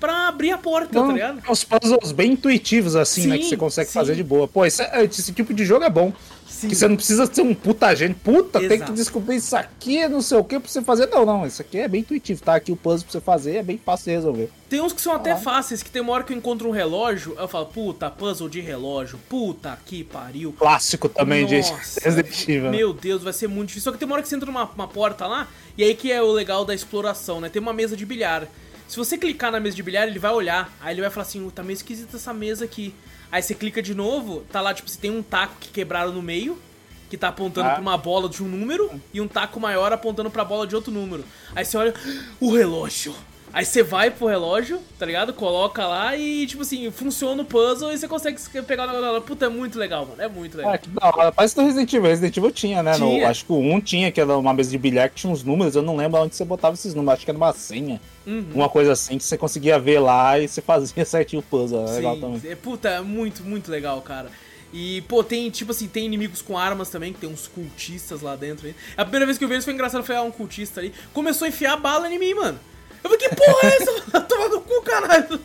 pra 0.00 0.26
abrir 0.28 0.52
a 0.52 0.56
porta, 0.56 0.86
tá 0.90 1.00
Então, 1.00 1.12
ligado? 1.12 1.42
é 1.46 1.50
uns 1.52 1.64
puzzles 1.64 2.12
bem 2.12 2.32
intuitivos, 2.32 2.96
assim, 2.96 3.26
né? 3.26 3.36
Que 3.36 3.42
Sim, 3.42 3.48
você 3.50 3.56
consegue 3.58 3.90
sim. 3.90 3.98
fazer 3.98 4.14
de 4.14 4.22
boa. 4.24 4.48
Pô, 4.48 4.64
esse, 4.64 4.82
esse 5.04 5.30
tipo 5.34 5.52
de 5.52 5.66
jogo 5.66 5.84
é 5.84 5.90
bom. 5.90 6.14
Sim. 6.58 6.68
Que 6.68 6.74
você 6.74 6.88
não 6.88 6.96
precisa 6.96 7.24
ser 7.32 7.42
um 7.42 7.54
puta 7.54 7.94
gênio. 7.94 8.16
Puta, 8.24 8.58
tem 8.58 8.68
que 8.68 8.74
Exato. 8.74 8.92
descobrir 8.94 9.36
isso 9.36 9.54
aqui, 9.56 10.08
não 10.08 10.20
sei 10.20 10.38
o 10.38 10.42
que, 10.42 10.58
pra 10.58 10.68
você 10.68 10.82
fazer. 10.82 11.06
Não, 11.06 11.24
não. 11.24 11.46
Isso 11.46 11.62
aqui 11.62 11.78
é 11.78 11.86
bem 11.86 12.00
intuitivo. 12.00 12.42
Tá 12.42 12.56
aqui 12.56 12.72
o 12.72 12.76
puzzle 12.76 13.04
pra 13.04 13.12
você 13.12 13.20
fazer, 13.20 13.56
é 13.56 13.62
bem 13.62 13.78
fácil 13.78 14.06
de 14.06 14.10
resolver. 14.10 14.50
Tem 14.68 14.80
uns 14.80 14.92
que 14.92 15.00
são 15.00 15.12
até 15.12 15.30
Ah. 15.32 15.36
fáceis, 15.36 15.82
que 15.82 15.90
tem 15.90 16.02
uma 16.02 16.12
hora 16.12 16.24
que 16.24 16.32
eu 16.32 16.36
encontro 16.36 16.68
um 16.68 16.72
relógio, 16.72 17.36
eu 17.38 17.46
falo, 17.46 17.66
puta, 17.66 18.10
puzzle 18.10 18.48
de 18.48 18.60
relógio, 18.60 19.18
puta 19.28 19.78
que 19.86 20.02
pariu. 20.02 20.52
Clássico 20.58 21.08
também 21.08 21.46
de 21.46 21.58
Nossa, 21.58 22.00
Resident 22.02 22.48
Evil. 22.48 22.62
né? 22.64 22.70
Meu 22.76 22.92
Deus, 22.92 23.22
vai 23.22 23.32
ser 23.32 23.46
muito 23.46 23.68
difícil. 23.68 23.84
Só 23.84 23.92
que 23.92 23.98
tem 23.98 24.06
uma 24.06 24.14
hora 24.14 24.22
que 24.22 24.28
você 24.28 24.34
entra 24.34 24.46
numa 24.46 24.64
uma 24.64 24.88
porta 24.88 25.26
lá, 25.28 25.46
e 25.76 25.84
aí 25.84 25.94
que 25.94 26.10
é 26.10 26.20
o 26.20 26.32
legal 26.32 26.64
da 26.64 26.74
exploração, 26.74 27.40
né? 27.40 27.48
Tem 27.48 27.62
uma 27.62 27.72
mesa 27.72 27.96
de 27.96 28.04
bilhar. 28.04 28.48
Se 28.88 28.96
você 28.96 29.16
clicar 29.16 29.52
na 29.52 29.60
mesa 29.60 29.76
de 29.76 29.82
bilhar, 29.82 30.08
ele 30.08 30.18
vai 30.18 30.32
olhar. 30.32 30.72
Aí 30.80 30.94
ele 30.94 31.02
vai 31.02 31.10
falar 31.10 31.22
assim, 31.26 31.46
"Uh, 31.46 31.50
tá 31.50 31.62
meio 31.62 31.74
esquisita 31.74 32.16
essa 32.16 32.32
mesa 32.34 32.64
aqui. 32.64 32.94
Aí 33.30 33.42
você 33.42 33.54
clica 33.54 33.82
de 33.82 33.94
novo, 33.94 34.40
tá 34.50 34.60
lá, 34.60 34.72
tipo, 34.72 34.88
você 34.88 34.98
tem 34.98 35.10
um 35.10 35.22
taco 35.22 35.56
que 35.60 35.68
quebraram 35.68 36.12
no 36.12 36.22
meio, 36.22 36.58
que 37.10 37.16
tá 37.16 37.28
apontando 37.28 37.68
Ah. 37.68 37.72
pra 37.72 37.80
uma 37.80 37.96
bola 37.98 38.28
de 38.28 38.42
um 38.42 38.48
número, 38.48 38.90
e 39.12 39.20
um 39.20 39.28
taco 39.28 39.58
maior 39.60 39.92
apontando 39.92 40.30
pra 40.30 40.44
bola 40.44 40.66
de 40.66 40.74
outro 40.74 40.90
número. 40.92 41.24
Aí 41.54 41.64
você 41.64 41.76
olha, 41.76 41.94
o 42.40 42.52
relógio. 42.54 43.14
Aí 43.52 43.64
você 43.64 43.82
vai 43.82 44.10
pro 44.10 44.26
relógio, 44.26 44.80
tá 44.98 45.06
ligado? 45.06 45.32
Coloca 45.32 45.86
lá 45.86 46.16
e, 46.16 46.46
tipo 46.46 46.62
assim, 46.62 46.90
funciona 46.90 47.42
o 47.42 47.44
puzzle 47.44 47.92
e 47.92 47.98
você 47.98 48.06
consegue 48.06 48.38
pegar 48.66 48.88
o 48.88 48.92
negócio. 48.92 49.22
Puta, 49.22 49.46
é 49.46 49.48
muito 49.48 49.78
legal, 49.78 50.04
mano. 50.06 50.20
É 50.20 50.28
muito 50.28 50.56
legal. 50.56 50.74
Ah, 50.74 50.78
que 50.78 50.88
da 50.88 51.06
hora. 51.08 51.32
Parece 51.32 51.56
do 51.56 51.62
Resident 51.62 51.92
Evil. 51.92 52.08
Resident 52.10 52.36
Evil 52.36 52.50
tinha, 52.50 52.82
né? 52.82 52.92
No- 52.98 53.08
Tinha. 53.08 53.28
acho 53.28 53.44
que 53.44 53.52
o 53.52 53.58
1 53.58 53.80
tinha, 53.80 54.12
que 54.12 54.20
era 54.20 54.36
uma 54.36 54.52
mesa 54.52 54.70
de 54.70 54.78
bilhar 54.78 55.08
que 55.08 55.16
tinha 55.16 55.32
uns 55.32 55.42
números. 55.42 55.74
Eu 55.74 55.82
não 55.82 55.96
lembro 55.96 56.20
onde 56.20 56.34
você 56.36 56.44
botava 56.44 56.74
esses 56.74 56.94
números. 56.94 57.14
Acho 57.14 57.24
que 57.24 57.30
era 57.30 57.38
uma 57.38 57.52
senha. 57.52 58.00
Uhum. 58.26 58.46
Uma 58.54 58.68
coisa 58.68 58.92
assim 58.92 59.16
que 59.16 59.24
você 59.24 59.38
conseguia 59.38 59.78
ver 59.78 59.98
lá 60.00 60.38
e 60.38 60.46
você 60.46 60.60
fazia 60.60 61.04
certinho 61.06 61.40
o 61.40 61.42
puzzle. 61.42 61.84
Legal 61.90 62.14
Sim, 62.16 62.20
também. 62.20 62.40
é, 62.50 62.54
puta, 62.54 62.88
é 62.90 63.00
muito, 63.00 63.42
muito 63.42 63.70
legal, 63.70 64.00
cara. 64.02 64.30
E, 64.72 65.00
pô, 65.08 65.24
tem, 65.24 65.48
tipo 65.48 65.70
assim, 65.70 65.88
tem 65.88 66.04
inimigos 66.04 66.42
com 66.42 66.58
armas 66.58 66.90
também, 66.90 67.12
que 67.12 67.18
tem 67.18 67.30
uns 67.30 67.48
cultistas 67.48 68.20
lá 68.20 68.36
dentro. 68.36 68.66
aí. 68.66 68.74
A 68.96 69.02
primeira 69.02 69.24
vez 69.24 69.38
que 69.38 69.44
eu 69.44 69.48
vi 69.48 69.54
eles 69.54 69.64
foi 69.64 69.72
engraçado, 69.72 70.04
foi 70.04 70.14
ah, 70.14 70.22
um 70.22 70.30
cultista 70.30 70.80
ali. 70.80 70.92
Começou 71.14 71.46
a 71.46 71.48
enfiar 71.48 71.76
bala 71.78 72.12
em 72.12 72.18
mim, 72.18 72.34
mano. 72.34 72.60
Eu 73.02 73.10
falei, 73.10 73.18
que 73.18 73.34
porra 73.34 73.58
é 73.62 73.76
essa? 73.76 74.20
Toma 74.20 74.48
no 74.48 74.60
cu, 74.60 74.82
caralho. 74.82 75.40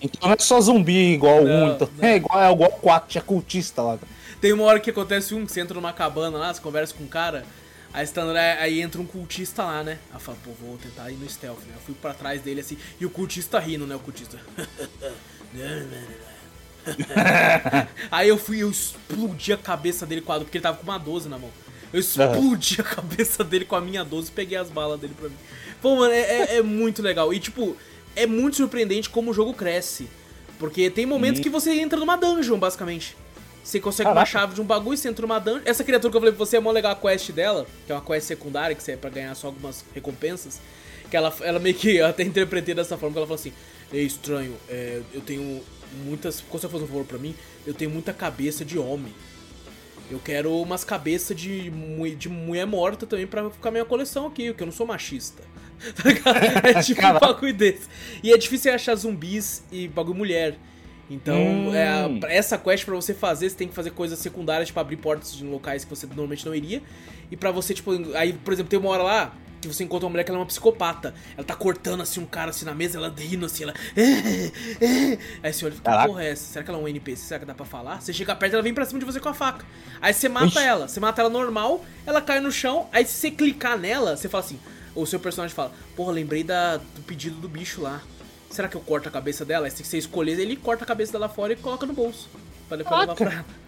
Então 0.00 0.28
não 0.28 0.32
é 0.32 0.36
só 0.38 0.60
zumbi 0.60 1.14
igual 1.14 1.44
Não, 1.44 1.66
1. 1.66 1.74
Então, 1.74 1.90
não. 1.96 2.08
é 2.08 2.16
igual, 2.16 2.42
é 2.42 2.52
igual 2.52 2.70
o 2.70 2.80
4, 2.80 3.08
tinha 3.08 3.22
cultista 3.22 3.82
lá. 3.82 3.98
Tem 4.40 4.52
uma 4.52 4.64
hora 4.64 4.78
que 4.78 4.90
acontece 4.90 5.34
um, 5.34 5.46
que 5.46 5.52
você 5.52 5.60
entra 5.60 5.74
numa 5.74 5.92
cabana 5.92 6.36
lá, 6.36 6.52
você 6.52 6.60
conversa 6.60 6.92
com 6.92 7.04
um 7.04 7.08
cara, 7.08 7.46
aí, 7.92 8.06
tá 8.06 8.20
andando, 8.20 8.36
aí 8.36 8.82
entra 8.82 9.00
um 9.00 9.06
cultista 9.06 9.64
lá, 9.64 9.82
né? 9.82 9.98
Aí 10.10 10.16
eu 10.16 10.20
falo, 10.20 10.36
pô, 10.44 10.50
vou 10.60 10.76
tentar 10.76 11.10
ir 11.10 11.14
no 11.14 11.28
stealth, 11.28 11.60
né? 11.60 11.72
Eu 11.74 11.80
fui 11.80 11.94
pra 11.94 12.12
trás 12.12 12.42
dele 12.42 12.60
assim, 12.60 12.76
e 13.00 13.06
o 13.06 13.10
cultista 13.10 13.58
rindo, 13.58 13.86
né? 13.86 13.96
O 13.96 14.00
cultista. 14.00 14.38
aí 18.10 18.28
eu 18.28 18.36
fui, 18.36 18.62
eu 18.62 18.70
explodi 18.70 19.52
a 19.52 19.56
cabeça 19.56 20.04
dele 20.04 20.20
com 20.20 20.32
a 20.32 20.40
porque 20.40 20.58
ele 20.58 20.62
tava 20.62 20.76
com 20.76 20.84
uma 20.84 20.98
12 20.98 21.28
na 21.28 21.38
mão. 21.38 21.50
Eu 21.94 22.00
explodi 22.00 22.80
a 22.80 22.84
cabeça 22.84 23.44
dele 23.44 23.64
com 23.64 23.76
a 23.76 23.80
minha 23.80 24.04
12 24.04 24.28
e 24.28 24.32
peguei 24.32 24.58
as 24.58 24.68
balas 24.68 24.98
dele 25.00 25.14
pra 25.18 25.28
mim. 25.28 25.36
Pô, 25.80 25.96
mano, 25.96 26.12
é, 26.12 26.20
é- 26.20 26.56
é 26.56 26.62
muito 26.62 27.00
legal. 27.02 27.32
E, 27.32 27.38
tipo, 27.38 27.76
é 28.16 28.26
muito 28.26 28.56
surpreendente 28.56 29.08
como 29.08 29.30
o 29.30 29.34
jogo 29.34 29.54
cresce. 29.54 30.08
Porque 30.58 30.88
tem 30.90 31.06
momentos 31.06 31.40
que 31.40 31.48
você 31.50 31.72
entra 31.80 31.98
numa 31.98 32.16
dungeon, 32.16 32.58
basicamente. 32.58 33.16
Você 33.62 33.80
consegue 33.80 34.08
uma 34.08 34.14
Caraca. 34.14 34.30
chave 34.30 34.54
de 34.54 34.60
um 34.60 34.64
bagulho, 34.64 34.96
você 34.96 35.08
entra 35.08 35.22
numa 35.26 35.38
dungeon. 35.38 35.62
Essa 35.64 35.82
criatura 35.84 36.10
que 36.10 36.16
eu 36.16 36.20
falei 36.20 36.34
pra 36.34 36.44
você 36.44 36.56
é 36.56 36.60
mó 36.60 36.70
legal 36.70 36.92
a 36.92 36.96
quest 36.96 37.30
dela, 37.32 37.66
que 37.86 37.92
é 37.92 37.94
uma 37.94 38.00
quest 38.04 38.26
secundária, 38.26 38.74
que 38.76 38.82
você 38.82 38.92
é 38.92 38.96
pra 38.96 39.08
ganhar 39.10 39.34
só 39.34 39.46
algumas 39.46 39.84
recompensas. 39.94 40.60
Que 41.10 41.16
ela, 41.16 41.34
ela 41.40 41.58
meio 41.58 41.74
que, 41.74 41.96
eu 41.96 42.06
até 42.06 42.22
interpretei 42.22 42.74
dessa 42.74 42.96
forma, 42.98 43.12
que 43.12 43.18
ela 43.18 43.26
falou 43.26 43.38
assim, 43.40 43.52
é 43.92 43.98
estranho, 43.98 44.54
é, 44.68 45.00
eu 45.12 45.20
tenho 45.20 45.62
muitas. 46.04 46.40
Quando 46.48 46.60
você 46.62 46.68
fazer 46.68 46.84
um 46.84 46.88
favor 46.88 47.04
pra 47.04 47.18
mim, 47.18 47.34
eu 47.66 47.72
tenho 47.74 47.90
muita 47.90 48.12
cabeça 48.12 48.64
de 48.64 48.78
homem. 48.78 49.14
Eu 50.10 50.18
quero 50.18 50.60
umas 50.60 50.84
cabeças 50.84 51.36
de, 51.36 51.70
de 52.16 52.28
mulher 52.28 52.66
morta 52.66 53.06
também 53.06 53.26
pra 53.26 53.50
ficar 53.50 53.70
minha 53.70 53.84
coleção 53.84 54.26
aqui, 54.26 54.48
porque 54.48 54.62
eu 54.62 54.66
não 54.66 54.72
sou 54.72 54.86
machista. 54.86 55.42
Tá? 56.22 56.68
É 56.68 56.82
tipo 56.82 57.04
um 57.04 57.18
bagulho 57.18 57.52
desse. 57.52 57.88
E 58.22 58.32
é 58.32 58.38
difícil 58.38 58.72
achar 58.72 58.94
zumbis 58.94 59.62
e 59.70 59.88
bagulho 59.88 60.16
mulher. 60.16 60.56
Então, 61.10 61.36
Hum. 61.36 61.74
é, 61.74 62.34
essa 62.36 62.56
quest 62.56 62.84
pra 62.84 62.94
você 62.94 63.12
fazer, 63.12 63.50
você 63.50 63.56
tem 63.56 63.68
que 63.68 63.74
fazer 63.74 63.90
coisas 63.90 64.18
secundárias, 64.18 64.68
tipo 64.68 64.80
abrir 64.80 64.96
portas 64.96 65.34
de 65.36 65.44
locais 65.44 65.84
que 65.84 65.90
você 65.90 66.06
normalmente 66.06 66.46
não 66.46 66.54
iria. 66.54 66.82
E 67.30 67.36
pra 67.36 67.50
você, 67.50 67.74
tipo, 67.74 67.90
aí, 68.16 68.32
por 68.32 68.52
exemplo, 68.54 68.70
tem 68.70 68.78
uma 68.78 68.88
hora 68.90 69.02
lá 69.02 69.34
que 69.60 69.68
você 69.68 69.82
encontra 69.84 70.04
uma 70.06 70.10
mulher 70.10 70.24
que 70.24 70.30
ela 70.30 70.38
é 70.38 70.40
uma 70.42 70.46
psicopata. 70.46 71.14
Ela 71.36 71.46
tá 71.46 71.54
cortando 71.54 72.02
assim 72.02 72.20
um 72.20 72.26
cara 72.26 72.50
assim 72.50 72.64
na 72.66 72.74
mesa, 72.74 72.98
ela 72.98 73.12
rindo 73.16 73.46
assim, 73.46 73.62
ela. 73.64 73.74
Aí 75.42 75.52
você 75.52 75.64
olha 75.64 75.72
e 75.72 75.76
fica, 75.76 76.06
porra 76.06 76.22
é 76.24 76.30
essa? 76.30 76.52
Será 76.52 76.64
que 76.64 76.70
ela 76.70 76.78
é 76.78 76.82
um 76.82 76.88
NPC? 76.88 77.22
Será 77.24 77.40
que 77.40 77.46
dá 77.46 77.54
pra 77.54 77.64
falar? 77.66 78.00
Você 78.00 78.12
chega 78.12 78.34
perto, 78.36 78.54
ela 78.54 78.62
vem 78.62 78.74
pra 78.74 78.84
cima 78.84 78.98
de 78.98 79.04
você 79.06 79.20
com 79.20 79.28
a 79.28 79.34
faca. 79.34 79.64
Aí 80.00 80.12
você 80.12 80.28
mata 80.28 80.46
Ixi. 80.46 80.58
ela, 80.58 80.88
você 80.88 81.00
mata 81.00 81.20
ela 81.22 81.30
normal, 81.30 81.84
ela 82.06 82.20
cai 82.20 82.40
no 82.40 82.52
chão, 82.52 82.88
aí 82.92 83.06
se 83.06 83.12
você 83.14 83.30
clicar 83.30 83.78
nela, 83.78 84.16
você 84.16 84.28
fala 84.28 84.44
assim, 84.44 84.58
o 84.94 85.06
seu 85.06 85.18
personagem 85.18 85.54
fala, 85.54 85.72
porra, 85.96 86.12
lembrei 86.12 86.44
da, 86.44 86.76
do 86.76 87.02
pedido 87.06 87.36
do 87.36 87.48
bicho 87.48 87.80
lá. 87.80 88.02
Será 88.54 88.68
que 88.68 88.76
eu 88.76 88.80
corto 88.80 89.08
a 89.08 89.12
cabeça 89.12 89.44
dela? 89.44 89.66
Aí 89.66 89.70
se 89.70 89.84
você 89.84 89.98
escolher, 89.98 90.38
ele 90.38 90.54
corta 90.56 90.84
a 90.84 90.86
cabeça 90.86 91.12
dela 91.12 91.28
fora 91.28 91.52
e 91.52 91.56
coloca 91.56 91.84
no 91.86 91.92
bolso. 91.92 92.28
Pra 92.68 92.76
depois 92.76 93.00
levar 93.00 93.14
pra 93.16 93.32
ela. 93.32 93.44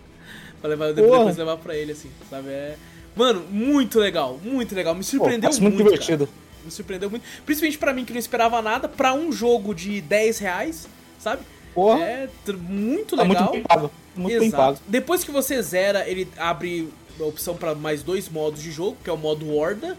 Pra 0.61 0.71
levar, 0.71 0.93
depois, 0.95 1.37
levar 1.37 1.57
pra 1.59 1.77
ele, 1.77 1.93
assim, 1.93 2.11
sabe? 2.31 2.49
É... 2.49 2.77
Mano, 3.15 3.45
muito 3.51 3.99
legal, 3.99 4.41
muito 4.43 4.75
legal. 4.75 4.95
Me 4.95 5.01
Pô, 5.01 5.07
surpreendeu 5.07 5.41
parece 5.43 5.61
muito 5.61 5.75
muito. 5.75 5.91
divertido. 5.91 6.27
cara. 6.27 6.39
Me 6.65 6.71
surpreendeu 6.71 7.11
muito. 7.11 7.25
Principalmente 7.45 7.79
pra 7.79 7.93
mim 7.93 8.05
que 8.07 8.13
não 8.13 8.19
esperava 8.19 8.63
nada, 8.63 8.89
pra 8.89 9.13
um 9.13 9.31
jogo 9.31 9.75
de 9.75 10.01
10 10.01 10.39
reais, 10.39 10.89
sabe? 11.21 11.43
Porra. 11.75 12.01
É 12.03 12.29
tr- 12.45 12.57
muito 12.57 13.17
Tá 13.17 13.25
muito 13.25 13.39
legal. 13.39 13.53
bem 13.53 13.63
pago. 13.63 13.91
Muito 14.17 14.39
bem 14.39 14.49
Exato. 14.49 14.63
pago. 14.63 14.79
Depois 14.89 15.23
que 15.23 15.31
você 15.31 15.61
zera, 15.63 16.09
ele 16.09 16.27
abre 16.39 16.89
a 17.21 17.25
opção 17.25 17.55
pra 17.55 17.75
mais 17.75 18.03
dois 18.03 18.29
modos 18.29 18.63
de 18.63 18.73
jogo, 18.73 18.97
que 19.05 19.11
é 19.11 19.13
o 19.13 19.17
modo 19.19 19.55
Horda, 19.55 19.97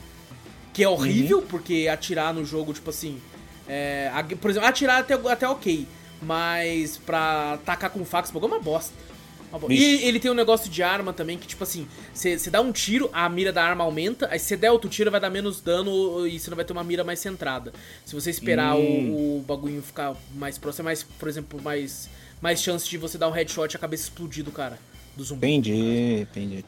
que 0.73 0.83
é 0.83 0.89
horrível, 0.89 1.43
porque 1.43 1.87
atirar 1.91 2.33
no 2.33 2.43
jogo, 2.43 2.73
tipo 2.73 2.89
assim. 2.89 3.19
É, 3.67 4.11
a- 4.13 4.23
por 4.23 4.49
exemplo, 4.51 4.67
atirar 4.67 4.99
até, 5.01 5.13
até 5.13 5.47
ok. 5.47 5.87
Mas 6.21 6.97
pra 6.97 7.53
atacar 7.53 7.89
com 7.89 8.03
faca, 8.03 8.29
é 8.33 8.37
uma 8.45 8.59
bosta. 8.59 8.93
Uma 9.49 9.59
bosta. 9.59 9.73
E 9.73 10.03
ele 10.03 10.19
tem 10.19 10.29
um 10.31 10.33
negócio 10.33 10.69
de 10.69 10.81
arma 10.83 11.13
também, 11.13 11.37
que 11.37 11.47
tipo 11.47 11.63
assim, 11.63 11.87
você 12.13 12.37
você 12.37 12.49
dá 12.49 12.59
um 12.59 12.71
tiro, 12.71 13.09
a 13.13 13.29
mira 13.29 13.53
da 13.53 13.63
arma 13.63 13.83
aumenta, 13.83 14.27
aí 14.31 14.39
se 14.39 14.45
você 14.47 14.57
der 14.57 14.71
outro 14.71 14.89
tiro 14.89 15.09
vai 15.11 15.19
dar 15.21 15.29
menos 15.29 15.61
dano 15.61 16.27
e 16.27 16.39
você 16.39 16.49
não 16.49 16.55
vai 16.55 16.65
ter 16.65 16.73
uma 16.73 16.83
mira 16.83 17.03
mais 17.03 17.19
centrada. 17.19 17.71
Se 18.05 18.13
você 18.15 18.29
esperar 18.31 18.75
Hum. 18.75 19.11
o, 19.11 19.37
o 19.37 19.41
bagulho 19.47 19.81
ficar 19.81 20.15
mais 20.35 20.57
próximo, 20.57 20.83
é 20.83 20.85
mais, 20.91 21.03
por 21.03 21.29
exemplo, 21.29 21.61
mais, 21.61 22.09
mais 22.41 22.61
chance 22.61 22.89
de 22.89 22.97
você 22.97 23.17
dar 23.17 23.27
um 23.29 23.31
headshot 23.31 23.71
e 23.73 23.77
a 23.77 23.79
cabeça 23.79 24.03
explodir 24.03 24.43
do 24.43 24.51
cara, 24.51 24.77
do 25.15 25.23
zumbi. 25.23 25.47
Entendi, 25.47 26.21
entendi. 26.21 26.65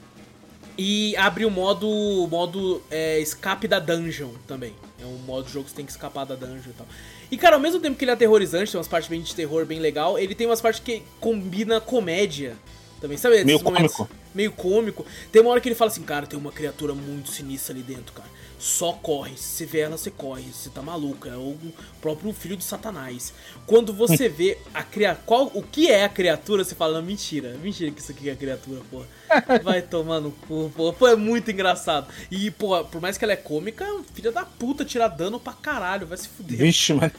E 0.78 1.16
abre 1.18 1.44
o 1.46 1.50
modo, 1.52 1.88
modo 2.32 2.82
é, 2.90 3.20
escape 3.20 3.68
da 3.68 3.80
dungeon 3.80 4.30
também. 4.48 4.74
É 5.02 5.06
um 5.06 5.18
modo 5.26 5.46
de 5.46 5.54
jogo 5.54 5.66
que 5.66 5.72
você 5.72 5.78
tem 5.78 5.86
que 5.86 5.92
escapar 5.92 6.26
da 6.26 6.36
dungeon 6.36 6.70
e 6.70 6.74
tal. 6.74 6.88
E 7.32 7.38
cara, 7.38 7.56
ao 7.56 7.62
mesmo 7.62 7.80
tempo 7.80 7.98
que 7.98 8.04
ele 8.04 8.12
é 8.12 8.14
aterrorizante, 8.14 8.72
tem 8.72 8.78
umas 8.78 8.88
partes 8.88 9.10
bem 9.10 9.22
de 9.22 9.34
terror 9.34 9.66
bem 9.66 9.80
legal, 9.80 10.20
ele 10.20 10.36
tem 10.36 10.48
umas 10.48 10.62
partes 10.62 10.82
que 10.84 11.04
combina 11.20 11.80
comédia 11.80 12.56
também. 13.00 13.18
Sabe 13.18 13.44
Meio 13.44 13.64
momentos? 13.64 13.96
Meio 14.34 14.52
cômico. 14.52 15.06
Tem 15.32 15.42
uma 15.42 15.52
hora 15.52 15.62
que 15.62 15.68
ele 15.68 15.76
fala 15.76 15.92
assim, 15.92 16.04
cara, 16.04 16.28
tem 16.28 16.38
uma 16.38 16.52
criatura 16.52 16.94
muito 16.94 17.30
sinistra 17.30 17.74
ali 17.74 17.84
dentro, 17.84 18.14
cara. 18.14 18.30
Só 18.60 18.92
corre. 18.92 19.38
Se 19.38 19.44
você 19.44 19.66
vê 19.66 19.80
ela, 19.80 19.98
você 19.98 20.12
corre. 20.12 20.44
Você 20.52 20.70
tá 20.70 20.82
maluco. 20.82 21.30
É 21.30 21.36
o 21.38 21.58
próprio 22.02 22.34
filho 22.34 22.58
de 22.58 22.64
Satanás. 22.64 23.34
Quando 23.66 23.94
você 23.94 24.28
vê 24.30 24.58
a 24.74 24.84
criatura. 24.84 25.24
Qual, 25.26 25.50
o 25.54 25.64
que 25.64 25.90
é 25.90 26.04
a 26.04 26.10
criatura, 26.10 26.66
você 26.66 26.76
fala, 26.76 27.00
não, 27.00 27.08
mentira. 27.08 27.56
Mentira 27.64 27.90
que 27.90 28.02
isso 28.02 28.12
aqui 28.12 28.28
é 28.28 28.34
a 28.34 28.36
criatura, 28.36 28.82
porra. 28.92 29.08
Vai 29.64 29.82
tomar 29.82 30.20
no 30.20 30.32
cu, 30.32 30.70
porra. 30.76 30.92
Pô, 30.92 31.08
é 31.08 31.16
muito 31.16 31.50
engraçado. 31.50 32.08
E, 32.30 32.52
pô, 32.52 32.84
por 32.84 33.00
mais 33.00 33.18
que 33.18 33.24
ela 33.24 33.32
é 33.32 33.38
cômica, 33.38 33.86
filha 34.14 34.32
da 34.32 34.44
puta, 34.44 34.84
tira 34.84 35.08
dano 35.08 35.40
pra 35.40 35.54
caralho. 35.54 36.06
Vai 36.06 36.18
se 36.18 36.28
fuder. 36.28 36.58
Vixe, 36.58 36.94
mano. 36.94 37.14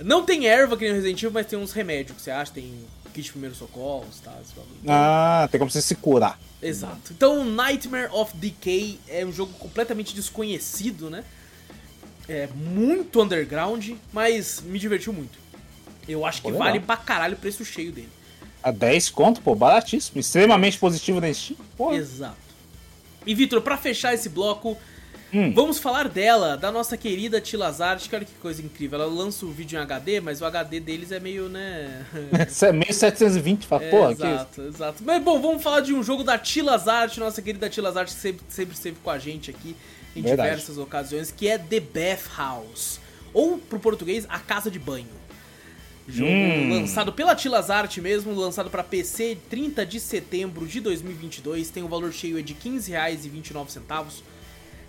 Não 0.00 0.24
tem 0.24 0.48
erva 0.48 0.76
que 0.76 0.84
nem 0.84 0.94
Resident 0.94 1.18
Evil, 1.22 1.30
mas 1.30 1.46
tem 1.46 1.58
uns 1.58 1.72
remédios 1.72 2.16
que 2.16 2.22
você 2.22 2.32
acha. 2.32 2.52
Tem 2.52 2.74
kit 3.16 3.24
de 3.24 3.32
primeiros 3.32 3.58
socorros, 3.58 4.20
tá? 4.20 4.30
bagulho. 4.30 4.76
Ah, 4.86 5.48
tem 5.50 5.58
como 5.58 5.70
você 5.70 5.80
se 5.80 5.94
curar. 5.94 6.38
Exato. 6.62 7.12
Então, 7.12 7.44
Nightmare 7.44 8.10
of 8.12 8.36
Decay 8.36 8.98
é 9.08 9.24
um 9.24 9.32
jogo 9.32 9.52
completamente 9.54 10.14
desconhecido, 10.14 11.08
né? 11.08 11.24
É 12.28 12.48
muito 12.54 13.22
underground, 13.22 13.90
mas 14.12 14.60
me 14.60 14.78
divertiu 14.78 15.12
muito. 15.12 15.38
Eu 16.06 16.26
acho 16.26 16.42
que 16.42 16.52
vale 16.52 16.80
pra 16.80 16.96
caralho 16.96 17.34
o 17.34 17.38
preço 17.38 17.64
cheio 17.64 17.90
dele. 17.90 18.10
A 18.62 18.70
10 18.70 19.10
conto, 19.10 19.40
pô, 19.40 19.54
baratíssimo. 19.54 20.20
Extremamente 20.20 20.78
positivo 20.78 21.20
na 21.20 21.32
Steam. 21.32 21.56
Pô, 21.76 21.92
Exato. 21.92 22.36
E 23.24 23.34
Vitor, 23.34 23.60
pra 23.60 23.76
fechar 23.76 24.14
esse 24.14 24.28
bloco, 24.28 24.76
Hum. 25.34 25.52
vamos 25.52 25.78
falar 25.78 26.08
dela, 26.08 26.56
da 26.56 26.70
nossa 26.70 26.96
querida 26.96 27.40
Tilazart, 27.40 28.08
que 28.08 28.14
olha 28.14 28.24
que 28.24 28.32
coisa 28.40 28.62
incrível. 28.62 29.00
Ela 29.00 29.10
lança 29.12 29.44
o 29.44 29.50
vídeo 29.50 29.76
em 29.76 29.82
HD, 29.82 30.20
mas 30.20 30.40
o 30.40 30.44
HD 30.44 30.78
deles 30.80 31.10
é 31.12 31.18
meio, 31.20 31.48
né... 31.48 32.06
É 32.62 32.72
meio 32.72 32.94
720, 32.94 33.66
fala, 33.66 33.82
É, 33.84 33.90
porra, 33.90 34.12
exato, 34.12 34.62
exato. 34.62 35.02
Mas 35.04 35.22
bom, 35.22 35.40
vamos 35.40 35.62
falar 35.62 35.80
de 35.80 35.92
um 35.92 36.02
jogo 36.02 36.22
da 36.22 36.38
Tilazart, 36.38 37.16
nossa 37.18 37.42
querida 37.42 37.68
Tilazart, 37.68 38.08
que 38.08 38.20
sempre, 38.20 38.44
sempre 38.48 38.74
esteve 38.74 38.96
com 39.02 39.10
a 39.10 39.18
gente 39.18 39.50
aqui 39.50 39.74
em 40.14 40.22
Verdade. 40.22 40.48
diversas 40.48 40.78
ocasiões, 40.78 41.30
que 41.30 41.48
é 41.48 41.58
The 41.58 41.80
Bath 41.80 42.36
House. 42.36 43.00
Ou, 43.34 43.58
pro 43.58 43.78
português, 43.78 44.24
A 44.28 44.38
Casa 44.38 44.70
de 44.70 44.78
Banho. 44.78 45.08
Jogo 46.08 46.30
Hum. 46.30 46.70
lançado 46.72 47.12
pela 47.12 47.34
Tilazart 47.34 47.98
mesmo, 47.98 48.32
lançado 48.32 48.70
para 48.70 48.82
PC 48.84 49.36
30 49.50 49.84
de 49.84 49.98
setembro 49.98 50.64
de 50.66 50.80
2022. 50.80 51.68
Tem 51.68 51.82
o 51.82 51.88
valor 51.88 52.12
cheio 52.12 52.40
de 52.42 52.52
R$ 52.52 52.58
15,29. 52.64 54.22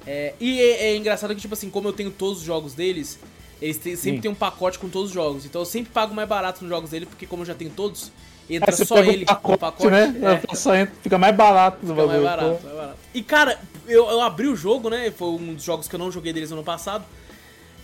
É, 0.08 0.34
e 0.40 0.60
é, 0.62 0.92
é 0.92 0.96
engraçado 0.96 1.36
que, 1.36 1.42
tipo 1.42 1.54
assim, 1.54 1.70
como 1.70 1.88
eu 1.90 1.94
tenho 1.94 2.10
todos 2.10 2.40
os 2.40 2.44
jogos 2.46 2.74
deles, 2.74 3.20
eles 3.62 3.76
sempre 3.78 4.20
Hum. 4.20 4.22
tem 4.22 4.32
um 4.32 4.36
pacote 4.36 4.80
com 4.80 4.88
todos 4.88 5.10
os 5.10 5.14
jogos. 5.14 5.46
Então 5.46 5.62
eu 5.62 5.66
sempre 5.66 5.92
pago 5.92 6.16
mais 6.16 6.28
barato 6.30 6.62
nos 6.62 6.70
jogos 6.70 6.92
dele, 6.92 7.06
porque 7.06 7.26
como 7.26 7.42
eu 7.42 7.46
já 7.48 7.54
tenho 7.54 7.72
todos, 7.72 8.12
entra 8.50 8.72
Aí 8.72 8.78
você 8.78 8.86
só 8.86 9.00
ele 9.00 9.24
o 9.24 9.28
pacote, 9.28 9.52
no 9.52 9.58
pacote. 9.58 9.88
né? 9.92 10.42
é. 10.50 10.56
Só 10.56 10.74
entra- 10.76 10.96
fica 11.04 11.18
mais 11.18 11.36
barato 11.36 11.78
do 11.86 11.88
Fica 11.94 11.96
mais 11.96 12.08
bagulho. 12.08 12.24
barato, 12.24 12.64
mais 12.64 12.76
barato. 12.78 12.98
E 13.14 13.22
cara, 13.22 13.60
eu, 13.86 14.08
eu 14.10 14.22
abri 14.22 14.48
o 14.48 14.56
jogo, 14.56 14.90
né? 14.90 15.12
Foi 15.12 15.28
um 15.28 15.54
dos 15.56 15.64
jogos 15.64 15.88
que 15.90 15.96
eu 15.96 16.00
não 16.00 16.10
joguei 16.12 16.32
deles 16.32 16.52
ano 16.54 16.64
passado. 16.64 17.04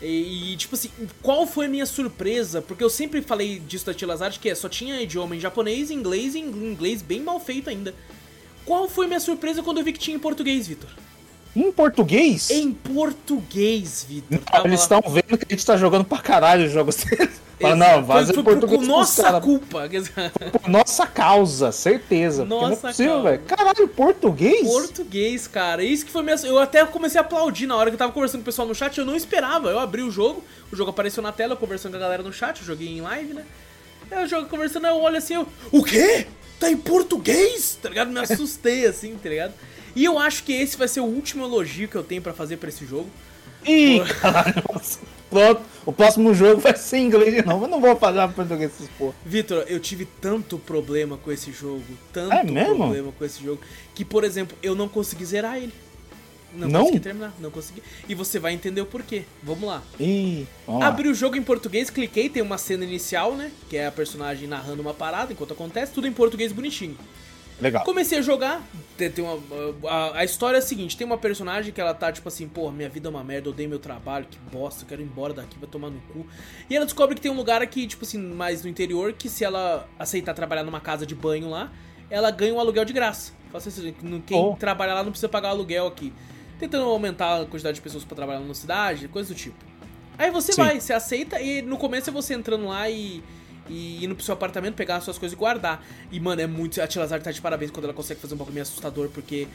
E, 0.01 0.53
e, 0.53 0.57
tipo 0.57 0.76
assim, 0.76 0.89
qual 1.21 1.45
foi 1.47 1.65
a 1.65 1.69
minha 1.69 1.86
surpresa? 1.86 2.61
Porque 2.61 2.84
eu 2.84 2.89
sempre 2.89 3.21
falei 3.21 3.59
disso 3.59 3.86
da 3.86 3.93
Tilazard, 3.93 4.38
que 4.39 4.49
é, 4.49 4.55
só 4.55 4.67
tinha 4.67 5.01
idioma 5.01 5.36
em 5.36 5.39
japonês, 5.39 5.89
inglês 5.91 6.36
e 6.36 6.39
em 6.39 6.45
inglês 6.47 7.01
bem 7.01 7.21
mal 7.21 7.39
feito 7.39 7.69
ainda. 7.69 7.93
Qual 8.65 8.88
foi 8.89 9.05
a 9.05 9.07
minha 9.07 9.19
surpresa 9.19 9.63
quando 9.63 9.78
eu 9.80 9.84
vi 9.84 9.93
que 9.93 9.99
tinha 9.99 10.15
em 10.15 10.19
português, 10.19 10.67
Vitor? 10.67 10.89
Em 11.56 11.72
português? 11.72 12.49
Em 12.49 12.74
português, 12.74 14.06
Vitor. 14.10 14.39
Eles 14.66 14.82
estão 14.82 15.01
vendo 15.01 15.38
que 15.38 15.45
a 15.47 15.56
gente 15.56 15.66
tá 15.66 15.78
jogando 15.78 16.04
pra 16.04 16.18
caralho 16.18 16.66
os 16.66 16.72
jogos 16.72 16.95
deles. 16.95 17.41
Fala, 17.62 17.76
não, 17.76 18.04
vaza 18.04 18.34
foi, 18.34 18.43
português 18.43 18.82
por 18.82 18.86
nossa 18.88 19.39
culpa. 19.39 19.89
Por 20.51 20.70
nossa 20.70 21.08
causa, 21.08 21.72
certeza. 21.72 22.45
Porque 22.45 22.56
não 22.56 22.66
é 22.66 22.70
Nossa 22.72 22.88
possível, 22.88 23.14
causa. 23.14 23.30
velho. 23.30 23.43
Caralho, 23.43 23.88
português? 23.88 24.68
Português, 24.68 25.47
cara. 25.47 25.84
Isso 25.84 26.06
que 26.06 26.12
foi 26.12 26.24
minha. 26.24 26.36
Eu 26.43 26.60
até 26.60 26.84
comecei 26.86 27.20
a 27.20 27.24
aplaudir 27.24 27.66
na 27.68 27.76
hora 27.78 27.89
que 27.89 27.93
eu 27.93 27.99
tava 27.99 28.12
conversando 28.12 28.39
com 28.39 28.43
o 28.43 28.45
pessoal 28.45 28.68
no 28.68 28.76
chat. 28.76 28.97
Eu 28.97 29.06
não 29.06 29.16
esperava. 29.16 29.70
Eu 29.70 29.80
abri 29.80 30.01
o 30.01 30.12
jogo, 30.12 30.43
o 30.72 30.76
jogo 30.76 30.89
apareceu 30.89 31.24
na 31.24 31.32
tela, 31.32 31.54
eu 31.54 31.58
conversando 31.58 31.91
com 31.91 31.97
a 31.97 32.01
galera 32.01 32.24
no 32.24 32.34
chat. 32.34 32.60
Eu 32.60 32.66
joguei 32.66 32.89
em 32.89 32.99
live, 32.99 33.34
né? 33.34 33.45
Aí 34.12 34.26
o 34.26 34.28
jogo 34.28 34.49
conversando, 34.49 34.88
eu 34.88 34.99
olho 34.99 35.18
assim, 35.18 35.36
eu. 35.36 35.47
O 35.72 35.84
quê? 35.84 36.28
Tá 36.60 36.70
em 36.70 36.78
português? 36.78 37.78
Tá 37.82 37.88
ligado? 37.88 38.12
Me 38.12 38.20
assustei 38.20 38.86
assim, 38.88 39.16
tá 39.16 39.30
ligado? 39.30 39.54
E 39.95 40.03
eu 40.05 40.17
acho 40.17 40.43
que 40.43 40.53
esse 40.53 40.75
vai 40.77 40.87
ser 40.87 40.99
o 41.01 41.05
último 41.05 41.43
elogio 41.45 41.87
que 41.87 41.95
eu 41.95 42.03
tenho 42.03 42.21
pra 42.21 42.33
fazer 42.33 42.57
pra 42.57 42.69
esse 42.69 42.85
jogo. 42.85 43.09
Ih, 43.65 44.01
caralho. 44.21 44.55
Pronto, 45.29 45.61
o 45.85 45.91
próximo 45.91 46.33
jogo 46.33 46.61
vai 46.61 46.75
ser 46.75 46.97
em 46.97 47.05
inglês 47.07 47.33
de 47.33 47.43
novo. 47.45 47.65
Eu 47.65 47.69
não 47.69 47.81
vou 47.81 47.95
falar 47.95 48.27
português 48.29 48.71
esses 48.75 48.89
porra. 48.97 49.13
Vitor, 49.25 49.65
eu 49.67 49.79
tive 49.79 50.05
tanto 50.21 50.57
problema 50.59 51.17
com 51.17 51.31
esse 51.31 51.51
jogo, 51.51 51.83
tanto 52.11 52.33
É 52.33 52.43
mesmo? 52.43 52.75
problema 52.75 53.11
com 53.11 53.25
esse 53.25 53.43
jogo, 53.43 53.59
que, 53.95 54.05
por 54.05 54.23
exemplo, 54.23 54.55
eu 54.61 54.75
não 54.75 54.87
consegui 54.87 55.25
zerar 55.25 55.57
ele. 55.57 55.73
Não, 56.55 56.67
Não? 56.67 56.79
consegui 56.81 56.99
terminar, 56.99 57.33
não 57.39 57.49
consegui. 57.49 57.81
E 58.07 58.13
você 58.13 58.37
vai 58.37 58.53
entender 58.53 58.79
o 58.81 58.85
porquê. 58.85 59.23
Vamos 59.41 59.63
lá. 59.67 59.81
Ih, 59.99 60.45
vamos 60.67 60.81
lá. 60.81 60.87
Abri 60.87 61.07
o 61.07 61.13
jogo 61.15 61.35
em 61.35 61.41
português, 61.41 61.89
cliquei, 61.89 62.29
tem 62.29 62.43
uma 62.43 62.59
cena 62.59 62.83
inicial, 62.83 63.35
né? 63.35 63.49
Que 63.71 63.77
é 63.77 63.87
a 63.87 63.91
personagem 63.91 64.47
narrando 64.47 64.79
uma 64.83 64.93
parada 64.93 65.33
enquanto 65.33 65.53
acontece, 65.53 65.91
tudo 65.93 66.05
em 66.07 66.13
português 66.13 66.51
bonitinho. 66.51 66.95
Legal. 67.62 67.84
Comecei 67.84 68.18
a 68.18 68.22
jogar, 68.22 68.62
tem, 68.97 69.12
uma, 69.20 69.39
a, 69.89 70.20
a 70.20 70.24
história 70.26 70.58
é 70.58 70.60
a 70.60 70.62
seguinte, 70.62 70.97
tem 70.97 71.06
uma 71.06 71.18
personagem 71.18 71.72
que 71.72 71.80
ela 71.80 71.93
tá 71.93 72.12
tipo 72.12 72.28
assim, 72.28 72.47
pô, 72.47 72.70
minha 72.72 72.89
vida 72.89 73.08
é 73.08 73.12
uma 73.12 73.24
merda, 73.24 73.47
eu 73.47 73.54
odeio 73.54 73.70
meu 73.70 73.80
trabalho, 73.80 74.26
que 74.30 74.38
bosta, 74.51 74.84
eu 74.84 74.88
quero 74.88 75.01
ir 75.01 75.06
embora 75.06 75.34
daqui, 75.34 75.58
vai 75.60 75.70
tomar 75.70 75.89
no 75.89 75.99
cu. 76.12 76.26
E 76.70 76.76
ela 76.76 76.86
descobre 76.86 77.16
que 77.16 77.22
tem 77.22 77.32
um 77.32 77.36
lugar 77.36 77.62
aqui, 77.62 77.88
tipo 77.88 78.04
assim, 78.04 78.18
mais 78.18 78.64
no 78.64 78.70
interior, 78.70 79.14
que 79.14 79.30
se 79.30 79.43
ela 79.45 79.88
aceitar 79.97 80.34
trabalhar 80.34 80.64
numa 80.64 80.80
casa 80.82 81.06
de 81.06 81.16
banho 81.16 81.49
lá, 81.49 81.72
ela 82.10 82.30
ganha 82.32 82.54
um 82.54 82.60
aluguel 82.60 82.86
de 82.86 82.93
graça. 82.93 83.32
Fala 83.51 83.64
assim, 83.66 83.93
quem 84.26 84.38
Oh. 84.38 84.56
trabalha 84.56 84.93
lá 84.93 85.04
não 85.04 85.12
precisa 85.12 85.30
pagar 85.30 85.49
aluguel 85.49 85.88
aqui. 85.88 86.12
Tentando 86.60 86.86
aumentar 86.86 87.41
a 87.41 87.45
quantidade 87.45 87.76
de 87.76 87.82
pessoas 87.82 88.04
pra 88.04 88.16
trabalhar 88.16 88.39
na 88.39 88.54
cidade, 88.54 89.08
coisa 89.08 89.34
do 89.34 89.38
tipo. 89.38 89.56
Aí 90.18 90.30
você 90.32 90.54
Sim. 90.54 90.62
vai, 90.62 90.80
você 90.80 90.93
aceita 90.93 91.39
e 91.41 91.62
no 91.62 91.78
começo 91.78 92.10
é 92.10 92.14
você 92.14 92.34
entrando 92.34 92.68
lá 92.68 92.89
e, 92.89 93.24
e 93.70 94.03
indo 94.03 94.16
pro 94.16 94.24
seu 94.24 94.34
apartamento, 94.34 94.76
pegar 94.76 94.97
as 94.97 95.03
suas 95.03 95.18
coisas 95.18 95.36
e 95.36 95.39
guardar. 95.39 95.86
E, 96.11 96.20
mano, 96.20 96.41
é 96.41 96.47
muito. 96.47 96.82
A 96.82 96.88
Tilazar 96.88 97.22
tá 97.22 97.32
de 97.32 97.41
parabéns 97.41 97.72
quando 97.72 97.86
ela 97.86 97.93
consegue 97.93 98.20
fazer 98.20 98.34
um 98.34 98.38
bagulho 98.38 98.53
meio 98.55 98.64
assustador, 98.64 99.09
porque 99.09 99.47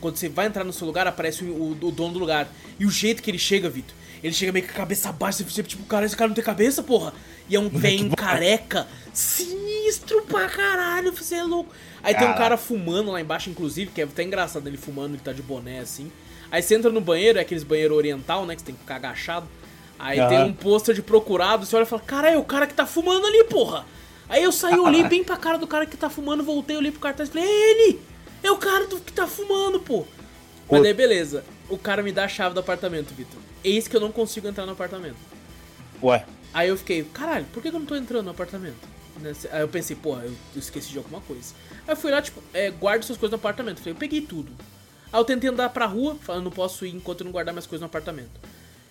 quando 0.00 0.16
você 0.16 0.28
vai 0.28 0.46
entrar 0.46 0.64
no 0.64 0.72
seu 0.72 0.86
lugar, 0.86 1.06
aparece 1.06 1.44
o, 1.44 1.48
o- 1.52 1.70
o 1.88 1.90
dono 1.90 2.12
do 2.14 2.18
lugar. 2.18 2.48
E 2.78 2.86
o 2.86 2.90
jeito 2.90 3.22
que 3.22 3.30
ele 3.30 3.38
chega, 3.38 3.68
Vitor, 3.68 3.94
ele 4.22 4.32
chega 4.32 4.52
meio 4.52 4.64
com 4.66 4.72
a 4.72 4.74
cabeça 4.74 5.10
baixa, 5.12 5.38
você 5.38 5.44
fica 5.62 5.68
tipo, 5.68 5.84
cara, 5.84 6.04
esse 6.06 6.16
cara 6.16 6.28
não 6.28 6.34
tem 6.34 6.44
cabeça, 6.44 6.82
porra. 6.82 7.12
E 7.48 7.56
é 7.56 7.60
um 7.60 7.68
velho 7.68 8.10
careca, 8.16 8.86
sinistro 9.12 10.22
pra 10.22 10.48
caralho, 10.48 11.12
você 11.12 11.36
é 11.36 11.42
louco. 11.44 11.72
Aí 12.02 12.14
tem 12.14 12.28
um 12.28 12.34
cara 12.34 12.56
fumando 12.56 13.10
lá 13.10 13.20
embaixo, 13.20 13.50
inclusive, 13.50 13.90
que 13.90 14.00
é 14.00 14.04
até 14.04 14.22
engraçado 14.22 14.66
ele 14.66 14.76
fumando, 14.76 15.14
ele 15.14 15.22
tá 15.22 15.32
de 15.32 15.42
boné 15.42 15.80
assim. 15.80 16.10
Aí 16.50 16.62
você 16.62 16.76
entra 16.76 16.90
no 16.90 17.00
banheiro, 17.00 17.38
é 17.38 17.42
aqueles 17.42 17.64
banheiro 17.64 17.94
oriental, 17.94 18.46
né? 18.46 18.54
Que 18.54 18.60
você 18.60 18.66
tem 18.66 18.74
que 18.74 18.80
ficar 18.80 18.96
agachado. 18.96 19.48
Aí 19.98 20.18
Aham. 20.18 20.28
tem 20.28 20.44
um 20.44 20.52
pôster 20.52 20.94
de 20.94 21.02
procurado, 21.02 21.64
você 21.64 21.74
olha 21.76 21.84
e 21.84 21.86
fala, 21.86 22.02
caralho, 22.02 22.34
é 22.34 22.38
o 22.38 22.44
cara 22.44 22.66
que 22.66 22.74
tá 22.74 22.86
fumando 22.86 23.26
ali, 23.26 23.44
porra. 23.44 23.84
Aí 24.28 24.42
eu 24.42 24.52
saí, 24.52 24.78
olhei 24.78 25.04
bem 25.08 25.24
pra 25.24 25.36
cara 25.36 25.58
do 25.58 25.66
cara 25.66 25.86
que 25.86 25.96
tá 25.96 26.10
fumando, 26.10 26.42
voltei, 26.42 26.76
olhei 26.76 26.90
pro 26.90 27.00
cartaz 27.00 27.28
e 27.28 27.32
falei, 27.32 27.48
é 27.48 27.70
ele! 27.70 28.00
É 28.42 28.50
o 28.50 28.56
cara 28.56 28.86
do 28.86 29.00
que 29.00 29.12
tá 29.12 29.26
fumando, 29.26 29.80
pô. 29.80 30.04
Mas 30.70 30.82
daí 30.82 30.92
beleza, 30.92 31.44
o 31.68 31.78
cara 31.78 32.02
me 32.02 32.12
dá 32.12 32.24
a 32.24 32.28
chave 32.28 32.54
do 32.54 32.60
apartamento, 32.60 33.14
Vitor. 33.14 33.40
Eis 33.64 33.88
que 33.88 33.96
eu 33.96 34.00
não 34.00 34.12
consigo 34.12 34.46
entrar 34.46 34.66
no 34.66 34.72
apartamento. 34.72 35.16
Ué, 36.02 36.24
Aí 36.56 36.70
eu 36.70 36.76
fiquei, 36.78 37.04
caralho, 37.04 37.44
por 37.52 37.62
que 37.62 37.68
eu 37.68 37.72
não 37.72 37.84
tô 37.84 37.94
entrando 37.94 38.24
no 38.24 38.30
apartamento? 38.30 38.88
Né, 39.20 39.34
Aí 39.52 39.60
eu 39.60 39.68
pensei, 39.68 39.94
porra, 39.94 40.24
eu 40.24 40.34
esqueci 40.56 40.90
de 40.90 40.96
alguma 40.96 41.20
coisa. 41.20 41.54
Aí 41.86 41.92
eu 41.92 41.96
fui 41.96 42.10
lá, 42.10 42.22
tipo, 42.22 42.42
é, 42.54 42.70
guarde 42.70 43.04
suas 43.04 43.18
coisas 43.18 43.32
no 43.32 43.36
apartamento. 43.36 43.78
Falei, 43.78 43.92
eu 43.92 43.98
peguei 43.98 44.22
tudo. 44.22 44.50
Aí 45.12 45.20
eu 45.20 45.24
tentei 45.24 45.50
andar 45.50 45.68
pra 45.68 45.84
rua, 45.84 46.16
falando, 46.22 46.44
não 46.44 46.50
posso 46.50 46.86
ir 46.86 46.94
enquanto 46.94 47.20
eu 47.20 47.24
não 47.26 47.32
guardar 47.32 47.52
minhas 47.52 47.66
coisas 47.66 47.82
no 47.82 47.86
apartamento. 47.86 48.40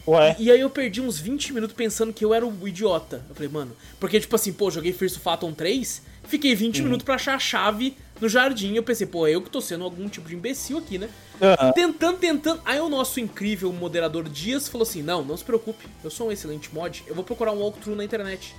Ué. 0.08 0.36
E 0.40 0.52
aí 0.52 0.60
eu 0.60 0.70
perdi 0.70 1.02
uns 1.02 1.20
20 1.20 1.54
minutos 1.54 1.76
pensando 1.76 2.14
que 2.14 2.24
eu 2.24 2.34
era 2.34 2.46
o 2.46 2.68
idiota. 2.68 3.24
Eu 3.30 3.36
falei, 3.36 3.50
mano, 3.50 3.72
porque 4.00 4.20
tipo 4.20 4.36
assim, 4.36 4.52
pô, 4.54 4.70
joguei 4.72 4.92
First 4.94 5.20
Phantom 5.20 5.52
3, 5.54 6.02
fiquei 6.28 6.54
20 6.56 6.82
minutos 6.84 7.04
pra 7.06 7.16
achar 7.16 7.36
a 7.36 7.40
chave 7.40 7.98
no 8.22 8.30
jardim. 8.30 8.76
Eu 8.76 8.84
pensei, 8.84 9.06
pô, 9.08 9.28
eu 9.28 9.42
que 9.42 9.50
tô 9.50 9.60
sendo 9.62 9.84
algum 9.84 10.08
tipo 10.08 10.28
de 10.30 10.36
imbecil 10.36 10.78
aqui, 10.78 10.98
né? 10.98 11.10
Aham. 11.42 11.72
Tentando, 11.74 12.18
tentando. 12.18 12.62
Aí 12.66 12.80
o 12.80 12.88
nosso 12.90 13.20
incrível 13.20 13.72
moderador 13.74 14.30
Dias 14.30 14.68
falou 14.70 14.84
assim: 14.88 15.02
Não, 15.02 15.24
não 15.24 15.36
se 15.36 15.44
preocupe, 15.44 15.86
eu 16.04 16.10
sou 16.10 16.30
um 16.30 16.32
excelente 16.32 16.74
mod, 16.74 17.04
eu 17.08 17.14
vou 17.16 17.24
procurar 17.24 17.52
um 17.52 17.60
walkthrough 17.60 17.96
na 17.98 18.04
internet. 18.06 18.56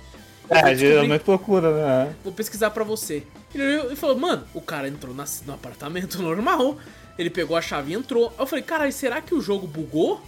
Eu 0.49 0.55
É, 0.55 0.75
geralmente 0.75 1.23
procura, 1.23 1.73
né? 2.05 2.15
Vou 2.23 2.31
pesquisar 2.31 2.69
pra 2.69 2.83
você. 2.83 3.23
Ele 3.53 3.91
e 3.91 3.95
falou, 3.97 4.17
mano, 4.17 4.45
o 4.53 4.61
cara 4.61 4.87
entrou 4.87 5.13
na- 5.13 5.25
no 5.45 5.53
apartamento 5.53 6.19
normal. 6.23 6.77
Ele 7.19 7.29
pegou 7.29 7.57
a 7.57 7.61
chave 7.61 7.91
e 7.91 7.95
entrou. 7.95 8.27
Aí 8.29 8.43
eu 8.43 8.47
falei, 8.47 8.63
caralho, 8.63 8.93
será 8.93 9.19
que 9.21 9.33
o 9.35 9.41
jogo 9.41 9.67
bugou? 9.67 10.21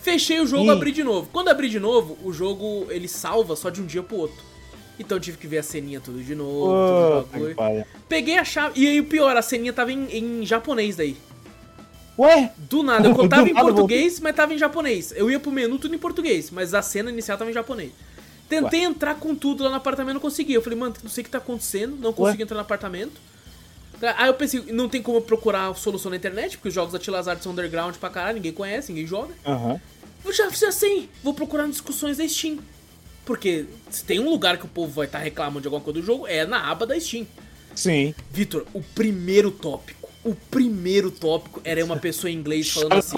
Fechei 0.00 0.40
o 0.40 0.46
jogo 0.46 0.64
e 0.64 0.70
abri 0.70 0.92
de 0.92 1.04
novo. 1.04 1.28
Quando 1.32 1.48
abri 1.48 1.68
de 1.68 1.78
novo, 1.78 2.16
o 2.24 2.32
jogo 2.32 2.86
ele 2.90 3.06
salva 3.08 3.54
só 3.54 3.68
de 3.70 3.80
um 3.82 3.86
dia 3.86 4.02
pro 4.02 4.16
outro. 4.16 4.42
Então 4.98 5.16
eu 5.16 5.20
tive 5.20 5.38
que 5.38 5.46
ver 5.46 5.58
a 5.58 5.62
ceninha 5.62 6.00
tudo 6.00 6.22
de 6.22 6.34
novo, 6.34 6.66
todo 6.66 7.20
o 7.20 7.22
Puta 7.22 7.24
que 7.24 7.32
bagulho. 7.32 7.56
pariu. 7.56 7.84
Peguei 8.08 8.38
a 8.38 8.44
chave. 8.44 8.80
E 8.80 8.86
aí 8.86 9.00
o 9.00 9.04
pior, 9.04 9.36
a 9.36 9.42
ceninha 9.42 9.72
tava 9.72 9.92
em, 9.92 10.06
em 10.10 10.46
japonês 10.46 10.96
daí. 10.96 11.16
Ué, 12.18 12.52
Do 12.58 12.82
nada, 12.82 13.08
eu 13.08 13.14
Do 13.14 13.28
tava 13.28 13.48
em 13.48 13.54
português, 13.54 14.20
mas 14.20 14.36
tava 14.36 14.52
em 14.52 14.58
japonês. 14.58 15.12
Eu 15.16 15.30
ia 15.30 15.40
pro 15.40 15.50
menu 15.50 15.78
tudo 15.78 15.94
em 15.94 15.98
português, 15.98 16.50
mas 16.50 16.74
a 16.74 16.82
cena 16.82 17.10
inicial 17.10 17.38
tava 17.38 17.50
em 17.50 17.54
japonês. 17.54 17.92
Tentei 18.48 18.80
entrar 18.82 19.14
com 19.14 19.34
tudo 19.34 19.62
lá 19.62 19.70
no 19.70 19.76
apartamento, 19.76 20.14
não 20.14 20.20
consegui. 20.20 20.52
Eu 20.52 20.60
falei, 20.60 20.78
mano, 20.78 20.94
não 21.02 21.10
sei 21.10 21.22
o 21.22 21.24
que 21.24 21.30
tá 21.30 21.38
acontecendo, 21.38 21.96
não 21.98 22.12
consigo 22.12 22.42
entrar 22.42 22.56
no 22.56 22.62
apartamento. 22.62 23.12
Aí 24.16 24.28
eu 24.28 24.34
pensei, 24.34 24.60
não 24.72 24.88
tem 24.88 25.02
como 25.02 25.18
eu 25.18 25.22
procurar 25.22 25.74
solução 25.74 26.10
na 26.10 26.16
internet, 26.16 26.56
porque 26.56 26.68
os 26.68 26.74
jogos 26.74 26.92
da 26.92 26.98
Tilazar 26.98 27.40
são 27.40 27.52
underground 27.52 27.96
pra 27.96 28.08
caralho, 28.08 28.36
ninguém 28.36 28.52
conhece, 28.52 28.92
ninguém 28.92 29.06
joga. 29.06 29.34
Aham. 29.46 29.80
Eu 30.24 30.32
já 30.32 30.50
fiz 30.50 30.62
assim, 30.62 31.08
vou 31.22 31.34
procurar 31.34 31.66
discussões 31.68 32.16
da 32.16 32.26
Steam. 32.26 32.58
Porque 33.24 33.66
se 33.90 34.04
tem 34.04 34.18
um 34.18 34.28
lugar 34.28 34.58
que 34.58 34.64
o 34.64 34.68
povo 34.68 34.92
vai 34.92 35.06
estar 35.06 35.18
reclamando 35.18 35.60
de 35.60 35.66
alguma 35.68 35.82
coisa 35.82 36.00
do 36.00 36.04
jogo, 36.04 36.26
é 36.26 36.46
na 36.46 36.70
aba 36.70 36.86
da 36.86 36.98
Steam. 36.98 37.26
Sim. 37.74 38.14
Vitor, 38.30 38.66
o 38.72 38.82
primeiro 38.82 39.50
tópico, 39.50 40.08
o 40.24 40.34
primeiro 40.34 41.10
tópico 41.10 41.60
era 41.64 41.84
uma 41.84 41.96
pessoa 41.96 42.30
em 42.30 42.34
inglês 42.34 42.70
falando 42.70 42.94
assim: 42.94 43.16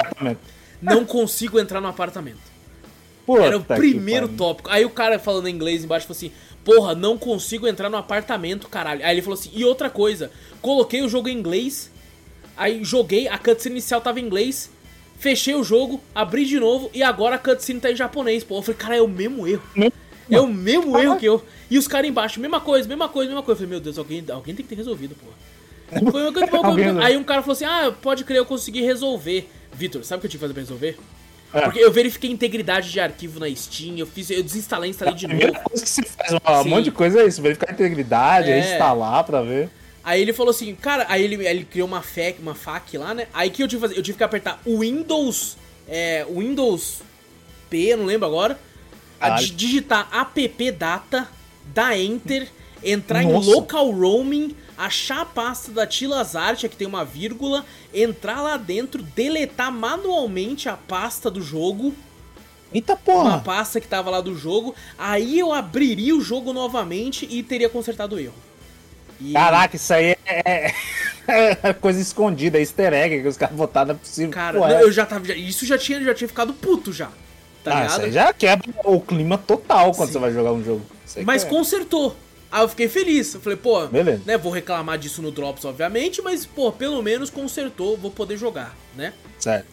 não 0.81 1.05
consigo 1.05 1.59
entrar 1.59 1.81
no 1.81 1.89
apartamento. 1.89 2.53
Puta 3.25 3.45
Era 3.45 3.57
o 3.57 3.65
primeiro 3.65 4.29
tópico. 4.29 4.69
Aí 4.69 4.85
o 4.85 4.91
cara 4.91 5.19
falando 5.19 5.49
em 5.49 5.55
inglês 5.55 5.85
embaixo 5.85 6.07
falou 6.07 6.17
assim: 6.17 6.33
Porra, 6.65 6.95
não 6.95 7.19
consigo 7.19 7.67
entrar 7.67 7.91
no 7.91 7.97
apartamento, 7.97 8.69
caralho. 8.69 9.05
Aí 9.05 9.15
ele 9.15 9.23
falou 9.23 9.39
assim: 9.39 9.51
E 9.53 9.65
outra 9.65 9.91
coisa, 9.91 10.31
coloquei 10.61 11.03
o 11.03 11.09
jogo 11.09 11.29
em 11.29 11.37
inglês, 11.37 11.91
aí 12.57 12.85
joguei, 12.85 13.29
a 13.29 13.37
cutscene 13.37 13.77
inicial 13.77 14.01
tava 14.01 14.21
em 14.21 14.25
inglês, 14.25 14.71
fechei 15.19 15.55
o 15.55 15.65
jogo, 15.65 16.01
abri 16.15 16.45
de 16.45 16.61
novo 16.61 16.91
e 16.95 17.03
agora 17.03 17.37
a 17.37 17.39
cutscene 17.39 17.81
tá 17.81 17.91
em 17.91 17.97
japonês. 17.97 18.45
Pô, 18.45 18.59
eu 18.59 18.63
falei: 18.63 18.79
Cara, 18.79 18.97
é 18.97 19.03
o 19.03 19.09
mesmo 19.09 19.47
erro. 19.47 19.63
É 20.31 20.41
o 20.41 20.47
mesmo 20.47 20.97
erro 20.99 21.17
que 21.17 21.27
eu. 21.27 21.45
E 21.69 21.77
os 21.77 21.89
caras 21.89 22.09
embaixo, 22.09 22.41
mesma 22.41 22.61
coisa, 22.61 22.89
mesma 22.89 23.09
coisa, 23.09 23.29
mesma 23.29 23.43
coisa. 23.43 23.63
Eu 23.63 23.67
falei: 23.67 23.71
Meu 23.71 23.81
Deus, 23.81 23.99
alguém, 23.99 24.25
alguém 24.31 24.55
tem 24.55 24.65
que 24.65 24.69
ter 24.69 24.77
resolvido, 24.77 25.17
porra. 25.17 25.35
Aí 27.05 27.17
um 27.17 27.25
cara 27.25 27.43
falou 27.43 27.53
assim: 27.53 27.65
Ah, 27.65 27.93
pode 28.01 28.25
crer, 28.25 28.39
eu 28.39 28.47
consegui 28.47 28.83
resolver. 28.83 29.49
Vitor, 29.75 30.05
sabe 30.05 30.19
o 30.19 30.21
que 30.21 30.27
eu 30.27 30.31
tive 30.31 30.39
que 30.39 30.43
fazer 30.43 30.55
pra 30.55 30.63
resolver? 30.63 30.97
É. 31.55 31.61
Porque 31.63 31.79
eu 31.81 31.93
verifiquei 31.93 32.31
integridade 32.31 32.91
de 32.91 32.99
arquivo 32.99 33.39
na 33.39 33.55
Steam, 33.55 33.97
eu 33.99 34.07
fiz, 34.07 34.31
eu 34.31 34.43
desinstalei, 34.43 34.89
instalei 34.91 35.15
de 35.15 35.27
A 35.27 35.29
primeira 35.29 35.53
novo. 35.53 35.65
coisa 35.69 35.85
que 35.85 35.91
você 35.91 36.03
faz, 36.05 36.33
um 36.33 36.63
Sim. 36.63 36.69
monte 36.71 36.85
de 36.85 36.91
coisa 36.93 37.21
é 37.23 37.27
isso, 37.27 37.43
verificar 37.43 37.71
a 37.71 37.75
integridade, 37.75 38.51
É. 38.51 38.59
instalar 38.59 39.23
pra 39.25 39.43
ver. 39.43 39.69
Aí 40.05 40.21
ele 40.21 40.33
falou 40.33 40.51
assim, 40.51 40.75
cara, 40.75 41.07
aí 41.09 41.23
ele, 41.23 41.47
ele 41.47 41.65
criou 41.65 41.87
uma 41.87 42.01
FAQ, 42.03 42.41
uma 42.43 42.55
FAQ 42.55 42.97
lá, 42.99 43.15
né? 43.15 43.27
Aí 43.35 43.51
que 43.51 43.63
eu 43.63 43.69
tive 43.69 43.83
que 43.83 43.89
fazer? 43.89 43.99
Eu 43.99 44.03
tive 44.03 44.19
que 44.19 44.25
apertar 44.25 44.61
Windows, 44.67 45.57
é, 45.89 46.27
Windows 46.29 47.03
P, 47.71 47.95
não 47.97 48.07
lembro 48.07 48.27
agora, 48.27 48.59
a 49.21 49.31
di- 49.31 49.51
digitar 49.51 50.09
app 50.13 50.71
data, 50.73 51.29
dar 51.73 51.97
enter, 51.99 52.49
entrar 52.83 53.23
Nossa. 53.23 53.49
em 53.51 53.55
local 53.55 53.91
roaming, 53.91 54.57
achar 54.85 55.21
a 55.21 55.25
pasta 55.25 55.71
da 55.71 55.87
Tilas 55.87 56.35
Art, 56.35 56.63
que 56.63 56.77
tem 56.77 56.87
uma 56.87 57.05
vírgula, 57.05 57.65
entrar 57.95 58.43
lá 58.43 58.57
dentro, 58.57 59.03
deletar 59.03 59.71
manualmente 59.71 60.69
a 60.69 60.77
pasta 60.77 61.31
do 61.31 61.41
jogo, 61.41 61.95
Eita 62.75 62.95
uma 62.95 62.99
porra! 62.99 63.39
pasta 63.41 63.81
que 63.81 63.87
tava 63.87 64.11
lá 64.11 64.21
do 64.21 64.37
jogo, 64.37 64.75
aí 64.99 65.39
eu 65.39 65.53
abriria 65.53 66.17
o 66.17 66.21
jogo 66.21 66.53
novamente 66.53 67.29
e 67.31 67.43
teria 67.43 67.69
consertado 67.69 68.17
o 68.17 68.19
erro. 68.19 68.35
E- 69.21 69.33
Caraca, 69.33 69.77
isso 69.77 69.93
aí 69.93 70.17
é, 70.27 70.73
é 71.29 71.73
coisa 71.81 72.01
escondida, 72.01 72.59
é 72.59 72.61
easter 72.61 72.93
egg 72.93 73.23
que 73.23 73.29
os 73.29 73.37
caras 73.37 73.55
botaram, 73.55 73.89
não 73.89 73.95
é 73.95 73.99
possível. 73.99 74.31
Cara, 74.31 74.59
não, 74.59 74.67
é. 74.67 74.83
eu 74.83 74.91
já 74.91 75.07
tava. 75.07 75.33
Isso 75.33 75.65
já 75.65 75.79
tinha, 75.79 76.03
já 76.03 76.15
tinha 76.15 76.27
ficado 76.27 76.53
puto 76.53 76.93
já. 76.93 77.11
Tá 77.63 77.83
ah, 77.83 77.87
isso 77.87 78.01
aí 78.01 78.11
já 78.11 78.33
quebra 78.33 78.69
o 78.85 79.01
clima 79.01 79.39
total 79.39 79.93
quando 79.93 80.09
Sim. 80.09 80.15
você 80.15 80.19
vai 80.19 80.33
jogar 80.33 80.53
um 80.53 80.65
jogo. 80.65 80.83
Mas 81.25 81.45
é. 81.45 81.49
consertou. 81.49 82.17
Aí 82.53 82.63
eu 82.63 82.69
fiquei 82.69 82.87
feliz. 82.89 83.33
Eu 83.35 83.41
falei, 83.41 83.57
pô, 83.57 83.87
Beleza. 83.87 84.23
né? 84.27 84.37
Vou 84.37 84.53
reclamar 84.53 84.99
disso 84.99 85.23
no 85.23 85.31
Drops, 85.33 85.65
obviamente, 85.65 86.21
mas, 86.21 86.45
pô, 86.45 86.71
pelo 86.71 87.03
menos 87.03 87.31
consertou, 87.31 87.97
vou 87.97 88.11
poder 88.11 88.37
jogar, 88.37 88.77
né? 88.95 89.15
Certo. 89.39 89.67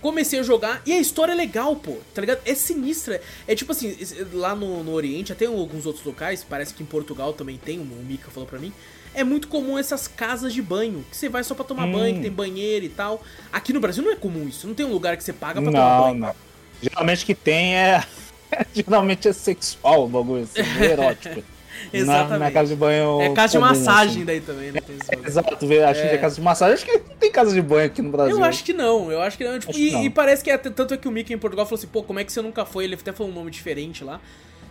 Comecei 0.00 0.38
a 0.40 0.42
jogar 0.42 0.82
e 0.84 0.92
a 0.92 0.98
história 0.98 1.32
é 1.32 1.34
legal, 1.34 1.76
pô, 1.76 1.96
tá 2.14 2.20
ligado? 2.20 2.40
É 2.44 2.54
sinistra. 2.54 3.20
É 3.46 3.54
tipo 3.54 3.72
assim, 3.72 3.96
lá 4.32 4.54
no, 4.54 4.82
no 4.82 4.92
Oriente, 4.92 5.32
até 5.32 5.44
em 5.44 5.48
alguns 5.48 5.86
outros 5.86 6.04
locais, 6.04 6.44
parece 6.48 6.74
que 6.74 6.82
em 6.82 6.86
Portugal 6.86 7.32
também 7.32 7.56
tem, 7.56 7.78
o 7.78 7.84
Mika 7.84 8.30
falou 8.30 8.46
pra 8.48 8.58
mim. 8.58 8.72
É 9.14 9.22
muito 9.22 9.46
comum 9.48 9.78
essas 9.78 10.08
casas 10.08 10.52
de 10.52 10.60
banho, 10.60 11.04
que 11.10 11.16
você 11.16 11.28
vai 11.28 11.44
só 11.44 11.54
pra 11.54 11.64
tomar 11.64 11.86
Hum. 11.86 11.92
banho, 11.92 12.14
que 12.16 12.20
tem 12.22 12.30
banheiro 12.30 12.84
e 12.84 12.88
tal. 12.88 13.22
Aqui 13.52 13.72
no 13.72 13.80
Brasil 13.80 14.02
não 14.02 14.10
é 14.12 14.16
comum 14.16 14.46
isso, 14.48 14.66
não 14.66 14.74
tem 14.74 14.84
um 14.84 14.92
lugar 14.92 15.16
que 15.16 15.22
você 15.24 15.32
paga 15.32 15.62
pra 15.62 15.70
tomar 15.70 15.96
Não, 15.98 16.02
banho. 16.04 16.18
não. 16.18 16.34
Geralmente 16.82 17.24
que 17.24 17.34
tem 17.34 17.76
é. 17.76 18.04
Geralmente 18.74 19.28
é 19.28 19.32
sexual 19.32 20.04
o 20.04 20.08
bagulho, 20.08 20.42
assim, 20.42 20.62
meio 20.78 20.92
erótico. 20.92 21.42
Na, 21.92 21.98
Exatamente. 21.98 22.38
na 22.38 22.50
casa 22.50 22.68
de 22.68 22.76
banho. 22.76 23.20
É 23.20 23.32
casa 23.32 23.52
de 23.52 23.58
comum, 23.58 23.68
massagem 23.68 24.16
assim. 24.16 24.24
daí 24.24 24.40
também, 24.40 24.72
né? 24.72 24.80
Tem 24.80 24.96
esse 24.96 25.10
bagulho. 25.10 25.28
Exato, 25.28 25.54
acho 25.54 26.00
que 26.02 26.06
é 26.08 26.18
casa 26.18 26.34
de 26.34 26.40
massagem. 26.40 26.74
Acho 26.74 26.84
que 26.84 26.92
não 26.92 27.16
tem 27.16 27.32
casa 27.32 27.52
de 27.52 27.62
banho 27.62 27.86
aqui 27.86 28.02
no 28.02 28.10
Brasil. 28.10 28.36
Eu 28.36 28.44
acho 28.44 28.64
que 28.64 28.72
não, 28.72 29.10
eu 29.10 29.20
acho 29.20 29.36
que 29.38 29.44
não. 29.44 29.58
Tipo, 29.58 29.70
Acho 29.70 29.80
e, 29.80 29.88
que 29.88 29.92
não. 29.92 30.04
e 30.04 30.10
parece 30.10 30.44
que 30.44 30.50
é, 30.50 30.58
tanto 30.58 30.94
é 30.94 30.96
que 30.96 31.08
o 31.08 31.10
Mickey 31.10 31.34
em 31.34 31.38
Portugal 31.38 31.66
falou 31.66 31.78
assim, 31.78 31.86
pô, 31.86 32.02
como 32.02 32.18
é 32.18 32.24
que 32.24 32.32
você 32.32 32.42
nunca 32.42 32.64
foi? 32.64 32.84
Ele 32.84 32.94
até 32.94 33.12
falou 33.12 33.30
um 33.30 33.34
nome 33.34 33.50
diferente 33.50 34.02
lá. 34.04 34.20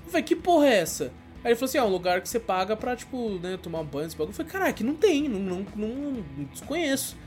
Eu 0.06 0.12
falei, 0.12 0.24
que 0.24 0.36
porra 0.36 0.68
é 0.68 0.80
essa? 0.80 1.12
Aí 1.44 1.52
ele 1.52 1.56
falou 1.56 1.70
assim, 1.70 1.78
ah, 1.78 1.86
um 1.86 1.90
lugar 1.90 2.22
que 2.22 2.30
você 2.30 2.40
paga 2.40 2.76
pra, 2.76 2.96
tipo, 2.96 3.38
né, 3.42 3.60
tomar 3.62 3.82
um 3.82 3.86
banho, 3.86 4.08
esse 4.08 4.16
bagulho. 4.16 4.32
Eu 4.32 4.36
falei, 4.36 4.52
caralho, 4.52 4.74
que 4.74 4.84
não 4.84 4.96
tem, 4.96 5.28
não, 5.28 5.40
não, 5.40 5.66
não, 5.76 5.88
não 5.88 6.46
desconheço. 6.52 7.18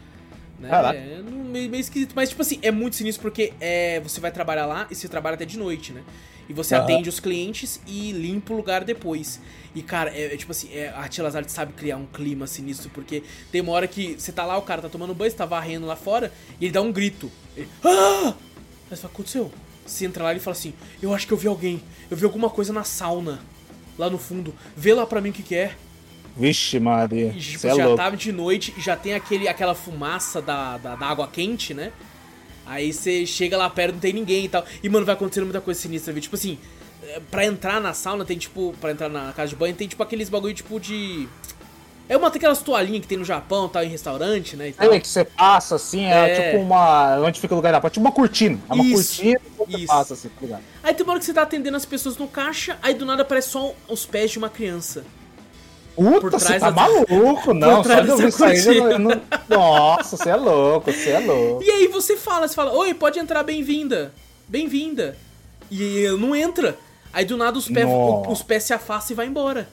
Né? 0.58 0.70
Caraca. 0.70 0.98
É 0.98 1.22
meio, 1.22 1.70
meio 1.70 1.80
esquisito. 1.80 2.12
Mas, 2.16 2.30
tipo 2.30 2.40
assim, 2.40 2.58
é 2.62 2.70
muito 2.70 2.96
sinistro 2.96 3.22
porque 3.22 3.52
é, 3.60 4.00
você 4.00 4.20
vai 4.20 4.30
trabalhar 4.30 4.66
lá 4.66 4.86
e 4.90 4.94
você 4.94 5.06
trabalha 5.06 5.34
até 5.34 5.44
de 5.44 5.58
noite, 5.58 5.92
né? 5.92 6.02
E 6.48 6.52
você 6.52 6.74
Aham. 6.74 6.84
atende 6.84 7.08
os 7.08 7.18
clientes 7.20 7.80
e 7.86 8.12
limpa 8.12 8.52
o 8.52 8.56
lugar 8.56 8.84
depois. 8.84 9.40
E, 9.74 9.82
cara, 9.82 10.10
é, 10.10 10.34
é 10.34 10.36
tipo 10.36 10.52
assim, 10.52 10.72
é, 10.72 10.88
a 10.96 11.08
Tia 11.08 11.24
Lazard 11.24 11.50
sabe 11.50 11.72
criar 11.72 11.96
um 11.96 12.06
clima 12.06 12.46
sinistro, 12.46 12.88
porque 12.90 13.22
tem 13.50 13.60
uma 13.60 13.72
hora 13.72 13.86
que 13.86 14.14
você 14.18 14.32
tá 14.32 14.44
lá, 14.44 14.56
o 14.56 14.62
cara 14.62 14.82
tá 14.82 14.88
tomando 14.88 15.14
banho, 15.14 15.30
você 15.30 15.36
tá 15.36 15.44
varrendo 15.44 15.86
lá 15.86 15.96
fora, 15.96 16.32
e 16.60 16.64
ele 16.66 16.72
dá 16.72 16.80
um 16.80 16.92
grito. 16.92 17.30
Ele, 17.56 17.68
ah! 17.84 18.34
Aí 18.90 18.96
você 18.96 18.96
fala, 18.96 18.96
o 18.96 19.00
que 19.00 19.06
aconteceu? 19.06 19.52
Você 19.84 20.06
entra 20.06 20.24
lá 20.24 20.30
e 20.30 20.34
ele 20.34 20.40
fala 20.40 20.56
assim, 20.56 20.72
eu 21.02 21.14
acho 21.14 21.26
que 21.26 21.32
eu 21.32 21.36
vi 21.36 21.48
alguém, 21.48 21.82
eu 22.10 22.16
vi 22.16 22.24
alguma 22.24 22.48
coisa 22.48 22.72
na 22.72 22.84
sauna, 22.84 23.40
lá 23.98 24.08
no 24.08 24.18
fundo, 24.18 24.54
vê 24.76 24.94
lá 24.94 25.06
pra 25.06 25.20
mim 25.20 25.30
o 25.30 25.32
que 25.32 25.42
que 25.42 25.54
é. 25.54 25.74
Vixe, 26.36 26.78
Maria. 26.78 27.32
E 27.34 27.40
tipo, 27.40 27.66
é 27.66 27.74
já 27.74 27.84
louco. 27.84 27.96
tava 27.96 28.16
de 28.16 28.30
noite 28.30 28.74
e 28.76 28.80
já 28.80 28.94
tem 28.94 29.14
aquele, 29.14 29.48
aquela 29.48 29.74
fumaça 29.74 30.42
da, 30.42 30.76
da, 30.76 30.94
da 30.94 31.06
água 31.06 31.26
quente, 31.28 31.72
né? 31.72 31.92
Aí 32.66 32.92
você 32.92 33.24
chega 33.24 33.56
lá 33.56 33.70
perto, 33.70 33.94
não 33.94 34.00
tem 34.00 34.12
ninguém 34.12 34.44
e 34.46 34.48
tal. 34.48 34.64
E, 34.82 34.88
mano, 34.88 35.06
vai 35.06 35.14
acontecendo 35.14 35.44
muita 35.44 35.60
coisa 35.60 35.80
sinistra, 35.80 36.12
viu? 36.12 36.20
Tipo 36.20 36.34
assim, 36.36 36.58
é, 37.02 37.20
pra 37.30 37.44
entrar 37.46 37.80
na 37.80 37.94
sauna 37.94 38.24
tem, 38.24 38.36
tipo, 38.36 38.74
pra 38.80 38.90
entrar 38.90 39.08
na 39.08 39.32
casa 39.32 39.50
de 39.50 39.56
banho, 39.56 39.74
tem, 39.74 39.86
tipo, 39.86 40.02
aqueles 40.02 40.28
bagulho, 40.28 40.52
tipo, 40.54 40.80
de... 40.80 41.28
É 42.08 42.16
uma 42.16 42.30
daquelas 42.30 42.60
toalhinhas 42.62 43.00
que 43.02 43.08
tem 43.08 43.18
no 43.18 43.24
Japão, 43.24 43.68
tal, 43.68 43.82
em 43.82 43.88
restaurante, 43.88 44.54
né, 44.56 44.68
e 44.68 44.72
tal. 44.72 44.92
É 44.92 45.00
que 45.00 45.08
você 45.08 45.24
passa 45.24 45.74
assim, 45.74 46.04
é, 46.04 46.30
É. 46.30 46.50
tipo 46.52 46.62
uma. 46.62 47.18
Onde 47.18 47.40
fica 47.40 47.52
o 47.52 47.56
lugar 47.56 47.72
da 47.72 47.80
porta? 47.80 47.94
Tipo 47.94 48.06
uma 48.06 48.12
cortina. 48.12 48.60
É 48.70 48.74
uma 48.74 48.84
Isso, 48.84 49.16
cortina 49.22 49.40
que 49.40 49.56
você 49.72 49.76
isso. 49.78 49.86
passa 49.88 50.14
assim, 50.14 50.28
tá 50.28 50.40
ligado? 50.40 50.62
Aí 50.84 50.94
tem 50.94 51.02
uma 51.02 51.12
hora 51.14 51.18
que 51.18 51.26
você 51.26 51.34
tá 51.34 51.42
atendendo 51.42 51.76
as 51.76 51.84
pessoas 51.84 52.16
no 52.16 52.28
caixa, 52.28 52.78
aí 52.80 52.94
do 52.94 53.04
nada 53.04 53.22
aparece 53.22 53.48
só 53.48 53.74
os 53.88 54.06
pés 54.06 54.30
de 54.30 54.38
uma 54.38 54.48
criança. 54.48 55.04
Puta, 56.20 56.38
você 56.38 56.58
tá 56.58 56.70
da- 56.70 56.76
maluco, 56.82 57.52
não. 57.54 57.76
Só 57.76 57.82
trás 57.82 58.04
de 58.04 58.10
ouvir 58.12 58.28
isso 58.28 58.44
aí, 58.44 58.62
cortina. 58.64 58.90
eu 58.92 58.98
não- 58.98 59.20
Nossa, 59.48 60.16
você 60.16 60.30
é 60.30 60.36
louco, 60.36 60.92
você 60.92 61.10
é 61.10 61.18
louco. 61.20 61.62
E 61.64 61.70
aí 61.70 61.86
você 61.88 62.16
fala, 62.16 62.46
você 62.46 62.54
fala, 62.54 62.72
oi, 62.72 62.92
pode 62.94 63.18
entrar, 63.18 63.42
bem-vinda. 63.42 64.12
Bem-vinda. 64.46 65.16
E 65.70 66.06
não 66.18 66.34
entra. 66.36 66.76
Aí 67.12 67.24
do 67.24 67.36
nada 67.36 67.58
os 67.58 67.68
pés, 67.68 67.88
os 68.28 68.42
pés 68.42 68.64
se 68.64 68.72
afastam 68.74 69.14
e 69.14 69.16
vai 69.16 69.26
embora. 69.26 69.68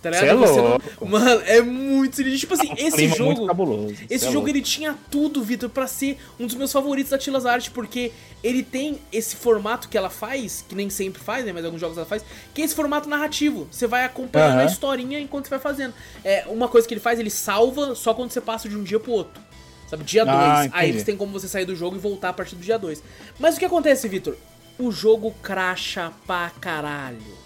Tá 0.00 0.12
Cê 0.12 0.20
ligado? 0.20 0.44
é 0.44 0.46
Você 0.46 0.56
não- 0.60 0.68
louco. 0.68 1.08
Mano, 1.08 1.42
é 1.44 1.60
muito 1.60 2.14
sinistro. 2.16 2.38
Tipo 2.38 2.54
assim, 2.54 2.72
esse 2.78 3.08
muito 3.08 3.16
jogo. 3.16 3.46
cabuloso, 3.46 3.96
cê 3.96 4.06
Esse 4.08 4.24
é 4.26 4.28
jogo 4.28 4.34
louco. 4.46 4.48
ele 4.50 4.62
tinha 4.62 4.96
tudo, 5.10 5.42
Vitor, 5.42 5.68
pra 5.68 5.88
ser 5.88 6.18
um 6.38 6.46
dos 6.46 6.54
meus 6.54 6.70
favoritos 6.72 7.10
da 7.10 7.18
Tilas 7.18 7.44
Art, 7.44 7.70
porque 7.70 8.12
ele 8.44 8.62
tem 8.62 9.00
esse 9.12 9.34
formato 9.34 9.88
que 9.88 9.98
ela 9.98 10.08
faz, 10.08 10.64
que 10.68 10.74
nem 10.76 10.88
sempre 10.88 11.20
faz, 11.20 11.44
né? 11.44 11.52
Mas 11.52 11.64
alguns 11.64 11.80
jogos 11.80 11.96
ela 11.96 12.06
faz, 12.06 12.24
que 12.54 12.62
é 12.62 12.64
esse 12.64 12.74
formato 12.76 13.08
narrativo. 13.08 13.66
Você 13.72 13.88
vai 13.88 14.04
acompanhando 14.04 14.52
Aham. 14.52 14.62
a 14.62 14.66
historinha 14.66 15.18
enquanto 15.18 15.46
você 15.46 15.50
vai 15.50 15.58
fazendo. 15.58 15.92
É, 16.24 16.44
uma 16.46 16.68
coisa 16.68 16.86
que 16.86 16.94
ele 16.94 17.00
faz, 17.00 17.18
ele 17.18 17.30
salva 17.30 17.96
só 17.96 18.14
quando 18.14 18.30
você 18.30 18.40
passa 18.40 18.68
de 18.68 18.76
um 18.76 18.84
dia 18.84 19.00
pro 19.00 19.10
outro. 19.10 19.42
Sabe, 19.90 20.04
dia 20.04 20.24
2. 20.24 20.36
Ah, 20.36 20.68
aí 20.72 20.90
entendi. 20.90 21.04
tem 21.04 21.16
como 21.16 21.32
você 21.32 21.48
sair 21.48 21.64
do 21.64 21.74
jogo 21.74 21.96
e 21.96 21.98
voltar 21.98 22.28
a 22.28 22.32
partir 22.32 22.54
do 22.54 22.62
dia 22.62 22.78
2. 22.78 23.02
Mas 23.40 23.56
o 23.56 23.58
que 23.58 23.64
acontece, 23.64 24.06
Vitor? 24.06 24.36
O 24.78 24.92
jogo 24.92 25.34
cracha 25.42 26.12
pra 26.26 26.52
caralho. 26.60 27.37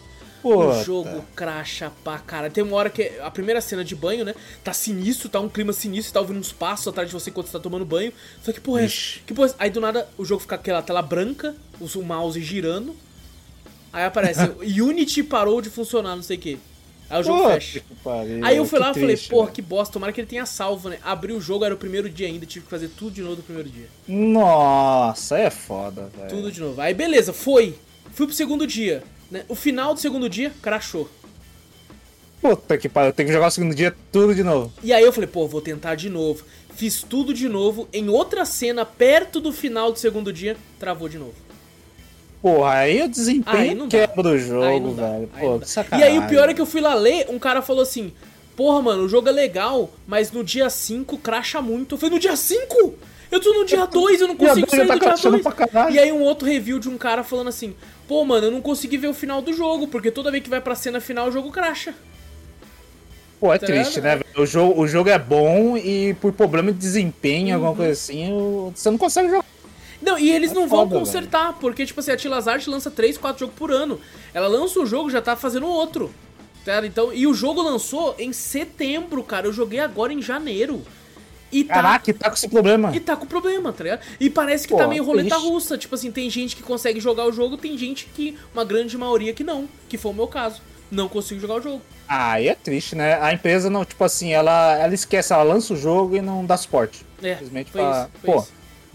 O 0.43 0.53
Puta. 0.67 0.83
jogo 0.85 1.25
cracha 1.37 1.93
pra 2.03 2.19
caralho. 2.19 2.53
Tem 2.53 2.65
uma 2.65 2.77
hora 2.77 2.91
que 2.91 3.13
a 3.21 3.31
primeira 3.31 3.61
cena 3.61 3.85
de 3.85 3.95
banho, 3.95 4.25
né? 4.25 4.35
Tá 4.65 4.73
sinistro, 4.73 5.29
tá 5.29 5.39
um 5.39 5.49
clima 5.49 5.73
sinistro, 5.73 6.13
tá 6.15 6.21
ouvindo 6.21 6.39
uns 6.41 6.53
passos 6.53 6.89
atrás 6.89 7.09
de 7.09 7.15
você 7.15 7.31
enquanto 7.31 7.47
você 7.47 7.53
tá 7.53 7.61
tomando 7.61 7.85
banho. 7.85 8.13
Só 8.43 8.53
que 8.53 8.61
porra, 8.61 8.83
é? 8.83 8.87
Ixi. 8.87 9.21
que 9.27 9.33
porra, 9.33 9.55
aí 9.59 9.71
do 9.71 9.81
nada 9.81 10.09
o 10.19 10.25
jogo 10.25 10.41
fica 10.43 10.57
aquela 10.57 10.83
tela 10.83 11.01
branca, 11.03 11.55
o 11.81 11.87
o 11.87 12.03
mouse 12.05 12.41
girando. 12.43 12.97
Aí 13.93 14.05
aparece, 14.05 14.41
Unity 14.83 15.23
parou 15.23 15.61
de 15.61 15.71
funcionar, 15.71 16.17
não 16.17 16.23
sei 16.23 16.37
o 16.37 16.41
que. 16.41 16.59
Aí 17.11 17.21
o 17.21 17.25
jogo 17.25 17.43
Puta 17.43 17.55
fecha. 17.55 17.83
pariu, 18.03 18.45
Aí 18.45 18.57
eu 18.57 18.65
fui 18.65 18.79
lá 18.79 18.91
e 18.91 18.95
falei, 18.95 19.17
porra, 19.19 19.43
velho. 19.45 19.55
que 19.55 19.61
bosta, 19.63 19.93
tomara 19.93 20.13
que 20.15 20.21
ele 20.23 20.29
tenha 20.29 20.47
salvo, 20.47 20.89
né? 20.89 20.99
Abri 21.05 21.33
o 21.35 21.41
jogo, 21.43 21.63
era 21.65 21.75
o 21.75 21.77
primeiro 21.77 22.09
dia 22.09 22.27
ainda, 22.27 22.47
tive 22.47 22.65
que 22.65 22.71
fazer 22.71 22.89
tudo 22.89 23.11
de 23.13 23.21
novo 23.23 23.37
do 23.37 23.43
primeiro 23.43 23.69
dia. 23.69 23.87
Nossa, 24.09 25.39
é 25.39 25.51
foda, 25.51 26.11
velho. 26.17 26.29
Tudo 26.31 26.51
de 26.51 26.61
novo. 26.61 26.81
Aí 26.81 26.95
beleza, 26.95 27.33
foi. 27.33 27.75
Fui 28.13 28.27
pro 28.27 28.35
segundo 28.35 28.67
dia. 28.67 29.03
Né? 29.33 29.45
O 29.49 29.55
final 29.55 29.95
do 29.95 29.99
segundo 30.01 30.29
dia, 30.29 30.53
crashou. 30.61 31.09
Puta 32.43 32.77
que 32.77 32.89
pariu, 32.89 33.13
tem 33.13 33.25
que 33.25 33.33
jogar 33.33 33.47
o 33.47 33.51
segundo 33.51 33.75
dia 33.75 33.95
tudo 34.11 34.35
de 34.35 34.43
novo. 34.43 34.71
E 34.83 34.93
aí 34.93 35.03
eu 35.03 35.13
falei, 35.13 35.29
pô, 35.29 35.47
vou 35.49 35.61
tentar 35.63 35.95
de 35.95 36.11
novo. 36.11 36.45
Fiz 36.77 37.03
tudo 37.03 37.33
de 37.33 37.49
novo. 37.49 37.89
Em 37.93 38.09
outra 38.11 38.45
cena, 38.45 38.85
perto 38.85 39.41
do 39.41 39.53
final 39.53 39.91
do 39.93 39.99
segundo 39.99 40.33
dia, 40.33 40.57
travou 40.79 41.09
de 41.09 41.19
novo. 41.19 41.35
Porra, 42.43 42.73
aí 42.75 42.99
o 43.01 43.03
Aí 43.05 43.09
desempenho 43.09 43.87
dá. 43.87 44.07
quebra 44.07 44.29
o 44.29 44.33
Aí 44.33 44.39
jogo, 44.41 44.95
velho. 44.95 45.31
aí 45.35 45.47
Pô, 45.47 45.59
que 45.61 45.71
sacanagem. 45.71 46.15
E 46.15 46.19
aí 46.19 46.19
o 46.19 46.29
pior 46.29 46.49
é 46.49 46.55
que 46.55 46.61
eu 46.61 46.67
fui 46.67 46.81
lá 46.81 46.93
ler, 46.95 47.27
um 47.31 47.39
cara 47.39 47.63
falou 47.63 47.83
assim: 47.83 48.13
porra, 48.57 48.83
mano, 48.83 49.05
o 49.05 49.09
jogo 49.09 49.29
é 49.29 49.33
legal, 49.33 49.91
mas 50.07 50.33
no 50.33 50.43
dia 50.43 50.69
5 50.69 51.17
cracha 51.19 51.63
muito. 51.63 51.95
Eu 51.95 51.99
falei, 51.99 52.15
no 52.17 52.21
dia 52.21 52.35
5? 52.35 52.95
Eu 53.31 53.41
tô 53.41 53.53
no 53.55 53.65
dia 53.65 53.87
2, 53.89 54.21
eu 54.21 54.29
não 54.29 54.37
consigo 54.37 54.69
sair 54.69 54.79
já 54.79 54.83
do 54.83 54.89
tá 54.89 54.95
dia 54.97 55.09
crashando 55.09 55.41
2. 55.41 55.43
pra 55.43 55.53
caralho. 55.67 55.95
E 55.95 55.99
aí 56.01 56.11
um 56.11 56.23
outro 56.23 56.49
review 56.49 56.81
de 56.81 56.89
um 56.89 56.99
cara 56.99 57.23
falando 57.23 57.47
assim, 57.49 57.77
pô, 58.13 58.27
mano, 58.27 58.49
eu 58.49 58.51
não 58.51 58.61
consegui 58.61 58.99
ver 58.99 59.09
o 59.09 59.15
final 59.15 59.41
do 59.41 59.55
jogo, 59.55 59.89
porque 59.89 60.11
toda 60.11 60.31
vez 60.31 60.45
que 60.45 60.51
vai 60.51 60.61
pra 60.61 60.75
cena 60.75 61.01
final 61.01 61.29
o 61.29 61.33
jogo 61.33 61.51
cracha. 61.51 61.95
Pô, 63.41 63.51
é 63.55 63.59
Tá 63.59 63.65
triste, 63.65 64.03
né? 64.03 64.17
velho? 64.17 64.27
O 64.37 64.45
jogo, 64.45 64.79
o 64.83 64.87
jogo 64.87 65.09
é 65.09 65.19
bom 65.19 65.79
e 65.79 66.13
por 66.21 66.31
problema 66.35 66.71
de 66.71 66.79
desempenho, 66.79 67.49
Uhum. 67.49 67.55
alguma 67.55 67.75
coisa 67.75 67.93
assim, 67.93 68.71
você 68.75 68.91
não 68.91 68.99
consegue 68.99 69.31
jogar. 69.31 69.47
Não, 70.03 70.19
e 70.19 70.31
eles 70.31 70.51
É 70.51 70.55
não 70.55 70.69
vão 70.69 70.81
foda, 70.81 70.99
consertar, 70.99 71.55
porque, 71.59 71.87
tipo 71.87 72.01
assim, 72.01 72.11
a 72.11 72.17
Tilazart 72.19 72.67
lança 72.67 72.91
3, 72.91 73.17
4 73.17 73.41
jogos 73.41 73.55
por 73.57 73.73
ano. 73.73 73.99
Ela 74.35 74.47
lança 74.47 74.79
um 74.79 74.85
jogo 74.85 75.09
já 75.09 75.23
tá 75.23 75.35
fazendo 75.35 75.67
outro. 75.67 76.13
Tá? 76.67 76.85
Então, 76.87 77.15
e 77.15 77.27
o 77.27 77.33
jogo 77.33 77.63
lançou 77.63 78.15
em 78.19 78.31
setembro, 78.35 79.23
cara. 79.23 79.47
Eu 79.47 79.55
joguei 79.55 79.81
agora 79.81 80.13
em 80.13 80.21
janeiro. 80.21 80.83
E 81.53 81.65
tá, 81.65 81.75
Caraca, 81.75 82.11
e 82.11 82.15
tá 82.15 82.31
com 82.31 82.35
esse 82.37 82.49
problema. 82.49 82.97
e 82.97 82.99
tá 83.01 83.15
com 83.15 83.27
problema, 83.27 83.73
tá 83.73 83.85
ligado? 83.85 84.01
E 84.19 84.31
parece 84.31 84.67
que 84.67 84.73
Pô, 84.73 84.79
tá 84.81 84.89
meio 84.89 85.05
roleta 85.05 85.35
triste. 85.35 85.49
russa. 85.49 85.77
Tipo 85.77 85.95
assim, 85.95 86.11
tem 86.11 86.31
gente 86.31 86.57
que 86.57 86.63
consegue 86.63 86.99
jogar 86.99 87.27
o 87.27 87.33
jogo, 87.33 87.59
tem 87.59 87.77
gente 87.77 88.07
que, 88.15 88.39
uma 88.55 88.65
grande 88.65 88.97
maioria 88.97 89.35
que 89.35 89.45
não. 89.45 89.69
Que 89.89 89.99
foi 89.99 90.11
o 90.13 90.15
meu 90.15 90.27
caso. 90.27 90.63
Não 90.91 91.09
consigo 91.09 91.41
jogar 91.41 91.55
o 91.57 91.61
jogo. 91.63 91.83
Ah, 92.09 92.33
aí 92.33 92.49
é 92.49 92.55
triste, 92.55 92.95
né? 92.97 93.19
A 93.21 93.33
empresa 93.33 93.71
não, 93.71 93.85
tipo 93.85 94.03
assim, 94.05 94.33
ela, 94.33 94.77
ela 94.79 94.95
esquece, 94.95 95.33
ela 95.33 95.43
lança 95.43 95.73
o 95.75 95.77
jogo 95.77 96.17
e 96.17 96.21
não 96.23 96.45
dá 96.45 96.57
suporte. 96.57 97.05
É, 97.23 97.35
Simplesmente 97.35 97.71
foi 97.71 97.81
fala, 97.81 98.03
isso, 98.03 98.11
foi 98.21 98.35
pô, 98.35 98.41
isso. 98.41 98.53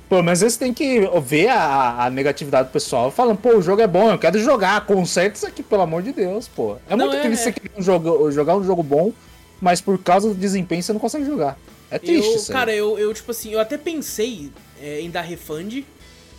pelo 0.10 0.24
menos 0.24 0.42
eles 0.42 0.58
têm 0.58 0.74
que 0.74 1.02
ver 1.24 1.48
a, 1.50 2.06
a 2.06 2.10
negatividade 2.10 2.70
do 2.70 2.72
pessoal 2.72 3.10
falando, 3.10 3.38
pô, 3.38 3.56
o 3.56 3.62
jogo 3.62 3.82
é 3.82 3.88
bom, 3.88 4.12
eu 4.12 4.20
quero 4.20 4.38
jogar, 4.40 4.86
conserta 4.86 5.38
isso 5.38 5.48
aqui, 5.48 5.64
pelo 5.64 5.82
amor 5.82 6.04
de 6.04 6.12
Deus, 6.12 6.48
pô. 6.48 6.76
É 6.88 6.96
Não, 6.96 7.06
muito 7.08 7.18
é, 7.18 7.22
triste 7.22 7.42
é. 7.42 7.44
você 7.46 7.52
querer 7.52 7.72
um 7.78 7.82
jogo, 7.82 8.30
jogar 8.32 8.56
um 8.56 8.64
jogo 8.64 8.84
bom, 8.84 9.12
mas 9.60 9.82
por 9.82 9.98
causa 9.98 10.28
do 10.28 10.36
desempenho 10.36 10.84
você 10.84 10.94
não 10.94 11.00
consegue 11.00 11.26
jogar. 11.26 11.58
É 11.90 11.98
triste 12.00 12.28
Eu, 12.28 12.36
isso 12.36 12.52
aí. 12.52 12.58
cara, 12.58 12.76
eu, 12.76 12.98
eu, 13.00 13.14
tipo 13.14 13.32
assim, 13.32 13.52
eu 13.52 13.60
até 13.60 13.78
pensei 13.78 14.52
é, 14.82 15.02
em 15.02 15.10
dar 15.10 15.22
refund, 15.22 15.84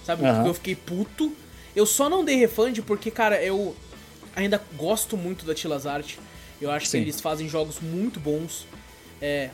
sabe? 0.04 0.24
Aham. 0.24 0.34
Porque 0.34 0.48
eu 0.48 0.54
fiquei 0.54 0.74
puto. 0.74 1.32
Eu 1.74 1.86
só 1.86 2.08
não 2.08 2.24
dei 2.24 2.36
refund 2.36 2.80
porque, 2.82 3.10
cara, 3.10 3.42
eu 3.42 3.74
ainda 4.34 4.62
gosto 4.76 5.16
muito 5.16 5.44
da 5.44 5.54
Tilazart. 5.54 6.16
Eu 6.60 6.70
acho 6.70 6.86
Sim. 6.86 6.98
que 6.98 7.04
eles 7.04 7.20
fazem 7.20 7.48
jogos 7.48 7.80
muito 7.80 8.18
bons. 8.18 8.66
É, 9.22 9.50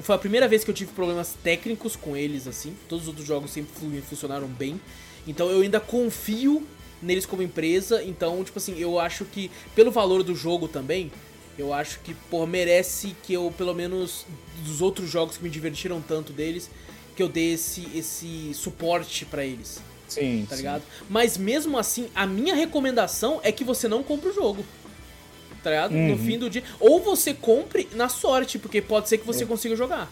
foi 0.00 0.14
a 0.14 0.18
primeira 0.18 0.48
vez 0.48 0.64
que 0.64 0.70
eu 0.70 0.74
tive 0.74 0.92
problemas 0.92 1.34
técnicos 1.42 1.96
com 1.96 2.16
eles, 2.16 2.46
assim. 2.46 2.74
Todos 2.88 3.04
os 3.04 3.08
outros 3.08 3.26
jogos 3.26 3.50
sempre 3.50 3.72
funcionaram 4.02 4.46
bem. 4.46 4.80
Então 5.26 5.50
eu 5.50 5.60
ainda 5.60 5.80
confio 5.80 6.66
neles 7.02 7.26
como 7.26 7.42
empresa. 7.42 8.02
Então, 8.02 8.42
tipo 8.44 8.58
assim, 8.58 8.78
eu 8.78 8.98
acho 8.98 9.24
que, 9.24 9.50
pelo 9.74 9.90
valor 9.90 10.22
do 10.22 10.34
jogo 10.34 10.68
também, 10.68 11.12
eu 11.58 11.72
acho 11.74 12.00
que, 12.00 12.14
pô, 12.30 12.46
merece 12.46 13.14
que 13.22 13.32
eu, 13.34 13.52
pelo 13.56 13.74
menos, 13.74 14.24
dos 14.64 14.80
outros 14.80 15.10
jogos 15.10 15.36
que 15.36 15.42
me 15.42 15.50
divertiram 15.50 16.00
tanto 16.00 16.32
deles, 16.32 16.70
que 17.16 17.22
eu 17.22 17.28
dê 17.28 17.52
esse, 17.54 17.86
esse 17.94 18.52
suporte 18.54 19.24
pra 19.24 19.44
eles, 19.44 19.80
Sim, 20.08 20.46
tá 20.48 20.54
sim. 20.54 20.62
ligado? 20.62 20.82
Mas 21.10 21.36
mesmo 21.36 21.76
assim, 21.76 22.08
a 22.14 22.26
minha 22.26 22.54
recomendação 22.54 23.40
é 23.42 23.50
que 23.50 23.64
você 23.64 23.88
não 23.88 24.02
compre 24.02 24.28
o 24.30 24.32
jogo. 24.34 24.64
Tá 25.62 25.70
ligado? 25.70 25.90
No 25.92 26.12
Uhum. 26.12 26.18
fim 26.18 26.38
do 26.38 26.48
dia. 26.48 26.62
Ou 26.78 27.00
você 27.00 27.34
compre 27.34 27.88
na 27.92 28.08
sorte, 28.08 28.58
porque 28.58 28.80
pode 28.80 29.08
ser 29.08 29.18
que 29.18 29.26
você 29.26 29.44
consiga 29.44 29.74
jogar. 29.74 30.08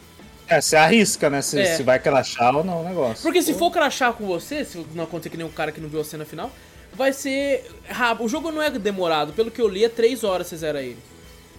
É, 0.48 0.60
você 0.60 0.74
arrisca, 0.76 1.30
né? 1.30 1.40
Se, 1.40 1.60
É. 1.60 1.76
se 1.76 1.82
vai 1.84 1.98
crachar 2.00 2.54
ou 2.56 2.64
não 2.64 2.80
o 2.82 2.84
negócio. 2.84 3.22
Porque 3.22 3.40
se 3.40 3.54
for 3.54 3.70
crachar 3.70 4.12
com 4.12 4.26
você, 4.26 4.64
se 4.64 4.84
não 4.94 5.04
acontecer 5.04 5.30
que 5.30 5.36
nem 5.36 5.46
o 5.46 5.50
cara 5.50 5.70
que 5.70 5.80
não 5.80 5.88
viu 5.88 6.00
a 6.00 6.04
cena 6.04 6.24
final, 6.24 6.50
vai 6.92 7.12
ser 7.12 7.64
rápido. 7.88 8.24
O 8.26 8.28
jogo 8.28 8.50
não 8.50 8.60
é 8.60 8.68
demorado, 8.70 9.32
pelo 9.32 9.50
que 9.50 9.60
eu 9.60 9.68
li, 9.68 9.84
é 9.84 9.88
3 9.88 10.24
horas 10.24 10.48
você 10.48 10.56
zera 10.56 10.82
ele. 10.82 10.98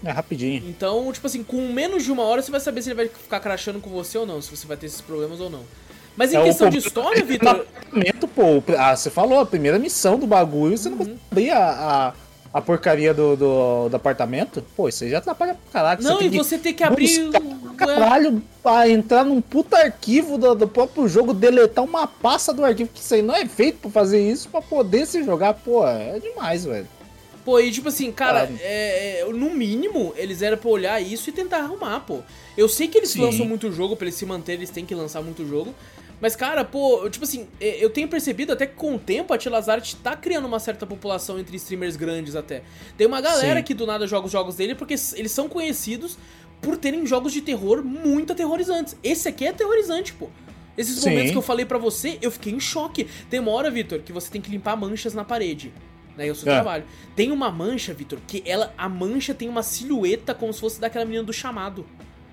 É 0.03 0.11
rapidinho. 0.11 0.63
Então, 0.67 1.11
tipo 1.11 1.25
assim, 1.27 1.43
com 1.43 1.71
menos 1.73 2.03
de 2.03 2.11
uma 2.11 2.23
hora 2.23 2.41
você 2.41 2.51
vai 2.51 2.59
saber 2.59 2.81
se 2.81 2.89
ele 2.89 2.95
vai 2.95 3.07
ficar 3.07 3.39
crachando 3.39 3.79
com 3.79 3.89
você 3.89 4.17
ou 4.17 4.25
não, 4.25 4.41
se 4.41 4.49
você 4.55 4.67
vai 4.67 4.77
ter 4.77 4.85
esses 4.85 5.01
problemas 5.01 5.39
ou 5.39 5.49
não. 5.49 5.61
Mas 6.15 6.33
em 6.33 6.37
É 6.37 6.43
questão 6.43 6.69
de 6.69 6.79
história, 6.79 7.19
é 7.19 7.23
Vitor. 7.23 7.65
pô, 8.33 8.63
ah, 8.77 8.95
você 8.95 9.09
falou, 9.09 9.39
a 9.39 9.45
primeira 9.45 9.77
missão 9.77 10.17
do 10.17 10.25
bagulho, 10.25 10.75
você 10.77 10.89
não 10.89 10.97
Uhum. 10.97 11.05
consegue 11.05 11.19
abrir 11.31 11.49
a, 11.51 12.13
a, 12.51 12.61
porcaria 12.61 13.13
do, 13.13 13.35
do, 13.35 13.89
do 13.89 13.95
apartamento. 13.95 14.63
Pô, 14.75 14.89
isso 14.89 15.03
aí 15.03 15.11
já 15.11 15.19
atrapalha 15.19 15.53
pra 15.53 15.71
caralho. 15.71 16.01
Não, 16.03 16.17
tem 16.17 16.27
e 16.27 16.37
você 16.37 16.57
tem 16.57 16.73
que 16.73 16.83
abrir. 16.83 17.29
Caralho, 17.77 18.41
pra 18.63 18.89
entrar 18.89 19.23
num 19.23 19.39
puta 19.39 19.77
arquivo 19.77 20.39
do, 20.39 20.55
do 20.55 20.67
próprio 20.67 21.07
jogo, 21.07 21.35
deletar 21.35 21.85
uma 21.85 22.07
pasta 22.07 22.51
do 22.51 22.65
arquivo, 22.65 22.89
que 22.91 22.99
isso 22.99 23.13
aí 23.13 23.21
não 23.21 23.35
é 23.35 23.45
feito 23.45 23.77
pra 23.77 23.91
fazer 23.91 24.19
isso, 24.19 24.49
pra 24.49 24.61
poder 24.61 25.05
se 25.05 25.23
jogar. 25.23 25.53
Pô, 25.53 25.87
é 25.87 26.19
demais, 26.19 26.65
velho. 26.65 26.87
Pô, 27.47 27.61
e 27.61 27.71
tipo 27.71 27.87
assim, 27.87 28.11
cara, 28.11 28.51
é, 28.59 29.21
é, 29.21 29.25
no 29.31 29.51
mínimo, 29.51 30.13
eles 30.17 30.41
eram 30.41 30.57
pra 30.57 30.69
olhar 30.69 31.01
isso 31.01 31.29
e 31.29 31.31
tentar 31.31 31.59
arrumar, 31.59 32.01
pô. 32.01 32.19
Eu 32.57 32.67
sei 32.67 32.89
que 32.89 32.97
eles 32.97 33.11
Sim. 33.11 33.21
lançam 33.21 33.45
muito 33.45 33.71
jogo, 33.71 33.95
pra 33.95 34.03
eles 34.03 34.15
se 34.15 34.25
manterem, 34.25 34.59
eles 34.59 34.69
têm 34.69 34.85
que 34.85 34.93
lançar 34.93 35.21
muito 35.21 35.47
jogo. 35.47 35.73
Mas, 36.19 36.35
cara, 36.35 36.65
pô, 36.65 37.09
tipo 37.09 37.23
assim, 37.23 37.47
é, 37.61 37.81
eu 37.81 37.89
tenho 37.89 38.09
percebido 38.09 38.51
até 38.51 38.67
que 38.67 38.75
com 38.75 38.95
o 38.95 38.99
tempo 38.99 39.33
a 39.33 39.37
Tilazart 39.37 39.93
tá 40.03 40.13
criando 40.13 40.43
uma 40.43 40.59
certa 40.59 40.85
população 40.85 41.39
entre 41.39 41.55
streamers 41.55 41.95
grandes 41.95 42.35
até. 42.35 42.63
Tem 42.97 43.07
uma 43.07 43.21
galera 43.21 43.61
Sim. 43.61 43.63
que 43.63 43.73
do 43.73 43.85
nada 43.85 44.05
joga 44.05 44.25
os 44.25 44.31
jogos 44.33 44.57
dele 44.57 44.75
porque 44.75 44.95
eles 45.15 45.31
são 45.31 45.47
conhecidos 45.47 46.17
por 46.61 46.75
terem 46.75 47.05
jogos 47.05 47.31
de 47.31 47.39
terror 47.39 47.81
muito 47.81 48.33
aterrorizantes. 48.33 48.97
Esse 49.01 49.29
aqui 49.29 49.45
é 49.45 49.51
aterrorizante, 49.51 50.11
pô. 50.11 50.27
Esses 50.77 50.99
Sim. 50.99 51.11
momentos 51.11 51.31
que 51.31 51.37
eu 51.37 51.41
falei 51.41 51.65
pra 51.65 51.77
você, 51.77 52.17
eu 52.21 52.29
fiquei 52.29 52.51
em 52.51 52.59
choque. 52.59 53.07
Tem 53.29 53.39
uma 53.39 53.51
hora, 53.53 53.71
Vitor, 53.71 53.99
que 54.01 54.11
você 54.11 54.29
tem 54.29 54.41
que 54.41 54.51
limpar 54.51 54.75
manchas 54.75 55.13
na 55.13 55.23
parede. 55.23 55.71
Né, 56.18 56.28
é 56.28 56.32
o 56.32 56.36
seu 56.36 56.51
É. 56.51 56.55
trabalho. 56.55 56.84
Tem 57.15 57.32
uma 57.32 57.51
mancha, 57.51 57.93
Vitor, 57.93 58.18
que 58.28 58.41
ela, 58.45 58.74
a 58.78 58.89
mancha 58.89 59.34
tem 59.34 59.47
uma 59.47 59.61
silhueta 59.61 60.34
como 60.34 60.51
se 60.51 60.59
fosse 60.59 60.82
daquela 60.82 61.05
menina 61.05 61.24
do 61.24 61.32
chamado. 61.32 61.86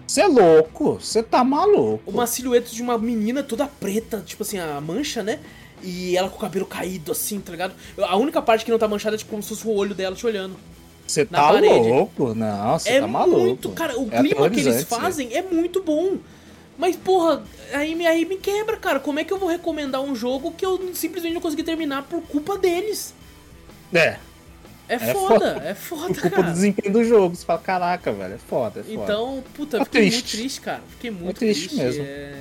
Você 0.07 0.22
é 0.22 0.26
louco, 0.26 0.95
você 1.01 1.22
tá 1.22 1.45
maluco. 1.45 2.11
Uma 2.11 2.26
silhueta 2.26 2.70
de 2.70 2.82
uma 2.82 2.97
menina 2.99 3.43
toda 3.43 3.66
preta, 3.66 4.22
tipo 4.24 4.43
assim, 4.43 4.59
a 4.59 4.80
mancha, 4.80 5.22
né? 5.22 5.39
E 5.82 6.16
ela 6.16 6.28
com 6.30 6.37
o 6.37 6.41
cabelo 6.41 6.64
caído, 6.66 7.12
assim, 7.12 7.41
tá 7.41 7.51
ligado? 7.53 7.74
A 7.99 8.16
única 8.16 8.41
parte 8.41 8.64
que 8.64 8.70
não 8.70 8.78
tá 8.78 8.89
manchada 8.89 9.16
é 9.16 9.18
tipo, 9.18 9.30
como 9.30 9.43
se 9.43 9.51
fosse 9.51 9.66
o 9.66 9.70
olho 9.74 9.95
dela 9.95 10.16
te 10.16 10.26
olhando. 10.26 10.57
Você 11.07 11.26
tá 11.26 11.53
parede. 11.53 11.89
louco? 11.89 12.35
Não, 12.35 12.78
você 12.78 12.89
é 12.89 13.01
tá 13.01 13.07
maluco. 13.07 13.41
muito, 13.41 13.68
cara, 13.70 13.99
o 13.99 14.09
É 14.11 14.18
clima 14.22 14.49
que 14.49 14.61
eles 14.61 14.85
fazem 14.85 15.35
é 15.35 15.43
muito 15.43 15.82
bom. 15.82 16.16
Mas, 16.78 16.97
porra, 16.97 17.43
aí, 17.72 17.95
me- 17.95 18.07
aí 18.07 18.24
me 18.24 18.37
quebra, 18.37 18.76
cara. 18.78 18.99
Como 18.99 19.18
é 19.18 19.24
que 19.24 19.32
eu 19.32 19.39
vou 19.39 19.49
recomendar 19.49 20.01
um 20.01 20.14
jogo 20.16 20.53
que 20.53 20.64
eu 20.64 20.91
simplesmente 20.95 21.35
não 21.35 21.41
consegui 21.41 21.62
terminar 21.62 22.03
por 22.05 22.20
culpa 22.22 22.57
deles? 22.59 23.14
É, 23.95 24.18
É, 24.88 24.97
É 24.97 24.99
foda, 24.99 25.14
foda. 25.55 25.62
é 25.64 25.74
foda, 25.74 26.09
por 26.14 26.20
culpa 26.22 26.36
cara. 26.36 26.49
do 26.49 26.53
desempenho 26.53 26.92
do 26.92 27.05
jogo. 27.05 27.34
Você 27.34 27.45
fala, 27.47 27.59
caraca, 27.61 28.12
velho, 28.12 28.34
é 28.34 28.38
foda, 28.38 28.80
é 28.80 28.82
foda. 28.82 28.92
Então, 29.03 29.42
puta, 29.55 29.78
É 29.78 29.80
eu 29.80 29.84
fiquei 29.84 30.01
muito 30.03 30.12
triste. 30.12 30.36
triste, 30.36 30.61
cara. 30.61 30.82
Fiquei 30.90 31.11
muito 31.11 31.38
triste 31.38 31.68
triste. 31.68 31.82
mesmo. 31.82 32.05
é. 32.05 32.34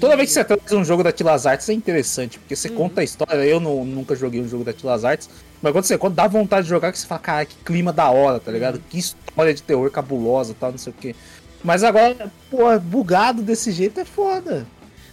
Toda 0.00 0.16
vez 0.16 0.28
que 0.28 0.34
você 0.34 0.44
traz 0.44 0.72
um 0.72 0.84
jogo 0.84 1.04
da 1.04 1.12
Tilas 1.12 1.46
Arts 1.46 1.68
é 1.68 1.72
interessante, 1.72 2.38
porque 2.40 2.56
você 2.56 2.68
Uhum. 2.68 2.74
conta 2.74 3.00
a 3.00 3.04
história. 3.04 3.34
Eu 3.44 3.60
não, 3.60 3.84
nunca 3.84 4.16
joguei 4.16 4.40
um 4.40 4.48
jogo 4.48 4.64
da 4.64 4.72
Tilas 4.72 5.04
Arts, 5.04 5.30
mas 5.62 5.72
quando 5.72 5.84
você 5.84 5.96
quando 5.96 6.14
dá 6.14 6.26
vontade 6.26 6.64
de 6.64 6.68
jogar, 6.70 6.90
que 6.92 6.98
você 6.98 7.06
fala, 7.06 7.20
cara, 7.20 7.44
que 7.46 7.54
clima 7.64 7.92
da 7.92 8.10
hora, 8.10 8.40
tá 8.40 8.50
ligado? 8.50 8.74
Uhum. 8.76 8.82
Que 8.90 8.98
história 8.98 9.54
de 9.54 9.62
terror 9.62 9.88
cabulosa 9.90 10.50
e 10.50 10.54
tal, 10.54 10.72
não 10.72 10.78
sei 10.78 10.92
o 10.92 10.96
quê. 11.00 11.14
Mas 11.62 11.84
agora, 11.84 12.30
pô, 12.50 12.78
bugado 12.80 13.40
desse 13.40 13.70
jeito 13.72 14.00
é 14.00 14.04
foda. 14.04 14.66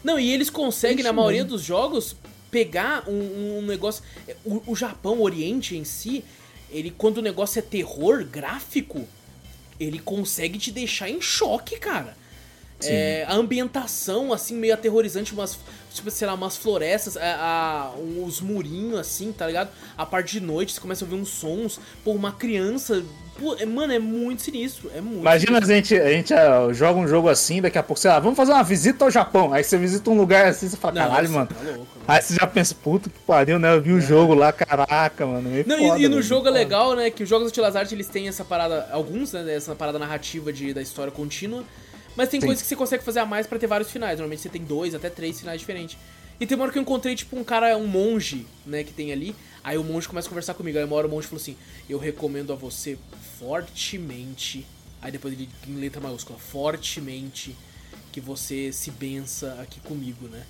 Não, 0.04 0.20
e 0.20 0.34
eles 0.34 0.50
conseguem, 0.50 0.98
Triste 0.98 1.08
na 1.08 1.14
maioria 1.14 1.44
mesmo. 1.44 1.56
dos 1.56 1.62
jogos, 1.64 2.16
pegar 2.52 3.10
um, 3.10 3.60
um 3.60 3.62
negócio. 3.64 4.04
O, 4.46 4.62
o 4.68 4.76
Japão, 4.76 5.20
o 5.20 5.24
Oriente 5.24 5.76
em 5.76 5.84
si, 5.86 6.24
ele, 6.70 6.92
quando 6.92 7.18
o 7.18 7.22
negócio 7.22 7.58
é 7.60 7.62
terror 7.62 8.24
gráfico, 8.26 9.08
ele 9.80 9.98
consegue 10.00 10.60
te 10.60 10.72
deixar 10.72 11.10
em 11.10 11.20
choque, 11.22 11.78
cara. 11.80 12.16
É, 12.84 13.26
a 13.28 13.36
ambientação, 13.36 14.34
assim, 14.34 14.56
meio 14.56 14.74
aterrorizante, 14.74 15.34
umas, 15.34 15.60
tipo, 15.94 16.10
sei 16.10 16.26
lá, 16.26 16.34
umas 16.34 16.58
florestas, 16.58 17.16
a, 17.16 17.92
a- 17.94 17.96
os 17.96 18.42
murinhos, 18.42 18.98
assim, 19.00 19.32
tá 19.32 19.46
ligado? 19.46 19.70
A 19.96 20.04
parte 20.04 20.32
de 20.34 20.40
noite, 20.40 20.74
você 20.74 20.82
começa 20.82 21.06
a 21.06 21.08
ouvir 21.08 21.22
uns 21.22 21.30
sons, 21.30 21.80
pô, 22.04 22.12
uma 22.12 22.32
criança. 22.32 23.04
Pô, 23.40 23.56
é- 23.58 23.66
mano, 23.66 23.92
é 23.92 23.98
muito 23.98 24.42
sinistro, 24.44 24.92
é 24.96 25.02
muito 25.02 25.20
Imagina 25.22 25.58
a 25.58 25.62
sinistro. 25.66 25.96
gente, 25.98 26.02
a 26.08 26.12
gente 26.12 26.34
ah, 26.34 26.68
joga 26.74 27.00
um 27.00 27.08
jogo 27.08 27.28
assim, 27.28 27.60
daqui 27.62 27.78
a 27.78 27.82
pouco, 27.84 28.00
sei 28.00 28.12
lá, 28.12 28.20
vamos 28.20 28.38
fazer 28.38 28.52
uma 28.52 28.64
visita 28.64 29.04
ao 29.06 29.10
Japão. 29.10 29.52
Aí 29.52 29.64
você 29.64 29.78
visita 29.78 30.10
um 30.12 30.18
lugar 30.18 30.48
assim, 30.48 30.70
você 30.70 30.78
fala, 30.78 30.94
Não, 30.94 31.08
caralho, 31.10 31.30
mano. 31.32 31.48
tá 31.48 31.56
louco, 31.56 31.80
mano. 31.80 31.88
Aí 32.08 32.22
você 32.22 32.36
já 32.36 32.46
pensa, 32.46 32.76
puta 32.76 33.10
que 33.10 33.18
pariu, 33.20 33.58
né? 33.58 33.74
Eu 33.74 33.82
vi 33.82 33.94
o 33.94 34.02
jogo 34.02 34.36
lá, 34.36 34.52
caraca, 34.54 35.26
mano. 35.26 35.50
É. 35.58 35.64
Não, 35.66 35.80
e- 35.80 35.88
foda, 35.88 36.00
e, 36.00 36.04
no 36.04 36.10
velho, 36.16 36.22
jogo 36.22 36.42
é 36.48 36.52
foda. 36.52 36.60
legal, 36.60 36.96
né? 36.96 37.10
Que 37.10 37.24
os 37.24 37.30
jogos 37.30 37.52
do 37.52 37.54
Tilas 37.54 37.76
Art 37.76 37.92
eles 37.92 38.08
têm 38.08 38.28
essa 38.28 38.44
parada, 38.46 38.88
alguns, 38.92 39.32
né? 39.34 39.56
Essa 39.56 39.74
parada 39.74 39.98
narrativa 39.98 40.54
de, 40.54 40.72
da 40.74 40.82
história 40.82 41.12
contínua. 41.12 41.64
Mas 42.16 42.30
tem 42.30 42.42
Sim. 42.42 42.46
coisas 42.48 42.62
que 42.62 42.68
você 42.68 42.76
consegue 42.76 43.04
fazer 43.04 43.22
a 43.22 43.26
mais 43.26 43.48
pra 43.48 43.58
ter 43.58 43.66
vários 43.68 43.90
finais. 43.90 44.20
Normalmente 44.20 44.42
você 44.42 44.50
tem 44.50 44.62
dois, 44.64 44.94
até 44.94 45.10
três 45.10 45.40
finais 45.40 45.60
diferentes. 45.60 45.98
E 46.40 46.46
tem 46.46 46.56
uma 46.56 46.64
hora 46.66 46.72
que 46.74 46.78
eu 46.78 46.82
encontrei, 46.82 47.16
tipo, 47.16 47.38
um 47.38 47.44
cara, 47.44 47.78
um 47.78 47.88
monge, 47.88 48.46
né, 48.66 48.84
que 48.84 48.92
tem 48.92 49.12
ali. 49.12 49.36
Aí 49.64 49.78
o 49.78 49.84
monge 49.84 50.08
começa 50.08 50.28
a 50.28 50.30
conversar 50.30 50.54
comigo. 50.54 50.78
Aí 50.78 50.84
uma 50.84 50.96
hora 50.96 51.08
o 51.08 51.10
monge 51.10 51.28
falou 51.28 51.42
assim: 51.42 51.56
Eu 51.90 51.98
recomendo 52.00 52.52
a 52.52 52.56
você 52.56 52.98
fortemente. 53.40 54.66
Aí 55.02 55.12
depois 55.12 55.34
ele 55.34 55.50
em 55.68 55.76
letra 55.76 56.00
maiúscula, 56.00 56.38
fortemente, 56.38 57.56
que 58.12 58.22
você 58.22 58.72
se 58.72 58.92
bença 58.92 59.58
aqui 59.62 59.80
comigo, 59.80 60.28
né? 60.28 60.44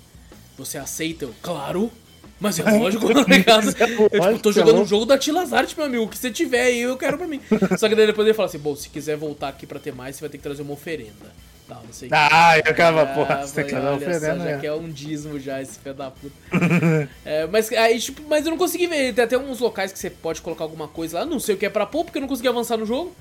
Você 0.58 0.78
aceita? 0.78 1.24
Eu, 1.24 1.34
claro! 1.42 1.90
Mas 2.38 2.58
é 2.58 2.62
lógico, 2.78 3.12
tá 3.12 3.22
ligado? 3.22 3.68
É 3.78 3.84
Eu 3.84 4.20
tipo, 4.20 4.38
tô 4.40 4.50
é 4.50 4.52
jogando 4.52 4.80
um 4.80 4.86
jogo 4.86 5.06
da 5.06 5.16
Tilazart, 5.16 5.76
meu 5.76 5.86
amigo. 5.86 6.04
O 6.04 6.08
que 6.08 6.18
você 6.18 6.30
tiver 6.30 6.64
aí, 6.64 6.80
eu 6.80 6.96
quero 6.96 7.16
pra 7.16 7.26
mim. 7.26 7.40
Só 7.78 7.88
que 7.88 7.94
daí 7.94 8.06
depois 8.06 8.26
ele 8.26 8.34
fala 8.34 8.48
assim: 8.48 8.58
bom, 8.58 8.74
se 8.74 8.88
quiser 8.88 9.16
voltar 9.16 9.48
aqui 9.48 9.66
pra 9.66 9.78
ter 9.78 9.94
mais, 9.94 10.16
você 10.16 10.20
vai 10.20 10.30
ter 10.30 10.38
que 10.38 10.42
trazer 10.42 10.62
uma 10.62 10.72
oferenda. 10.72 11.32
Tal, 11.72 11.82
não 11.84 11.92
sei 11.92 12.08
o 12.08 12.10
que. 12.10 12.16
Ah, 12.16 12.58
eu 12.58 12.70
acaba, 12.70 13.02
Ah, 13.02 13.06
porra, 13.06 13.46
você 13.46 13.62
olha 13.62 13.70
só, 13.70 13.94
oferenda, 13.94 14.20
já 14.20 14.34
né? 14.34 14.58
quer 14.60 14.72
um 14.72 14.90
dízimo 14.90 15.40
já, 15.40 15.62
esse 15.62 15.78
filho 15.78 15.94
da 15.94 16.10
puta. 16.10 16.34
É, 17.24 17.46
mas, 17.46 17.72
aí, 17.72 17.98
tipo, 17.98 18.22
mas 18.28 18.44
eu 18.44 18.50
não 18.50 18.58
consegui 18.58 18.86
ver. 18.86 19.14
Tem 19.14 19.24
até 19.24 19.38
uns 19.38 19.60
locais 19.60 19.92
que 19.92 19.98
você 19.98 20.10
pode 20.10 20.40
colocar 20.42 20.64
alguma 20.64 20.88
coisa 20.88 21.20
lá. 21.20 21.24
Não 21.24 21.40
sei 21.40 21.54
o 21.54 21.58
que 21.58 21.66
é 21.66 21.70
pra 21.70 21.86
pôr, 21.86 22.04
porque 22.04 22.18
eu 22.18 22.20
não 22.20 22.28
consegui 22.28 22.48
avançar 22.48 22.76
no 22.76 22.84
jogo. 22.84 23.14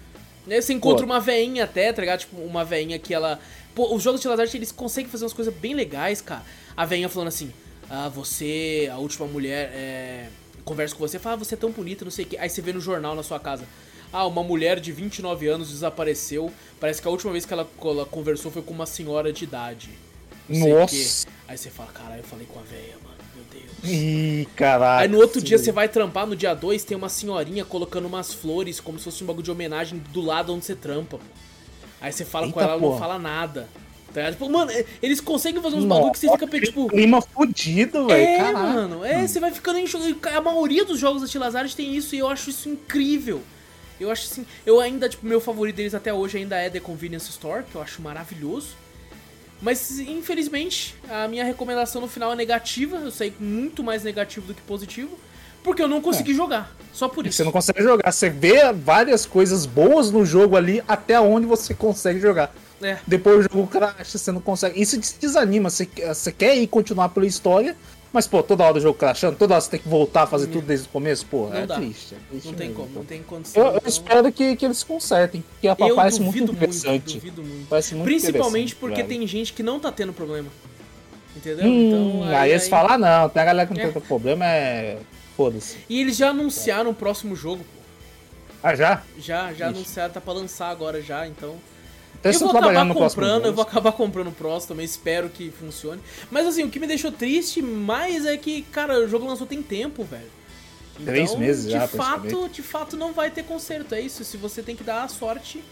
Aí 0.50 0.62
você 0.62 0.74
encontra 0.74 1.06
Pô. 1.06 1.14
uma 1.14 1.20
veinha 1.20 1.64
até, 1.64 1.94
tá 1.94 2.02
ligado? 2.02 2.20
Tipo, 2.22 2.38
uma 2.42 2.66
veinha 2.66 2.98
que 3.00 3.14
ela. 3.14 3.40
Pô, 3.76 3.96
os 3.96 4.04
jogos 4.04 4.20
de 4.22 4.28
Lazarte, 4.28 4.58
eles 4.58 4.72
conseguem 4.72 5.10
fazer 5.10 5.24
umas 5.24 5.34
coisas 5.34 5.54
bem 5.54 5.74
legais, 5.74 6.20
cara. 6.20 6.44
A 6.76 6.86
veinha 6.86 7.08
falando 7.08 7.30
assim: 7.30 7.52
Ah, 7.90 8.10
você, 8.10 8.90
a 8.92 8.98
última 8.98 9.28
mulher, 9.28 9.72
é, 9.74 10.26
conversa 10.66 10.96
com 10.96 11.08
você, 11.08 11.20
fala, 11.20 11.36
ah, 11.36 11.38
você 11.38 11.56
é 11.56 11.58
tão 11.58 11.72
bonita, 11.72 12.04
não 12.04 12.12
sei 12.12 12.26
o 12.26 12.28
que. 12.28 12.38
Aí 12.38 12.50
você 12.50 12.62
vê 12.62 12.74
no 12.74 12.82
jornal 12.82 13.16
na 13.16 13.24
sua 13.24 13.40
casa. 13.40 13.66
Ah, 14.14 14.26
uma 14.28 14.44
mulher 14.44 14.80
de 14.80 14.92
29 14.92 15.48
anos 15.48 15.70
desapareceu. 15.70 16.52
Parece 16.80 17.02
que 17.02 17.08
a 17.08 17.12
última 17.12 17.32
vez 17.32 17.46
que 17.46 17.54
ela, 17.54 17.68
ela 17.84 18.06
conversou 18.06 18.52
foi 18.52 18.62
com 18.62 18.74
uma 18.74 18.86
senhora 18.86 19.32
de 19.32 19.44
idade. 19.44 19.90
Não 20.50 20.68
Nossa. 20.68 21.28
Aí 21.48 21.58
você 21.58 21.70
fala, 21.70 21.90
caralho, 21.92 22.20
eu 22.20 22.24
falei 22.26 22.46
com 22.46 22.60
a 22.60 22.64
véia, 22.64 22.96
mano. 23.04 23.16
Meu 23.36 23.46
Deus. 23.52 23.72
Ih, 23.84 24.48
caralho. 24.56 25.02
Aí 25.04 25.08
no 25.08 25.18
outro 25.18 25.42
dia 25.42 25.58
você 25.58 25.72
vai 25.72 25.88
trampar, 25.88 26.28
no 26.28 26.36
dia 26.36 26.54
2 26.54 26.84
tem 26.84 26.98
uma 26.98 27.10
senhorinha 27.10 27.64
colocando 27.64 28.06
umas 28.06 28.34
flores, 28.34 28.80
como 28.80 28.98
se 28.98 29.06
fosse 29.06 29.24
um 29.24 29.28
bagulho 29.28 29.44
de 29.44 29.52
homenagem 29.52 30.02
do 30.12 30.22
lado 30.22 30.54
onde 30.54 30.66
você 30.66 30.76
trampa, 30.76 31.18
pô. 31.18 31.24
Aí 32.02 32.12
você 32.12 32.26
fala 32.26 32.52
com 32.52 32.60
Eita 32.60 32.72
ela, 32.72 32.82
ela 32.82 32.92
não 32.92 32.98
fala 32.98 33.20
nada. 33.20 33.70
Tá 34.14 34.20
ligado? 34.22 34.34
Tipo, 34.34 34.50
mano, 34.50 34.72
é- 34.72 34.86
eles 35.02 35.22
conseguem 35.22 35.62
fazer 35.62 35.78
uns 35.78 35.86
bagulho 35.86 36.12
que 36.12 36.20
você 36.20 36.30
fica 36.30 36.60
tipo. 36.60 36.88
Clima 36.90 37.22
fudido, 37.22 38.08
velho. 38.08 38.22
É, 38.22 38.38
caralho. 38.38 38.74
mano, 38.74 39.06
é, 39.06 39.26
você 39.26 39.40
vai 39.40 39.52
ficando 39.52 39.80
em. 39.80 39.86
A 40.36 40.42
maioria 40.42 40.84
dos 40.84 41.00
jogos 41.00 41.22
da 41.22 41.28
Tilazard 41.28 41.74
tem 41.76 41.96
isso 41.96 42.14
e 42.14 42.20
eu 42.20 42.28
acho 42.28 42.50
isso 42.50 42.68
incrível. 42.68 43.42
Eu 44.02 44.12
acho 44.12 44.32
assim, 44.32 44.46
eu 44.66 44.80
ainda, 44.80 45.08
tipo, 45.08 45.26
meu 45.26 45.40
favorito 45.40 45.76
deles 45.76 45.94
até 45.94 46.14
hoje 46.14 46.38
ainda 46.38 46.58
é 46.58 46.70
The 46.70 46.80
Convenience 46.80 47.30
Store, 47.30 47.64
que 47.64 47.76
eu 47.76 47.82
acho 47.82 48.02
maravilhoso. 48.02 48.76
Mas, 49.62 50.00
infelizmente, 50.00 50.96
a 51.08 51.28
minha 51.28 51.46
recomendação 51.46 52.02
no 52.02 52.08
final 52.08 52.34
é 52.34 52.36
negativa. 52.36 52.98
Eu 52.98 53.12
saí 53.12 53.32
muito 53.40 53.84
mais 53.84 54.04
negativo 54.04 54.48
do 54.48 54.54
que 54.56 54.62
positivo. 54.62 55.18
Porque 55.64 55.82
eu 55.82 55.88
não 55.88 56.02
consegui 56.02 56.34
jogar. 56.34 56.76
Só 56.92 57.08
por 57.08 57.26
isso. 57.28 57.38
Você 57.38 57.44
não 57.44 57.52
consegue 57.52 57.84
jogar. 57.84 58.12
Você 58.12 58.30
vê 58.30 58.74
várias 58.74 59.28
coisas 59.28 59.66
boas 59.66 60.10
no 60.10 60.26
jogo 60.26 60.58
ali 60.58 60.84
até 60.88 61.20
onde 61.20 61.46
você 61.46 61.74
consegue 61.74 62.20
jogar. 62.20 62.54
É. 62.82 62.98
Depois 63.06 63.40
o 63.40 63.44
jogo 63.44 63.68
crasha, 63.68 64.18
você 64.18 64.32
não 64.32 64.42
consegue. 64.42 64.82
Isso 64.82 65.00
te 65.00 65.14
desanima. 65.20 65.70
Você, 65.70 65.88
você 66.08 66.32
quer 66.32 66.58
ir 66.58 66.66
continuar 66.66 67.10
pela 67.10 67.28
história, 67.28 67.78
mas, 68.14 68.28
pô, 68.28 68.44
toda 68.44 68.64
hora 68.64 68.78
o 68.78 68.82
jogo 68.82 68.98
crashando, 68.98 69.38
toda 69.38 69.54
hora 69.54 69.62
você 69.62 69.70
tem 69.72 69.80
que 69.80 69.88
voltar 69.88 70.24
a 70.24 70.28
fazer 70.28 70.48
tudo 70.48 70.66
desde 70.66 70.88
o 70.88 70.90
começo, 70.90 71.26
pô, 71.26 71.48
Não 71.48 71.56
é 71.58 71.66
dá. 71.66 71.76
triste. 71.76 72.14
é 72.16 72.18
triste 72.30 72.46
Não 72.48 72.54
tem 72.54 72.68
mesmo. 72.70 72.84
como, 72.84 72.96
não 72.96 73.06
tem 73.06 73.24
condição. 73.24 73.62
Eu, 73.64 73.70
eu 73.72 73.78
então- 73.78 73.90
espero 73.90 74.32
que, 74.32 74.56
que 74.56 74.66
eles 74.66 74.84
consertem, 74.84 75.42
porque 75.42 75.68
a 75.68 75.76
Eu 75.80 75.96
parece 75.96 76.20
muito 76.22 76.52
interessante. 76.52 77.16
duvido 77.16 77.42
muito. 77.44 77.68
Parece 77.70 77.96
muito 77.96 78.06
Principalmente 78.06 78.76
porque 78.76 79.04
velho. 79.04 79.08
tem 79.08 79.26
gente 79.28 79.54
que 79.54 79.64
não 79.64 79.80
tá 79.80 79.92
tendo 79.92 80.12
problema. 80.14 80.50
Entendeu? 81.36 81.66
Hum, 81.66 82.24
aí, 82.26 82.52
eles 82.52 82.68
falam, 82.68 82.92
ah, 82.92 82.98
não, 82.98 83.30
tem 83.30 83.42
a 83.42 83.46
galera 83.46 83.66
que 83.68 83.74
não 83.74 83.82
É. 83.82 83.88
tem 83.92 84.02
problema, 84.02 84.46
é. 84.46 84.98
Foda-se. 85.38 85.78
E 85.90 86.02
eles 86.02 86.18
já 86.18 86.30
anunciaram 86.32 86.90
o 86.92 86.94
próximo 86.94 87.36
jogo, 87.36 87.64
pô. 87.64 87.82
Ah, 88.62 88.76
já? 88.76 89.02
Já, 89.18 89.46
já 89.54 89.54
Ixi. 89.54 89.64
anunciaram, 89.64 90.14
tá 90.14 90.20
pra 90.22 90.34
lançar 90.34 90.70
agora 90.70 91.02
já, 91.02 91.26
então. 91.26 91.56
Então 92.22 92.32
eu 92.32 92.54
vou 92.54 92.58
acabar 92.58 92.94
comprando, 92.94 93.46
eu 93.46 93.54
vou 93.54 93.62
acabar 93.64 93.92
comprando 93.92 94.28
o 94.28 94.32
próximo 94.32 94.70
também, 94.70 94.86
espero 94.86 95.30
que 95.30 95.50
funcione. 95.50 96.00
Mas 96.30 96.46
assim, 96.46 96.64
o 96.64 96.70
que 96.70 96.80
me 96.80 96.86
deixou 96.86 97.12
triste 97.12 97.62
mais 97.62 98.26
é 98.26 98.38
que, 98.38 98.62
cara, 98.64 99.00
o 99.00 99.08
jogo 99.08 99.26
lançou 99.26 99.48
tem 99.48 99.62
tempo, 99.62 100.04
velho. 100.04 100.30
Três 101.04 101.36
meses 101.36 101.66
de 101.66 101.72
já, 101.72 101.88
fato, 101.88 102.48
de 102.50 102.62
fato 102.62 102.96
não 102.96 103.12
vai 103.12 103.32
ter 103.32 103.44
conserto, 103.44 103.96
é 103.96 104.02
isso. 104.02 104.24
Se 104.24 104.38
você 104.38 104.62
tem 104.62 104.76
que 104.76 104.84
dar 104.84 105.04
a 105.04 105.08
sorte 105.08 105.64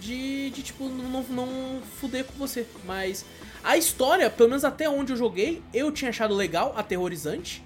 de, 0.00 0.50
de 0.50 0.62
tipo, 0.62 0.88
não, 0.88 1.22
não 1.22 1.80
fuder 2.00 2.24
com 2.24 2.32
você. 2.34 2.66
Mas 2.84 3.24
a 3.62 3.76
história, 3.76 4.28
pelo 4.28 4.48
menos 4.48 4.64
até 4.64 4.88
onde 4.88 5.12
eu 5.12 5.16
joguei, 5.16 5.62
eu 5.72 5.92
tinha 5.92 6.08
achado 6.08 6.34
legal, 6.34 6.74
aterrorizante. 6.76 7.62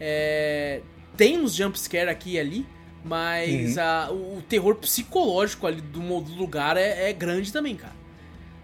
É, 0.00 0.80
tem 1.16 1.38
uns 1.38 1.54
jumpscare 1.54 2.10
aqui 2.10 2.32
e 2.32 2.38
ali, 2.40 2.66
mas 3.06 3.76
Uhum. 3.76 3.82
a- 3.82 4.08
o, 4.10 4.38
o 4.38 4.42
terror 4.48 4.74
psicológico 4.76 5.66
ali 5.66 5.80
do, 5.80 6.00
do 6.20 6.34
lugar 6.34 6.76
é, 6.76 7.08
é 7.10 7.12
grande 7.12 7.52
também, 7.52 7.76
cara. 7.76 7.94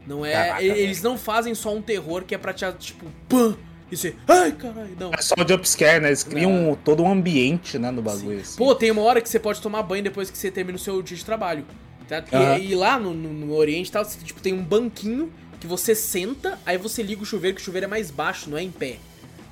Não 0.06 0.24
é. 0.26 0.32
Caraca, 0.32 0.62
e- 0.62 0.66
eles 0.68 1.02
não 1.02 1.16
fazem 1.16 1.54
só 1.54 1.74
um 1.74 1.80
terror 1.82 2.24
que 2.24 2.34
é 2.34 2.38
pra 2.38 2.52
te, 2.52 2.64
tipo, 2.78 3.06
pã! 3.28 3.56
E 3.90 3.96
você. 3.96 4.16
Ai, 4.26 4.52
caralho, 4.52 4.96
não. 4.98 5.10
É 5.12 5.20
só 5.20 5.34
o 5.38 5.46
jumpscare, 5.46 6.00
né? 6.00 6.08
Eles 6.08 6.24
criam 6.24 6.76
todo 6.82 7.02
um 7.02 7.12
ambiente, 7.12 7.78
né, 7.78 7.90
no 7.90 8.00
bagulho. 8.00 8.40
assim. 8.40 8.56
Pô, 8.56 8.74
tem 8.74 8.90
uma 8.90 9.02
hora 9.02 9.20
que 9.20 9.28
você 9.28 9.38
pode 9.38 9.60
tomar 9.60 9.82
banho 9.82 10.02
depois 10.02 10.30
que 10.30 10.38
você 10.38 10.50
termina 10.50 10.76
o 10.76 10.80
seu 10.80 11.02
dia 11.02 11.16
de 11.16 11.24
trabalho. 11.24 11.64
tá? 12.08 12.24
E- 12.32 12.34
Aham. 12.34 12.58
E, 12.58 12.74
lá 12.74 12.98
no, 12.98 13.12
no- 13.14 13.32
no 13.32 13.54
Oriente 13.54 13.90
e 13.90 13.92
tal, 13.92 14.04
você, 14.04 14.18
tipo, 14.24 14.40
tem 14.40 14.52
um 14.54 14.62
banquinho 14.62 15.30
que 15.60 15.66
você 15.66 15.94
senta, 15.94 16.58
aí 16.66 16.76
você 16.78 17.02
liga 17.02 17.22
o 17.22 17.24
chuveiro, 17.26 17.54
que 17.56 17.62
o 17.62 17.64
chuveiro 17.64 17.84
é 17.84 17.88
mais 17.88 18.10
baixo, 18.10 18.48
não 18.50 18.56
é 18.58 18.62
em 18.62 18.70
pé. 18.70 18.96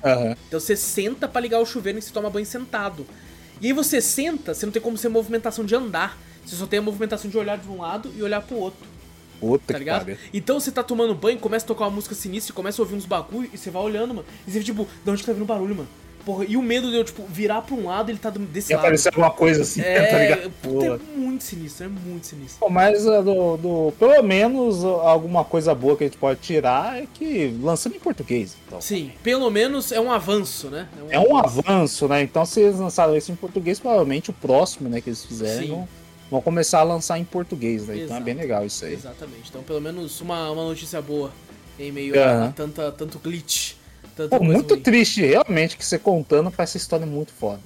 Aham. 0.03 0.35
Então 0.47 0.59
você 0.59 0.75
senta 0.75 1.27
pra 1.27 1.39
ligar 1.39 1.59
o 1.59 1.65
chuveiro 1.65 1.99
e 1.99 2.01
você 2.01 2.11
toma 2.11 2.29
banho 2.29 2.45
sentado. 2.45 3.05
E 3.61 3.67
aí 3.67 3.73
você 3.73 4.01
senta, 4.01 4.53
você 4.53 4.65
não 4.65 4.73
tem 4.73 4.81
como 4.81 4.97
ser 4.97 5.07
movimentação 5.09 5.63
de 5.63 5.75
andar. 5.75 6.17
Você 6.45 6.55
só 6.55 6.65
tem 6.65 6.79
a 6.79 6.81
movimentação 6.81 7.29
de 7.29 7.37
olhar 7.37 7.57
de 7.57 7.69
um 7.69 7.79
lado 7.79 8.11
e 8.17 8.23
olhar 8.23 8.41
pro 8.41 8.57
outro, 8.57 8.79
Puta 9.39 9.63
tá 9.67 9.73
que 9.73 9.79
ligado? 9.79 9.99
pariu. 10.01 10.17
Então 10.33 10.59
você 10.59 10.71
tá 10.71 10.83
tomando 10.83 11.13
banho, 11.15 11.37
começa 11.39 11.65
a 11.65 11.67
tocar 11.67 11.85
uma 11.85 11.91
música 11.91 12.15
sinistra, 12.15 12.53
começa 12.53 12.81
a 12.81 12.83
ouvir 12.83 12.95
uns 12.95 13.05
bagulho 13.05 13.49
e 13.53 13.57
você 13.57 13.69
vai 13.69 13.81
olhando, 13.83 14.13
mano. 14.15 14.25
E 14.47 14.51
você 14.51 14.59
fica 14.59 14.65
tipo, 14.65 14.87
de 15.03 15.11
onde 15.11 15.21
que 15.21 15.27
tá 15.27 15.33
vindo 15.33 15.45
barulho, 15.45 15.75
mano? 15.75 15.89
Porra, 16.25 16.45
e 16.47 16.55
o 16.55 16.61
medo 16.61 16.89
de 16.91 16.97
eu, 16.97 17.03
tipo, 17.03 17.23
virar 17.27 17.61
pra 17.61 17.75
um 17.75 17.87
lado 17.87 18.09
e 18.09 18.11
ele 18.13 18.19
tá 18.19 18.29
desse 18.29 18.71
E 18.71 18.75
lado. 18.75 18.85
aparecer 18.85 19.09
alguma 19.09 19.31
coisa 19.31 19.63
assim, 19.63 19.81
tá 19.83 19.87
É, 19.89 20.19
ligado? 20.19 20.51
puta, 20.61 20.85
é 20.85 21.17
muito 21.17 21.43
sinistro, 21.43 21.85
é 21.85 21.89
muito 21.89 22.27
sinistro. 22.27 22.59
Pô, 22.59 22.69
Mas 22.69 23.05
uh, 23.05 23.23
do, 23.23 23.57
do- 23.57 23.93
pelo 23.97 24.21
menos 24.23 24.83
alguma 24.83 25.43
coisa 25.43 25.73
boa 25.73 25.97
que 25.97 26.03
a 26.03 26.07
gente 26.07 26.17
pode 26.17 26.39
tirar 26.41 27.01
é 27.01 27.07
que 27.11 27.57
lançando 27.61 27.95
em 27.95 27.99
português. 27.99 28.55
Então. 28.67 28.79
Sim, 28.79 29.11
pelo 29.23 29.49
menos 29.49 29.91
é 29.91 29.99
um 29.99 30.11
avanço, 30.11 30.69
né? 30.69 30.87
É 31.09 31.19
um 31.19 31.35
avanço, 31.37 32.07
né? 32.07 32.21
Então 32.21 32.45
se 32.45 32.61
eles 32.61 32.77
lançaram 32.79 33.15
isso 33.15 33.31
em 33.31 33.35
português, 33.35 33.79
provavelmente 33.79 34.29
o 34.29 34.33
próximo 34.33 34.87
né, 34.89 35.01
que 35.01 35.09
eles 35.09 35.25
fizerem 35.25 35.69
Sim. 35.69 35.87
vão, 36.29 36.41
começar 36.41 36.79
a 36.79 36.83
lançar 36.83 37.17
em 37.17 37.25
português, 37.25 37.87
né? 37.87 37.97
Então 37.97 38.15
é 38.17 38.21
bem 38.21 38.35
legal 38.35 38.65
isso 38.65 38.85
aí. 38.85 38.93
Exatamente. 38.93 39.49
Então, 39.49 39.63
pelo 39.63 39.81
menos 39.81 40.21
uma, 40.21 40.51
uma 40.51 40.63
notícia 40.65 41.01
boa 41.01 41.31
em 41.79 41.91
meio 41.91 42.13
Aham. 42.19 42.45
a 42.45 42.51
tanta, 42.51 42.91
tanto 42.91 43.17
glitch. 43.19 43.73
Tanta 44.15 44.37
Pô, 44.37 44.43
muito 44.43 44.73
ruim. 44.73 44.83
triste, 44.83 45.21
realmente, 45.25 45.77
que 45.77 45.85
você 45.85 45.97
contando 45.97 46.51
pra 46.51 46.63
essa 46.63 46.77
história 46.77 47.05
muito 47.05 47.31
foda. 47.31 47.59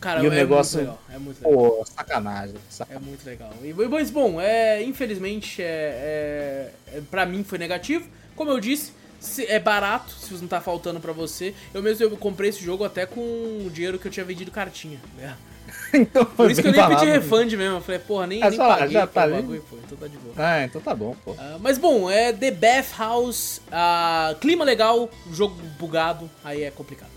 Cara, 0.00 0.22
e 0.22 0.28
o 0.28 0.32
é 0.32 0.36
negócio- 0.36 0.78
muito 0.78 0.88
legal. 0.90 1.02
É 1.14 1.18
muito 1.18 1.44
legal. 1.44 1.76
Pô, 1.78 1.84
sacanagem. 1.84 2.54
É 2.56 2.58
sacanagem. 2.70 3.08
muito 3.08 3.24
legal. 3.26 3.52
E, 3.62 3.72
mas, 3.74 4.10
bom, 4.10 4.40
é, 4.40 4.82
infelizmente, 4.82 5.60
é, 5.62 6.70
é, 6.92 6.96
é, 6.96 7.00
pra 7.10 7.26
mim 7.26 7.44
foi 7.44 7.58
negativo. 7.58 8.06
Como 8.34 8.50
eu 8.50 8.58
disse, 8.60 8.92
se- 9.20 9.44
é 9.44 9.58
barato, 9.58 10.10
se 10.12 10.32
não 10.34 10.48
tá 10.48 10.58
faltando 10.60 11.00
pra 11.00 11.12
você. 11.12 11.54
Eu 11.74 11.82
mesmo 11.82 12.02
eu 12.04 12.16
comprei 12.16 12.48
esse 12.48 12.64
jogo 12.64 12.82
até 12.84 13.04
com 13.04 13.20
o 13.20 13.70
dinheiro 13.70 13.98
que 13.98 14.06
eu 14.08 14.10
tinha 14.10 14.24
vendido 14.24 14.50
cartinha. 14.50 14.98
né? 15.18 15.36
então, 15.94 16.24
Por 16.24 16.50
isso 16.50 16.62
que 16.62 16.68
eu 16.68 16.72
nem 16.72 16.88
pedi 16.88 17.06
refund 17.06 17.52
mesmo. 17.56 17.76
Eu 17.76 17.80
falei, 17.80 18.00
porra, 18.00 18.26
nem, 18.26 18.42
É 18.42 18.50
nem 18.50 18.58
paguei 18.58 18.88
já 18.90 19.06
tá 19.06 19.26
bagulho, 19.26 19.64
pô. 19.68 19.76
Então 19.84 19.98
tá 19.98 20.06
de 20.06 20.16
boa. 20.16 20.34
Ah, 20.36 20.64
então 20.64 20.80
tá 20.80 20.94
bom, 20.94 21.16
pô. 21.24 21.34
Ah, 21.38 21.56
mas 21.60 21.78
bom, 21.78 22.10
é 22.10 22.32
The 22.32 22.50
Bath 22.50 22.98
House, 22.98 23.60
ah, 23.70 24.34
clima 24.40 24.64
legal, 24.64 25.08
jogo 25.32 25.56
bugado, 25.78 26.30
aí 26.44 26.62
é 26.62 26.70
complicado. 26.70 27.10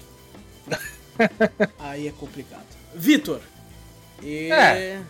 aí 1.79 2.07
é 2.07 2.11
complicado. 2.11 2.65
Vitor. 2.93 3.39
E... 4.21 4.51
É. 4.51 5.01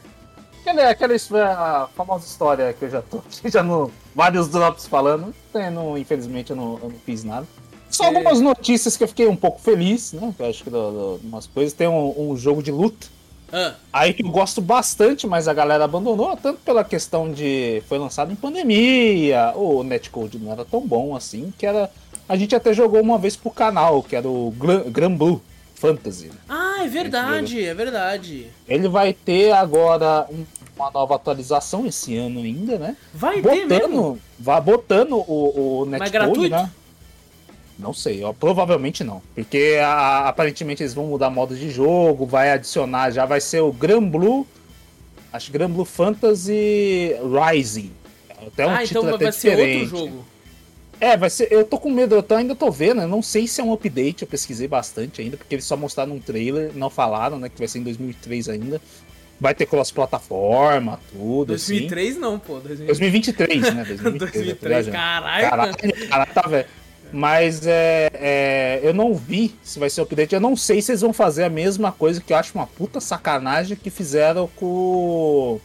Aquela, 0.61 0.89
aquela 0.89 1.13
a 1.13 1.87
famosa 1.87 2.25
história 2.25 2.73
que 2.73 2.85
eu 2.85 2.89
já 2.89 3.01
tô 3.01 3.17
aqui, 3.17 3.49
já 3.51 3.61
no 3.61 3.91
vários 4.15 4.47
drops 4.47 4.87
falando, 4.87 5.33
é, 5.53 5.69
não, 5.69 5.97
infelizmente 5.97 6.51
eu 6.51 6.55
não, 6.55 6.79
eu 6.81 6.89
não 6.89 6.99
fiz 7.05 7.23
nada. 7.23 7.45
Só 7.89 8.05
É. 8.05 8.07
algumas 8.07 8.39
notícias 8.39 8.97
que 8.97 9.03
eu 9.03 9.07
fiquei 9.07 9.27
um 9.27 9.35
pouco 9.35 9.61
feliz, 9.61 10.13
né? 10.13 10.33
Eu 10.39 10.49
acho 10.49 10.63
que 10.63 10.69
do, 10.69 10.91
do, 10.91 11.27
umas 11.27 11.45
coisas. 11.45 11.73
Tem 11.73 11.87
um, 11.87 12.31
um 12.31 12.35
jogo 12.35 12.63
de 12.63 12.71
luta 12.71 13.07
Ah, 13.55 13.75
aí 13.93 14.13
que 14.13 14.23
eu 14.23 14.29
gosto 14.29 14.59
bastante, 14.61 15.27
mas 15.27 15.47
a 15.47 15.53
galera 15.53 15.85
abandonou, 15.85 16.35
tanto 16.35 16.59
pela 16.61 16.83
questão 16.83 17.31
de 17.31 17.83
foi 17.87 17.99
lançado 17.99 18.31
em 18.31 18.35
pandemia, 18.35 19.53
o 19.55 19.83
netcode 19.83 20.39
não 20.39 20.51
era 20.51 20.65
tão 20.65 20.81
bom 20.81 21.15
assim, 21.15 21.53
que 21.57 21.65
era. 21.65 21.89
A 22.27 22.35
gente 22.35 22.55
até 22.55 22.73
jogou 22.73 22.99
uma 23.01 23.17
vez 23.19 23.35
pro 23.35 23.51
canal, 23.51 24.01
que 24.01 24.15
era 24.15 24.27
o 24.27 24.51
Gran, 24.57 24.81
Gran 24.89 25.11
Blue 25.15 25.39
Fantasy. 25.75 26.31
Ah, 26.49 26.77
é 26.83 26.87
verdade, 26.87 27.63
é 27.63 27.73
verdade. 27.73 28.47
Ele 28.67 28.87
vai 28.87 29.13
ter 29.13 29.51
agora 29.51 30.25
um- 30.31 30.45
uma 30.75 30.89
nova 30.89 31.15
atualização 31.15 31.85
esse 31.85 32.15
ano 32.17 32.39
ainda, 32.39 32.79
né? 32.79 32.97
Vai 33.13 33.41
ter 33.41 33.65
mesmo. 33.67 33.67
Botando, 33.67 34.19
vai 34.39 34.61
botando 34.61 35.13
o, 35.13 35.81
o 35.81 35.85
netcode, 35.85 36.11
gratuito? 36.11 36.49
né? 36.49 36.71
Não 37.77 37.93
sei, 37.93 38.23
ó, 38.23 38.31
provavelmente 38.33 39.03
não. 39.03 39.21
Porque 39.33 39.77
a- 39.81 40.27
aparentemente 40.29 40.83
eles 40.83 40.93
vão 40.93 41.05
mudar 41.07 41.29
modos 41.29 41.57
de 41.59 41.69
jogo, 41.71 42.25
vai 42.25 42.51
adicionar, 42.51 43.11
já 43.11 43.25
vai 43.25 43.41
ser 43.41 43.61
o 43.61 43.71
Gran 43.71 44.03
Blue, 44.03 44.45
acho 45.31 45.47
que 45.47 45.53
Gran 45.53 45.69
Blue 45.69 45.85
Fantasy 45.85 47.15
Rising. 47.23 47.91
Até 48.47 48.67
um 48.67 48.69
ah, 48.69 48.73
então 48.83 48.85
título 49.01 49.05
vai 49.05 49.15
até 49.15 49.31
ser 49.31 49.49
diferente. 49.51 49.83
outro 49.83 49.97
jogo. 49.97 50.25
É, 50.99 51.17
vai 51.17 51.29
ser. 51.29 51.51
Eu 51.51 51.65
tô 51.65 51.77
com 51.77 51.89
medo, 51.89 52.15
eu 52.15 52.23
tô, 52.23 52.35
ainda 52.35 52.55
tô 52.55 52.69
vendo. 52.71 53.01
Eu 53.01 53.07
não 53.07 53.21
sei 53.21 53.47
se 53.47 53.59
é 53.59 53.63
um 53.63 53.73
update, 53.73 54.21
eu 54.21 54.27
pesquisei 54.27 54.67
bastante 54.67 55.21
ainda, 55.21 55.35
porque 55.35 55.55
eles 55.55 55.65
só 55.65 55.75
mostraram 55.75 56.13
um 56.13 56.19
trailer, 56.19 56.71
não 56.75 56.89
falaram, 56.89 57.39
né? 57.39 57.49
Que 57.49 57.57
vai 57.57 57.67
ser 57.67 57.79
em 57.79 57.83
2003 57.83 58.49
ainda. 58.49 58.79
Vai 59.39 59.53
ter 59.55 59.65
cross-plataforma, 59.65 60.99
tudo. 61.11 61.47
2003 61.47 62.11
assim. 62.11 62.19
não, 62.19 62.39
pô. 62.39 62.59
2023, 62.59 63.61
né? 63.73 63.83
2023, 63.87 64.31
2003 64.31 64.87
caralho. 64.87 65.49
Caralho, 65.49 65.73
caralho, 66.09 66.33
tá 66.33 66.41
velho. 66.47 66.67
Mas 67.13 67.67
é, 67.67 68.09
é, 68.15 68.79
eu 68.81 68.91
não 68.91 69.13
vi 69.13 69.53
se 69.61 69.77
vai 69.77 69.87
ser 69.87 70.01
update. 70.01 70.33
Eu 70.33 70.41
não 70.41 70.55
sei 70.55 70.81
se 70.81 70.91
eles 70.91 71.01
vão 71.01 71.13
fazer 71.13 71.43
a 71.43 71.49
mesma 71.49 71.91
coisa 71.91 72.19
que 72.19 72.33
eu 72.33 72.37
acho 72.37 72.55
uma 72.55 72.65
puta 72.65 72.99
sacanagem 72.99 73.77
que 73.77 73.91
fizeram 73.91 74.49
com. 74.55 75.59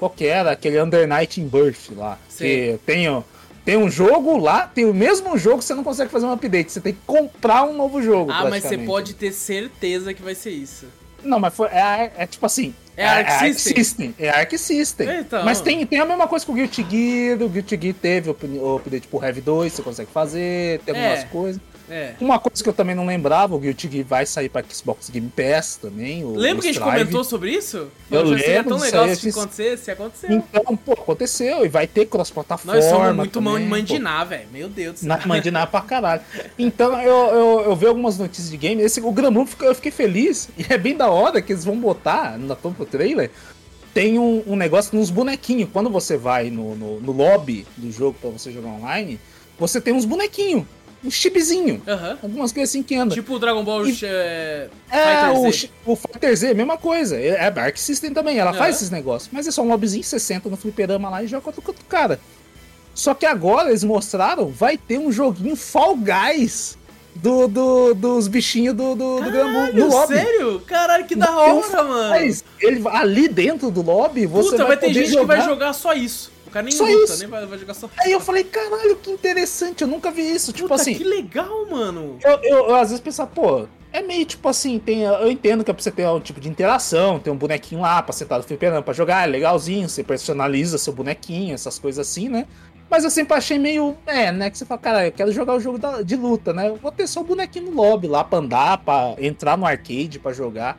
Qual 0.00 0.10
que 0.10 0.26
era? 0.26 0.50
Aquele 0.50 0.82
Under 0.82 1.06
Night 1.06 1.40
in 1.40 1.46
Birth 1.46 1.96
lá. 1.96 2.18
Sim. 2.28 2.44
Que 2.44 2.80
tem, 2.84 3.24
tem 3.64 3.76
um 3.76 3.88
jogo 3.88 4.36
lá, 4.36 4.66
tem 4.66 4.84
o 4.84 4.92
mesmo 4.92 5.38
jogo, 5.38 5.62
você 5.62 5.74
não 5.74 5.84
consegue 5.84 6.10
fazer 6.10 6.26
um 6.26 6.32
update. 6.32 6.72
Você 6.72 6.80
tem 6.80 6.92
que 6.92 7.00
comprar 7.06 7.62
um 7.62 7.76
novo 7.76 8.02
jogo. 8.02 8.32
Ah, 8.32 8.50
mas 8.50 8.64
você 8.64 8.76
pode 8.78 9.14
ter 9.14 9.32
certeza 9.32 10.12
que 10.12 10.22
vai 10.22 10.34
ser 10.34 10.50
isso. 10.50 10.86
Não, 11.22 11.38
mas 11.38 11.54
foi, 11.54 11.68
é, 11.68 12.12
é 12.16 12.26
tipo 12.26 12.44
assim. 12.46 12.74
É 12.96 13.06
Arc 13.06 13.28
é, 13.28 13.52
System. 13.52 13.70
Arc 13.72 13.78
System. 13.78 14.14
É 14.18 14.28
Arc 14.28 14.58
System. 14.58 15.20
Então. 15.20 15.44
Mas 15.44 15.60
tem, 15.60 15.86
tem 15.86 15.98
a 16.00 16.04
mesma 16.04 16.28
coisa 16.28 16.44
com 16.44 16.52
o 16.52 16.54
Guilty 16.54 16.86
Gear. 16.88 17.42
O 17.42 17.48
Guilty 17.48 17.78
Gear 17.80 17.94
teve 17.94 18.30
o 18.30 18.76
update 18.76 19.08
pro 19.08 19.24
Heavy 19.24 19.40
2, 19.40 19.72
você 19.72 19.82
consegue 19.82 20.10
fazer, 20.10 20.80
tem 20.80 20.94
algumas 20.94 21.20
é. 21.20 21.24
coisas. 21.24 21.62
É. 21.90 22.14
Uma 22.20 22.38
coisa 22.38 22.62
que 22.62 22.68
eu 22.68 22.72
também 22.72 22.94
não 22.94 23.04
lembrava, 23.04 23.54
o 23.54 23.58
Guilty 23.58 23.90
Gear 23.90 24.06
vai 24.06 24.24
sair 24.24 24.48
pra 24.48 24.62
Xbox 24.62 25.10
Game 25.10 25.30
Pass 25.34 25.76
também. 25.76 26.24
Lembra 26.24 26.62
que 26.62 26.68
a 26.68 26.72
gente 26.72 26.82
comentou 26.82 27.24
sobre 27.24 27.50
isso? 27.50 27.88
Eu 28.10 28.22
lembro. 28.22 28.38
Seria 28.38 28.64
tão 28.64 28.78
legal 28.78 29.14
se 29.14 29.28
acontecesse, 29.28 29.84
se 29.84 29.90
aconteceu. 29.90 30.30
Então, 30.30 30.76
pô, 30.76 30.92
aconteceu. 30.92 31.66
E 31.66 31.68
vai 31.68 31.86
ter 31.86 32.06
cross-plataforma 32.06 32.74
Nós 32.74 32.84
somos 32.84 33.16
muito 33.16 33.40
também, 33.40 33.66
mandinar, 33.66 34.26
velho. 34.26 34.48
Meu 34.52 34.68
Deus 34.68 34.94
do 34.94 34.98
céu. 35.00 35.18
Mandinar 35.26 35.66
pra 35.66 35.80
caralho. 35.80 36.22
Então, 36.56 37.00
eu, 37.02 37.34
eu, 37.34 37.60
eu 37.66 37.76
vi 37.76 37.86
algumas 37.86 38.16
notícias 38.16 38.50
de 38.50 38.56
game. 38.56 38.80
Esse, 38.80 39.00
o 39.00 39.10
Granblue, 39.10 39.48
eu 39.60 39.74
fiquei 39.74 39.90
feliz. 39.90 40.48
E 40.56 40.66
é 40.72 40.78
bem 40.78 40.96
da 40.96 41.08
hora 41.08 41.40
que 41.42 41.52
eles 41.52 41.64
vão 41.64 41.76
botar 41.76 42.38
na 42.38 42.54
pro 42.54 42.84
trailer 42.84 43.30
tem 43.92 44.18
um, 44.18 44.42
um, 44.46 44.54
negócio 44.54 44.96
nos 44.96 45.10
bonequinhos. 45.10 45.68
Quando 45.72 45.90
você 45.90 46.16
vai 46.16 46.50
no, 46.50 46.76
no, 46.76 47.00
no 47.00 47.12
lobby 47.12 47.66
do 47.76 47.90
jogo 47.90 48.16
para 48.20 48.30
você 48.30 48.52
jogar 48.52 48.68
online, 48.68 49.18
você 49.58 49.80
tem 49.80 49.92
uns 49.92 50.04
bonequinhos 50.04 50.64
um 51.04 51.10
chipzinho. 51.10 51.82
Uhum. 51.86 52.16
Algumas 52.22 52.52
coisas 52.52 52.70
assim 52.70 52.82
que 52.82 52.94
andam. 52.94 53.14
Tipo 53.14 53.34
o 53.34 53.38
Dragon 53.38 53.64
Ball 53.64 53.88
e... 53.88 53.98
é, 54.02 54.68
é 54.90 55.30
o, 55.30 55.50
Z. 55.50 55.70
o 55.86 55.96
Fighter 55.96 56.36
Z, 56.36 56.54
mesma 56.54 56.76
coisa. 56.76 57.16
É, 57.16 57.28
é 57.28 57.52
a 57.54 57.62
Arc 57.62 57.76
System 57.78 58.12
também, 58.12 58.38
ela 58.38 58.52
uhum. 58.52 58.58
faz 58.58 58.76
esses 58.76 58.90
negócios. 58.90 59.30
Mas 59.32 59.46
é 59.46 59.50
só 59.50 59.62
um 59.62 59.68
lobbyzinho, 59.68 60.04
60 60.04 60.48
no 60.48 60.56
fliperama 60.56 61.08
lá 61.08 61.22
e 61.22 61.26
joga 61.26 61.42
contra 61.42 61.62
outro 61.66 61.84
cara. 61.86 62.20
Só 62.94 63.14
que 63.14 63.24
agora 63.24 63.70
eles 63.70 63.84
mostraram, 63.84 64.48
vai 64.48 64.76
ter 64.76 64.98
um 64.98 65.10
joguinho 65.10 65.56
Fall 65.56 65.96
Guys 65.96 66.76
do, 67.14 67.48
do, 67.48 67.94
dos 67.94 68.28
bichinhos 68.28 68.74
do, 68.74 68.94
do, 68.94 69.18
Caralho, 69.20 69.72
do 69.72 69.78
no 69.80 69.88
lobby. 69.88 70.14
Sério? 70.14 70.60
Caralho, 70.60 71.04
que 71.06 71.16
da 71.16 71.36
hora, 71.36 71.82
mano. 71.82 72.14
Ele, 72.60 72.82
ali 72.88 73.28
dentro 73.28 73.70
do 73.70 73.82
lobby, 73.82 74.26
você 74.26 74.50
Puta, 74.50 74.64
vai, 74.64 74.76
vai 74.76 74.76
ter 74.76 74.94
gente 74.94 75.10
jogar... 75.10 75.20
que 75.20 75.26
vai 75.26 75.48
jogar 75.48 75.72
só 75.72 75.92
isso. 75.92 76.30
O 76.50 76.52
cara 76.52 76.64
nem 76.64 76.72
só 76.72 76.84
luta, 76.84 77.04
isso. 77.04 77.18
nem 77.20 77.28
vai, 77.28 77.46
vai, 77.46 77.58
jogar 77.58 77.74
só. 77.74 77.88
Aí 78.00 78.10
eu 78.10 78.18
falei, 78.18 78.42
caralho, 78.42 78.96
que 78.96 79.08
interessante, 79.08 79.82
eu 79.82 79.88
nunca 79.88 80.10
vi 80.10 80.22
isso. 80.34 80.52
Tipo 80.52 80.68
Puta, 80.68 80.82
assim. 80.82 80.94
Que 80.94 81.04
legal, 81.04 81.64
mano. 81.70 82.18
Eu, 82.24 82.32
eu, 82.42 82.68
eu, 82.70 82.74
às 82.74 82.88
vezes 82.88 83.00
pensava, 83.00 83.30
pô, 83.32 83.68
é 83.92 84.02
meio 84.02 84.24
tipo 84.24 84.48
assim, 84.48 84.80
tem, 84.80 85.02
eu 85.02 85.30
entendo 85.30 85.62
que 85.62 85.70
é 85.70 85.74
pra 85.74 85.80
você 85.80 85.92
ter 85.92 86.08
um 86.08 86.18
tipo 86.18 86.40
de 86.40 86.48
interação, 86.48 87.20
tem 87.20 87.32
um 87.32 87.36
bonequinho 87.36 87.82
lá 87.82 88.02
pra 88.02 88.12
sentar 88.12 88.38
no 88.38 88.44
fliperama 88.44 88.82
pra 88.82 88.92
jogar, 88.92 89.22
é 89.22 89.30
legalzinho, 89.30 89.88
você 89.88 90.02
personaliza 90.02 90.76
seu 90.76 90.92
bonequinho, 90.92 91.54
essas 91.54 91.78
coisas 91.78 92.04
assim, 92.04 92.28
né? 92.28 92.48
Mas 92.90 93.04
eu 93.04 93.10
sempre 93.10 93.36
achei 93.36 93.56
meio, 93.56 93.96
é, 94.04 94.32
né? 94.32 94.50
Que 94.50 94.58
você 94.58 94.66
fala, 94.66 94.80
cara, 94.80 95.06
eu 95.06 95.12
quero 95.12 95.30
jogar 95.30 95.54
o 95.54 95.60
jogo 95.60 95.78
da, 95.78 96.02
de 96.02 96.16
luta, 96.16 96.52
né? 96.52 96.68
Eu 96.68 96.76
vou 96.76 96.90
ter 96.90 97.06
só 97.06 97.20
o 97.20 97.24
bonequinho 97.24 97.66
no 97.66 97.76
lobby 97.80 98.08
lá 98.08 98.24
pra 98.24 98.40
andar, 98.40 98.78
pra 98.78 99.14
entrar 99.18 99.56
no 99.56 99.64
arcade 99.64 100.18
pra 100.18 100.32
jogar. 100.32 100.76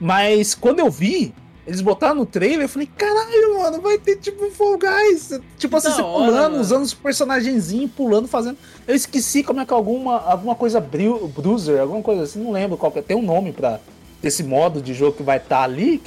Mas 0.00 0.54
quando 0.54 0.78
eu 0.78 0.90
vi, 0.90 1.34
eles 1.66 1.80
botaram 1.80 2.16
no 2.16 2.26
trailer, 2.26 2.62
eu 2.62 2.68
falei, 2.68 2.88
caralho, 2.96 3.58
mano, 3.58 3.80
vai 3.80 3.98
ter 3.98 4.16
tipo 4.16 4.50
Fall 4.50 4.78
Guys. 4.78 5.40
Tipo 5.56 5.76
assim, 5.76 5.90
você 5.90 6.02
hora, 6.02 6.26
pulando, 6.26 6.50
mano. 6.52 6.60
usando 6.60 6.82
os 6.82 6.92
personagenzinhos, 6.92 7.90
pulando, 7.90 8.28
fazendo. 8.28 8.58
Eu 8.86 8.94
esqueci 8.94 9.42
como 9.42 9.60
é 9.60 9.66
que 9.66 9.72
alguma, 9.72 10.20
alguma 10.20 10.54
coisa 10.54 10.78
Bruiser, 10.78 11.80
alguma 11.80 12.02
coisa 12.02 12.24
assim, 12.24 12.42
não 12.42 12.52
lembro 12.52 12.76
qual 12.76 12.92
que 12.92 12.98
é. 12.98 13.02
Tem 13.02 13.16
um 13.16 13.22
nome 13.22 13.52
pra 13.52 13.80
esse 14.22 14.42
modo 14.42 14.82
de 14.82 14.92
jogo 14.92 15.16
que 15.16 15.22
vai 15.22 15.38
estar 15.38 15.56
tá 15.56 15.62
ali. 15.62 16.02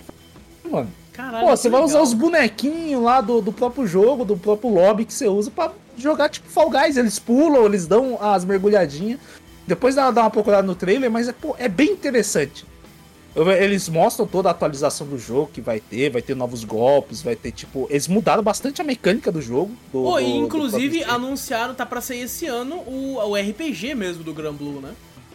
Mano. 0.70 0.89
Caralho, 1.12 1.47
Pô, 1.47 1.58
você 1.58 1.68
vai 1.68 1.82
legal. 1.82 1.89
usar 1.89 2.01
os 2.03 2.14
bonequinhos 2.14 3.01
lá 3.01 3.20
do, 3.22 3.41
do 3.41 3.51
próprio 3.51 3.88
jogo, 3.88 4.24
do 4.24 4.38
próprio 4.38 4.70
lobby 4.70 5.05
que 5.05 5.14
você 5.14 5.28
usa 5.28 5.49
pra 5.49 5.72
jogar 5.97 6.30
tipo 6.30 6.47
Fall 6.47 6.70
Guys. 6.70 6.97
Eles 6.97 7.18
pulam, 7.18 7.66
eles 7.66 7.88
dão 7.88 8.20
as 8.22 8.45
mergulhadinhas. 8.45 9.20
Depois 9.66 9.95
dá, 9.95 10.12
dá 10.12 10.22
uma 10.22 10.30
procurada 10.30 10.68
no 10.68 10.76
trailer, 10.76 11.10
mas 11.10 11.28
é, 11.28 11.34
pô, 11.34 11.55
é 11.58 11.68
bem 11.68 11.93
interessante. 11.93 12.64
Eles 13.59 13.88
mostram 13.88 14.25
toda 14.25 14.49
a 14.49 14.51
atualização 14.51 15.05
do 15.05 15.17
jogo 15.17 15.51
que 15.53 15.61
vai 15.61 15.79
ter, 15.79 16.09
vai 16.09 16.21
ter 16.21 16.35
novos 16.35 16.63
golpes, 16.63 17.21
vai 17.21 17.35
ter 17.35 17.51
tipo. 17.51 17.88
Eles 17.89 18.07
mudaram 18.07 18.41
bastante 18.41 18.81
a 18.81 18.83
mecânica 18.83 19.31
do 19.31 19.41
jogo. 19.41 19.71
Do, 19.91 20.03
Pô, 20.03 20.13
do, 20.13 20.19
e 20.19 20.35
inclusive 20.35 21.03
do 21.03 21.11
anunciaram, 21.11 21.75
tá 21.75 21.85
pra 21.85 22.01
sair 22.01 22.21
esse 22.21 22.47
ano 22.47 22.77
o, 22.88 23.17
o 23.17 23.35
RPG 23.35 23.93
mesmo 23.93 24.23
do 24.23 24.33
Gran 24.33 24.53
Blue, 24.53 24.81
né? 24.81 24.91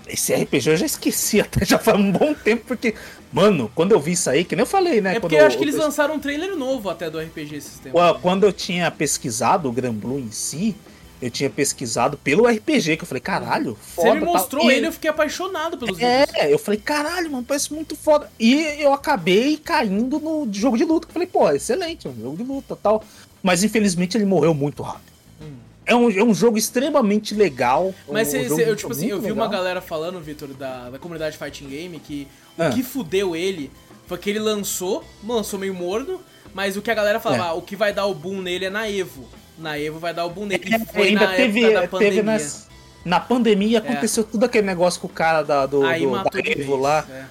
Esse 0.09 0.35
RPG 0.35 0.71
eu 0.71 0.77
já 0.77 0.87
esqueci 0.87 1.39
até 1.41 1.65
já 1.65 1.79
faz 1.79 1.97
um 1.97 2.11
bom 2.11 2.35
tempo, 2.35 2.65
porque, 2.67 2.95
mano, 3.33 3.71
quando 3.73 3.93
eu 3.93 4.01
vi 4.01 4.13
isso 4.13 4.29
aí, 4.29 4.45
que 4.45 4.57
nem 4.57 4.63
eu 4.63 4.67
falei, 4.67 5.01
né? 5.01 5.17
É 5.17 5.21
porque 5.21 5.37
eu 5.37 5.47
acho 5.47 5.57
que 5.57 5.63
eles 5.63 5.77
lançaram 5.77 6.17
um 6.17 6.19
trailer 6.19 6.57
novo 6.57 6.91
até 6.91 7.09
do 7.09 7.21
RPG 7.21 7.55
esses 7.55 7.79
tempos. 7.79 8.01
Quando 8.21 8.45
eu 8.45 8.53
tinha 8.53 8.91
pesquisado 8.91 9.69
o 9.69 9.73
Gran 9.73 9.95
Blue 9.95 10.19
em 10.19 10.33
si, 10.33 10.75
eu 11.23 11.31
tinha 11.31 11.49
pesquisado 11.49 12.19
pelo 12.19 12.49
RPG, 12.49 12.97
que 12.97 13.05
eu 13.05 13.07
falei, 13.07 13.21
caralho, 13.21 13.79
foda. 13.81 14.09
Você 14.09 14.15
me 14.19 14.25
mostrou 14.25 14.69
ele, 14.69 14.89
eu 14.89 14.93
fiquei 14.93 15.09
apaixonado 15.09 15.79
pelos 15.79 15.97
É, 16.01 16.27
vídeos. 16.27 16.51
eu 16.51 16.59
falei, 16.59 16.81
caralho, 16.81 17.31
mano, 17.31 17.45
parece 17.45 17.73
muito 17.73 17.95
foda. 17.95 18.29
E 18.41 18.55
eu 18.81 18.93
acabei 18.93 19.57
caindo 19.57 20.19
no 20.19 20.49
jogo 20.53 20.77
de 20.77 20.85
luta, 20.85 21.07
que 21.07 21.11
eu 21.11 21.15
falei, 21.15 21.29
pô, 21.29 21.49
excelente, 21.51 22.09
é 22.09 22.11
um 22.11 22.21
jogo 22.21 22.37
de 22.37 22.43
luta 22.43 22.75
tal. 22.75 23.05
Mas 23.41 23.63
infelizmente 23.63 24.17
ele 24.17 24.25
morreu 24.25 24.53
muito 24.53 24.83
rápido. 24.83 25.13
Hum. 25.41 25.55
É 25.87 25.95
um, 25.95 26.11
é 26.11 26.25
um 26.25 26.35
jogo 26.35 26.59
extremamente 26.59 27.37
legal. 27.37 27.95
Mas 28.11 28.29
um, 28.29 28.31
cê, 28.33 28.49
cê, 28.49 28.69
eu, 28.69 28.75
tipo 28.75 28.91
assim, 28.91 29.07
eu 29.07 29.21
vi 29.21 29.29
legal. 29.29 29.45
uma 29.45 29.49
galera 29.49 29.81
falando, 29.81 30.21
Vitor, 30.21 30.49
da, 30.49 30.91
da 30.91 30.99
comunidade 30.99 31.39
Fighting 31.39 31.69
Game, 31.69 32.01
que 32.01 32.27
ah. 32.59 32.69
o 32.69 32.75
que 32.75 32.83
fudeu 32.83 33.37
ele 33.37 33.71
foi 34.09 34.19
que 34.19 34.29
ele 34.29 34.41
lançou, 34.41 35.05
lançou 35.25 35.57
meio 35.57 35.73
morno, 35.73 36.21
mas 36.53 36.77
o 36.77 36.83
que 36.83 36.91
a 36.91 36.95
galera 36.95 37.21
falava, 37.21 37.45
é. 37.45 37.49
ah, 37.51 37.53
o 37.55 37.63
que 37.63 37.77
vai 37.77 37.93
dar 37.93 38.07
o 38.07 38.15
boom 38.15 38.43
nele 38.43 38.65
é 38.65 38.71
na 38.71 38.91
Evo 38.91 39.29
na 39.59 39.79
Evo 39.79 39.99
vai 39.99 40.15
dar 40.15 40.25
o 40.25 40.31
boneco. 40.31 40.67
E 40.67 40.79
foi 40.87 41.09
ainda 41.09 41.27
na 41.27 41.35
teve, 41.35 41.65
época 41.65 41.81
da 41.81 41.89
pandemia. 41.89 42.11
Teve 42.11 42.23
nas, 42.23 42.69
na 43.05 43.21
pandemia 43.21 43.79
aconteceu 43.79 44.25
é. 44.25 44.27
tudo 44.31 44.45
aquele 44.45 44.67
negócio 44.67 45.01
com 45.01 45.07
o 45.07 45.11
cara 45.11 45.43
da, 45.43 45.67
do, 45.67 45.85
Aí 45.85 46.07
do, 46.07 46.13
da 46.13 46.31
Evo 46.45 46.77
lá. 46.77 47.05
É. 47.11 47.25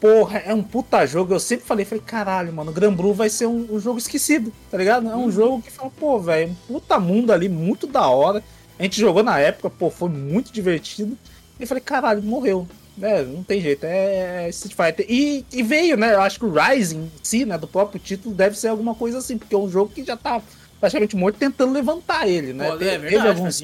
Porra, 0.00 0.38
é 0.38 0.54
um 0.54 0.62
puta 0.62 1.06
jogo. 1.06 1.34
Eu 1.34 1.40
sempre 1.40 1.66
falei, 1.66 1.84
falei, 1.84 2.02
caralho, 2.04 2.52
mano, 2.52 2.70
o 2.70 2.74
Gran 2.74 2.92
Blue 2.92 3.14
vai 3.14 3.30
ser 3.30 3.46
um, 3.46 3.66
um, 3.70 3.80
jogo 3.80 3.98
esquecido, 3.98 4.52
tá 4.70 4.76
ligado? 4.76 5.08
É 5.08 5.16
um 5.16 5.24
hum. 5.24 5.30
jogo 5.30 5.62
que 5.62 5.70
fala, 5.70 5.90
pô, 5.90 6.20
velho, 6.20 6.50
um 6.50 6.54
puta 6.74 6.98
mundo 6.98 7.32
ali, 7.32 7.48
muito 7.48 7.86
da 7.86 8.06
hora. 8.06 8.42
A 8.78 8.82
gente 8.82 9.00
jogou 9.00 9.22
na 9.22 9.38
época, 9.38 9.70
pô, 9.70 9.90
foi 9.90 10.10
muito 10.10 10.52
divertido. 10.52 11.16
E 11.58 11.64
falei, 11.64 11.82
caralho, 11.82 12.22
morreu. 12.22 12.68
É, 13.00 13.22
não 13.22 13.42
tem 13.42 13.60
jeito, 13.60 13.84
é, 13.84 14.46
é 14.46 14.48
Street 14.50 14.74
Fighter. 14.74 15.06
E, 15.08 15.44
e 15.52 15.62
veio, 15.62 15.96
né? 15.96 16.14
Eu 16.14 16.20
acho 16.20 16.38
que 16.38 16.46
o 16.46 16.52
Rising 16.52 16.98
em 17.00 17.10
si, 17.22 17.44
né, 17.44 17.58
do 17.58 17.66
próprio 17.66 18.00
título, 18.00 18.34
deve 18.34 18.56
ser 18.56 18.68
alguma 18.68 18.94
coisa 18.94 19.18
assim, 19.18 19.36
porque 19.36 19.54
é 19.54 19.58
um 19.58 19.68
jogo 19.68 19.92
que 19.94 20.04
já 20.04 20.16
tá 20.16 20.40
praticamente 20.80 21.16
morto 21.16 21.36
tentando 21.36 21.72
levantar 21.72 22.28
ele, 22.28 22.52
né? 22.52 22.68
Pô, 22.68 22.74
é 22.74 22.98
verdade, 22.98 23.28
alguns, 23.28 23.62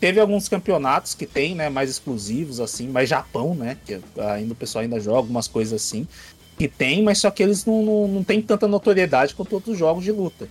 Teve 0.00 0.18
alguns 0.18 0.48
campeonatos 0.48 1.14
que 1.14 1.26
tem, 1.26 1.54
né, 1.54 1.68
mais 1.68 1.90
exclusivos, 1.90 2.58
assim, 2.58 2.88
mais 2.88 3.08
Japão, 3.08 3.54
né? 3.54 3.76
Que 3.84 4.00
ainda 4.18 4.52
o 4.54 4.56
pessoal 4.56 4.82
ainda 4.82 4.98
joga 4.98 5.18
algumas 5.18 5.46
coisas 5.46 5.74
assim. 5.74 6.08
Que 6.56 6.66
tem, 6.66 7.02
mas 7.02 7.18
só 7.18 7.30
que 7.30 7.42
eles 7.42 7.64
não, 7.66 7.82
não, 7.82 8.08
não 8.08 8.24
tem 8.24 8.40
tanta 8.40 8.66
notoriedade 8.66 9.34
quanto 9.34 9.52
outros 9.52 9.78
jogos 9.78 10.02
de 10.02 10.12
luta. 10.12 10.48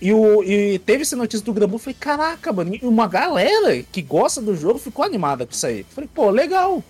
E, 0.00 0.12
o, 0.12 0.42
e 0.42 0.80
teve 0.80 1.02
essa 1.02 1.14
notícia 1.14 1.44
do 1.44 1.52
Grambu, 1.52 1.78
falei, 1.78 1.96
caraca, 1.98 2.52
mano, 2.52 2.74
e 2.74 2.80
uma 2.84 3.06
galera 3.06 3.84
que 3.84 4.02
gosta 4.02 4.40
do 4.40 4.56
jogo 4.56 4.78
ficou 4.78 5.04
animada 5.04 5.46
com 5.46 5.52
isso 5.52 5.66
aí. 5.66 5.84
Falei, 5.90 6.10
pô, 6.12 6.30
legal. 6.30 6.82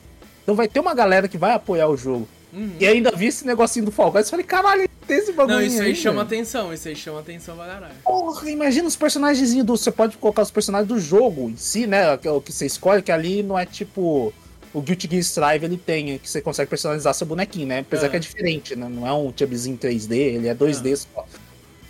Então 0.43 0.55
vai 0.55 0.67
ter 0.67 0.81
uma 0.81 0.95
galera 0.95 1.29
que 1.29 1.37
vai 1.37 1.53
apoiar 1.53 1.89
o 1.89 1.97
jogo. 1.97 2.27
Uhum. 2.53 2.77
E 2.79 2.87
ainda 2.87 3.11
vi 3.11 3.27
esse 3.27 3.47
negocinho 3.47 3.87
do 3.87 3.91
Fall 3.91 4.13
Guys. 4.13 4.29
Falei, 4.29 4.45
caralho, 4.45 4.89
tem 5.07 5.17
esse 5.17 5.33
bagulho. 5.33 5.57
Não, 5.57 5.63
isso 5.63 5.81
aí, 5.81 5.89
aí 5.89 5.95
chama 5.95 6.23
atenção. 6.23 6.73
Isso 6.73 6.89
aí 6.89 6.95
chama 6.95 7.21
atenção 7.21 7.57
pra 7.57 7.67
caralho. 7.67 7.95
Porra, 8.05 8.51
imagina 8.51 8.87
os 8.87 8.97
personagens 8.97 9.55
do. 9.65 9.77
Você 9.77 9.91
pode 9.91 10.17
colocar 10.19 10.43
os 10.43 10.51
personagens 10.51 10.89
do 10.89 11.01
jogo 11.01 11.49
em 11.49 11.57
si, 11.57 11.87
né? 11.87 12.13
O 12.15 12.41
que 12.41 12.53
você 12.53 12.67
escolhe, 12.67 13.03
que 13.03 13.13
ali 13.13 13.43
não 13.43 13.59
é 13.59 13.65
tipo. 13.65 14.33
O 14.75 14.81
Guilty 14.81 15.07
Gear 15.07 15.21
Strive 15.21 15.67
ele 15.67 15.77
tem, 15.77 16.19
que 16.19 16.31
você 16.31 16.41
consegue 16.41 16.71
personalizar 16.71 17.13
seu 17.13 17.27
bonequinho, 17.27 17.67
né? 17.67 17.81
Apesar 17.81 18.07
é. 18.07 18.09
que 18.09 18.17
é 18.17 18.19
diferente, 18.19 18.75
né? 18.75 18.89
Não 18.89 19.07
é 19.07 19.13
um 19.13 19.31
chubzinho 19.37 19.77
3D, 19.77 20.13
ele 20.13 20.49
é 20.49 20.55
2D 20.55 20.93
é. 20.93 20.97
só. 20.97 21.27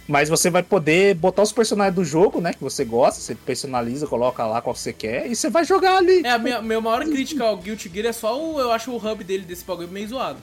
Mas 0.09 0.29
você 0.29 0.51
vai 0.51 0.63
poder 0.63 1.15
botar 1.15 1.43
os 1.43 1.53
personagens 1.53 1.95
do 1.95 2.05
jogo, 2.05 2.41
né? 2.41 2.53
Que 2.53 2.63
você 2.63 2.85
gosta, 2.85 3.21
você 3.21 3.35
personaliza, 3.35 4.07
coloca 4.07 4.45
lá 4.45 4.61
qual 4.61 4.75
você 4.75 4.93
quer 4.93 5.31
e 5.31 5.37
você 5.37 5.49
vai 5.49 5.65
jogar 5.65 5.99
ali. 5.99 6.23
É, 6.25 6.31
a 6.33 6.39
minha, 6.39 6.61
minha 6.61 6.81
maior 6.81 7.05
crítica 7.05 7.45
ao 7.45 7.57
Guilty 7.57 7.89
Gear 7.93 8.07
é 8.07 8.13
só 8.13 8.39
o, 8.39 8.59
eu 8.61 8.73
acho 8.73 8.91
o 8.91 8.97
hub 8.97 9.23
dele 9.23 9.45
desse 9.45 9.65
bagulho 9.65 9.89
meio 9.89 10.09
zoado. 10.09 10.39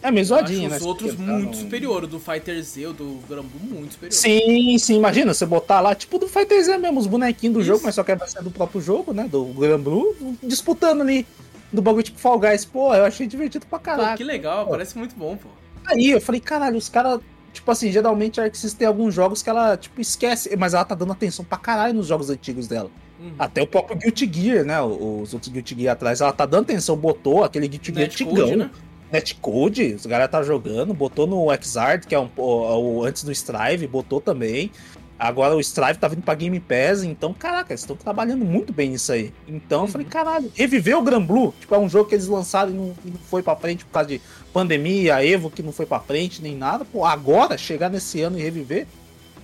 É 0.00 0.12
meio 0.12 0.24
zoadinho, 0.26 0.66
Acho 0.66 0.70
né? 0.70 0.76
os 0.76 0.82
outros 0.86 1.16
muito 1.16 1.46
num- 1.46 1.52
superior. 1.54 2.04
O 2.04 2.06
do 2.06 2.20
Fighter 2.20 2.62
Z, 2.62 2.86
o 2.86 2.92
do 2.92 3.18
Granblue, 3.28 3.60
muito 3.62 3.92
superior. 3.94 4.12
Sim, 4.14 4.78
sim, 4.78 4.94
imagina 4.96 5.34
você 5.34 5.44
botar 5.44 5.80
lá, 5.80 5.92
tipo 5.94 6.18
do 6.18 6.28
Fighter 6.28 6.62
Z 6.62 6.76
mesmo, 6.78 7.00
os 7.00 7.06
bonequinhos 7.08 7.54
do 7.54 7.60
Isso. 7.60 7.66
jogo, 7.68 7.80
mas 7.84 7.94
só 7.96 8.04
que 8.04 8.14
vai 8.14 8.28
ser 8.28 8.42
do 8.42 8.50
próprio 8.50 8.80
jogo, 8.80 9.12
né? 9.12 9.26
Do 9.26 9.44
Gran 9.46 9.80
Blue, 9.80 10.14
disputando 10.42 11.00
ali 11.00 11.26
do 11.72 11.82
bagulho 11.82 12.04
tipo 12.04 12.18
Fall 12.20 12.38
Guys. 12.38 12.64
Pô, 12.64 12.94
eu 12.94 13.04
achei 13.06 13.26
divertido 13.26 13.66
pra 13.66 13.78
Pô, 13.78 13.84
caralho. 13.86 14.16
que 14.16 14.22
legal, 14.22 14.66
Pô. 14.66 14.70
parece 14.72 14.96
muito 14.96 15.16
bom, 15.16 15.36
pô. 15.36 15.48
Aí 15.86 16.10
eu 16.10 16.20
falei, 16.20 16.40
caralho, 16.40 16.76
os 16.76 16.88
caras, 16.88 17.18
tipo 17.52 17.70
assim, 17.70 17.90
geralmente 17.92 18.40
a 18.40 18.44
System 18.52 18.78
tem 18.78 18.86
alguns 18.88 19.14
jogos 19.14 19.42
que 19.42 19.50
ela, 19.50 19.76
tipo, 19.76 20.00
esquece, 20.00 20.54
mas 20.56 20.74
ela 20.74 20.84
tá 20.84 20.94
dando 20.94 21.12
atenção 21.12 21.44
pra 21.44 21.58
caralho 21.58 21.94
nos 21.94 22.06
jogos 22.06 22.30
antigos 22.30 22.66
dela. 22.68 22.90
Uhum. 23.20 23.32
Até 23.38 23.62
o 23.62 23.66
próprio 23.66 23.96
Guilty 23.98 24.30
Gear, 24.32 24.64
né? 24.64 24.80
Os 24.80 25.34
outros 25.34 25.52
Guilty 25.52 25.74
Gear 25.78 25.92
atrás, 25.94 26.20
ela 26.20 26.32
tá 26.32 26.46
dando 26.46 26.62
atenção, 26.64 26.96
botou 26.96 27.42
aquele 27.44 27.66
Guilty 27.66 27.92
Gear 27.92 28.06
antigão. 28.06 28.56
né? 28.56 28.70
Netcode, 29.10 29.94
os 29.94 30.04
galera 30.06 30.28
tá 30.28 30.42
jogando, 30.42 30.92
botou 30.92 31.26
no 31.26 31.46
Xrd, 31.50 32.06
que 32.06 32.14
é 32.14 32.20
um, 32.20 32.28
o, 32.36 32.98
o- 32.98 33.04
antes 33.04 33.24
do 33.24 33.32
Strive, 33.32 33.86
botou 33.86 34.20
também. 34.20 34.70
Agora 35.18 35.56
o 35.56 35.60
Strive 35.60 35.98
tá 35.98 36.06
vindo 36.06 36.22
pra 36.22 36.34
Game 36.34 36.60
Pass, 36.60 37.02
então, 37.02 37.34
caraca, 37.34 37.72
eles 37.72 37.80
estão 37.80 37.96
trabalhando 37.96 38.44
muito 38.44 38.72
bem 38.72 38.90
nisso 38.90 39.10
aí. 39.10 39.32
Então 39.48 39.82
eu 39.82 39.88
falei, 39.88 40.06
caralho, 40.06 40.52
reviver 40.54 40.96
o 40.96 41.02
Gran 41.02 41.20
Blue, 41.20 41.52
tipo, 41.58 41.74
é 41.74 41.78
um 41.78 41.88
jogo 41.88 42.08
que 42.08 42.14
eles 42.14 42.28
lançaram 42.28 42.70
e 42.70 42.74
não, 42.74 42.94
e 43.04 43.10
não 43.10 43.18
foi 43.18 43.42
pra 43.42 43.56
frente 43.56 43.84
por 43.84 43.90
causa 43.90 44.08
de 44.10 44.20
pandemia, 44.52 45.24
Evo 45.24 45.50
que 45.50 45.62
não 45.62 45.72
foi 45.72 45.86
pra 45.86 45.98
frente, 45.98 46.40
nem 46.40 46.56
nada. 46.56 46.84
Pô, 46.84 47.04
agora, 47.04 47.58
chegar 47.58 47.90
nesse 47.90 48.20
ano 48.20 48.38
e 48.38 48.42
reviver, 48.42 48.86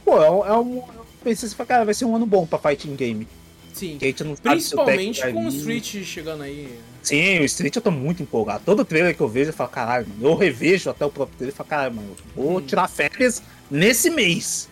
pô, 0.05 0.23
é 0.23 0.31
um. 0.31 0.47
É 0.47 0.57
um 0.57 0.77
eu 0.77 1.31
pensei 1.31 1.49
assim, 1.49 1.65
cara, 1.65 1.85
vai 1.87 1.95
ser 1.95 2.05
um 2.05 2.15
ano 2.15 2.27
bom 2.27 2.47
pra 2.47 2.59
fighting 2.59 2.95
game. 2.95 3.27
Sim. 3.73 3.99
Principalmente 4.43 5.21
com 5.33 5.47
o. 5.47 5.49
Street 5.49 6.05
chegando 6.05 6.43
aí. 6.45 6.79
Sim, 7.03 7.41
o 7.41 7.45
Street 7.45 7.75
eu 7.75 7.83
tô 7.83 7.91
muito 7.91 8.23
empolgado. 8.23 8.63
Todo 8.65 8.85
trailer 8.85 9.17
que 9.17 9.21
eu 9.21 9.29
vejo, 9.29 9.51
eu 9.51 9.55
falo, 9.55 9.71
caralho, 9.71 10.07
mano. 10.09 10.29
Eu 10.33 10.37
revejo 10.37 10.89
até 10.89 11.05
o 11.05 11.11
próprio 11.11 11.37
trailer 11.37 11.53
e 11.55 11.57
falo, 11.57 11.69
caralho, 11.69 11.95
mano, 11.95 12.17
vou 12.37 12.59
Hum. 12.59 12.61
tirar 12.61 12.87
férias 12.89 13.43
nesse 13.71 14.11
mês. 14.11 14.69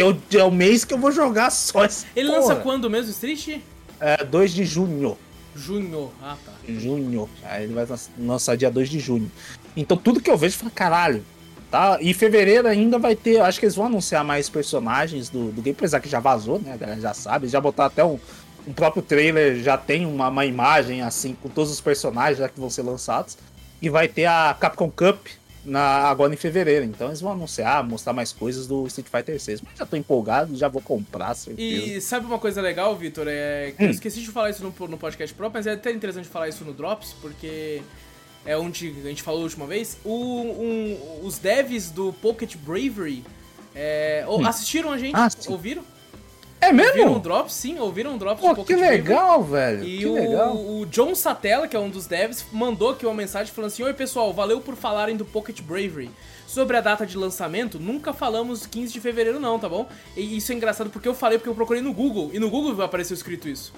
Que 0.00 0.36
é 0.36 0.40
o, 0.40 0.42
é 0.42 0.44
o 0.44 0.50
mês 0.50 0.84
que 0.84 0.94
eu 0.94 0.98
vou 0.98 1.12
jogar 1.12 1.50
só 1.50 1.84
esse. 1.84 2.06
Ele 2.16 2.28
lança 2.28 2.56
quando 2.56 2.88
mesmo, 2.88 3.10
Street? 3.10 3.60
É 4.00 4.24
2 4.24 4.52
de 4.52 4.64
junho. 4.64 5.16
Junho. 5.54 6.10
Ah, 6.22 6.36
tá. 6.44 6.52
Junho. 6.68 7.28
Aí 7.44 7.64
ele 7.64 7.74
vai 7.74 7.84
lanç- 7.84 8.08
lançar 8.18 8.56
dia 8.56 8.70
2 8.70 8.88
de 8.88 8.98
junho. 8.98 9.30
Então 9.76 9.96
tudo 9.96 10.20
que 10.20 10.30
eu 10.30 10.38
vejo, 10.38 10.54
eu 10.54 10.58
falo, 10.60 10.70
caralho. 10.72 11.24
Tá? 11.70 11.98
E 12.00 12.10
em 12.10 12.14
fevereiro 12.14 12.66
ainda 12.66 12.98
vai 12.98 13.14
ter. 13.14 13.40
Acho 13.40 13.60
que 13.60 13.66
eles 13.66 13.76
vão 13.76 13.86
anunciar 13.86 14.24
mais 14.24 14.48
personagens 14.48 15.28
do, 15.28 15.52
do 15.52 15.62
game, 15.62 15.76
apesar 15.78 16.00
que 16.00 16.08
já 16.08 16.18
vazou, 16.18 16.58
né? 16.58 16.72
A 16.72 16.76
galera 16.76 17.00
já 17.00 17.14
sabe. 17.14 17.46
Já 17.48 17.60
botaram 17.60 17.88
até 17.88 18.04
um. 18.04 18.18
Um 18.66 18.74
próprio 18.74 19.02
trailer 19.02 19.62
já 19.62 19.78
tem 19.78 20.04
uma, 20.04 20.28
uma 20.28 20.44
imagem 20.44 21.00
assim 21.00 21.34
com 21.42 21.48
todos 21.48 21.70
os 21.72 21.80
personagens 21.80 22.38
já 22.38 22.48
que 22.48 22.60
vão 22.60 22.68
ser 22.68 22.82
lançados. 22.82 23.38
E 23.80 23.88
vai 23.88 24.06
ter 24.06 24.26
a 24.26 24.54
Capcom 24.58 24.90
Cup 24.90 25.26
na, 25.64 25.80
agora 26.08 26.32
em 26.32 26.36
fevereiro. 26.36 26.84
Então 26.84 27.08
eles 27.08 27.20
vão 27.20 27.32
anunciar, 27.32 27.82
mostrar 27.86 28.12
mais 28.12 28.32
coisas 28.32 28.66
do 28.66 28.86
Street 28.86 29.08
Fighter 29.08 29.40
6. 29.40 29.60
Mas 29.62 29.78
já 29.78 29.86
tô 29.86 29.96
empolgado, 29.96 30.56
já 30.56 30.68
vou 30.68 30.80
comprar, 30.82 31.34
certeza. 31.34 31.86
E 31.86 32.00
sabe 32.00 32.26
uma 32.26 32.38
coisa 32.38 32.60
legal, 32.60 32.94
Vitor? 32.96 33.26
É 33.28 33.72
que 33.76 33.82
Hum. 33.82 33.86
eu 33.86 33.90
esqueci 33.92 34.20
de 34.20 34.28
falar 34.28 34.50
isso 34.50 34.62
no, 34.62 34.88
no 34.88 34.98
podcast 34.98 35.34
próprio, 35.34 35.58
mas 35.58 35.66
é 35.66 35.72
até 35.72 35.90
interessante 35.92 36.28
falar 36.28 36.48
isso 36.48 36.64
no 36.64 36.72
Drops, 36.72 37.14
porque 37.20 37.82
é 38.46 38.56
onde 38.56 38.88
a 39.04 39.08
gente 39.08 39.22
falou 39.22 39.40
a 39.40 39.44
última 39.44 39.66
vez. 39.66 39.98
O, 40.04 40.14
um- 40.14 41.20
os 41.26 41.38
devs 41.38 41.90
do 41.90 42.12
Pocket 42.14 42.56
Bravery 42.56 43.22
é, 43.74 44.24
ou- 44.26 44.44
assistiram 44.46 44.90
a 44.90 44.98
gente, 44.98 45.14
Ah, 45.14 45.28
ouviram? 45.48 45.82
É 46.60 46.66
Ouviram 46.66 46.92
o 46.92 46.94
mesmo? 46.94 47.20
Drops? 47.20 47.54
Sim, 47.54 47.78
ouviram 47.78 48.14
o 48.14 48.18
Drops 48.18 48.40
Pô, 48.40 48.48
do 48.48 48.64
que 48.64 48.74
Pocket 48.74 48.78
Bravery. 48.78 49.02
legal, 49.02 49.42
velho. 49.42 49.84
E 49.84 49.98
que 49.98 50.06
o, 50.06 50.14
legal. 50.14 50.56
o 50.56 50.86
John 50.86 51.14
Satella, 51.14 51.66
que 51.66 51.74
é 51.74 51.78
um 51.78 51.88
dos 51.88 52.06
devs, 52.06 52.44
mandou 52.52 52.90
aqui 52.90 53.06
uma 53.06 53.14
mensagem 53.14 53.52
falando 53.52 53.70
assim: 53.70 53.82
Oi 53.82 53.94
pessoal, 53.94 54.32
valeu 54.32 54.60
por 54.60 54.76
falarem 54.76 55.16
do 55.16 55.24
Pocket 55.24 55.60
Bravery. 55.62 56.10
Sobre 56.46 56.76
a 56.76 56.80
data 56.80 57.06
de 57.06 57.16
lançamento, 57.16 57.78
nunca 57.78 58.12
falamos 58.12 58.66
15 58.66 58.92
de 58.92 59.00
fevereiro, 59.00 59.38
não, 59.38 59.58
tá 59.58 59.68
bom? 59.68 59.88
E 60.16 60.36
isso 60.36 60.50
é 60.50 60.54
engraçado 60.54 60.90
porque 60.90 61.06
eu 61.06 61.14
falei 61.14 61.38
porque 61.38 61.48
eu 61.48 61.54
procurei 61.54 61.80
no 61.80 61.94
Google, 61.94 62.30
e 62.32 62.40
no 62.40 62.50
Google 62.50 62.82
apareceu 62.82 63.14
escrito 63.14 63.48
isso. 63.48 63.72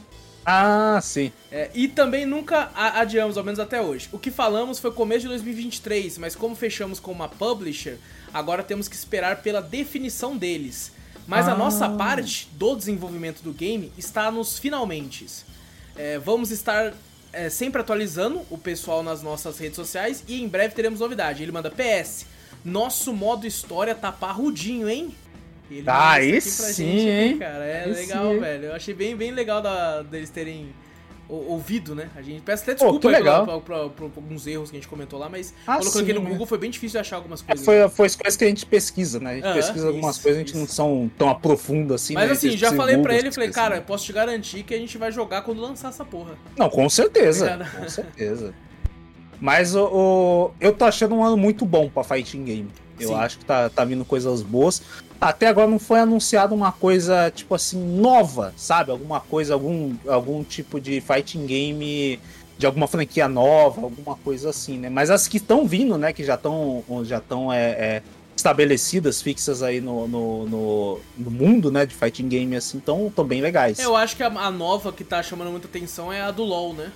Ah, 0.45 0.99
sim. 1.03 1.31
É, 1.51 1.71
e 1.75 1.87
também 1.87 2.27
nunca 2.27 2.71
adiamos, 2.75 3.37
ao 3.37 3.45
menos 3.45 3.61
até 3.61 3.81
hoje. 3.81 4.09
O 4.11 4.19
que 4.19 4.31
falamos 4.31 4.79
foi 4.79 4.91
começo 4.91 5.21
de 5.21 5.29
2023, 5.29 6.19
mas 6.19 6.35
como 6.35 6.57
fechamos 6.57 6.99
com 6.99 7.13
uma 7.13 7.29
publisher, 7.29 7.99
agora 8.33 8.63
temos 8.63 8.89
que 8.89 8.97
esperar 8.97 9.43
pela 9.43 9.61
definição 9.61 10.37
deles. 10.37 10.93
Mas 11.27 11.49
a 11.49 11.53
Ah. 11.53 11.57
nossa 11.57 11.89
parte 11.89 12.49
do 12.53 12.75
desenvolvimento 12.75 13.43
do 13.43 13.53
game 13.53 13.93
está 13.97 14.31
nos 14.31 14.59
finalmente. 14.59 15.27
É, 15.97 16.19
vamos 16.19 16.51
estar 16.51 16.93
é, 17.33 17.49
sempre 17.49 17.81
atualizando 17.81 18.43
o 18.51 18.59
pessoal 18.59 19.03
nas 19.03 19.23
nossas 19.23 19.59
redes 19.59 19.77
sociais 19.77 20.23
e 20.29 20.43
em 20.43 20.49
breve 20.49 20.75
teremos 20.75 21.01
novidade. 21.01 21.43
Ele 21.43 21.53
manda 21.53 21.71
PS. 21.71 22.27
Nosso 22.65 23.13
modo 23.13 23.47
história 23.47 23.95
tá 23.95 24.13
parrudinho, 24.13 24.89
hein? 24.89 25.15
Ele 25.71 25.89
Ah, 25.89 25.93
manda 25.95 26.09
aí 26.17 26.37
isso 26.37 26.49
aqui 26.49 26.57
pra 26.65 26.73
sim, 26.75 26.85
gente 26.85 27.01
aqui, 27.01 27.11
hein? 27.11 27.39
cara. 27.39 27.65
É 27.65 27.85
Aí 27.85 27.93
legal, 27.93 28.33
sim. 28.33 28.39
velho. 28.41 28.65
Eu 28.67 28.75
achei 28.75 28.95
bem, 28.95 29.17
bem 29.17 29.31
legal 29.31 29.63
da, 29.63 30.03
deles 30.03 30.29
terem 30.31 30.75
ouvido, 31.37 31.95
né? 31.95 32.11
A 32.17 32.23
gente 32.23 32.41
peço 32.43 32.63
até 32.63 32.75
desculpa 32.75 33.09
pra- 33.61 33.89
por 33.89 34.05
alguns 34.17 34.47
erros 34.47 34.71
que 34.71 34.77
a 34.77 34.81
gente 34.81 34.89
comentou 34.89 35.19
lá, 35.19 35.29
mas 35.29 35.55
Ah, 35.67 35.77
quando 35.77 35.87
eu 35.87 35.93
coloquei 35.93 36.15
sim, 36.15 36.19
no 36.21 36.25
né? 36.25 36.31
Google 36.31 36.47
foi 36.47 36.59
bem 36.59 36.71
difícil 36.71 36.93
de 36.93 36.99
achar 36.99 37.17
algumas 37.17 37.41
É, 37.43 37.45
coisas. 37.47 37.65
foi, 37.65 37.89
foi 37.89 38.07
as 38.07 38.17
coisas 38.17 38.37
que 38.37 38.45
a 38.45 38.49
gente 38.49 38.67
pesquisa, 38.67 39.19
né? 39.21 39.31
A 39.31 39.35
gente 39.35 39.45
Aham, 39.45 39.55
pesquisa 39.55 39.87
algumas 39.89 40.15
isso, 40.17 40.23
coisas, 40.23 40.37
a 40.37 40.41
gente 40.41 40.49
isso. 40.51 40.59
não 40.59 40.67
são 40.67 41.11
tão 41.17 41.29
aprofundo 41.31 41.95
assim, 41.95 42.15
Mas 42.15 42.27
né? 42.27 42.33
assim, 42.33 42.51
já 42.57 42.73
falei 42.73 42.97
pra 42.99 43.13
segundos 43.13 43.19
ele, 43.25 43.33
falei, 43.33 43.51
cara, 43.51 43.77
eu 43.77 43.83
posso 43.83 44.05
te 44.05 44.13
garantir 44.13 44.63
que 44.63 44.75
a 44.75 44.79
gente 44.79 44.99
vai 44.99 45.11
jogar 45.13 45.43
quando 45.43 45.61
lançar 45.61 45.89
essa 45.89 46.05
porra. 46.05 46.35
Não, 46.57 46.69
com 46.69 46.89
certeza. 46.89 47.47
Obrigado. 47.55 47.77
Com 47.83 47.89
certeza. 47.89 48.55
Mas 49.41 49.75
o, 49.75 49.85
o- 49.87 50.51
eu 50.61 50.73
tô 50.73 50.85
achando 50.85 51.15
um 51.15 51.25
ano 51.25 51.37
muito 51.37 51.65
bom 51.67 51.89
pra 51.89 52.05
fighting 52.05 52.45
game. 52.45 52.69
Eu 52.99 53.09
Sim. 53.09 53.15
acho 53.15 53.39
que 53.39 53.45
tá, 53.45 53.69
tá 53.69 53.85
vindo 53.85 54.05
coisas 54.05 54.43
boas. 54.43 54.83
Até 55.21 55.47
agora 55.47 55.69
não 55.69 55.79
foi 55.79 56.01
anunciado 56.01 56.55
uma 56.55 56.73
coisa, 56.73 57.31
tipo 57.31 57.55
assim, 57.55 57.79
nova, 57.79 58.53
sabe? 58.57 58.91
Alguma 58.91 59.21
coisa, 59.21 59.55
algum, 59.55 59.95
algum 60.07 60.43
tipo 60.43 60.81
de 60.81 61.01
fighting 61.01 61.47
game 61.47 62.19
de 62.59 62.67
alguma 62.67 62.87
franquia 62.87 63.29
nova, 63.29 63.83
alguma 63.83 64.17
coisa 64.17 64.51
assim, 64.51 64.79
né? 64.79 64.89
Mas 64.89 65.11
as 65.11 65.27
que 65.27 65.37
estão 65.37 65.67
vindo, 65.67 65.97
né? 65.97 66.13
Que 66.13 66.25
já 66.25 66.35
estão 66.35 66.85
já 67.05 67.21
tão, 67.21 67.53
é, 67.53 67.71
é, 67.71 68.03
estabelecidas, 68.37 69.23
fixas 69.23 69.63
aí 69.63 69.81
no, 69.81 70.09
no, 70.09 70.47
no, 70.47 71.01
no 71.17 71.31
mundo, 71.31 71.71
né? 71.71 71.87
De 71.87 71.95
fighting 71.95 72.29
game, 72.29 72.57
assim, 72.57 72.79
estão 72.79 73.11
tão 73.15 73.25
bem 73.25 73.41
legais. 73.41 73.79
Eu 73.79 73.97
acho 73.97 74.17
que 74.17 74.23
a, 74.23 74.27
a 74.27 74.51
nova 74.51 74.93
que 74.93 75.05
tá 75.05 75.23
chamando 75.23 75.51
muita 75.51 75.67
atenção 75.67 76.13
é 76.13 76.21
a 76.21 76.31
do 76.31 76.43
LoL, 76.43 76.75
né? 76.75 76.91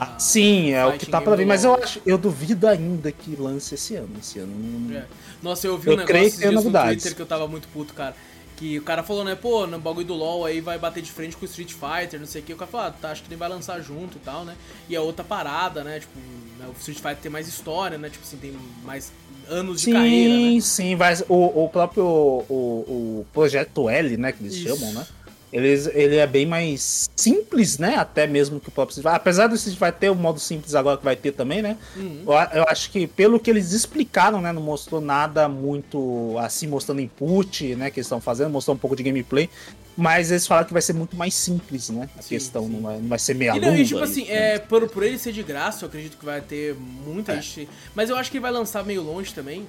Ah, 0.00 0.18
sim, 0.18 0.70
é 0.70 0.86
o 0.86 0.96
que 0.96 1.06
tá 1.06 1.20
pra 1.20 1.34
vir, 1.34 1.46
mas 1.46 1.64
eu 1.64 1.74
acho, 1.74 2.00
eu 2.06 2.16
duvido 2.16 2.68
ainda 2.68 3.10
que 3.10 3.34
lance 3.36 3.74
esse 3.74 3.96
ano. 3.96 4.10
Esse 4.20 4.38
ano 4.38 4.94
É. 4.94 5.04
Nossa, 5.42 5.66
eu 5.66 5.76
vi 5.76 5.90
um 5.90 5.92
Eu 5.92 5.96
negócio 5.98 6.30
que 6.30 6.38
tem 6.38 6.50
dias 6.50 6.64
no. 6.64 6.70
Twitter 6.72 7.14
que 7.14 7.22
eu 7.22 7.26
tava 7.26 7.48
muito 7.48 7.68
puto, 7.68 7.94
cara. 7.94 8.14
Que 8.56 8.76
o 8.78 8.82
cara 8.82 9.04
falou, 9.04 9.24
né, 9.24 9.36
pô, 9.36 9.66
no 9.68 9.78
bagulho 9.78 10.06
do 10.06 10.14
LoL 10.14 10.44
aí 10.44 10.60
vai 10.60 10.78
bater 10.78 11.00
de 11.00 11.12
frente 11.12 11.36
com 11.36 11.44
o 11.44 11.48
Street 11.48 11.72
Fighter, 11.72 12.18
não 12.18 12.26
sei 12.26 12.42
o 12.42 12.44
que. 12.44 12.52
O 12.52 12.56
cara 12.56 12.70
falou, 12.70 12.86
ah, 12.88 12.90
tá, 12.90 13.10
acho 13.12 13.22
que 13.22 13.28
nem 13.28 13.38
vai 13.38 13.48
lançar 13.48 13.80
junto 13.80 14.16
e 14.16 14.20
tal, 14.20 14.44
né? 14.44 14.56
E 14.88 14.96
a 14.96 15.00
outra 15.00 15.24
parada, 15.24 15.84
né, 15.84 16.00
tipo, 16.00 16.18
né, 16.58 16.66
o 16.68 16.72
Street 16.76 16.98
Fighter 16.98 17.18
tem 17.18 17.30
mais 17.30 17.46
história, 17.46 17.96
né, 17.96 18.10
tipo 18.10 18.24
assim, 18.24 18.36
tem 18.36 18.52
mais 18.84 19.12
anos 19.48 19.78
de 19.80 19.84
Sim, 19.86 19.92
carreira, 19.92 20.34
né? 20.54 20.60
sim, 20.60 20.96
vai, 20.96 21.14
o, 21.28 21.64
o 21.64 21.68
próprio 21.68 22.04
o, 22.04 23.20
o 23.20 23.26
projeto 23.32 23.88
L, 23.88 24.16
né, 24.16 24.32
que 24.32 24.42
eles 24.42 24.54
Isso. 24.54 24.76
chamam, 24.76 24.92
né? 24.92 25.06
Eles, 25.52 25.86
ele 25.94 26.16
é 26.16 26.26
bem 26.26 26.44
mais 26.44 27.08
simples, 27.16 27.78
né? 27.78 27.96
Até 27.96 28.26
mesmo 28.26 28.60
que 28.60 28.68
o 28.68 28.72
próprio 28.72 28.94
Street. 28.96 29.14
Apesar 29.16 29.50
Street 29.54 29.78
Fighter 29.78 29.92
ter 29.94 30.10
o 30.10 30.14
modo 30.14 30.38
simples 30.38 30.74
agora 30.74 30.98
que 30.98 31.04
vai 31.04 31.16
ter 31.16 31.32
também, 31.32 31.62
né? 31.62 31.76
Uhum. 31.96 32.24
Eu, 32.26 32.32
eu 32.60 32.64
acho 32.68 32.90
que 32.90 33.06
pelo 33.06 33.40
que 33.40 33.50
eles 33.50 33.72
explicaram, 33.72 34.40
né? 34.42 34.52
Não 34.52 34.62
mostrou 34.62 35.00
nada 35.00 35.48
muito 35.48 36.36
assim, 36.38 36.66
mostrando 36.66 37.00
input, 37.00 37.74
né? 37.76 37.90
Que 37.90 38.00
eles 38.00 38.06
estão 38.06 38.20
fazendo, 38.20 38.50
mostrou 38.50 38.74
um 38.74 38.78
pouco 38.78 38.94
de 38.94 39.02
gameplay. 39.02 39.48
Mas 39.96 40.30
eles 40.30 40.46
falaram 40.46 40.66
que 40.66 40.72
vai 40.72 40.82
ser 40.82 40.92
muito 40.92 41.16
mais 41.16 41.34
simples, 41.34 41.88
né? 41.90 42.08
A 42.16 42.22
Sim, 42.22 42.28
questão 42.28 42.62
sim. 42.66 42.68
não 42.70 42.82
vai, 42.82 42.98
não 42.98 43.08
vai 43.08 43.18
ser 43.18 43.34
meia 43.34 43.56
E, 43.56 43.60
não, 43.60 43.68
longa. 43.70 43.80
e 43.80 43.84
tipo 43.84 44.00
assim, 44.00 44.22
isso, 44.22 44.30
né? 44.30 44.54
é, 44.54 44.58
por, 44.60 44.88
por 44.88 45.02
ele 45.02 45.18
ser 45.18 45.32
de 45.32 45.42
graça, 45.42 45.84
eu 45.84 45.88
acredito 45.88 46.16
que 46.16 46.24
vai 46.24 46.40
ter 46.40 46.74
muita 46.76 47.32
É. 47.32 47.40
gente. 47.42 47.68
Mas 47.96 48.08
eu 48.08 48.16
acho 48.16 48.30
que 48.30 48.36
ele 48.36 48.42
vai 48.42 48.52
lançar 48.52 48.84
meio 48.84 49.02
longe 49.02 49.34
também. 49.34 49.66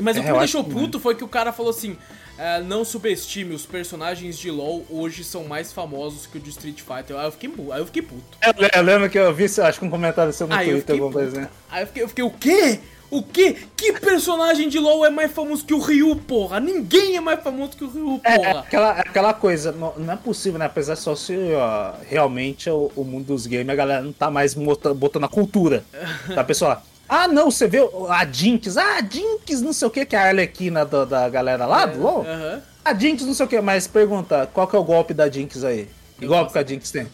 Mas 0.00 0.16
o 0.16 0.20
É, 0.20 0.22
que 0.22 0.28
eu 0.30 0.32
me 0.34 0.38
deixou 0.40 0.64
que 0.64 0.70
puto 0.70 0.98
foi 1.00 1.14
que 1.14 1.24
o 1.24 1.28
cara 1.28 1.52
falou 1.52 1.70
assim: 1.70 1.96
é, 2.38 2.60
não 2.62 2.84
subestime, 2.84 3.54
os 3.54 3.66
personagens 3.66 4.38
de 4.38 4.50
LoL 4.50 4.84
hoje 4.88 5.22
são 5.24 5.44
mais 5.44 5.72
famosos 5.72 6.26
que 6.26 6.38
o 6.38 6.40
de 6.40 6.50
Street 6.50 6.80
Fighter. 6.80 7.16
Aí 7.16 7.26
eu 7.26 7.32
fiquei, 7.32 7.52
aí 7.72 7.80
eu 7.80 7.86
fiquei 7.86 8.02
puto. 8.02 8.38
Eu, 8.42 8.68
eu 8.74 8.82
lembro 8.82 9.10
que 9.10 9.18
eu 9.18 9.32
vi, 9.34 9.44
acho 9.44 9.78
que 9.78 9.84
um 9.84 9.90
comentário 9.90 10.32
seu 10.32 10.46
no 10.46 10.54
Aí 10.54 10.70
Twitter, 10.70 10.94
alguma 10.94 11.12
coisa, 11.12 11.40
né? 11.42 11.48
Aí 11.70 11.82
eu 11.82 11.86
fiquei, 11.86 12.02
eu 12.02 12.08
fiquei, 12.08 12.24
o 12.24 12.30
quê? 12.30 12.80
O 13.10 13.24
quê? 13.24 13.56
Que 13.76 13.92
personagem 13.94 14.68
de 14.68 14.78
LoL 14.78 15.04
é 15.04 15.10
mais 15.10 15.32
famoso 15.32 15.64
que 15.64 15.74
o 15.74 15.80
Ryu, 15.80 16.14
porra? 16.14 16.60
Ninguém 16.60 17.16
é 17.16 17.20
mais 17.20 17.42
famoso 17.42 17.72
que 17.72 17.82
o 17.82 17.88
Ryu, 17.90 18.20
É, 18.22 18.34
é 18.34 18.38
porra. 18.38 18.60
aquela, 18.60 18.90
aquela 18.92 19.34
coisa, 19.34 19.72
não, 19.72 19.92
não 19.96 20.14
é 20.14 20.16
possível, 20.16 20.60
né? 20.60 20.66
Apesar 20.66 20.94
só 20.94 21.16
se 21.16 21.36
ó, 21.52 21.94
realmente 22.08 22.70
o, 22.70 22.92
o 22.94 23.02
mundo 23.02 23.26
dos 23.26 23.46
games, 23.48 23.68
a 23.68 23.74
galera 23.74 24.00
não 24.00 24.12
tá 24.12 24.30
mais 24.30 24.54
botando 24.54 25.24
a 25.24 25.28
cultura. 25.28 25.84
Tá, 26.34 26.44
pessoal? 26.44 26.80
Ah, 27.12 27.26
não, 27.26 27.50
você 27.50 27.66
vê 27.66 27.78
a 28.08 28.24
Jinx, 28.24 28.76
ah, 28.76 28.98
a 28.98 29.02
Jinx, 29.02 29.60
não 29.60 29.72
sei 29.72 29.88
o 29.88 29.90
que, 29.90 30.06
que 30.06 30.14
é 30.14 30.18
a 30.20 30.26
Arlequina 30.28 30.84
da, 30.86 31.04
da 31.04 31.28
galera 31.28 31.66
lá 31.66 31.84
do 31.86 32.00
LoL. 32.00 32.24
Aham. 32.24 32.62
A 32.84 32.94
Jinx, 32.94 33.22
não 33.24 33.34
sei 33.34 33.46
o 33.46 33.48
que, 33.48 33.60
mas 33.60 33.86
pergunta, 33.88 34.48
qual 34.54 34.68
que 34.68 34.76
é 34.76 34.78
o 34.78 34.84
golpe 34.84 35.12
da 35.12 35.28
Jinx 35.28 35.64
aí? 35.64 35.88
Que 36.18 36.24
Eu 36.24 36.28
golpe 36.28 36.52
que 36.52 36.58
a 36.58 36.64
Jinx 36.64 36.90
tem? 36.92 37.08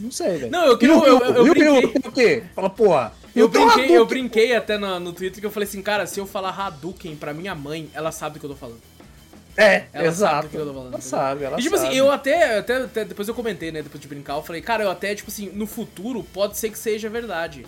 Não 0.00 0.10
sei, 0.10 0.38
velho. 0.38 0.50
Não, 0.50 0.64
eu 0.64 0.74
E 0.74 0.78
queria- 0.78 0.96
o 0.96 1.04
eu- 1.06 1.18
eu- 1.20 1.46
eu 1.46 1.54
E 1.54 2.08
o 2.08 2.12
quê? 2.12 2.42
Fala, 2.54 2.70
porra, 2.70 3.12
Eu, 3.36 3.48
tenho 3.50 3.66
brinquei, 3.70 3.96
eu 3.98 4.06
brinquei 4.06 4.56
até 4.56 4.78
no, 4.78 4.98
no 4.98 5.12
Twitter 5.12 5.38
que 5.38 5.46
eu 5.46 5.50
falei 5.50 5.68
assim, 5.68 5.82
cara, 5.82 6.06
se 6.06 6.18
eu 6.18 6.26
falar 6.26 6.58
Hadouken 6.58 7.14
pra 7.14 7.34
minha 7.34 7.54
mãe, 7.54 7.90
ela 7.92 8.10
sabe 8.10 8.34
do 8.34 8.40
que 8.40 8.46
eu 8.46 8.50
tô 8.50 8.56
falando. 8.56 8.80
É, 9.56 9.84
Ela 9.92 10.06
exato. 10.06 10.34
sabe 10.36 10.46
do 10.48 10.50
que 10.50 10.56
eu 10.56 10.66
tô 10.66 10.72
falando. 10.72 10.86
ela 10.88 10.96
entendeu? 10.98 11.08
sabe, 11.10 11.44
ela 11.44 11.58
e 11.60 11.62
tipo 11.62 11.76
sabe. 11.76 11.88
assim, 11.88 11.98
eu 11.98 12.10
até, 12.10 12.58
até, 12.58 12.76
até- 12.78 13.04
Depois 13.04 13.28
eu 13.28 13.34
comentei, 13.34 13.70
né? 13.70 13.82
Depois 13.82 14.00
de 14.00 14.08
brincar, 14.08 14.36
eu 14.36 14.42
falei, 14.42 14.62
cara, 14.62 14.84
eu 14.84 14.90
até, 14.90 15.14
tipo 15.14 15.30
assim, 15.30 15.50
no 15.52 15.66
futuro 15.66 16.24
pode 16.32 16.56
ser 16.56 16.70
que 16.70 16.78
seja 16.78 17.10
verdade. 17.10 17.66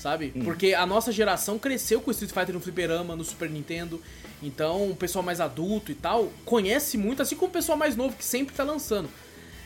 Sabe? 0.00 0.32
Hum. 0.34 0.44
Porque 0.44 0.72
a 0.72 0.86
nossa 0.86 1.12
geração 1.12 1.58
cresceu 1.58 2.00
com 2.00 2.10
Street 2.10 2.32
Fighter 2.32 2.54
no 2.54 2.60
Fliperama, 2.60 3.14
no 3.14 3.22
Super 3.22 3.50
Nintendo. 3.50 4.00
Então, 4.42 4.90
o 4.90 4.96
pessoal 4.96 5.22
mais 5.22 5.40
adulto 5.40 5.92
e 5.92 5.94
tal 5.94 6.32
conhece 6.46 6.96
muito, 6.96 7.20
assim 7.20 7.36
como 7.36 7.50
o 7.50 7.52
pessoal 7.52 7.76
mais 7.76 7.94
novo 7.94 8.16
que 8.16 8.24
sempre 8.24 8.54
tá 8.54 8.64
lançando. 8.64 9.10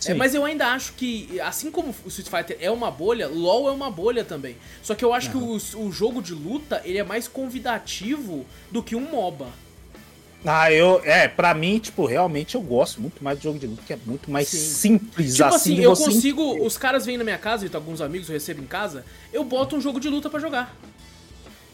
É, 0.06 0.12
mas 0.12 0.34
eu 0.34 0.44
ainda 0.44 0.66
acho 0.66 0.92
que, 0.94 1.40
assim 1.40 1.70
como 1.70 1.94
o 2.04 2.08
Street 2.08 2.28
Fighter 2.28 2.58
é 2.60 2.70
uma 2.70 2.90
bolha, 2.90 3.28
LoL 3.28 3.68
é 3.68 3.72
uma 3.72 3.90
bolha 3.90 4.24
também. 4.24 4.56
Só 4.82 4.94
que 4.94 5.04
eu 5.04 5.14
acho 5.14 5.30
que 5.30 5.36
o, 5.36 5.86
o 5.86 5.92
jogo 5.92 6.20
de 6.20 6.34
luta, 6.34 6.82
ele 6.84 6.98
é 6.98 7.04
mais 7.04 7.28
convidativo 7.28 8.44
do 8.70 8.82
que 8.82 8.96
um 8.96 9.10
MOBA. 9.12 9.46
Ah, 10.44 10.70
eu. 10.70 11.00
É, 11.04 11.26
pra 11.26 11.54
mim, 11.54 11.78
tipo, 11.78 12.04
realmente 12.04 12.54
eu 12.54 12.60
gosto 12.60 13.00
muito 13.00 13.24
mais 13.24 13.38
de 13.38 13.44
jogo 13.44 13.58
de 13.58 13.66
luta, 13.66 13.82
que 13.86 13.92
é 13.92 13.98
muito 14.04 14.30
mais 14.30 14.48
Sim. 14.48 14.58
simples 14.58 15.36
Tipo 15.36 15.48
assim. 15.48 15.74
assim, 15.74 15.82
eu 15.82 15.96
consigo. 15.96 16.64
Os 16.66 16.76
caras 16.76 17.06
vêm 17.06 17.16
na 17.16 17.24
minha 17.24 17.38
casa, 17.38 17.66
e 17.66 17.70
alguns 17.74 18.00
amigos 18.00 18.28
eu 18.28 18.34
recebo 18.34 18.62
em 18.62 18.66
casa, 18.66 19.04
eu 19.32 19.42
boto 19.42 19.76
um 19.76 19.80
jogo 19.80 19.98
de 19.98 20.08
luta 20.08 20.28
pra 20.28 20.38
jogar. 20.38 20.76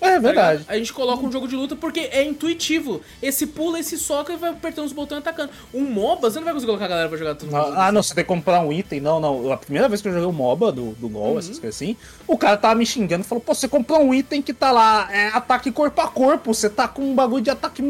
É 0.00 0.14
tá 0.14 0.18
verdade. 0.18 0.58
ligado? 0.60 0.74
A 0.74 0.78
gente 0.78 0.92
coloca 0.92 1.24
um 1.26 1.30
jogo 1.30 1.46
de 1.46 1.54
luta 1.56 1.76
porque 1.76 2.00
é 2.00 2.24
intuitivo. 2.24 3.00
Esse 3.22 3.46
pula, 3.46 3.78
esse 3.78 3.98
soca 3.98 4.32
e 4.32 4.36
vai 4.36 4.50
apertando 4.50 4.86
os 4.86 4.92
botões 4.92 5.18
e 5.18 5.20
atacando. 5.20 5.50
Um 5.74 5.82
MOBA, 5.82 6.30
você 6.30 6.38
não 6.38 6.44
vai 6.44 6.54
conseguir 6.54 6.68
colocar 6.68 6.86
a 6.86 6.88
galera 6.88 7.08
pra 7.08 7.18
jogar 7.18 7.34
tudo 7.34 7.50
junto. 7.50 7.78
Ah, 7.78 7.92
não, 7.92 8.02
você 8.02 8.14
tem 8.14 8.24
que 8.24 8.28
comprar 8.28 8.60
um 8.60 8.72
item. 8.72 9.00
Não, 9.00 9.20
não. 9.20 9.52
A 9.52 9.56
primeira 9.56 9.88
vez 9.88 10.00
que 10.00 10.08
eu 10.08 10.12
joguei 10.12 10.26
o 10.28 10.32
MOBA 10.32 10.72
do, 10.72 10.92
do 10.92 11.06
LoL, 11.08 11.32
Uhum. 11.32 11.38
essas 11.38 11.58
coisas 11.58 11.76
assim, 11.76 11.96
o 12.26 12.38
cara 12.38 12.56
tava 12.56 12.74
me 12.74 12.86
xingando 12.86 13.24
e 13.24 13.26
falou: 13.28 13.42
pô, 13.42 13.54
você 13.54 13.68
comprou 13.68 14.00
um 14.00 14.14
item 14.14 14.40
que 14.40 14.54
tá 14.54 14.70
lá, 14.72 15.08
é 15.12 15.28
ataque 15.28 15.70
corpo 15.70 16.00
a 16.00 16.08
corpo, 16.08 16.54
você 16.54 16.70
tá 16.70 16.88
com 16.88 17.02
um 17.02 17.14
bagulho 17.14 17.42
de 17.44 17.50
ataque. 17.50 17.82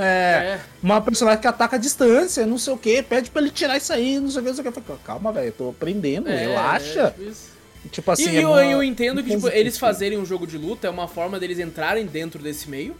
É, 0.00 0.02
É. 0.02 0.60
Uma 0.82 1.00
personagem 1.00 1.40
que 1.40 1.46
ataca 1.46 1.76
a 1.76 1.78
distância, 1.78 2.44
não 2.44 2.58
sei 2.58 2.72
o 2.72 2.76
que, 2.76 3.02
pede 3.02 3.30
pra 3.30 3.40
ele 3.40 3.50
tirar 3.50 3.76
isso 3.76 3.92
aí, 3.92 4.18
não 4.18 4.28
sei 4.30 4.40
o 4.40 4.42
que, 4.42 4.48
não 4.50 4.56
sei 4.56 4.60
o 4.68 4.72
que. 4.72 4.78
Eu 4.78 4.82
falei, 4.84 5.00
Calma, 5.04 5.32
velho, 5.32 5.46
eu 5.48 5.52
tô 5.52 5.68
aprendendo, 5.70 6.28
É, 6.28 6.36
relaxa. 6.36 7.00
é, 7.00 7.10
tipo 7.10 7.22
isso. 7.30 7.52
Tipo 7.90 8.10
assim, 8.12 8.30
e 8.30 8.36
é 8.36 8.42
eu, 8.44 8.50
uma- 8.50 8.64
eu 8.64 8.82
entendo 8.82 9.22
que, 9.22 9.30
tipo, 9.34 9.48
eles 9.48 9.76
fazerem 9.78 10.16
um 10.18 10.24
jogo 10.24 10.46
de 10.46 10.56
luta 10.56 10.86
é 10.86 10.90
uma 10.90 11.08
forma 11.08 11.38
deles 11.40 11.58
entrarem 11.58 12.06
dentro 12.06 12.40
desse 12.42 12.68
meio. 12.70 12.96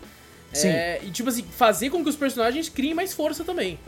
Sim. 0.52 0.68
É, 0.68 1.00
e, 1.04 1.10
tipo 1.10 1.28
assim, 1.28 1.44
fazer 1.56 1.88
com 1.90 2.02
que 2.02 2.10
os 2.10 2.16
personagens 2.16 2.68
criem 2.68 2.92
mais 2.92 3.12
força 3.14 3.42
também. 3.44 3.78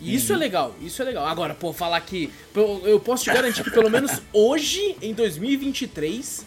E 0.00 0.14
isso 0.14 0.32
Uhum. 0.32 0.36
é 0.38 0.40
legal, 0.40 0.74
isso 0.82 1.00
é 1.00 1.04
legal. 1.04 1.26
Agora, 1.26 1.54
pô, 1.54 1.72
falar 1.72 2.00
que. 2.00 2.28
Eu, 2.56 2.82
eu 2.84 2.98
posso 2.98 3.22
te 3.24 3.32
garantir 3.32 3.62
que 3.62 3.70
pelo 3.70 3.88
menos 3.88 4.10
hoje, 4.32 4.96
em 5.00 5.14
2023, 5.14 6.44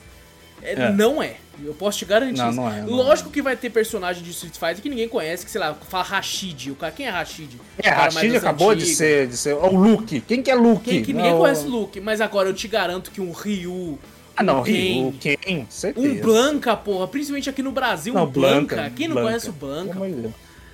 é, 0.65 0.73
É. 0.73 0.91
não 0.91 1.21
é. 1.21 1.35
Eu 1.63 1.73
posso 1.73 1.97
te 1.99 2.03
garantir 2.05 2.37
Não, 2.37 2.51
não 2.51 2.69
é, 2.69 2.81
não 2.81 2.89
Lógico 2.89 3.29
que 3.29 3.41
vai 3.41 3.55
ter 3.55 3.69
personagem 3.69 4.21
de 4.21 4.29
Street 4.31 4.55
Fighter 4.55 4.81
que 4.81 4.89
ninguém 4.89 5.07
conhece, 5.07 5.45
que, 5.45 5.49
sei 5.51 5.61
lá, 5.61 5.73
fala 5.89 6.03
Rashid. 6.03 6.71
O 6.71 6.75
cara, 6.75 6.91
quem 6.91 7.05
é 7.07 7.09
Rashid? 7.09 7.49
É, 7.81 7.89
Rashid 7.89 8.35
acabou 8.35 8.75
de 8.75 8.85
ser, 8.85 9.27
de 9.27 9.37
ser. 9.37 9.53
Ó, 9.55 9.69
O 9.69 9.75
Luke. 9.77 10.19
Quem 10.21 10.43
que 10.43 10.51
é 10.51 10.55
Luke? 10.55 10.83
Quem, 10.89 11.01
que 11.01 11.13
ninguém 11.13 11.31
Não, 11.31 11.37
conhece 11.39 11.65
o 11.65 11.69
Luke, 11.69 12.01
mas 12.01 12.19
agora 12.19 12.49
eu 12.49 12.53
te 12.53 12.67
garanto 12.67 13.09
que 13.09 13.21
um 13.21 13.31
Ryu. 13.31 13.97
Ah, 14.35 14.43
não, 14.43 14.59
um 14.59 14.63
Ken, 14.63 14.71
Ryu, 14.73 15.13
quem? 15.17 15.65
Certeza. 15.69 16.05
um 16.05 16.19
Blanca, 16.19 16.75
porra, 16.75 17.07
principalmente 17.07 17.49
aqui 17.49 17.63
no 17.63 17.71
Brasil, 17.71 18.13
um 18.13 18.17
Não, 18.17 18.27
Blanca. 18.27 18.75
Blanca. 18.75 18.91
Quem 18.93 19.07
não 19.07 19.13
Blanca. 19.15 19.29
conhece 19.29 19.49
o 19.49 19.53
Blanca? 19.53 19.97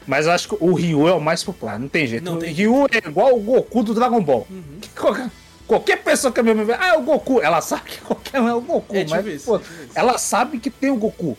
Mas 0.08 0.26
eu 0.26 0.32
acho 0.32 0.50
que 0.50 0.56
o 0.60 0.74
Ryu 0.74 1.08
é 1.08 1.14
o 1.14 1.22
mais 1.22 1.44
popular, 1.44 1.78
não 1.78 1.88
tem 1.88 2.08
jeito. 2.08 2.24
Não 2.24 2.38
o 2.38 2.40
tem 2.40 2.52
Ryu 2.52 2.88
é 2.92 3.08
igual 3.08 3.36
o 3.36 3.40
Goku 3.40 3.84
do 3.84 3.94
Dragon 3.94 4.20
Ball. 4.20 4.48
Uhum. 4.50 5.30
Qualquer, 5.72 6.04
pessoa 6.04 6.34
que 6.34 6.40
a 6.42 6.44
minha 6.44 6.54
mãe 6.54 6.66
vê, 6.66 6.74
ah, 6.74 6.88
é 6.88 6.98
o 6.98 7.02
Goku. 7.02 7.40
Ela 7.42 7.62
sabe 7.62 7.84
que 7.92 8.02
qualquer 8.02 8.42
um 8.42 8.50
é 8.50 8.54
o 8.54 8.60
Goku, 8.60 8.94
É 8.94 9.06
mas 9.08 9.44
pô, 9.46 9.56
é 9.56 9.62
ela 9.96 10.18
sabe 10.18 10.60
que 10.60 10.70
tem 10.70 10.92
o 10.92 10.98
Goku. 10.98 11.38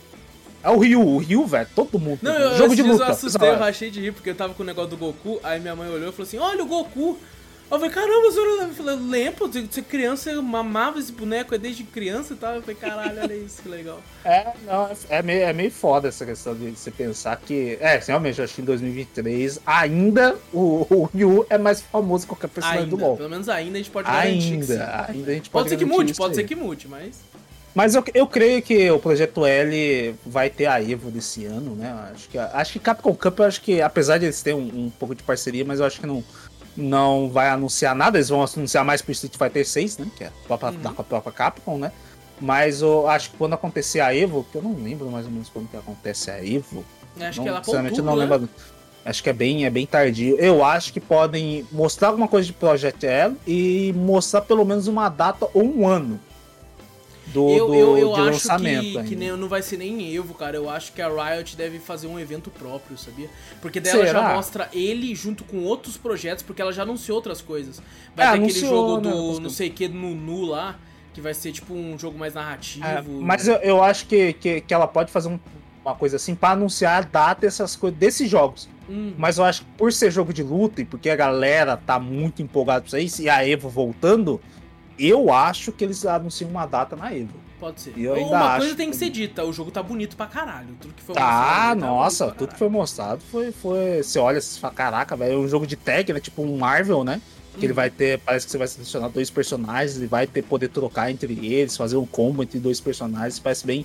É 0.63 0.71
o 0.71 0.79
Ryu, 0.79 1.07
o 1.07 1.19
Ryu, 1.19 1.47
velho, 1.47 1.69
todo 1.75 1.99
mundo. 1.99 2.21
Não, 2.23 2.33
eu, 2.33 2.57
Jogo 2.57 2.73
esses 2.73 2.77
de 2.77 2.83
luta. 2.83 3.05
eu 3.05 3.09
assustei, 3.09 3.51
eu 3.51 3.59
rachei 3.59 3.91
de 3.91 4.01
rir, 4.01 4.13
porque 4.13 4.31
eu 4.31 4.35
tava 4.35 4.55
com 4.55 4.63
o 4.63 4.67
negócio 4.67 4.89
do 4.89 4.97
Goku, 4.97 5.39
aí 5.43 5.61
minha 5.61 5.77
mãe 5.77 5.87
olhou 5.87 6.09
e 6.09 6.13
falou 6.13 6.27
assim, 6.27 6.39
olha 6.39 6.63
o 6.63 6.67
Goku. 6.67 7.19
Eu 7.73 7.79
falei, 7.79 7.91
caramba, 7.91 8.31
você? 8.31 8.39
Eu 8.39 8.75
falei, 8.75 8.97
lembro, 8.97 9.51
ser 9.71 9.83
criança, 9.85 10.31
eu 10.31 10.43
mamava 10.43 10.99
esse 10.99 11.11
boneco 11.11 11.57
desde 11.57 11.85
criança 11.85 12.35
e 12.35 12.37
tal. 12.37 12.57
Eu 12.57 12.61
falei, 12.61 12.77
caralho, 12.77 13.19
olha 13.19 13.35
isso, 13.35 13.63
que 13.63 13.69
legal. 13.71 13.99
É, 14.23 14.53
não, 14.67 14.91
é 15.09 15.23
meio, 15.23 15.43
é 15.45 15.53
meio 15.55 15.71
foda 15.71 16.07
essa 16.07 16.27
questão 16.27 16.55
de 16.55 16.73
você 16.73 16.91
pensar 16.91 17.35
que. 17.39 17.79
É, 17.81 17.97
realmente, 17.97 18.39
eu 18.39 18.45
acho 18.45 18.57
que 18.57 18.61
em 18.61 18.67
2023 18.67 19.61
ainda 19.65 20.37
o, 20.53 20.87
o 20.91 21.05
Ryu 21.05 21.47
é 21.49 21.57
mais 21.57 21.81
famoso 21.81 22.25
que 22.27 22.29
qualquer 22.35 22.49
personagem 22.49 22.91
do 22.91 22.97
Ainda, 22.97 23.07
LoL. 23.07 23.17
pelo 23.17 23.31
menos 23.31 23.49
ainda 23.49 23.79
a 23.79 23.79
gente 23.79 23.91
pode 23.91 24.07
garantir 24.07 24.59
que 24.59 24.67
sim. 24.67 24.73
Ainda, 24.73 25.07
ainda 25.09 25.31
a 25.31 25.35
gente 25.35 25.49
pode 25.49 25.63
Pode 25.63 25.69
ser 25.71 25.77
que 25.79 25.85
mude, 25.87 26.15
pode 26.15 26.33
aí. 26.33 26.37
ser 26.37 26.45
que 26.45 26.55
mude, 26.55 26.89
mas... 26.89 27.21
Mas 27.75 27.95
eu, 27.95 28.05
eu 28.13 28.27
creio 28.27 28.61
que 28.61 28.91
o 28.91 28.99
Projeto 28.99 29.47
L 29.47 30.15
vai 30.27 30.51
ter 30.51 30.67
a 30.67 30.83
Evo 30.83 31.11
desse 31.11 31.47
ano, 31.47 31.75
né? 31.75 31.91
Acho 32.13 32.29
que, 32.29 32.37
acho 32.37 32.73
que 32.75 32.79
Capcom 32.79 33.15
Cup, 33.15 33.39
eu 33.39 33.45
acho 33.47 33.63
que, 33.63 33.81
apesar 33.81 34.19
de 34.19 34.27
eles 34.27 34.43
terem 34.43 34.59
um, 34.61 34.85
um 34.87 34.91
pouco 34.91 35.15
de 35.15 35.23
parceria, 35.23 35.65
mas 35.65 35.81
eu 35.81 35.87
acho 35.87 35.99
que 35.99 36.07
não, 36.07 36.23
não 36.77 37.29
vai 37.31 37.49
anunciar 37.49 37.95
nada. 37.95 38.19
Eles 38.19 38.29
vão 38.29 38.43
anunciar 38.43 38.85
mais 38.85 39.03
pro 39.03 39.13
Street 39.13 39.37
Fighter 39.37 39.67
6, 39.67 39.99
né? 39.99 40.07
Que 40.17 40.25
é 40.25 40.27
a 40.29 40.31
própria, 40.47 40.71
Uhum. 40.71 40.79
da 40.81 40.91
própria 40.91 41.33
Capcom, 41.33 41.79
né? 41.79 41.93
Mas 42.41 42.83
eu 42.83 43.09
acho 43.09 43.31
que 43.31 43.37
quando 43.37 43.53
acontecer 43.53 44.01
a 44.01 44.15
Evo, 44.15 44.45
que 44.51 44.57
eu 44.59 44.63
não 44.63 44.75
lembro 44.75 45.09
mais 45.11 45.27
ou 45.27 45.33
menos 45.33 45.49
quando 45.49 45.69
que 45.69 45.77
acontece 45.77 46.31
a 46.31 46.45
Evo. 46.45 46.85
Acho 47.21 47.39
não, 47.39 47.45
que 47.45 47.49
ela 47.49 47.63
sinceramente, 47.63 48.01
outubro, 48.01 48.11
não 48.11 48.17
né? 48.27 48.31
lembro. 48.33 48.49
Acho 49.05 49.23
que 49.23 49.31
é 49.31 49.33
bem, 49.33 49.65
é 49.65 49.71
bem 49.71 49.85
tardio. 49.87 50.37
Eu 50.39 50.65
acho 50.65 50.93
que 50.93 51.01
podem 51.01 51.67
mostrar 51.73 52.09
alguma 52.09 52.29
coisa 52.29 52.47
de 52.47 52.53
Project 52.53 53.05
L 53.05 53.37
e 53.47 53.93
mostrar 53.97 54.43
pelo 54.43 54.65
menos 54.65 54.87
uma 54.87 55.09
data 55.09 55.47
ou 55.53 55.65
um 55.65 55.87
ano 55.87 56.19
do, 57.33 57.49
Eu, 57.51 57.67
do- 57.69 57.75
eu, 57.75 57.99
eu 57.99 58.09
de 58.13 58.21
acho 58.21 58.31
lançamento. 58.31 58.99
que, 59.03 59.09
que 59.11 59.17
nem, 59.17 59.31
não 59.37 59.49
vai 59.49 59.63
ser 59.63 59.77
nem 59.77 60.15
Evo, 60.15 60.35
cara. 60.35 60.57
Eu 60.57 60.69
acho 60.69 60.93
que 60.93 61.01
a 61.03 61.09
Riot 61.09 61.57
deve 61.57 61.79
fazer 61.79 62.07
um 62.07 62.19
evento 62.19 62.51
próprio, 62.51 62.97
sabia? 62.99 63.29
Porque 63.61 63.81
dela 63.81 64.01
já 64.07 64.07
Será? 64.21 64.35
mostra 64.35 64.69
ele 64.73 65.15
junto 65.15 65.45
com 65.45 65.59
outros 65.65 65.97
projetos, 65.97 66.43
porque 66.43 66.61
ela 66.63 66.73
já 66.73 66.83
anunciou 66.83 67.17
outras 67.17 67.41
coisas. 67.41 67.81
Vai 68.15 68.27
É, 68.27 68.31
ter 68.33 68.45
aquele 68.45 68.61
jogo 68.61 68.97
né, 69.01 69.11
do 69.11 69.41
não 69.41 69.51
sei 69.51 69.69
o 69.69 69.73
que, 69.73 69.89
Nunu 69.89 70.45
lá, 70.47 70.79
que 71.15 71.21
vai 71.21 71.35
ser 71.35 71.53
tipo 71.53 71.75
um 71.75 71.99
jogo 71.99 72.19
mais 72.19 72.35
narrativo. 72.35 72.85
É, 72.87 73.03
mas 73.21 73.47
eu, 73.49 73.57
eu 73.57 73.83
acho 73.83 74.07
que, 74.07 74.33
que, 74.35 74.61
que 74.61 74.73
ela 74.75 74.87
pode 74.87 75.11
fazer 75.11 75.29
um- 75.29 75.39
uma 75.85 75.95
coisa 75.97 76.17
assim 76.17 76.35
pra 76.35 76.51
anunciar 76.51 77.03
a 77.03 77.07
data 77.07 77.45
essas 77.47 77.75
coisas 77.75 77.99
desses 77.99 78.31
jogos. 78.31 78.69
Hum, 78.89 79.15
Mas 79.17 79.39
eu 79.39 79.45
acho 79.45 79.63
que 79.63 79.67
por 79.79 79.93
ser 79.93 80.11
jogo 80.11 80.33
de 80.33 80.43
luta 80.43 80.81
e 80.81 80.85
porque 80.85 81.09
a 81.11 81.17
galera 81.17 81.77
tá 81.77 81.99
muito 81.99 82.43
empolgada 82.43 82.85
pra 82.89 83.01
isso 83.01 83.23
e 83.23 83.29
a 83.29 83.47
Evo 83.47 83.69
voltando, 83.69 84.41
eu 85.09 85.33
acho 85.33 85.73
que 85.73 85.85
eles 85.85 86.05
anunciam 86.07 86.51
uma 86.51 86.67
data 86.67 86.95
na 86.97 87.13
Evo. 87.15 87.35
pode 87.61 87.81
ser. 87.81 87.93
eu 87.97 88.15
ainda 88.15 88.29
Uma 88.37 88.57
coisa 88.59 88.75
tem 88.75 88.87
que 88.87 88.93
que- 88.93 88.99
ser 88.99 89.11
dita, 89.11 89.45
o 89.45 89.53
jogo 89.53 89.71
tá 89.71 89.83
bonito 89.83 90.17
pra 90.17 90.27
caralho. 90.27 90.69
Tudo 90.81 90.95
que 90.95 91.03
foi 91.03 91.15
Tá, 91.15 91.23
mostrado, 91.75 91.81
nossa, 91.81 92.25
bonito 92.25 92.37
pra 92.37 92.39
tudo 92.47 92.53
que 92.53 92.59
foi 92.59 92.69
mostrado 92.69 93.23
foi, 93.31 93.53
foi. 93.53 94.03
Você 94.03 94.19
olha 94.19 94.39
e 94.39 94.43
fala, 94.43 94.75
caraca, 94.75 95.15
velho, 95.17 95.35
é 95.35 95.37
um 95.37 95.49
jogo 95.49 95.67
de 95.67 95.77
tag, 95.77 96.13
né? 96.13 96.19
Tipo 96.21 96.43
um 96.43 96.57
Marvel, 96.59 97.05
né? 97.05 97.21
Que 97.59 97.67
ele 97.67 97.69
Uhum. 97.73 97.77
vai 97.77 97.91
ter. 97.91 98.19
Parece 98.21 98.47
que 98.47 98.53
você 98.53 98.59
vai 98.59 98.67
selecionar 98.67 99.11
dois 99.11 99.29
personagens 99.31 99.97
e 100.01 100.07
vai 100.07 100.27
ter 100.27 100.43
poder 100.43 100.69
trocar 100.69 101.11
entre 101.11 101.35
eles, 101.47 101.77
fazer 101.77 101.97
um 101.97 102.07
combo 102.07 102.43
entre 102.43 102.59
dois 102.59 102.81
personagens. 102.81 103.39
Parece 103.39 103.67
bem, 103.67 103.85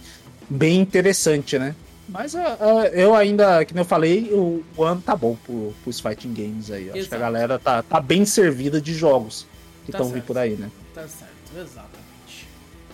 bem 0.50 0.80
interessante, 0.80 1.60
né? 1.60 1.76
Mas 2.10 2.34
ah, 2.34 2.58
ah, 2.62 2.88
eu 2.94 3.14
ainda, 3.14 3.66
que 3.66 3.78
eu 3.78 3.84
falei, 3.84 4.30
o, 4.32 4.64
o 4.78 4.84
ano 4.84 5.02
tá 5.02 5.14
bom 5.16 5.36
pro, 5.46 5.74
pros 5.84 6.00
fighting 6.00 6.34
games 6.34 6.72
aí. 6.72 6.88
Eu 6.88 6.94
Acho 6.94 7.10
que 7.10 7.14
a 7.14 7.18
Exato. 7.18 7.22
galera 7.22 7.60
tá, 7.60 7.84
tá 7.84 8.00
bem 8.00 8.24
servida 8.26 8.80
de 8.80 8.94
jogos 8.94 9.46
que 9.86 9.92
Tá 9.92 9.98
estão 9.98 10.06
vindo 10.08 10.14
certo. 10.16 10.28
por 10.28 10.38
aí, 10.38 10.56
né? 10.56 10.70
Tá 10.98 11.08
certo, 11.08 11.52
exatamente. 11.56 12.48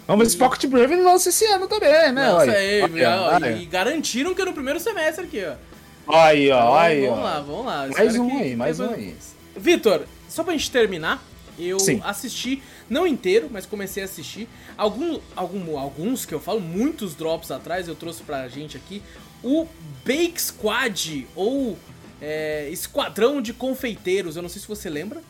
Vamos 0.06 0.26
ver 0.26 0.32
se 0.32 0.38
Pocket 0.38 0.66
Brave 0.70 0.96
lança 0.98 1.30
esse 1.30 1.46
ano 1.46 1.70
também, 1.70 1.90
né? 2.12 2.12
Nossa, 2.12 2.36
Olha, 2.48 2.52
aí, 2.58 2.82
olha, 2.82 3.10
ó, 3.22 3.34
olha. 3.36 3.52
e 3.54 3.66
garantiram 3.66 4.36
que 4.36 4.42
é 4.42 4.46
no 4.46 4.52
primeiro 4.52 4.78
semestre 4.78 5.24
aqui, 5.26 5.42
ó. 5.46 5.56
Aí, 6.14 6.52
ó, 6.52 6.58
Então, 6.60 6.76
aí, 6.76 7.08
vamos 7.08 7.24
lá, 7.24 7.40
vamos 7.40 7.66
lá. 7.66 7.88
Mais 7.88 8.16
um 8.18 8.38
aí, 8.38 8.56
mais 8.58 8.80
um 8.82 8.90
aí. 8.90 9.16
Vitor, 9.56 10.06
só 10.28 10.44
pra 10.44 10.52
gente 10.52 10.70
terminar, 10.70 11.24
eu 11.58 11.80
Sim. 11.80 12.02
assisti, 12.04 12.62
não 12.90 13.08
inteiro, 13.08 13.48
mas 13.50 13.66
comecei 13.66 14.04
a 14.04 14.06
assistir. 14.06 14.50
Algum, 14.78 15.22
algum, 15.34 15.80
alguns 15.80 16.26
que 16.26 16.34
eu 16.34 16.42
falo, 16.42 16.60
muitos 16.60 17.16
drops 17.16 17.52
atrás, 17.52 17.88
eu 17.88 17.96
trouxe 17.96 18.22
pra 18.24 18.50
gente 18.50 18.76
aqui. 18.76 19.02
O 19.42 19.66
Bake 20.06 20.42
Squad, 20.42 21.26
ou 21.36 21.78
é, 22.22 22.68
Esquadrão 22.70 23.42
de 23.42 23.54
Confeiteiros, 23.54 24.36
eu 24.36 24.42
não 24.42 24.50
sei 24.50 24.62
se 24.62 24.68
você 24.68 24.90
lembra. 24.90 25.22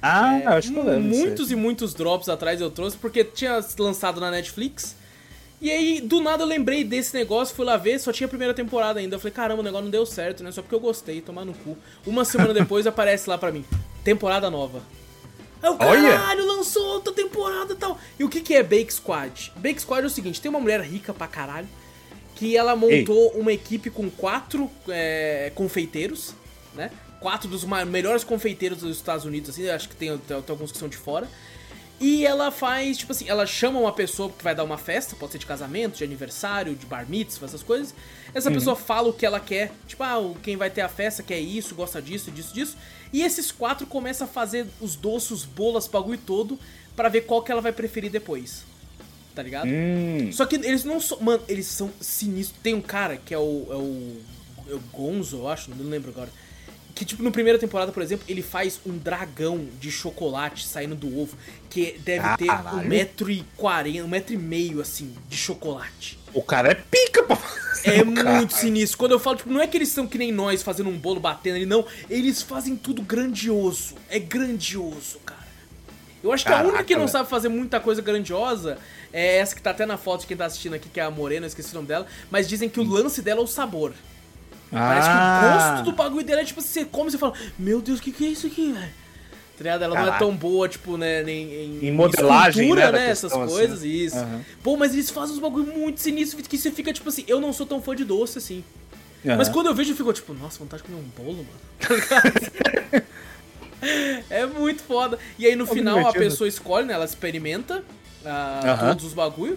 Ah, 0.00 0.38
eu 0.38 0.48
acho 0.50 0.72
que 0.72 0.78
eu 0.78 0.84
lembro. 0.84 1.02
Muitos 1.02 1.50
e 1.50 1.56
muitos 1.56 1.92
drops 1.92 2.28
atrás 2.28 2.60
eu 2.60 2.70
trouxe, 2.70 2.96
porque 2.96 3.24
tinha 3.24 3.60
lançado 3.78 4.20
na 4.20 4.30
Netflix. 4.30 4.96
E 5.60 5.70
aí, 5.70 6.00
do 6.00 6.20
nada 6.20 6.44
eu 6.44 6.46
lembrei 6.46 6.84
desse 6.84 7.12
negócio, 7.14 7.54
fui 7.54 7.64
lá 7.64 7.76
ver, 7.76 7.98
só 7.98 8.12
tinha 8.12 8.26
a 8.26 8.28
primeira 8.28 8.54
temporada 8.54 9.00
ainda. 9.00 9.16
Eu 9.16 9.20
falei, 9.20 9.32
caramba, 9.32 9.60
o 9.60 9.64
negócio 9.64 9.84
não 9.84 9.90
deu 9.90 10.06
certo, 10.06 10.44
né? 10.44 10.52
Só 10.52 10.62
porque 10.62 10.74
eu 10.74 10.80
gostei, 10.80 11.20
tomar 11.20 11.44
no 11.44 11.52
cu. 11.52 11.76
Uma 12.06 12.24
semana 12.24 12.54
depois 12.54 12.86
aparece 12.86 13.28
lá 13.28 13.36
pra 13.36 13.50
mim, 13.50 13.64
temporada 14.04 14.48
nova. 14.48 14.80
Aí 15.60 15.70
o 15.70 15.76
Olha! 15.80 16.10
caralho, 16.10 16.46
lançou 16.46 16.84
outra 16.84 17.12
temporada 17.12 17.72
e 17.72 17.76
tal. 17.76 17.98
E 18.16 18.22
o 18.22 18.28
que, 18.28 18.40
que 18.40 18.54
é 18.54 18.62
Bake 18.62 18.94
Squad? 18.94 19.52
Bake 19.56 19.80
Squad 19.80 20.04
é 20.04 20.06
o 20.06 20.10
seguinte, 20.10 20.40
tem 20.40 20.48
uma 20.48 20.60
mulher 20.60 20.80
rica 20.80 21.12
pra 21.12 21.26
caralho, 21.26 21.66
que 22.36 22.56
ela 22.56 22.76
montou 22.76 23.30
uma 23.30 23.52
equipe 23.52 23.90
com 23.90 24.08
quatro 24.08 24.70
é, 24.88 25.50
confeiteiros, 25.56 26.34
né? 26.76 26.92
Quatro 27.20 27.48
dos 27.48 27.64
melhores 27.64 28.22
confeiteiros 28.24 28.78
dos 28.78 28.96
Estados 28.96 29.24
Unidos, 29.24 29.50
assim, 29.50 29.68
acho 29.68 29.88
que 29.88 29.96
tem, 29.96 30.16
tem, 30.18 30.40
tem 30.40 30.52
alguns 30.52 30.72
que 30.72 30.78
são 30.78 30.88
de 30.88 30.96
fora. 30.96 31.28
E 32.00 32.24
ela 32.24 32.52
faz, 32.52 32.98
tipo 32.98 33.10
assim, 33.10 33.28
ela 33.28 33.44
chama 33.44 33.80
uma 33.80 33.92
pessoa 33.92 34.30
que 34.30 34.44
vai 34.44 34.54
dar 34.54 34.62
uma 34.62 34.78
festa, 34.78 35.16
pode 35.16 35.32
ser 35.32 35.38
de 35.38 35.46
casamento, 35.46 35.96
de 35.98 36.04
aniversário, 36.04 36.76
de 36.76 36.86
bar 36.86 37.04
mitzvah, 37.08 37.46
essas 37.46 37.62
coisas. 37.62 37.92
Essa 38.32 38.50
pessoa 38.52 38.76
fala 38.76 39.08
o 39.08 39.12
que 39.12 39.26
ela 39.26 39.40
quer, 39.40 39.72
tipo, 39.86 40.04
ah, 40.04 40.16
quem 40.40 40.56
vai 40.56 40.70
ter 40.70 40.82
a 40.82 40.88
festa 40.88 41.24
quer 41.24 41.40
isso, 41.40 41.74
gosta 41.74 42.00
disso, 42.00 42.30
disso, 42.30 42.54
disso. 42.54 42.76
E 43.12 43.22
esses 43.22 43.50
quatro 43.50 43.84
começam 43.84 44.28
a 44.28 44.30
fazer 44.30 44.66
os 44.80 44.94
doces, 44.94 45.44
o 45.44 45.90
bagulho 45.90 46.20
todo, 46.24 46.58
pra 46.94 47.08
ver 47.08 47.22
qual 47.22 47.42
que 47.42 47.50
ela 47.50 47.60
vai 47.60 47.72
preferir 47.72 48.12
depois. 48.12 48.64
Tá 49.34 49.42
ligado? 49.42 49.68
Hum. 49.68 50.30
Só 50.32 50.46
que 50.46 50.56
eles 50.56 50.84
não 50.84 51.00
são. 51.00 51.18
Mano, 51.20 51.42
eles 51.48 51.66
são 51.66 51.90
sinistros. 52.00 52.60
Tem 52.62 52.74
um 52.74 52.80
cara 52.80 53.16
que 53.16 53.32
é 53.32 53.38
o. 53.38 53.66
É 53.70 53.76
o, 53.76 54.16
é 54.72 54.74
o 54.74 54.80
Gonzo, 54.92 55.38
eu 55.38 55.48
acho, 55.48 55.70
não 55.70 55.88
lembro 55.88 56.10
agora. 56.10 56.28
Que, 56.98 57.04
tipo, 57.04 57.22
na 57.22 57.30
primeira 57.30 57.60
temporada, 57.60 57.92
por 57.92 58.02
exemplo, 58.02 58.24
ele 58.28 58.42
faz 58.42 58.80
um 58.84 58.98
dragão 58.98 59.68
de 59.80 59.88
chocolate 59.88 60.66
saindo 60.66 60.96
do 60.96 61.16
ovo. 61.20 61.36
Que 61.70 61.96
deve 62.04 62.36
ter 62.38 62.44
um 62.44 62.48
Caralho. 62.48 62.88
metro 62.88 63.30
e 63.30 63.44
quarenta, 63.56 64.02
um 64.04 64.08
metro 64.08 64.34
e 64.34 64.36
meio, 64.36 64.80
assim, 64.80 65.14
de 65.28 65.36
chocolate. 65.36 66.18
O 66.34 66.42
cara 66.42 66.72
é 66.72 66.74
pica, 66.74 67.22
pô. 67.22 67.38
É 67.84 68.02
O 68.02 68.12
cara- 68.12 68.32
muito 68.32 68.52
sinistro. 68.52 68.98
Quando 68.98 69.12
eu 69.12 69.20
falo, 69.20 69.36
tipo, 69.36 69.48
não 69.48 69.60
é 69.60 69.68
que 69.68 69.76
eles 69.76 69.90
são 69.90 70.08
que 70.08 70.18
nem 70.18 70.32
nós 70.32 70.60
fazendo 70.60 70.90
um 70.90 70.98
bolo 70.98 71.20
batendo 71.20 71.54
ali, 71.54 71.66
não. 71.66 71.86
Eles 72.10 72.42
fazem 72.42 72.74
tudo 72.74 73.00
grandioso. 73.00 73.94
É 74.10 74.18
grandioso, 74.18 75.20
cara. 75.24 75.38
Eu 76.24 76.32
acho 76.32 76.42
que 76.44 76.48
a 76.50 76.54
Caraca, 76.54 76.68
única 76.68 76.84
que 76.84 76.96
não 76.96 77.06
sabe 77.06 77.30
fazer 77.30 77.48
muita 77.48 77.78
coisa 77.78 78.02
grandiosa 78.02 78.76
é 79.12 79.36
essa 79.36 79.54
que 79.54 79.62
tá 79.62 79.70
até 79.70 79.86
na 79.86 79.96
foto 79.96 80.22
de 80.22 80.26
quem 80.26 80.36
tá 80.36 80.46
assistindo 80.46 80.74
aqui, 80.74 80.88
que 80.88 80.98
é 80.98 81.04
a 81.04 81.10
Morena, 81.12 81.46
eu 81.46 81.48
esqueci 81.48 81.70
o 81.70 81.74
nome 81.76 81.86
dela. 81.86 82.08
Mas 82.28 82.48
dizem 82.48 82.68
que 82.68 82.80
o 82.80 82.82
lance 82.82 83.22
dela 83.22 83.40
é 83.40 83.44
o 83.44 83.46
sabor. 83.46 83.94
Parece 84.70 85.08
que 85.10 85.16
o 85.16 85.18
Ah. 85.20 85.40
gosto 85.52 85.82
do 85.84 85.92
bagulho 85.92 86.24
dela 86.24 86.40
é 86.42 86.44
tipo, 86.44 86.60
você 86.60 86.84
come 86.84 87.08
e 87.08 87.12
você 87.12 87.18
fala, 87.18 87.32
meu 87.58 87.80
Deus, 87.80 87.98
o 87.98 88.02
que, 88.02 88.12
que 88.12 88.26
é 88.26 88.28
isso 88.28 88.46
aqui, 88.46 88.72
velho? 88.72 88.92
Tá? 89.58 89.70
Ela 89.70 89.88
não 89.88 89.94
é 89.96 90.04
Caraca. 90.04 90.18
tão 90.20 90.36
boa, 90.36 90.68
tipo, 90.68 90.96
né, 90.96 91.22
nem 91.24 91.52
em, 91.52 91.86
Em 91.88 91.92
modelagem, 91.92 92.62
escultura, 92.64 92.92
né, 92.92 92.98
né, 92.98 93.10
essas 93.10 93.32
assim. 93.32 93.46
coisas, 93.46 93.82
isso. 93.82 94.16
Aham. 94.16 94.40
Pô, 94.62 94.76
mas 94.76 94.92
eles 94.92 95.10
fazem 95.10 95.34
uns 95.34 95.40
bagulho 95.40 95.72
muito 95.76 96.00
sinistros 96.00 96.46
que 96.46 96.56
você 96.56 96.70
fica, 96.70 96.92
tipo 96.92 97.08
assim, 97.08 97.24
eu 97.26 97.40
não 97.40 97.52
sou 97.52 97.66
tão 97.66 97.82
fã 97.82 97.96
de 97.96 98.04
doce, 98.04 98.38
assim. 98.38 98.62
Aham. 99.26 99.36
Mas 99.36 99.48
quando 99.48 99.66
eu 99.66 99.74
vejo, 99.74 99.90
eu 99.92 99.96
fico, 99.96 100.12
tipo, 100.12 100.32
nossa, 100.32 100.58
vontade 100.60 100.82
de 100.84 100.88
comer 100.88 101.00
um 101.02 101.24
bolo, 101.24 101.44
mano. 101.44 103.02
É 104.28 104.44
muito 104.44 104.82
foda. 104.82 105.18
E 105.38 105.46
aí, 105.46 105.54
no 105.54 105.64
Pô, 105.66 105.72
final, 105.74 105.94
a 105.94 105.98
divertido. 106.00 106.24
pessoa 106.24 106.48
escolhe, 106.48 106.84
né, 106.86 106.94
ela 106.94 107.04
experimenta 107.04 107.84
ah, 108.24 108.60
Aham. 108.64 108.88
todos 108.88 109.04
os 109.04 109.14
bagulho. 109.14 109.56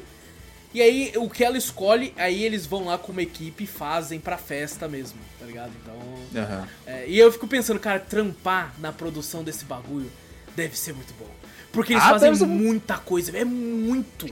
E 0.73 0.81
aí, 0.81 1.11
o 1.17 1.29
que 1.29 1.43
ela 1.43 1.57
escolhe, 1.57 2.13
aí 2.15 2.43
eles 2.43 2.65
vão 2.65 2.85
lá 2.85 2.97
com 2.97 3.11
uma 3.11 3.21
equipe 3.21 3.65
e 3.65 3.67
fazem 3.67 4.19
pra 4.19 4.37
festa 4.37 4.87
mesmo, 4.87 5.19
tá 5.37 5.45
ligado? 5.45 5.71
Então... 5.81 6.43
Aham. 6.43 6.67
É, 6.85 7.05
e 7.07 7.19
eu 7.19 7.31
fico 7.31 7.47
pensando, 7.47 7.79
cara, 7.79 7.99
trampar 7.99 8.73
na 8.79 8.91
produção 8.91 9.43
desse 9.43 9.65
bagulho 9.65 10.09
deve 10.55 10.77
ser 10.77 10.93
muito 10.93 11.13
bom. 11.19 11.29
Porque 11.71 11.93
eles 11.93 12.03
Ah, 12.03 12.09
fazem 12.09 12.31
deve 12.33 12.45
muita 12.45 12.97
coisa, 12.97 13.35
é 13.37 13.45
muito. 13.45 14.25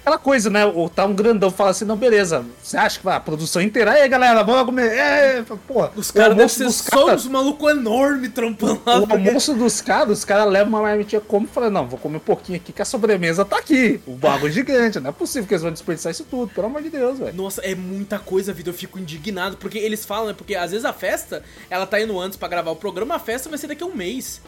Aquela 0.00 0.16
coisa, 0.16 0.48
né? 0.48 0.64
Ou 0.64 0.88
tá 0.88 1.04
um 1.04 1.14
grandão 1.14 1.50
fala 1.50 1.70
assim, 1.70 1.84
não, 1.84 1.96
beleza. 1.96 2.44
Você 2.62 2.78
acha 2.78 2.98
que 2.98 3.04
vai 3.04 3.14
a 3.16 3.20
produção 3.20 3.60
inteira? 3.60 3.90
Aí, 3.92 4.08
galera, 4.08 4.42
vamos 4.42 4.64
comer. 4.64 4.86
É, 4.96 5.42
porra. 5.66 5.92
Os 5.94 6.10
caras 6.10 6.34
devem 6.34 6.48
ser 6.48 6.70
só 6.70 7.04
caras. 7.04 7.24
uns 7.26 7.30
malucos 7.30 7.70
enormes 7.70 8.30
trampando 8.32 8.80
lá. 8.86 8.96
O 9.00 9.06
porque- 9.06 9.28
almoço 9.28 9.52
dos 9.54 9.82
caras, 9.82 10.18
os 10.20 10.24
caras 10.24 10.50
levam 10.50 10.68
uma 10.70 10.80
marmitinha 10.80 11.20
como 11.20 11.44
e 11.46 11.48
falam, 11.50 11.68
não, 11.68 11.86
vou 11.86 11.98
comer 11.98 12.16
um 12.16 12.20
pouquinho 12.20 12.56
aqui 12.56 12.72
que 12.72 12.80
a 12.80 12.86
sobremesa 12.86 13.44
tá 13.44 13.58
aqui. 13.58 14.00
O 14.06 14.14
bagulho 14.14 14.50
é 14.50 14.54
gigante, 14.54 14.98
não 14.98 15.10
é 15.10 15.12
possível 15.12 15.46
que 15.46 15.52
eles 15.52 15.62
vão 15.62 15.72
desperdiçar 15.72 16.10
isso 16.10 16.24
tudo, 16.24 16.50
pelo 16.54 16.68
amor 16.68 16.80
de 16.82 16.88
Deus, 16.88 17.18
velho. 17.18 17.36
Nossa, 17.36 17.60
é 17.60 17.74
muita 17.74 18.18
coisa, 18.18 18.50
vida. 18.52 18.70
Eu 18.70 18.74
fico 18.74 18.98
indignado. 18.98 19.58
Porque 19.58 19.76
eles 19.76 20.06
falam, 20.06 20.28
né? 20.28 20.34
Porque 20.34 20.54
às 20.54 20.70
vezes 20.70 20.86
a 20.86 20.92
festa, 20.94 21.42
ela 21.68 21.86
tá 21.86 22.00
indo 22.00 22.18
antes 22.18 22.38
pra 22.38 22.48
gravar 22.48 22.70
o 22.70 22.76
programa, 22.76 23.16
a 23.16 23.18
festa 23.18 23.50
vai 23.50 23.58
ser 23.58 23.66
daqui 23.66 23.82
a 23.82 23.86
um 23.86 23.94
mês. 23.94 24.40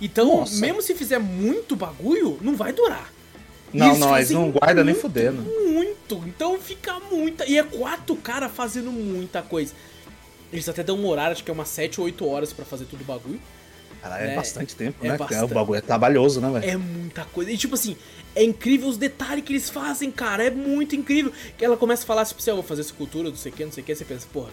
Então, 0.00 0.38
Nossa. 0.38 0.60
mesmo 0.60 0.82
se 0.82 0.94
fizer 0.94 1.18
muito 1.18 1.76
bagulho, 1.76 2.38
não 2.40 2.56
vai 2.56 2.72
durar. 2.72 3.12
Não, 3.72 3.88
eles 3.88 3.98
não, 3.98 4.16
eles 4.16 4.30
não 4.30 4.50
guardam 4.50 4.84
nem 4.84 4.94
fudendo. 4.94 5.42
Muito. 5.42 6.22
Então 6.26 6.58
fica 6.60 7.00
muita. 7.10 7.44
E 7.46 7.58
é 7.58 7.62
quatro 7.62 8.14
caras 8.16 8.52
fazendo 8.52 8.90
muita 8.92 9.42
coisa. 9.42 9.72
Eles 10.52 10.68
até 10.68 10.82
dão 10.84 10.96
um 10.96 11.06
horário, 11.06 11.32
acho 11.32 11.42
que 11.42 11.50
é 11.50 11.54
umas 11.54 11.68
7 11.68 12.00
ou 12.00 12.06
8 12.06 12.26
horas 12.28 12.52
pra 12.52 12.64
fazer 12.64 12.84
tudo 12.84 13.00
o 13.02 13.04
bagulho. 13.04 13.40
Caralho, 14.00 14.24
é, 14.26 14.32
É, 14.32 14.36
bastante 14.36 14.76
tempo, 14.76 15.04
é 15.04 15.08
né? 15.08 15.16
bastante. 15.16 15.44
O 15.50 15.54
bagulho 15.54 15.78
é 15.78 15.80
trabalhoso, 15.80 16.40
né, 16.40 16.50
velho? 16.60 16.70
É 16.72 16.76
muita 16.76 17.24
coisa. 17.24 17.50
E 17.50 17.56
tipo 17.56 17.74
assim, 17.74 17.96
é 18.36 18.44
incrível 18.44 18.88
os 18.88 18.96
detalhes 18.96 19.42
que 19.44 19.52
eles 19.52 19.68
fazem, 19.70 20.10
cara. 20.10 20.44
É 20.44 20.50
muito 20.50 20.94
incrível. 20.94 21.32
Que 21.58 21.64
ela 21.64 21.76
começa 21.76 22.04
a 22.04 22.06
falar, 22.06 22.24
tipo 22.26 22.40
assim, 22.40 22.50
eu 22.50 22.56
vou 22.56 22.64
fazer 22.64 22.82
escultura, 22.82 23.28
não 23.30 23.36
sei 23.36 23.50
o 23.50 23.54
que, 23.54 23.64
não 23.64 23.72
sei 23.72 23.82
o 23.82 23.86
que. 23.86 23.94
Você 23.94 24.04
pensa, 24.04 24.26
porra, 24.32 24.50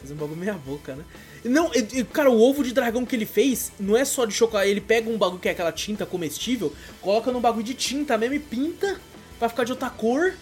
fazer 0.00 0.14
um 0.14 0.16
bagulho 0.16 0.38
meia 0.38 0.54
boca, 0.54 0.94
né? 0.94 1.04
Não, 1.44 1.70
e- 1.74 2.04
cara, 2.04 2.30
o 2.30 2.40
ovo 2.40 2.62
de 2.64 2.72
dragão 2.72 3.04
que 3.06 3.14
ele 3.14 3.26
fez 3.26 3.72
não 3.78 3.96
é 3.96 4.04
só 4.04 4.24
de 4.24 4.34
chocolate. 4.34 4.68
Ele 4.70 4.80
pega 4.80 5.08
um 5.10 5.16
bagulho 5.18 5.40
que 5.40 5.48
é 5.48 5.52
aquela 5.52 5.72
tinta 5.72 6.04
comestível, 6.06 6.72
coloca 7.00 7.30
num 7.30 7.40
bagulho 7.40 7.64
de 7.64 7.74
tinta 7.74 8.16
mesmo 8.18 8.34
e 8.34 8.38
pinta 8.40 9.00
pra 9.38 9.48
ficar 9.48 9.64
de 9.64 9.72
outra 9.72 9.90
cor. 9.90 10.34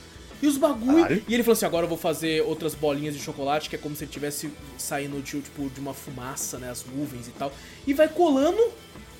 E 0.42 0.46
os 0.46 0.58
bagulho. 0.58 1.02
Caralho. 1.02 1.24
E 1.26 1.32
ele 1.34 1.42
falou 1.42 1.54
assim: 1.54 1.64
agora 1.64 1.84
eu 1.84 1.88
vou 1.88 1.96
fazer 1.96 2.42
outras 2.42 2.74
bolinhas 2.74 3.14
de 3.14 3.20
chocolate, 3.22 3.70
que 3.70 3.76
é 3.76 3.78
como 3.78 3.96
se 3.96 4.04
ele 4.04 4.10
tivesse 4.12 4.50
saindo 4.76 5.20
de, 5.22 5.40
tipo, 5.40 5.70
de 5.70 5.80
uma 5.80 5.94
fumaça, 5.94 6.58
né? 6.58 6.70
As 6.70 6.84
nuvens 6.84 7.26
e 7.26 7.30
tal. 7.30 7.50
E 7.86 7.94
vai 7.94 8.06
colando, 8.06 8.62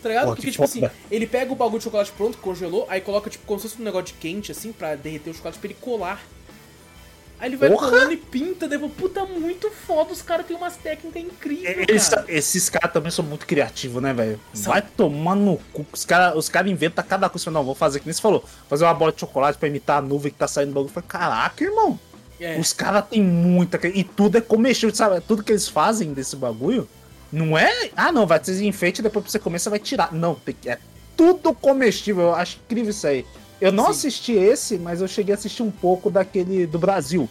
tá 0.03 0.11
ligado? 0.11 0.25
Pô, 0.27 0.31
Porque, 0.35 0.43
que 0.43 0.51
tipo 0.53 0.65
assim, 0.65 0.83
ele 1.11 1.27
pega 1.27 1.51
o 1.51 1.57
bagulho 1.57 1.79
de 1.79 1.85
chocolate 1.85 2.13
pronto, 2.13 2.37
congelou, 2.39 2.85
aí 2.91 3.01
coloca, 3.01 3.31
tipo, 3.31 3.47
como 3.47 3.59
se 3.59 3.67
fosse 3.69 3.81
um 3.81 3.85
negócio 3.85 4.09
de 4.09 4.13
quente, 4.15 4.53
assim, 4.53 4.73
pra 4.73 4.95
derreter 4.95 5.31
o 5.31 5.35
chocolate 5.35 5.59
pra 5.59 5.69
ele 5.71 5.79
colar. 5.81 6.23
Aí 7.39 7.51
ele 7.51 7.57
vai 7.57 7.69
Porra! 7.69 7.91
colando 7.91 8.13
e 8.13 8.17
pinta, 8.17 8.67
depois, 8.67 8.91
puta, 8.93 9.25
muito 9.27 9.71
foda, 9.71 10.13
os 10.13 10.23
caras 10.23 10.47
têm 10.47 10.57
umas 10.57 10.77
técnicas 10.77 11.23
incríveis, 11.23 11.87
Eles- 11.89 12.09
cara. 12.09 12.25
esses 12.29 12.71
caras 12.71 12.93
também 12.93 13.11
são 13.11 13.25
muito 13.25 13.47
criativos, 13.47 14.03
né, 14.03 14.15
velho? 14.15 14.41
Vai 14.55 14.81
tomar 14.81 15.35
no 15.35 15.59
cu. 15.73 15.85
Os 15.93 16.05
caras 16.05 16.35
os 16.35 16.49
cara 16.49 16.69
inventam 16.69 17.05
cada 17.07 17.29
coisa. 17.29 17.51
Não, 17.51 17.63
vou 17.63 17.75
fazer 17.75 18.01
que 18.01 18.07
nem 18.07 18.15
você 18.15 18.23
falou. 18.23 18.43
Fazer 18.69 18.85
uma 18.85 18.95
bola 18.95 19.13
de 19.13 19.21
chocolate 19.21 19.59
pra 19.59 19.69
imitar 19.69 19.99
a 19.99 20.01
nuvem 20.03 20.33
que 20.33 20.39
tá 20.39 20.49
saindo 20.49 20.69
do 20.71 20.75
bagulho. 20.75 20.89
Eu 20.89 20.95
falei, 20.95 21.09
Caraca, 21.09 21.63
irmão. 21.63 21.99
É. 22.41 22.59
Os 22.59 22.73
caras 22.73 23.05
têm 23.09 23.23
muita. 23.23 23.79
E 23.89 24.03
tudo 24.05 24.39
é 24.39 24.41
comestível, 24.41 24.95
sabe? 24.95 25.21
Tudo 25.21 25.43
que 25.43 25.53
eles 25.53 25.69
fazem 25.69 26.13
desse 26.15 26.37
bagulho 26.37 26.89
não 27.33 27.57
é. 27.57 27.91
Ah, 27.97 28.11
não, 28.13 28.27
vai 28.27 28.43
ser 28.43 28.63
enfeite 28.63 29.03
depois 29.03 29.23
pra 29.25 29.31
você 29.33 29.39
comer, 29.39 29.59
você 29.59 29.69
vai 29.71 29.79
tirar. 29.79 30.13
Não, 30.13 30.35
tem 30.35 30.55
que- 30.59 30.69
é 30.71 30.79
tudo 31.17 31.53
comestível. 31.55 32.25
Eu 32.25 32.35
acho 32.35 32.59
incrível 32.65 32.91
isso 32.91 33.07
aí. 33.07 33.25
Eu 33.61 33.73
não 33.73 33.85
Sim. 33.87 33.91
assisti 33.91 34.33
esse, 34.33 34.77
mas 34.77 35.01
eu 35.01 35.09
cheguei 35.09 35.35
a 35.35 35.39
assistir 35.39 35.63
um 35.63 35.71
pouco 35.71 36.11
daquele 36.11 36.67
do 36.67 36.79
Brasil. 36.79 37.29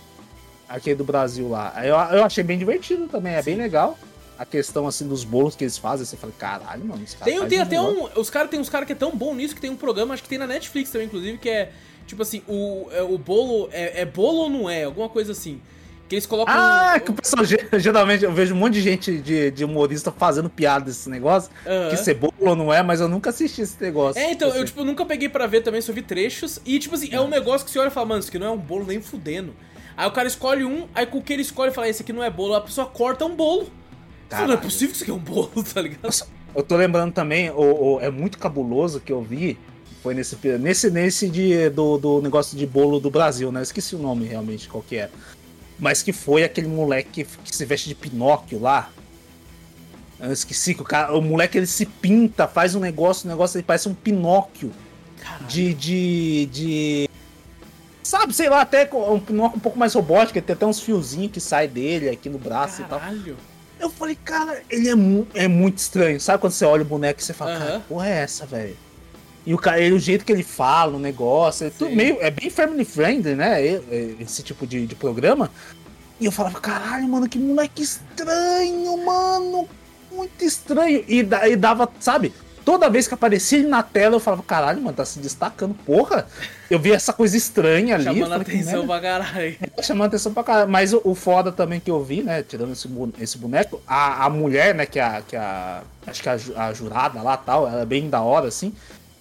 Aquele 0.68 0.96
do 0.96 1.04
Brasil 1.04 1.48
lá. 1.50 1.74
Eu, 1.86 1.96
eu 2.18 2.24
achei 2.24 2.44
bem 2.44 2.58
divertido 2.58 3.08
também, 3.08 3.34
é 3.34 3.42
bem 3.42 3.56
legal. 3.56 3.98
A 4.38 4.46
questão 4.46 4.88
assim 4.88 5.08
dos 5.08 5.24
bolos 5.24 5.56
que 5.56 5.64
eles 5.64 5.78
fazem, 5.78 6.06
você 6.06 6.18
fala, 6.18 6.34
caralho, 6.38 6.84
mano, 6.84 7.04
os 7.04 7.14
caras 7.14 7.34
Tem, 7.34 7.48
tem 7.48 7.60
até 7.60 7.78
negócio." 7.80 8.12
um. 8.18 8.20
Os 8.20 8.30
caras 8.30 8.50
tem 8.50 8.60
uns 8.60 8.70
caras 8.70 8.86
que 8.86 8.94
é 8.94 8.96
tão 8.96 9.16
bom 9.16 9.34
nisso 9.34 9.56
que 9.56 9.62
tem 9.62 9.70
um 9.70 9.78
programa, 9.78 10.14
acho 10.14 10.24
que 10.24 10.30
tem 10.30 10.38
na 10.38 10.48
Netflix 10.48 10.90
também, 10.90 11.08
inclusive, 11.08 11.38
que 11.38 11.50
é. 11.50 11.72
Tipo 12.08 12.22
assim, 12.22 12.42
o, 12.48 12.88
é, 12.92 13.02
o 13.02 13.18
bolo. 13.18 13.70
É, 13.72 14.02
é 14.02 14.06
bolo 14.06 14.40
ou 14.40 14.50
não 14.50 14.70
é? 14.70 14.84
Alguma 14.84 15.08
coisa 15.08 15.32
assim. 15.32 15.62
Que 16.08 16.16
eles 16.16 16.26
colocam. 16.28 16.54
Ah, 16.56 17.00
que 17.00 17.10
o 17.10 17.14
pessoal 17.16 17.44
ge- 17.44 17.68
geralmente 17.80 18.24
eu 18.24 18.32
vejo 18.32 18.54
um 18.54 18.58
monte 18.58 18.74
de 18.76 18.82
gente 18.82 19.18
de, 19.18 19.50
de 19.50 19.66
humorista 19.66 20.12
fazendo 20.12 20.50
piada 20.50 20.86
desse 20.86 21.10
negócio. 21.10 21.50
Aham. 21.66 21.90
Que 21.90 21.98
cebola 21.98 22.56
não 22.56 22.72
é, 22.72 22.84
mas 22.84 23.02
eu 23.02 23.08
nunca 23.08 23.32
assisti 23.32 23.62
esse 23.62 23.82
negócio. 23.82 24.22
É, 24.22 24.32
então, 24.32 24.50
eu 24.50 24.56
Assim. 24.56 24.66
tipo, 24.66 24.84
nunca 24.84 25.04
peguei 25.06 25.28
pra 25.30 25.48
ver 25.48 25.62
também, 25.62 25.82
só 25.82 25.92
vi 25.92 26.04
trechos. 26.04 26.60
E, 26.66 26.78
tipo 26.78 26.94
assim, 26.94 27.10
é 27.12 27.20
um 27.20 27.28
negócio 27.28 27.66
que 27.66 27.72
você 27.72 27.80
olha 27.80 27.88
e 27.88 27.92
fala, 27.92 28.06
mano, 28.06 28.20
isso 28.20 28.30
aqui 28.30 28.38
não 28.38 28.48
é 28.48 28.52
um 28.52 28.58
bolo 28.58 28.86
nem 28.86 29.02
fudendo. 29.02 29.56
Aí 29.98 30.08
o 30.08 30.12
cara 30.12 30.28
escolhe 30.28 30.64
um, 30.64 30.88
aí 30.94 31.06
com 31.08 31.18
o 31.18 31.22
que 31.24 31.34
ele 31.34 31.42
escolhe 31.42 31.72
fala, 31.72 31.88
esse 31.90 32.04
aqui 32.04 32.14
não 32.14 32.24
é 32.24 32.30
bolo, 32.30 32.54
a 32.54 32.62
pessoa 32.62 32.86
corta 32.86 33.26
um 33.26 33.36
bolo. 33.36 33.64
Fala, 33.64 33.72
Não 34.30 34.38
é 34.38 34.58
Caralho. 34.58 34.62
possível 34.62 34.90
que 34.90 34.96
isso 34.96 35.04
aqui 35.04 35.12
é 35.12 35.14
um 35.14 35.18
bolo, 35.18 35.52
tá 35.74 35.82
ligado? 35.82 36.26
Eu 36.54 36.62
tô 36.64 36.76
lembrando 36.76 37.14
também, 37.14 37.50
o, 37.50 37.96
o- 37.96 38.00
é 38.00 38.12
muito 38.12 38.38
cabuloso 38.38 39.00
que 39.00 39.12
eu 39.12 39.22
vi. 39.24 39.58
Foi 40.04 40.14
nesse 40.14 40.38
nesse, 40.60 40.92
nesse 40.92 41.28
de, 41.30 41.68
do, 41.70 41.98
do 41.98 42.22
negócio 42.22 42.56
de 42.56 42.68
bolo 42.68 43.00
do 43.00 43.10
Brasil, 43.10 43.52
né? 43.52 43.60
Eu 43.62 43.64
esqueci 43.64 43.96
o 43.96 43.98
nome 44.00 44.26
realmente, 44.28 44.70
qual 44.70 44.84
que 44.88 44.98
é. 44.98 45.10
Mas 45.80 46.02
que 46.02 46.14
foi 46.14 46.44
aquele 46.44 46.68
moleque 46.68 47.26
que, 47.44 47.56
se 47.56 47.66
veste 47.66 47.90
de 47.90 47.96
Pinóquio 47.96 48.60
lá. 48.60 48.90
Eu 50.20 50.32
esqueci 50.32 50.74
que 50.74 50.82
o 50.82 50.86
cara. 50.86 51.14
O 51.16 51.22
moleque 51.22 51.58
ele 51.58 51.68
se 51.68 51.86
pinta, 51.86 52.48
faz 52.48 52.74
um 52.76 52.80
negócio, 52.80 53.28
o 53.28 53.30
negócio 53.32 53.58
ele 53.58 53.64
parece 53.64 53.90
um 53.90 53.94
Pinóquio. 53.94 54.72
Caralho. 55.22 55.46
de, 55.48 55.74
de, 55.74 56.46
de. 56.52 57.10
Sabe, 58.04 58.34
sei 58.34 58.48
lá, 58.50 58.62
até 58.62 58.88
um 58.94 59.20
Pinóquio 59.20 59.58
um 59.58 59.60
pouco 59.60 59.78
mais 59.78 59.94
robótico, 59.94 60.38
ele 60.38 60.46
tem 60.46 60.54
até 60.54 60.66
uns 60.66 60.80
fiozinhos 60.80 61.32
que 61.32 61.42
saem 61.42 61.68
dele 61.70 62.10
aqui 62.10 62.30
no 62.30 62.38
braço 62.38 62.82
e 62.82 62.86
tal. 62.86 63.00
Caralho. 63.00 63.36
Eu 63.78 63.90
falei, 63.90 64.16
cara, 64.16 64.62
ele 64.70 64.88
é, 64.88 64.96
mu- 64.96 65.28
é 65.34 65.48
muito 65.50 65.80
estranho. 65.80 66.22
Sabe 66.22 66.40
quando 66.40 66.54
você 66.54 66.64
olha 66.64 66.84
o 66.84 66.86
boneco 66.86 67.20
e 67.20 67.24
você 67.24 67.34
fala, 67.34 67.52
Aham. 67.56 67.66
cara, 67.66 67.80
que 67.82 67.88
porra 67.88 68.08
é 68.08 68.12
essa, 68.22 68.46
velho? 68.46 68.78
E 69.46 69.54
o 69.54 69.58
cara, 69.58 69.82
o 69.94 70.00
jeito 70.00 70.26
que 70.26 70.32
ele 70.32 70.44
fala, 70.44 70.98
o 70.98 71.00
negócio, 71.00 71.68
é 71.68 71.70
tudo 71.70 71.92
meio. 71.92 72.18
É 72.20 72.32
bem 72.32 72.50
family 72.50 72.84
friendly, 72.84 73.36
né? 73.36 73.62
Esse 74.20 74.42
tipo 74.42 74.66
de, 74.66 74.88
de 74.88 74.96
programa. 74.96 75.52
E 76.20 76.26
eu 76.26 76.32
falava, 76.32 76.60
caralho, 76.60 77.08
mano, 77.08 77.30
que 77.30 77.38
moleque 77.38 77.84
estranho, 77.84 79.06
mano. 79.06 79.68
Muito 80.12 80.44
estranho. 80.44 81.04
E, 81.08 81.20
e 81.20 81.56
dava, 81.56 81.92
sabe? 82.00 82.34
Toda 82.64 82.90
vez 82.90 83.08
que 83.08 83.14
aparecia 83.14 83.60
ele 83.60 83.68
na 83.68 83.84
tela, 83.84 84.16
eu 84.16 84.20
falava, 84.20 84.42
caralho, 84.42 84.82
mano, 84.82 84.98
tá 84.98 85.06
se 85.06 85.20
destacando, 85.20 85.76
porra. 85.76 86.26
Eu 86.68 86.80
vi 86.80 86.92
essa 86.94 87.14
coisa 87.14 87.38
estranha 87.38 87.94
ali. 87.94 88.06
Chamando 88.06 88.34
a 88.34 88.40
falei, 88.40 88.60
atenção 88.60 88.88
pra 88.88 89.00
caralho. 89.00 89.58
Tá 89.76 89.84
chamando 89.84 90.08
atenção 90.08 90.34
pra 90.34 90.44
caralho. 90.44 90.72
Mas 90.72 90.92
o, 90.92 91.02
o 91.04 91.14
foda 91.14 91.52
também 91.52 91.80
que 91.80 91.92
eu 91.92 92.04
vi, 92.04 92.24
né? 92.24 92.42
Tirando 92.42 92.72
esse, 92.72 92.90
esse 93.20 93.38
boneco, 93.38 93.80
a, 93.86 94.26
a 94.26 94.30
mulher, 94.32 94.74
né? 94.74 94.88
Que 94.88 95.00
a, 95.00 95.22
que 95.22 95.36
a. 95.36 95.84
Acho 96.08 96.24
que 96.24 96.30
a, 96.30 96.38
a 96.58 96.74
jurada 96.74 97.22
lá 97.22 97.38
tal, 97.38 97.68
ela 97.68 97.82
é 97.82 97.86
bem 97.86 98.10
da 98.10 98.22
hora, 98.22 98.48
assim. 98.48 98.74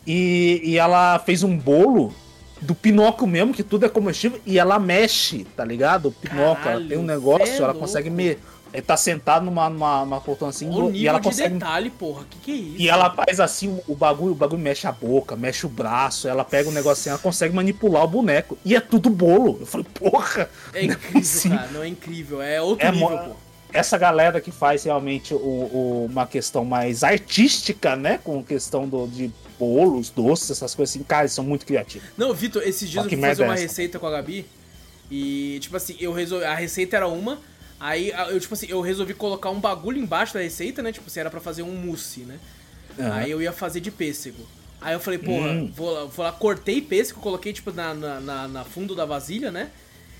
E, 0.06 0.60
e 0.64 0.78
ela 0.78 1.18
fez 1.18 1.42
um 1.42 1.56
bolo 1.56 2.14
do 2.60 2.74
Pinóquio 2.74 3.26
mesmo, 3.26 3.52
que 3.52 3.62
tudo 3.62 3.84
é 3.86 3.88
comestível, 3.88 4.40
e 4.46 4.58
ela 4.58 4.78
mexe, 4.78 5.44
tá 5.56 5.64
ligado? 5.64 6.06
O 6.06 6.12
Pinóquio, 6.12 6.62
Caralho, 6.64 6.80
ela 6.80 6.88
tem 6.88 6.98
um 6.98 7.02
negócio, 7.02 7.46
é 7.54 7.58
ela 7.58 7.74
consegue 7.74 8.10
me. 8.10 8.38
Ele 8.72 8.82
tá 8.82 8.96
sentado 8.96 9.44
numa, 9.44 9.70
numa, 9.70 10.00
numa 10.04 10.20
poltrona 10.20 10.50
assim, 10.50 10.68
O 10.68 10.90
e 10.90 11.06
ela 11.06 11.18
de 11.20 11.24
consegue. 11.28 11.54
detalhe, 11.54 11.90
porra, 11.90 12.24
que 12.28 12.38
que 12.38 12.50
é 12.50 12.54
isso? 12.56 12.76
E 12.82 12.88
ela 12.88 13.08
faz 13.08 13.38
assim 13.38 13.78
o 13.86 13.94
bagulho, 13.94 14.32
o 14.32 14.34
bagulho 14.34 14.60
mexe 14.60 14.84
a 14.84 14.90
boca, 14.90 15.36
mexe 15.36 15.64
o 15.64 15.68
braço, 15.68 16.26
ela 16.26 16.44
pega 16.44 16.68
o 16.68 16.72
negocinho, 16.72 17.12
ela 17.12 17.20
consegue 17.22 17.54
manipular 17.54 18.02
o 18.02 18.08
boneco. 18.08 18.58
E 18.64 18.74
é 18.74 18.80
tudo 18.80 19.10
bolo. 19.10 19.58
Eu 19.60 19.66
falei, 19.66 19.86
porra! 19.94 20.50
É 20.72 20.84
incrível, 20.86 21.12
possível. 21.22 21.56
cara, 21.56 21.70
não 21.70 21.82
é 21.84 21.88
incrível, 21.88 22.42
é 22.42 22.60
outro 22.60 22.84
É 22.84 22.90
nível, 22.90 23.10
mo- 23.10 23.18
pô. 23.18 23.30
Essa 23.72 23.96
galera 23.96 24.40
que 24.40 24.50
faz 24.50 24.82
realmente 24.82 25.32
o, 25.32 25.36
o- 25.36 26.08
uma 26.10 26.26
questão 26.26 26.64
mais 26.64 27.04
artística, 27.04 27.94
né? 27.94 28.18
Com 28.24 28.42
questão 28.42 28.88
do, 28.88 29.06
de 29.06 29.30
bolos, 29.58 30.10
doces, 30.10 30.50
essas 30.50 30.74
coisas 30.74 30.94
assim, 30.94 31.04
cara, 31.04 31.22
eles 31.22 31.32
são 31.32 31.44
muito 31.44 31.64
criativos. 31.66 32.08
Não, 32.16 32.32
Vitor, 32.34 32.62
esses 32.62 32.88
dias 32.88 33.04
eu 33.04 33.10
fui 33.10 33.20
fazer 33.20 33.42
é 33.42 33.46
uma 33.46 33.54
essa? 33.54 33.62
receita 33.62 33.98
com 33.98 34.06
a 34.06 34.10
Gabi 34.10 34.44
e, 35.10 35.58
tipo 35.60 35.76
assim, 35.76 35.96
eu 36.00 36.12
resolvi. 36.12 36.44
A 36.44 36.54
receita 36.54 36.96
era 36.96 37.06
uma, 37.08 37.38
aí 37.78 38.10
eu, 38.30 38.40
tipo 38.40 38.54
assim, 38.54 38.66
eu 38.68 38.80
resolvi 38.80 39.14
colocar 39.14 39.50
um 39.50 39.60
bagulho 39.60 39.98
embaixo 39.98 40.34
da 40.34 40.40
receita, 40.40 40.82
né? 40.82 40.92
Tipo, 40.92 41.08
se 41.10 41.20
era 41.20 41.30
pra 41.30 41.40
fazer 41.40 41.62
um 41.62 41.74
mousse, 41.74 42.20
né? 42.20 42.38
Aham. 42.98 43.12
Aí 43.14 43.30
eu 43.30 43.42
ia 43.42 43.52
fazer 43.52 43.80
de 43.80 43.90
pêssego. 43.90 44.46
Aí 44.80 44.94
eu 44.94 45.00
falei, 45.00 45.18
porra, 45.18 45.48
Hum. 45.50 45.70
vou, 45.74 45.90
lá, 45.90 46.04
vou 46.04 46.24
lá, 46.24 46.32
cortei 46.32 46.80
pêssego, 46.80 47.20
coloquei, 47.20 47.52
tipo, 47.52 47.72
na, 47.72 47.94
na, 47.94 48.20
na- 48.20 48.48
na 48.48 48.64
fundo 48.64 48.94
da 48.94 49.04
vasilha, 49.04 49.50
né? 49.50 49.70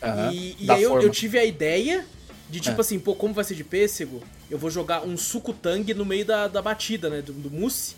Aham, 0.02 0.30
E, 0.32 0.56
e 0.58 0.70
aí 0.70 0.82
eu, 0.82 1.00
eu 1.02 1.10
tive 1.10 1.38
a 1.38 1.44
ideia 1.44 2.04
de, 2.50 2.60
tipo 2.60 2.76
É. 2.78 2.80
assim, 2.80 2.98
pô, 2.98 3.14
como 3.14 3.34
vai 3.34 3.44
ser 3.44 3.54
de 3.54 3.64
pêssego, 3.64 4.22
eu 4.50 4.58
vou 4.58 4.70
jogar 4.70 5.02
um 5.04 5.16
suco 5.16 5.52
tangue 5.52 5.92
no 5.94 6.04
meio 6.04 6.24
da, 6.24 6.48
da 6.48 6.62
batida, 6.62 7.08
né? 7.10 7.20
Do, 7.22 7.32
do 7.32 7.50
mousse. 7.50 7.94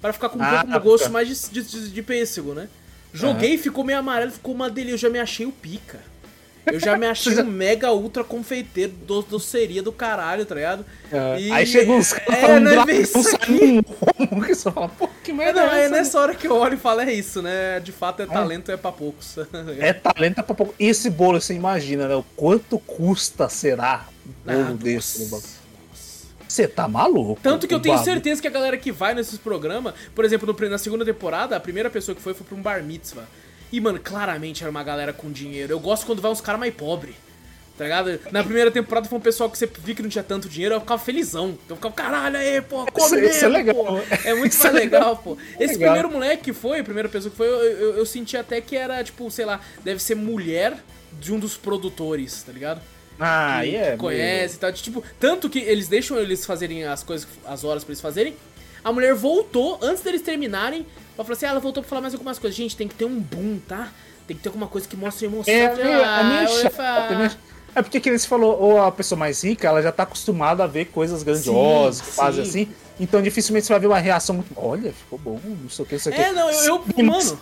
Pra 0.00 0.12
ficar 0.12 0.28
com 0.30 0.38
um 0.38 0.42
Ah, 0.42 0.64
pouco 0.64 0.80
gosto 0.80 1.10
mais 1.10 1.28
de, 1.50 1.62
de, 1.62 1.90
de- 1.90 2.02
pêssego, 2.02 2.54
né? 2.54 2.68
Joguei, 3.12 3.58
ficou 3.58 3.84
meio 3.84 3.98
amarelo, 3.98 4.30
ficou 4.30 4.54
uma 4.54 4.70
delícia. 4.70 4.94
Eu 4.94 4.98
já 4.98 5.10
me 5.10 5.18
achei 5.18 5.44
o 5.46 5.52
pica. 5.52 5.98
Eu 6.64 6.78
já 6.78 6.96
me 6.96 7.04
achei 7.10 7.38
um 7.40 7.44
mega 7.46 7.92
ultra 7.92 8.22
confeiteiro 8.22 8.92
do, 8.92 9.20
doceria 9.22 9.82
do 9.82 9.92
caralho, 9.92 10.46
tá 10.46 10.54
ligado? 10.54 10.86
Aham. 11.12 11.38
E- 11.38 11.50
Aí 11.52 11.66
chega 11.66 11.90
uns 11.92 12.12
caras 12.12 12.28
É, 12.34 12.40
falando 12.40 12.64
não 12.70 12.88
é 12.88 12.92
isso 12.96 13.22
sai 13.22 13.34
aqui. 13.34 13.82
homo, 14.30 14.42
que 14.44 14.54
você 14.54 14.70
fala, 14.70 14.88
pô, 14.88 15.08
que 15.24 15.32
É, 15.32 15.34
merda 15.34 15.66
não, 15.66 15.72
é 15.72 15.80
é 15.80 15.84
essa? 15.86 15.94
nessa 15.94 16.20
hora 16.20 16.34
que 16.34 16.46
eu 16.46 16.54
olho 16.56 16.74
e 16.74 16.78
falo, 16.78 17.00
é 17.00 17.12
isso, 17.12 17.42
né? 17.42 17.80
De 17.80 17.92
fato, 17.92 18.22
é 18.22 18.26
talento, 18.26 18.70
é 18.70 18.76
pra 18.76 18.92
poucos. 18.92 19.36
É 19.80 19.92
talento 19.92 20.38
é 20.38 20.42
pra 20.42 20.54
pouco. 20.54 20.74
E 20.78 20.86
esse 20.86 21.10
bolo, 21.10 21.40
você 21.40 21.52
imagina, 21.54 22.06
né? 22.08 22.14
O 22.14 22.22
quanto 22.36 22.78
custa 22.78 23.48
será 23.48 24.06
um 24.26 24.52
bolo 24.52 24.66
Ah, 24.70 24.72
desse? 24.82 25.24
no 25.24 25.30
nossa. 25.30 25.59
Você 26.50 26.66
tá 26.66 26.88
maluco? 26.88 27.38
Tanto 27.40 27.68
que 27.68 27.72
eu 27.74 27.78
tenho 27.78 27.96
certeza 27.98 28.42
que 28.42 28.48
a 28.48 28.50
galera 28.50 28.76
que 28.76 28.90
vai 28.90 29.14
nesses 29.14 29.38
programas, 29.38 29.94
por 30.16 30.24
exemplo, 30.24 30.52
no- 30.52 30.68
na 30.68 30.78
segunda 30.78 31.04
temporada, 31.04 31.54
a 31.54 31.60
primeira 31.60 31.88
pessoa 31.88 32.12
que 32.14 32.20
foi 32.20 32.34
foi 32.34 32.44
pra 32.44 32.56
um 32.56 32.60
bar 32.60 32.82
mitzvah. 32.82 33.22
E, 33.72 33.80
mano, 33.80 34.00
claramente 34.00 34.64
era 34.64 34.70
uma 34.70 34.82
galera 34.82 35.12
com 35.12 35.30
dinheiro. 35.30 35.72
Eu 35.72 35.78
gosto 35.78 36.04
quando 36.04 36.20
vai 36.20 36.28
uns 36.28 36.40
caras 36.40 36.58
mais 36.58 36.74
pobres. 36.74 37.14
Tá 37.78 37.84
ligado? 37.84 38.18
Na 38.32 38.42
primeira 38.42 38.68
temporada 38.68 39.08
foi 39.08 39.16
um 39.16 39.20
pessoal 39.22 39.48
que 39.48 39.56
você 39.56 39.66
viu 39.66 39.94
que 39.94 40.02
não 40.02 40.10
tinha 40.10 40.24
tanto 40.24 40.48
dinheiro, 40.48 40.74
eu 40.74 40.80
ficava 40.80 41.00
felizão. 41.00 41.50
Então 41.50 41.70
eu 41.70 41.76
ficava, 41.76 41.94
caralho, 41.94 42.36
aí, 42.36 42.60
pô, 42.60 42.84
come 42.92 43.06
Isso- 43.06 43.14
mesmo, 43.14 43.30
isso 43.30 43.44
é 43.44 43.48
legal. 43.48 43.74
pô. 43.76 43.98
É 44.24 44.34
muito 44.34 44.52
Isso 44.52 44.66
é 44.66 44.72
mais 44.72 44.84
legal, 44.84 45.16
pô. 45.18 45.38
Esse 45.52 45.74
legal. 45.74 45.92
primeiro 45.94 46.10
moleque 46.10 46.42
que 46.42 46.52
foi, 46.52 46.80
a 46.80 46.84
primeira 46.84 47.08
pessoa 47.08 47.30
que 47.30 47.36
foi, 47.36 47.46
eu, 47.46 47.62
eu, 47.62 47.94
eu 47.98 48.04
senti 48.04 48.36
até 48.36 48.60
que 48.60 48.76
era, 48.76 49.02
tipo, 49.04 49.30
sei 49.30 49.44
lá, 49.44 49.60
deve 49.84 50.02
ser 50.02 50.16
mulher 50.16 50.76
de 51.12 51.32
um 51.32 51.38
dos 51.38 51.56
produtores, 51.56 52.42
tá 52.42 52.52
ligado? 52.52 52.82
Ah, 53.20 53.58
que, 53.62 53.68
aí 53.68 53.76
é. 53.76 53.96
conhece 53.96 54.56
e 54.56 54.58
tal. 54.58 54.72
Tipo, 54.72 55.04
tanto 55.20 55.48
que 55.50 55.58
eles 55.58 55.88
deixam 55.88 56.18
eles 56.18 56.44
fazerem 56.46 56.84
as 56.84 57.02
coisas, 57.02 57.28
as 57.46 57.62
horas 57.64 57.84
pra 57.84 57.92
eles 57.92 58.00
fazerem. 58.00 58.34
A 58.82 58.90
mulher 58.92 59.14
voltou, 59.14 59.78
antes 59.82 60.02
deles 60.02 60.22
terminarem, 60.22 60.86
ela 61.14 61.24
falou 61.24 61.32
assim: 61.32 61.44
ah, 61.46 61.50
ela 61.50 61.60
voltou 61.60 61.82
pra 61.82 61.90
falar 61.90 62.00
mais 62.00 62.14
algumas 62.14 62.38
coisas. 62.38 62.56
Gente, 62.56 62.74
tem 62.76 62.88
que 62.88 62.94
ter 62.94 63.04
um 63.04 63.20
boom, 63.20 63.58
tá? 63.68 63.88
Tem 64.26 64.36
que 64.36 64.42
ter 64.42 64.48
alguma 64.48 64.66
coisa 64.68 64.88
que 64.88 64.96
mostre 64.96 65.26
emoção. 65.26 65.52
É, 65.52 65.74
meio, 65.74 65.88
é 65.88 66.04
"Ah, 66.04 66.42
ia 66.42 66.48
chato, 66.48 66.72
falar." 66.72 67.36
é 67.74 67.82
porque 67.82 68.00
que 68.00 68.08
eles 68.08 68.24
falou, 68.24 68.58
ou 68.60 68.82
a 68.82 68.90
pessoa 68.90 69.18
mais 69.18 69.44
rica, 69.44 69.68
ela 69.68 69.82
já 69.82 69.92
tá 69.92 70.04
acostumada 70.04 70.64
a 70.64 70.66
ver 70.66 70.86
coisas 70.86 71.22
grandiosas, 71.22 71.96
Sim, 71.98 72.04
que 72.04 72.16
fazem 72.16 72.44
sim. 72.44 72.50
assim. 72.62 72.68
Então 72.98 73.20
dificilmente 73.22 73.66
você 73.66 73.72
vai 73.72 73.80
ver 73.80 73.86
uma 73.88 73.98
reação 73.98 74.36
muito. 74.36 74.50
Olha, 74.56 74.92
ficou 74.92 75.18
bom, 75.18 75.38
não 75.44 75.68
sei 75.68 75.84
o 75.84 75.88
que, 75.88 75.94
não 75.94 76.00
sei 76.00 76.12
o 76.12 76.14
que. 76.16 76.20
É, 76.22 76.32
não, 76.32 76.50
eu, 76.50 76.64
eu 76.64 76.84
Se- 76.96 77.02
mano. 77.02 77.40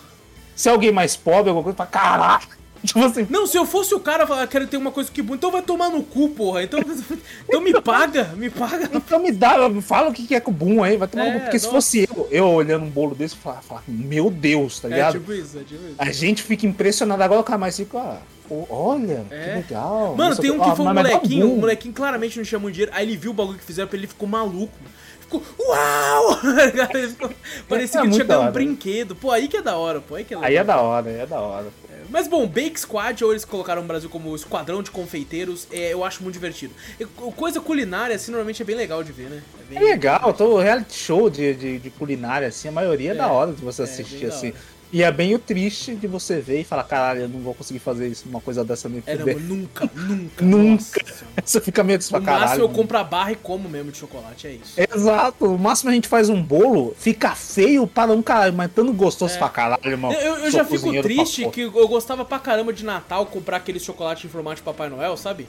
Se 0.55 0.67
alguém 0.69 0.91
mais 0.91 1.15
pobre, 1.15 1.49
alguma 1.49 1.63
coisa, 1.63 1.77
fala, 1.77 1.89
caraca! 1.89 2.58
Tipo 2.85 3.03
assim, 3.03 3.27
Não, 3.29 3.45
se 3.45 3.57
eu 3.57 3.65
fosse 3.65 3.93
o 3.93 3.99
cara, 3.99 4.23
eu 4.23 4.27
falava, 4.27 4.47
quero 4.47 4.65
ter 4.67 4.77
uma 4.77 4.91
coisa 4.91 5.11
que 5.11 5.21
boa, 5.21 5.35
então 5.35 5.51
vai 5.51 5.61
tomar 5.61 5.89
no 5.89 6.01
cu, 6.03 6.29
porra. 6.29 6.63
Então, 6.63 6.79
então 7.47 7.61
me 7.61 7.79
paga, 7.81 8.25
me 8.35 8.49
paga. 8.49 8.89
Então 8.93 9.19
me 9.19 9.31
dá, 9.31 9.55
fala 9.81 10.09
o 10.09 10.13
que 10.13 10.25
que 10.25 10.35
é 10.35 10.39
com 10.39 10.51
o 10.51 10.53
boom 10.53 10.83
aí, 10.83 10.95
vai 10.97 11.07
tomar 11.07 11.25
no 11.25 11.29
É, 11.31 11.33
cu. 11.33 11.39
Porque 11.41 11.59
se 11.59 11.69
fosse 11.69 12.07
eu, 12.15 12.27
eu 12.31 12.47
olhando 12.49 12.85
um 12.85 12.89
bolo 12.89 13.13
desse, 13.15 13.35
eu 13.35 13.41
falava, 13.41 13.61
falava, 13.61 13.85
meu 13.87 14.29
Deus, 14.31 14.79
tá 14.79 14.87
É 14.87 14.91
ligado? 14.91 15.13
tipo 15.19 15.33
isso, 15.33 15.57
é 15.59 15.63
tipo 15.63 15.85
isso. 15.85 15.95
A 15.97 16.11
gente 16.11 16.41
fica 16.43 16.65
impressionado 16.65 17.21
agora, 17.21 17.43
cara 17.43 17.57
mais 17.57 17.77
rico, 17.77 17.97
ah, 17.97 18.17
pô, 18.47 18.65
olha, 18.69 19.25
É. 19.29 19.43
que 19.43 19.73
legal. 19.73 20.15
Mano, 20.15 20.35
tem 20.37 20.49
o 20.51 20.55
um 20.55 20.59
que 20.59 20.69
Ah, 20.69 20.75
foi 20.75 20.85
um 20.85 20.93
vai 20.93 21.03
dar 21.03 21.09
molequinho, 21.11 21.53
o 21.53 21.57
molequinho 21.59 21.93
claramente 21.93 22.37
não 22.37 22.59
muito 22.59 22.73
dinheiro, 22.75 22.91
aí 22.95 23.05
ele 23.05 23.17
viu 23.17 23.31
o 23.31 23.33
bagulho 23.33 23.57
que 23.57 23.65
fizeram 23.65 23.87
pra 23.87 23.97
ele, 23.97 24.05
ele 24.05 24.11
ficou 24.11 24.27
maluco. 24.27 24.73
Ficou, 25.21 25.43
uau! 25.59 26.39
Ele 26.91 27.07
ficou- 27.09 27.29
Parecia 27.67 27.99
É 27.99 28.03
que 28.03 28.09
tinha 28.09 28.25
da 28.25 28.33
ganhado 28.33 28.49
um 28.49 28.51
brinquedo. 28.51 29.15
Pô, 29.15 29.29
aí 29.29 29.47
que 29.47 29.57
é 29.57 29.61
da 29.61 29.77
hora, 29.77 30.01
pô, 30.01 30.15
aí 30.15 30.23
que 30.23 30.33
é 30.33 30.37
Aí 30.41 30.55
é 30.55 30.63
da 30.63 30.77
hora, 30.81 31.07
aí 31.07 31.19
é 31.19 31.25
da 31.27 31.39
hora. 31.39 31.67
Mas 32.09 32.27
bom, 32.27 32.47
Bake 32.47 32.79
Squad, 32.79 33.23
ou 33.23 33.31
eles 33.31 33.45
colocaram 33.45 33.81
o 33.81 33.85
Brasil 33.85 34.09
como 34.09 34.35
Esquadrão 34.35 34.81
de 34.81 34.89
Confeiteiros, 34.91 35.67
é, 35.71 35.93
eu 35.93 36.03
acho 36.03 36.23
muito 36.23 36.33
divertido. 36.33 36.73
E 36.99 37.05
co- 37.05 37.31
coisa 37.31 37.59
culinária, 37.61 38.15
assim, 38.15 38.31
normalmente 38.31 38.61
é 38.61 38.65
bem 38.65 38.75
legal 38.75 39.03
de 39.03 39.11
ver, 39.11 39.29
né? 39.29 39.41
bem- 39.69 39.77
É 39.77 39.81
legal, 39.81 40.33
todo 40.33 40.57
reality 40.57 40.93
show 40.97 41.29
de, 41.29 41.53
de, 41.53 41.79
de 41.79 41.89
culinária, 41.91 42.47
assim, 42.47 42.67
a 42.67 42.71
maioria 42.71 43.11
é, 43.11 43.13
É, 43.13 43.17
da 43.17 43.27
hora 43.27 43.53
de 43.53 43.61
você 43.63 43.81
é, 43.81 43.85
assistir, 43.85 44.25
assim. 44.25 44.53
E 44.91 45.03
é 45.03 45.11
bem 45.11 45.35
o 45.35 45.39
triste 45.39 45.93
de 45.93 46.07
você 46.07 46.39
ver 46.41 46.61
e 46.61 46.63
falar, 46.63 46.83
caralho, 46.83 47.21
eu 47.21 47.29
não 47.29 47.41
vou 47.41 47.53
conseguir 47.53 47.77
fazer 47.77 48.07
isso, 48.07 48.27
uma 48.27 48.41
coisa 48.41 48.63
dessa 48.63 48.89
nem 48.89 49.03
É, 49.05 49.15
não, 49.17 49.25
nunca, 49.39 49.89
nunca. 49.95 50.43
Nunca. 50.43 51.05
Você 51.45 51.61
fica 51.61 51.83
meio 51.83 51.99
disso 51.99 52.09
pra 52.09 52.19
No 52.19 52.25
caralho. 52.25 52.45
máximo 52.47 52.63
eu 52.65 52.69
compro 52.69 52.97
a 52.97 53.03
barra 53.03 53.31
e 53.31 53.35
como 53.35 53.69
mesmo 53.69 53.91
de 53.91 53.99
chocolate, 53.99 54.47
é 54.47 54.51
isso. 54.53 54.73
Exato, 54.75 55.47
no 55.47 55.59
máximo 55.59 55.91
a 55.91 55.93
gente 55.93 56.07
faz 56.07 56.27
um 56.27 56.41
bolo, 56.41 56.95
fica 56.97 57.35
feio 57.35 57.85
para 57.85 58.11
um 58.11 58.21
caralho, 58.23 58.53
mas 58.53 58.71
tanto 58.73 58.91
gostoso 58.93 59.35
É. 59.35 59.37
pra 59.37 59.49
caralho, 59.49 59.81
irmão. 59.85 60.11
Eu, 60.11 60.37
eu 60.37 60.51
já 60.51 60.65
fico 60.65 60.89
triste 61.03 61.47
que 61.49 61.61
eu 61.61 61.87
gostava 61.87 62.25
pra 62.25 62.39
caramba 62.39 62.73
de 62.73 62.83
Natal 62.83 63.27
comprar 63.27 63.57
aquele 63.57 63.79
chocolate 63.79 64.25
em 64.25 64.29
formato 64.29 64.55
de 64.57 64.63
Papai 64.63 64.89
Noel, 64.89 65.15
sabe? 65.15 65.47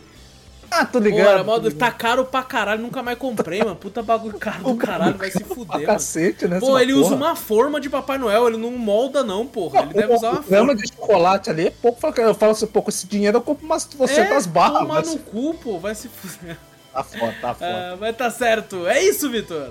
Ah, 0.72 0.84
tô 0.86 0.98
Pô, 1.00 1.04
ligado. 1.04 1.28
era 1.28 1.38
tô 1.40 1.44
modo, 1.44 1.72
tá 1.74 1.90
caro 1.90 2.24
pra 2.24 2.42
caralho, 2.44 2.80
nunca 2.80 3.02
mais 3.02 3.18
comprei, 3.18 3.58
mano. 3.58 3.74
Puta 3.74 4.02
bagulho 4.02 4.38
caro 4.38 4.62
do 4.64 4.76
caralho, 4.76 5.16
vai 5.18 5.30
se 5.30 5.42
fuder, 5.42 5.66
mano. 5.66 5.86
cacete, 5.86 6.46
né? 6.46 6.60
Pô, 6.60 6.78
ele 6.78 6.92
porra. 6.92 7.06
usa 7.06 7.14
uma 7.16 7.34
forma 7.34 7.80
de 7.80 7.90
Papai 7.90 8.18
Noel, 8.18 8.46
ele 8.48 8.56
não 8.56 8.70
molda 8.70 9.24
não, 9.24 9.46
porra. 9.46 9.82
Ele 9.82 9.94
deve 9.94 10.14
usar 10.14 10.30
uma 10.30 10.42
forma. 10.42 10.74
de 10.76 10.86
chocolate 10.88 11.50
ali 11.50 11.66
é 11.66 11.70
pouco. 11.70 11.98
Eu 12.20 12.34
falo 12.34 12.52
assim, 12.52 12.66
pô, 12.68 12.82
com 12.82 12.88
esse 12.90 13.06
dinheiro 13.06 13.38
eu 13.38 13.42
compro 13.42 13.66
umas 13.66 13.84
200 13.84 14.46
barras. 14.46 14.78
tomar 14.80 15.04
no 15.04 15.18
cu, 15.18 15.54
pô, 15.54 15.78
vai 15.78 15.94
se 15.94 16.08
fuder. 16.08 16.56
Tá 16.92 17.02
foda, 17.02 17.34
tá 17.40 17.54
foda. 17.54 17.66
Ah, 17.92 17.96
mas 17.98 18.16
tá 18.16 18.30
certo. 18.30 18.86
É 18.86 19.02
isso, 19.02 19.28
Vitor. 19.28 19.70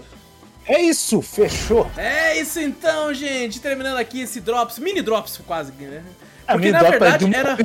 É 0.66 0.82
isso, 0.82 1.22
fechou. 1.22 1.90
É 1.98 2.40
isso 2.40 2.60
então, 2.60 3.14
gente. 3.14 3.60
Terminando 3.60 3.98
aqui 3.98 4.22
esse 4.22 4.40
Drops, 4.40 4.78
mini 4.78 5.02
Drops 5.02 5.40
quase, 5.48 5.72
né? 5.72 6.04
É, 6.48 6.54
Porque 6.54 6.72
na 6.72 6.80
é 6.80 6.92
verdade 6.92 7.26
de 7.26 7.36
era, 7.36 7.58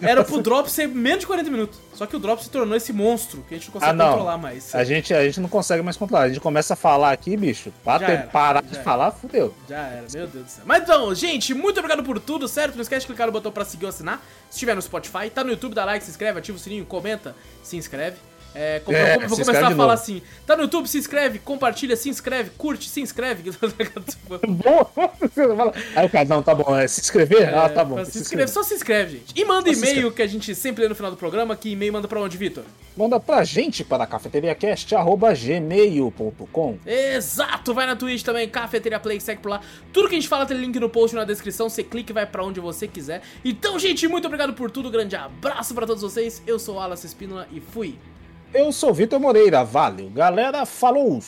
era 0.00 0.22
pro 0.24 0.40
Drops 0.42 0.72
ser 0.72 0.86
menos 0.88 1.20
de 1.20 1.26
40 1.26 1.50
minutos. 1.50 1.78
Só 1.94 2.04
que 2.06 2.14
o 2.14 2.18
Drops 2.18 2.44
se 2.44 2.50
tornou 2.50 2.76
esse 2.76 2.92
monstro 2.92 3.42
que 3.48 3.54
a 3.54 3.58
gente 3.58 3.66
não 3.68 3.72
consegue 3.74 3.90
Ah, 3.90 3.94
não. 3.94 4.08
controlar 4.10 4.38
mais. 4.38 4.74
A 4.74 4.84
gente, 4.84 5.14
a 5.14 5.24
gente 5.24 5.40
não 5.40 5.48
consegue 5.48 5.82
mais 5.82 5.96
controlar. 5.96 6.24
A 6.24 6.28
gente 6.28 6.40
começa 6.40 6.74
a 6.74 6.76
falar 6.76 7.12
aqui, 7.12 7.36
bicho. 7.36 7.72
Era, 7.86 8.24
parar 8.24 8.62
de 8.62 8.74
era. 8.74 8.82
falar, 8.84 9.10
fudeu. 9.12 9.54
Já 9.68 9.78
era, 9.86 10.06
meu 10.12 10.26
Deus 10.26 10.44
do 10.44 10.50
céu. 10.50 10.64
Mas 10.66 10.82
então, 10.82 11.14
gente, 11.14 11.54
muito 11.54 11.78
obrigado 11.78 12.02
por 12.04 12.20
tudo, 12.20 12.46
certo? 12.46 12.74
Não 12.74 12.82
esquece 12.82 13.02
de 13.02 13.06
clicar 13.06 13.26
no 13.26 13.32
botão 13.32 13.50
pra 13.50 13.64
seguir 13.64 13.86
ou 13.86 13.88
assinar. 13.88 14.18
Se 14.50 14.56
estiver 14.56 14.74
no 14.74 14.82
Spotify, 14.82 15.30
tá 15.32 15.42
no 15.42 15.50
YouTube, 15.50 15.74
dá 15.74 15.84
like, 15.84 16.04
se 16.04 16.10
inscreve, 16.10 16.38
ativa 16.38 16.56
o 16.56 16.60
sininho, 16.60 16.84
comenta, 16.84 17.34
se 17.62 17.76
inscreve. 17.76 18.16
É, 18.58 18.80
com- 18.80 18.90
É, 18.92 19.18
vou, 19.18 19.28
começar 19.36 19.52
a 19.52 19.54
falar 19.54 19.70
novo. 19.74 19.90
assim. 19.90 20.22
Tá 20.46 20.56
no 20.56 20.62
YouTube, 20.62 20.88
se 20.88 20.96
inscreve, 20.96 21.38
compartilha, 21.38 21.94
se 21.94 22.08
inscreve, 22.08 22.50
curte, 22.56 22.88
se 22.88 23.02
inscreve. 23.02 23.50
Boa. 24.48 24.90
Aí 25.94 26.06
o 26.06 26.10
cara, 26.10 26.24
não, 26.26 26.42
tá 26.42 26.54
bom. 26.54 26.74
é 26.74 26.88
se 26.88 27.02
inscrever? 27.02 27.54
ah, 27.54 27.68
tá 27.68 27.84
bom. 27.84 28.02
Se 28.04 28.12
se 28.12 28.18
inscreve, 28.20 28.50
só 28.50 28.62
se 28.62 28.72
inscreve, 28.74 29.18
gente. 29.18 29.34
E 29.38 29.44
manda 29.44 29.68
e-mail 29.70 30.10
que 30.10 30.22
a 30.22 30.26
gente 30.26 30.54
sempre 30.54 30.82
lê 30.84 30.88
no 30.88 30.94
final 30.94 31.10
do 31.10 31.18
programa. 31.18 31.54
Que 31.54 31.72
e-mail 31.72 31.92
manda 31.92 32.08
pra 32.08 32.18
onde, 32.20 32.38
Vitor? 32.38 32.64
Manda 32.96 33.20
pra 33.20 33.44
gente 33.44 33.84
para 33.84 34.06
cafeteriacast.gmail.com. 34.06 36.78
Exato, 36.86 37.74
vai 37.74 37.86
na 37.86 37.94
Twitch 37.94 38.22
também, 38.22 38.48
Cafeteria 38.48 38.98
Play, 38.98 39.20
segue 39.20 39.42
por 39.42 39.50
lá. 39.50 39.60
Tudo 39.92 40.08
que 40.08 40.14
a 40.14 40.18
gente 40.18 40.28
fala 40.28 40.46
tem 40.46 40.56
link 40.56 40.78
no 40.80 40.88
post 40.88 41.14
na 41.14 41.24
descrição, 41.24 41.68
você 41.68 41.82
clica 41.82 42.12
e 42.12 42.14
vai 42.14 42.24
pra 42.26 42.42
onde 42.44 42.58
você 42.60 42.88
quiser. 42.88 43.20
Então, 43.44 43.78
gente, 43.78 44.08
muito 44.08 44.24
obrigado 44.26 44.54
por 44.54 44.70
tudo, 44.70 44.90
grande 44.90 45.14
abraço 45.14 45.74
pra 45.74 45.86
todos 45.86 46.00
vocês. 46.02 46.42
Eu 46.46 46.58
sou 46.58 46.76
o 46.76 46.80
Alas 46.80 47.04
Espínola 47.04 47.46
e 47.52 47.60
fui. 47.60 47.98
Eu 48.56 48.72
sou 48.72 48.94
Vitor 48.94 49.20
Moreira, 49.20 49.62
valeu, 49.62 50.08
galera, 50.08 50.64
falou! 50.64 51.20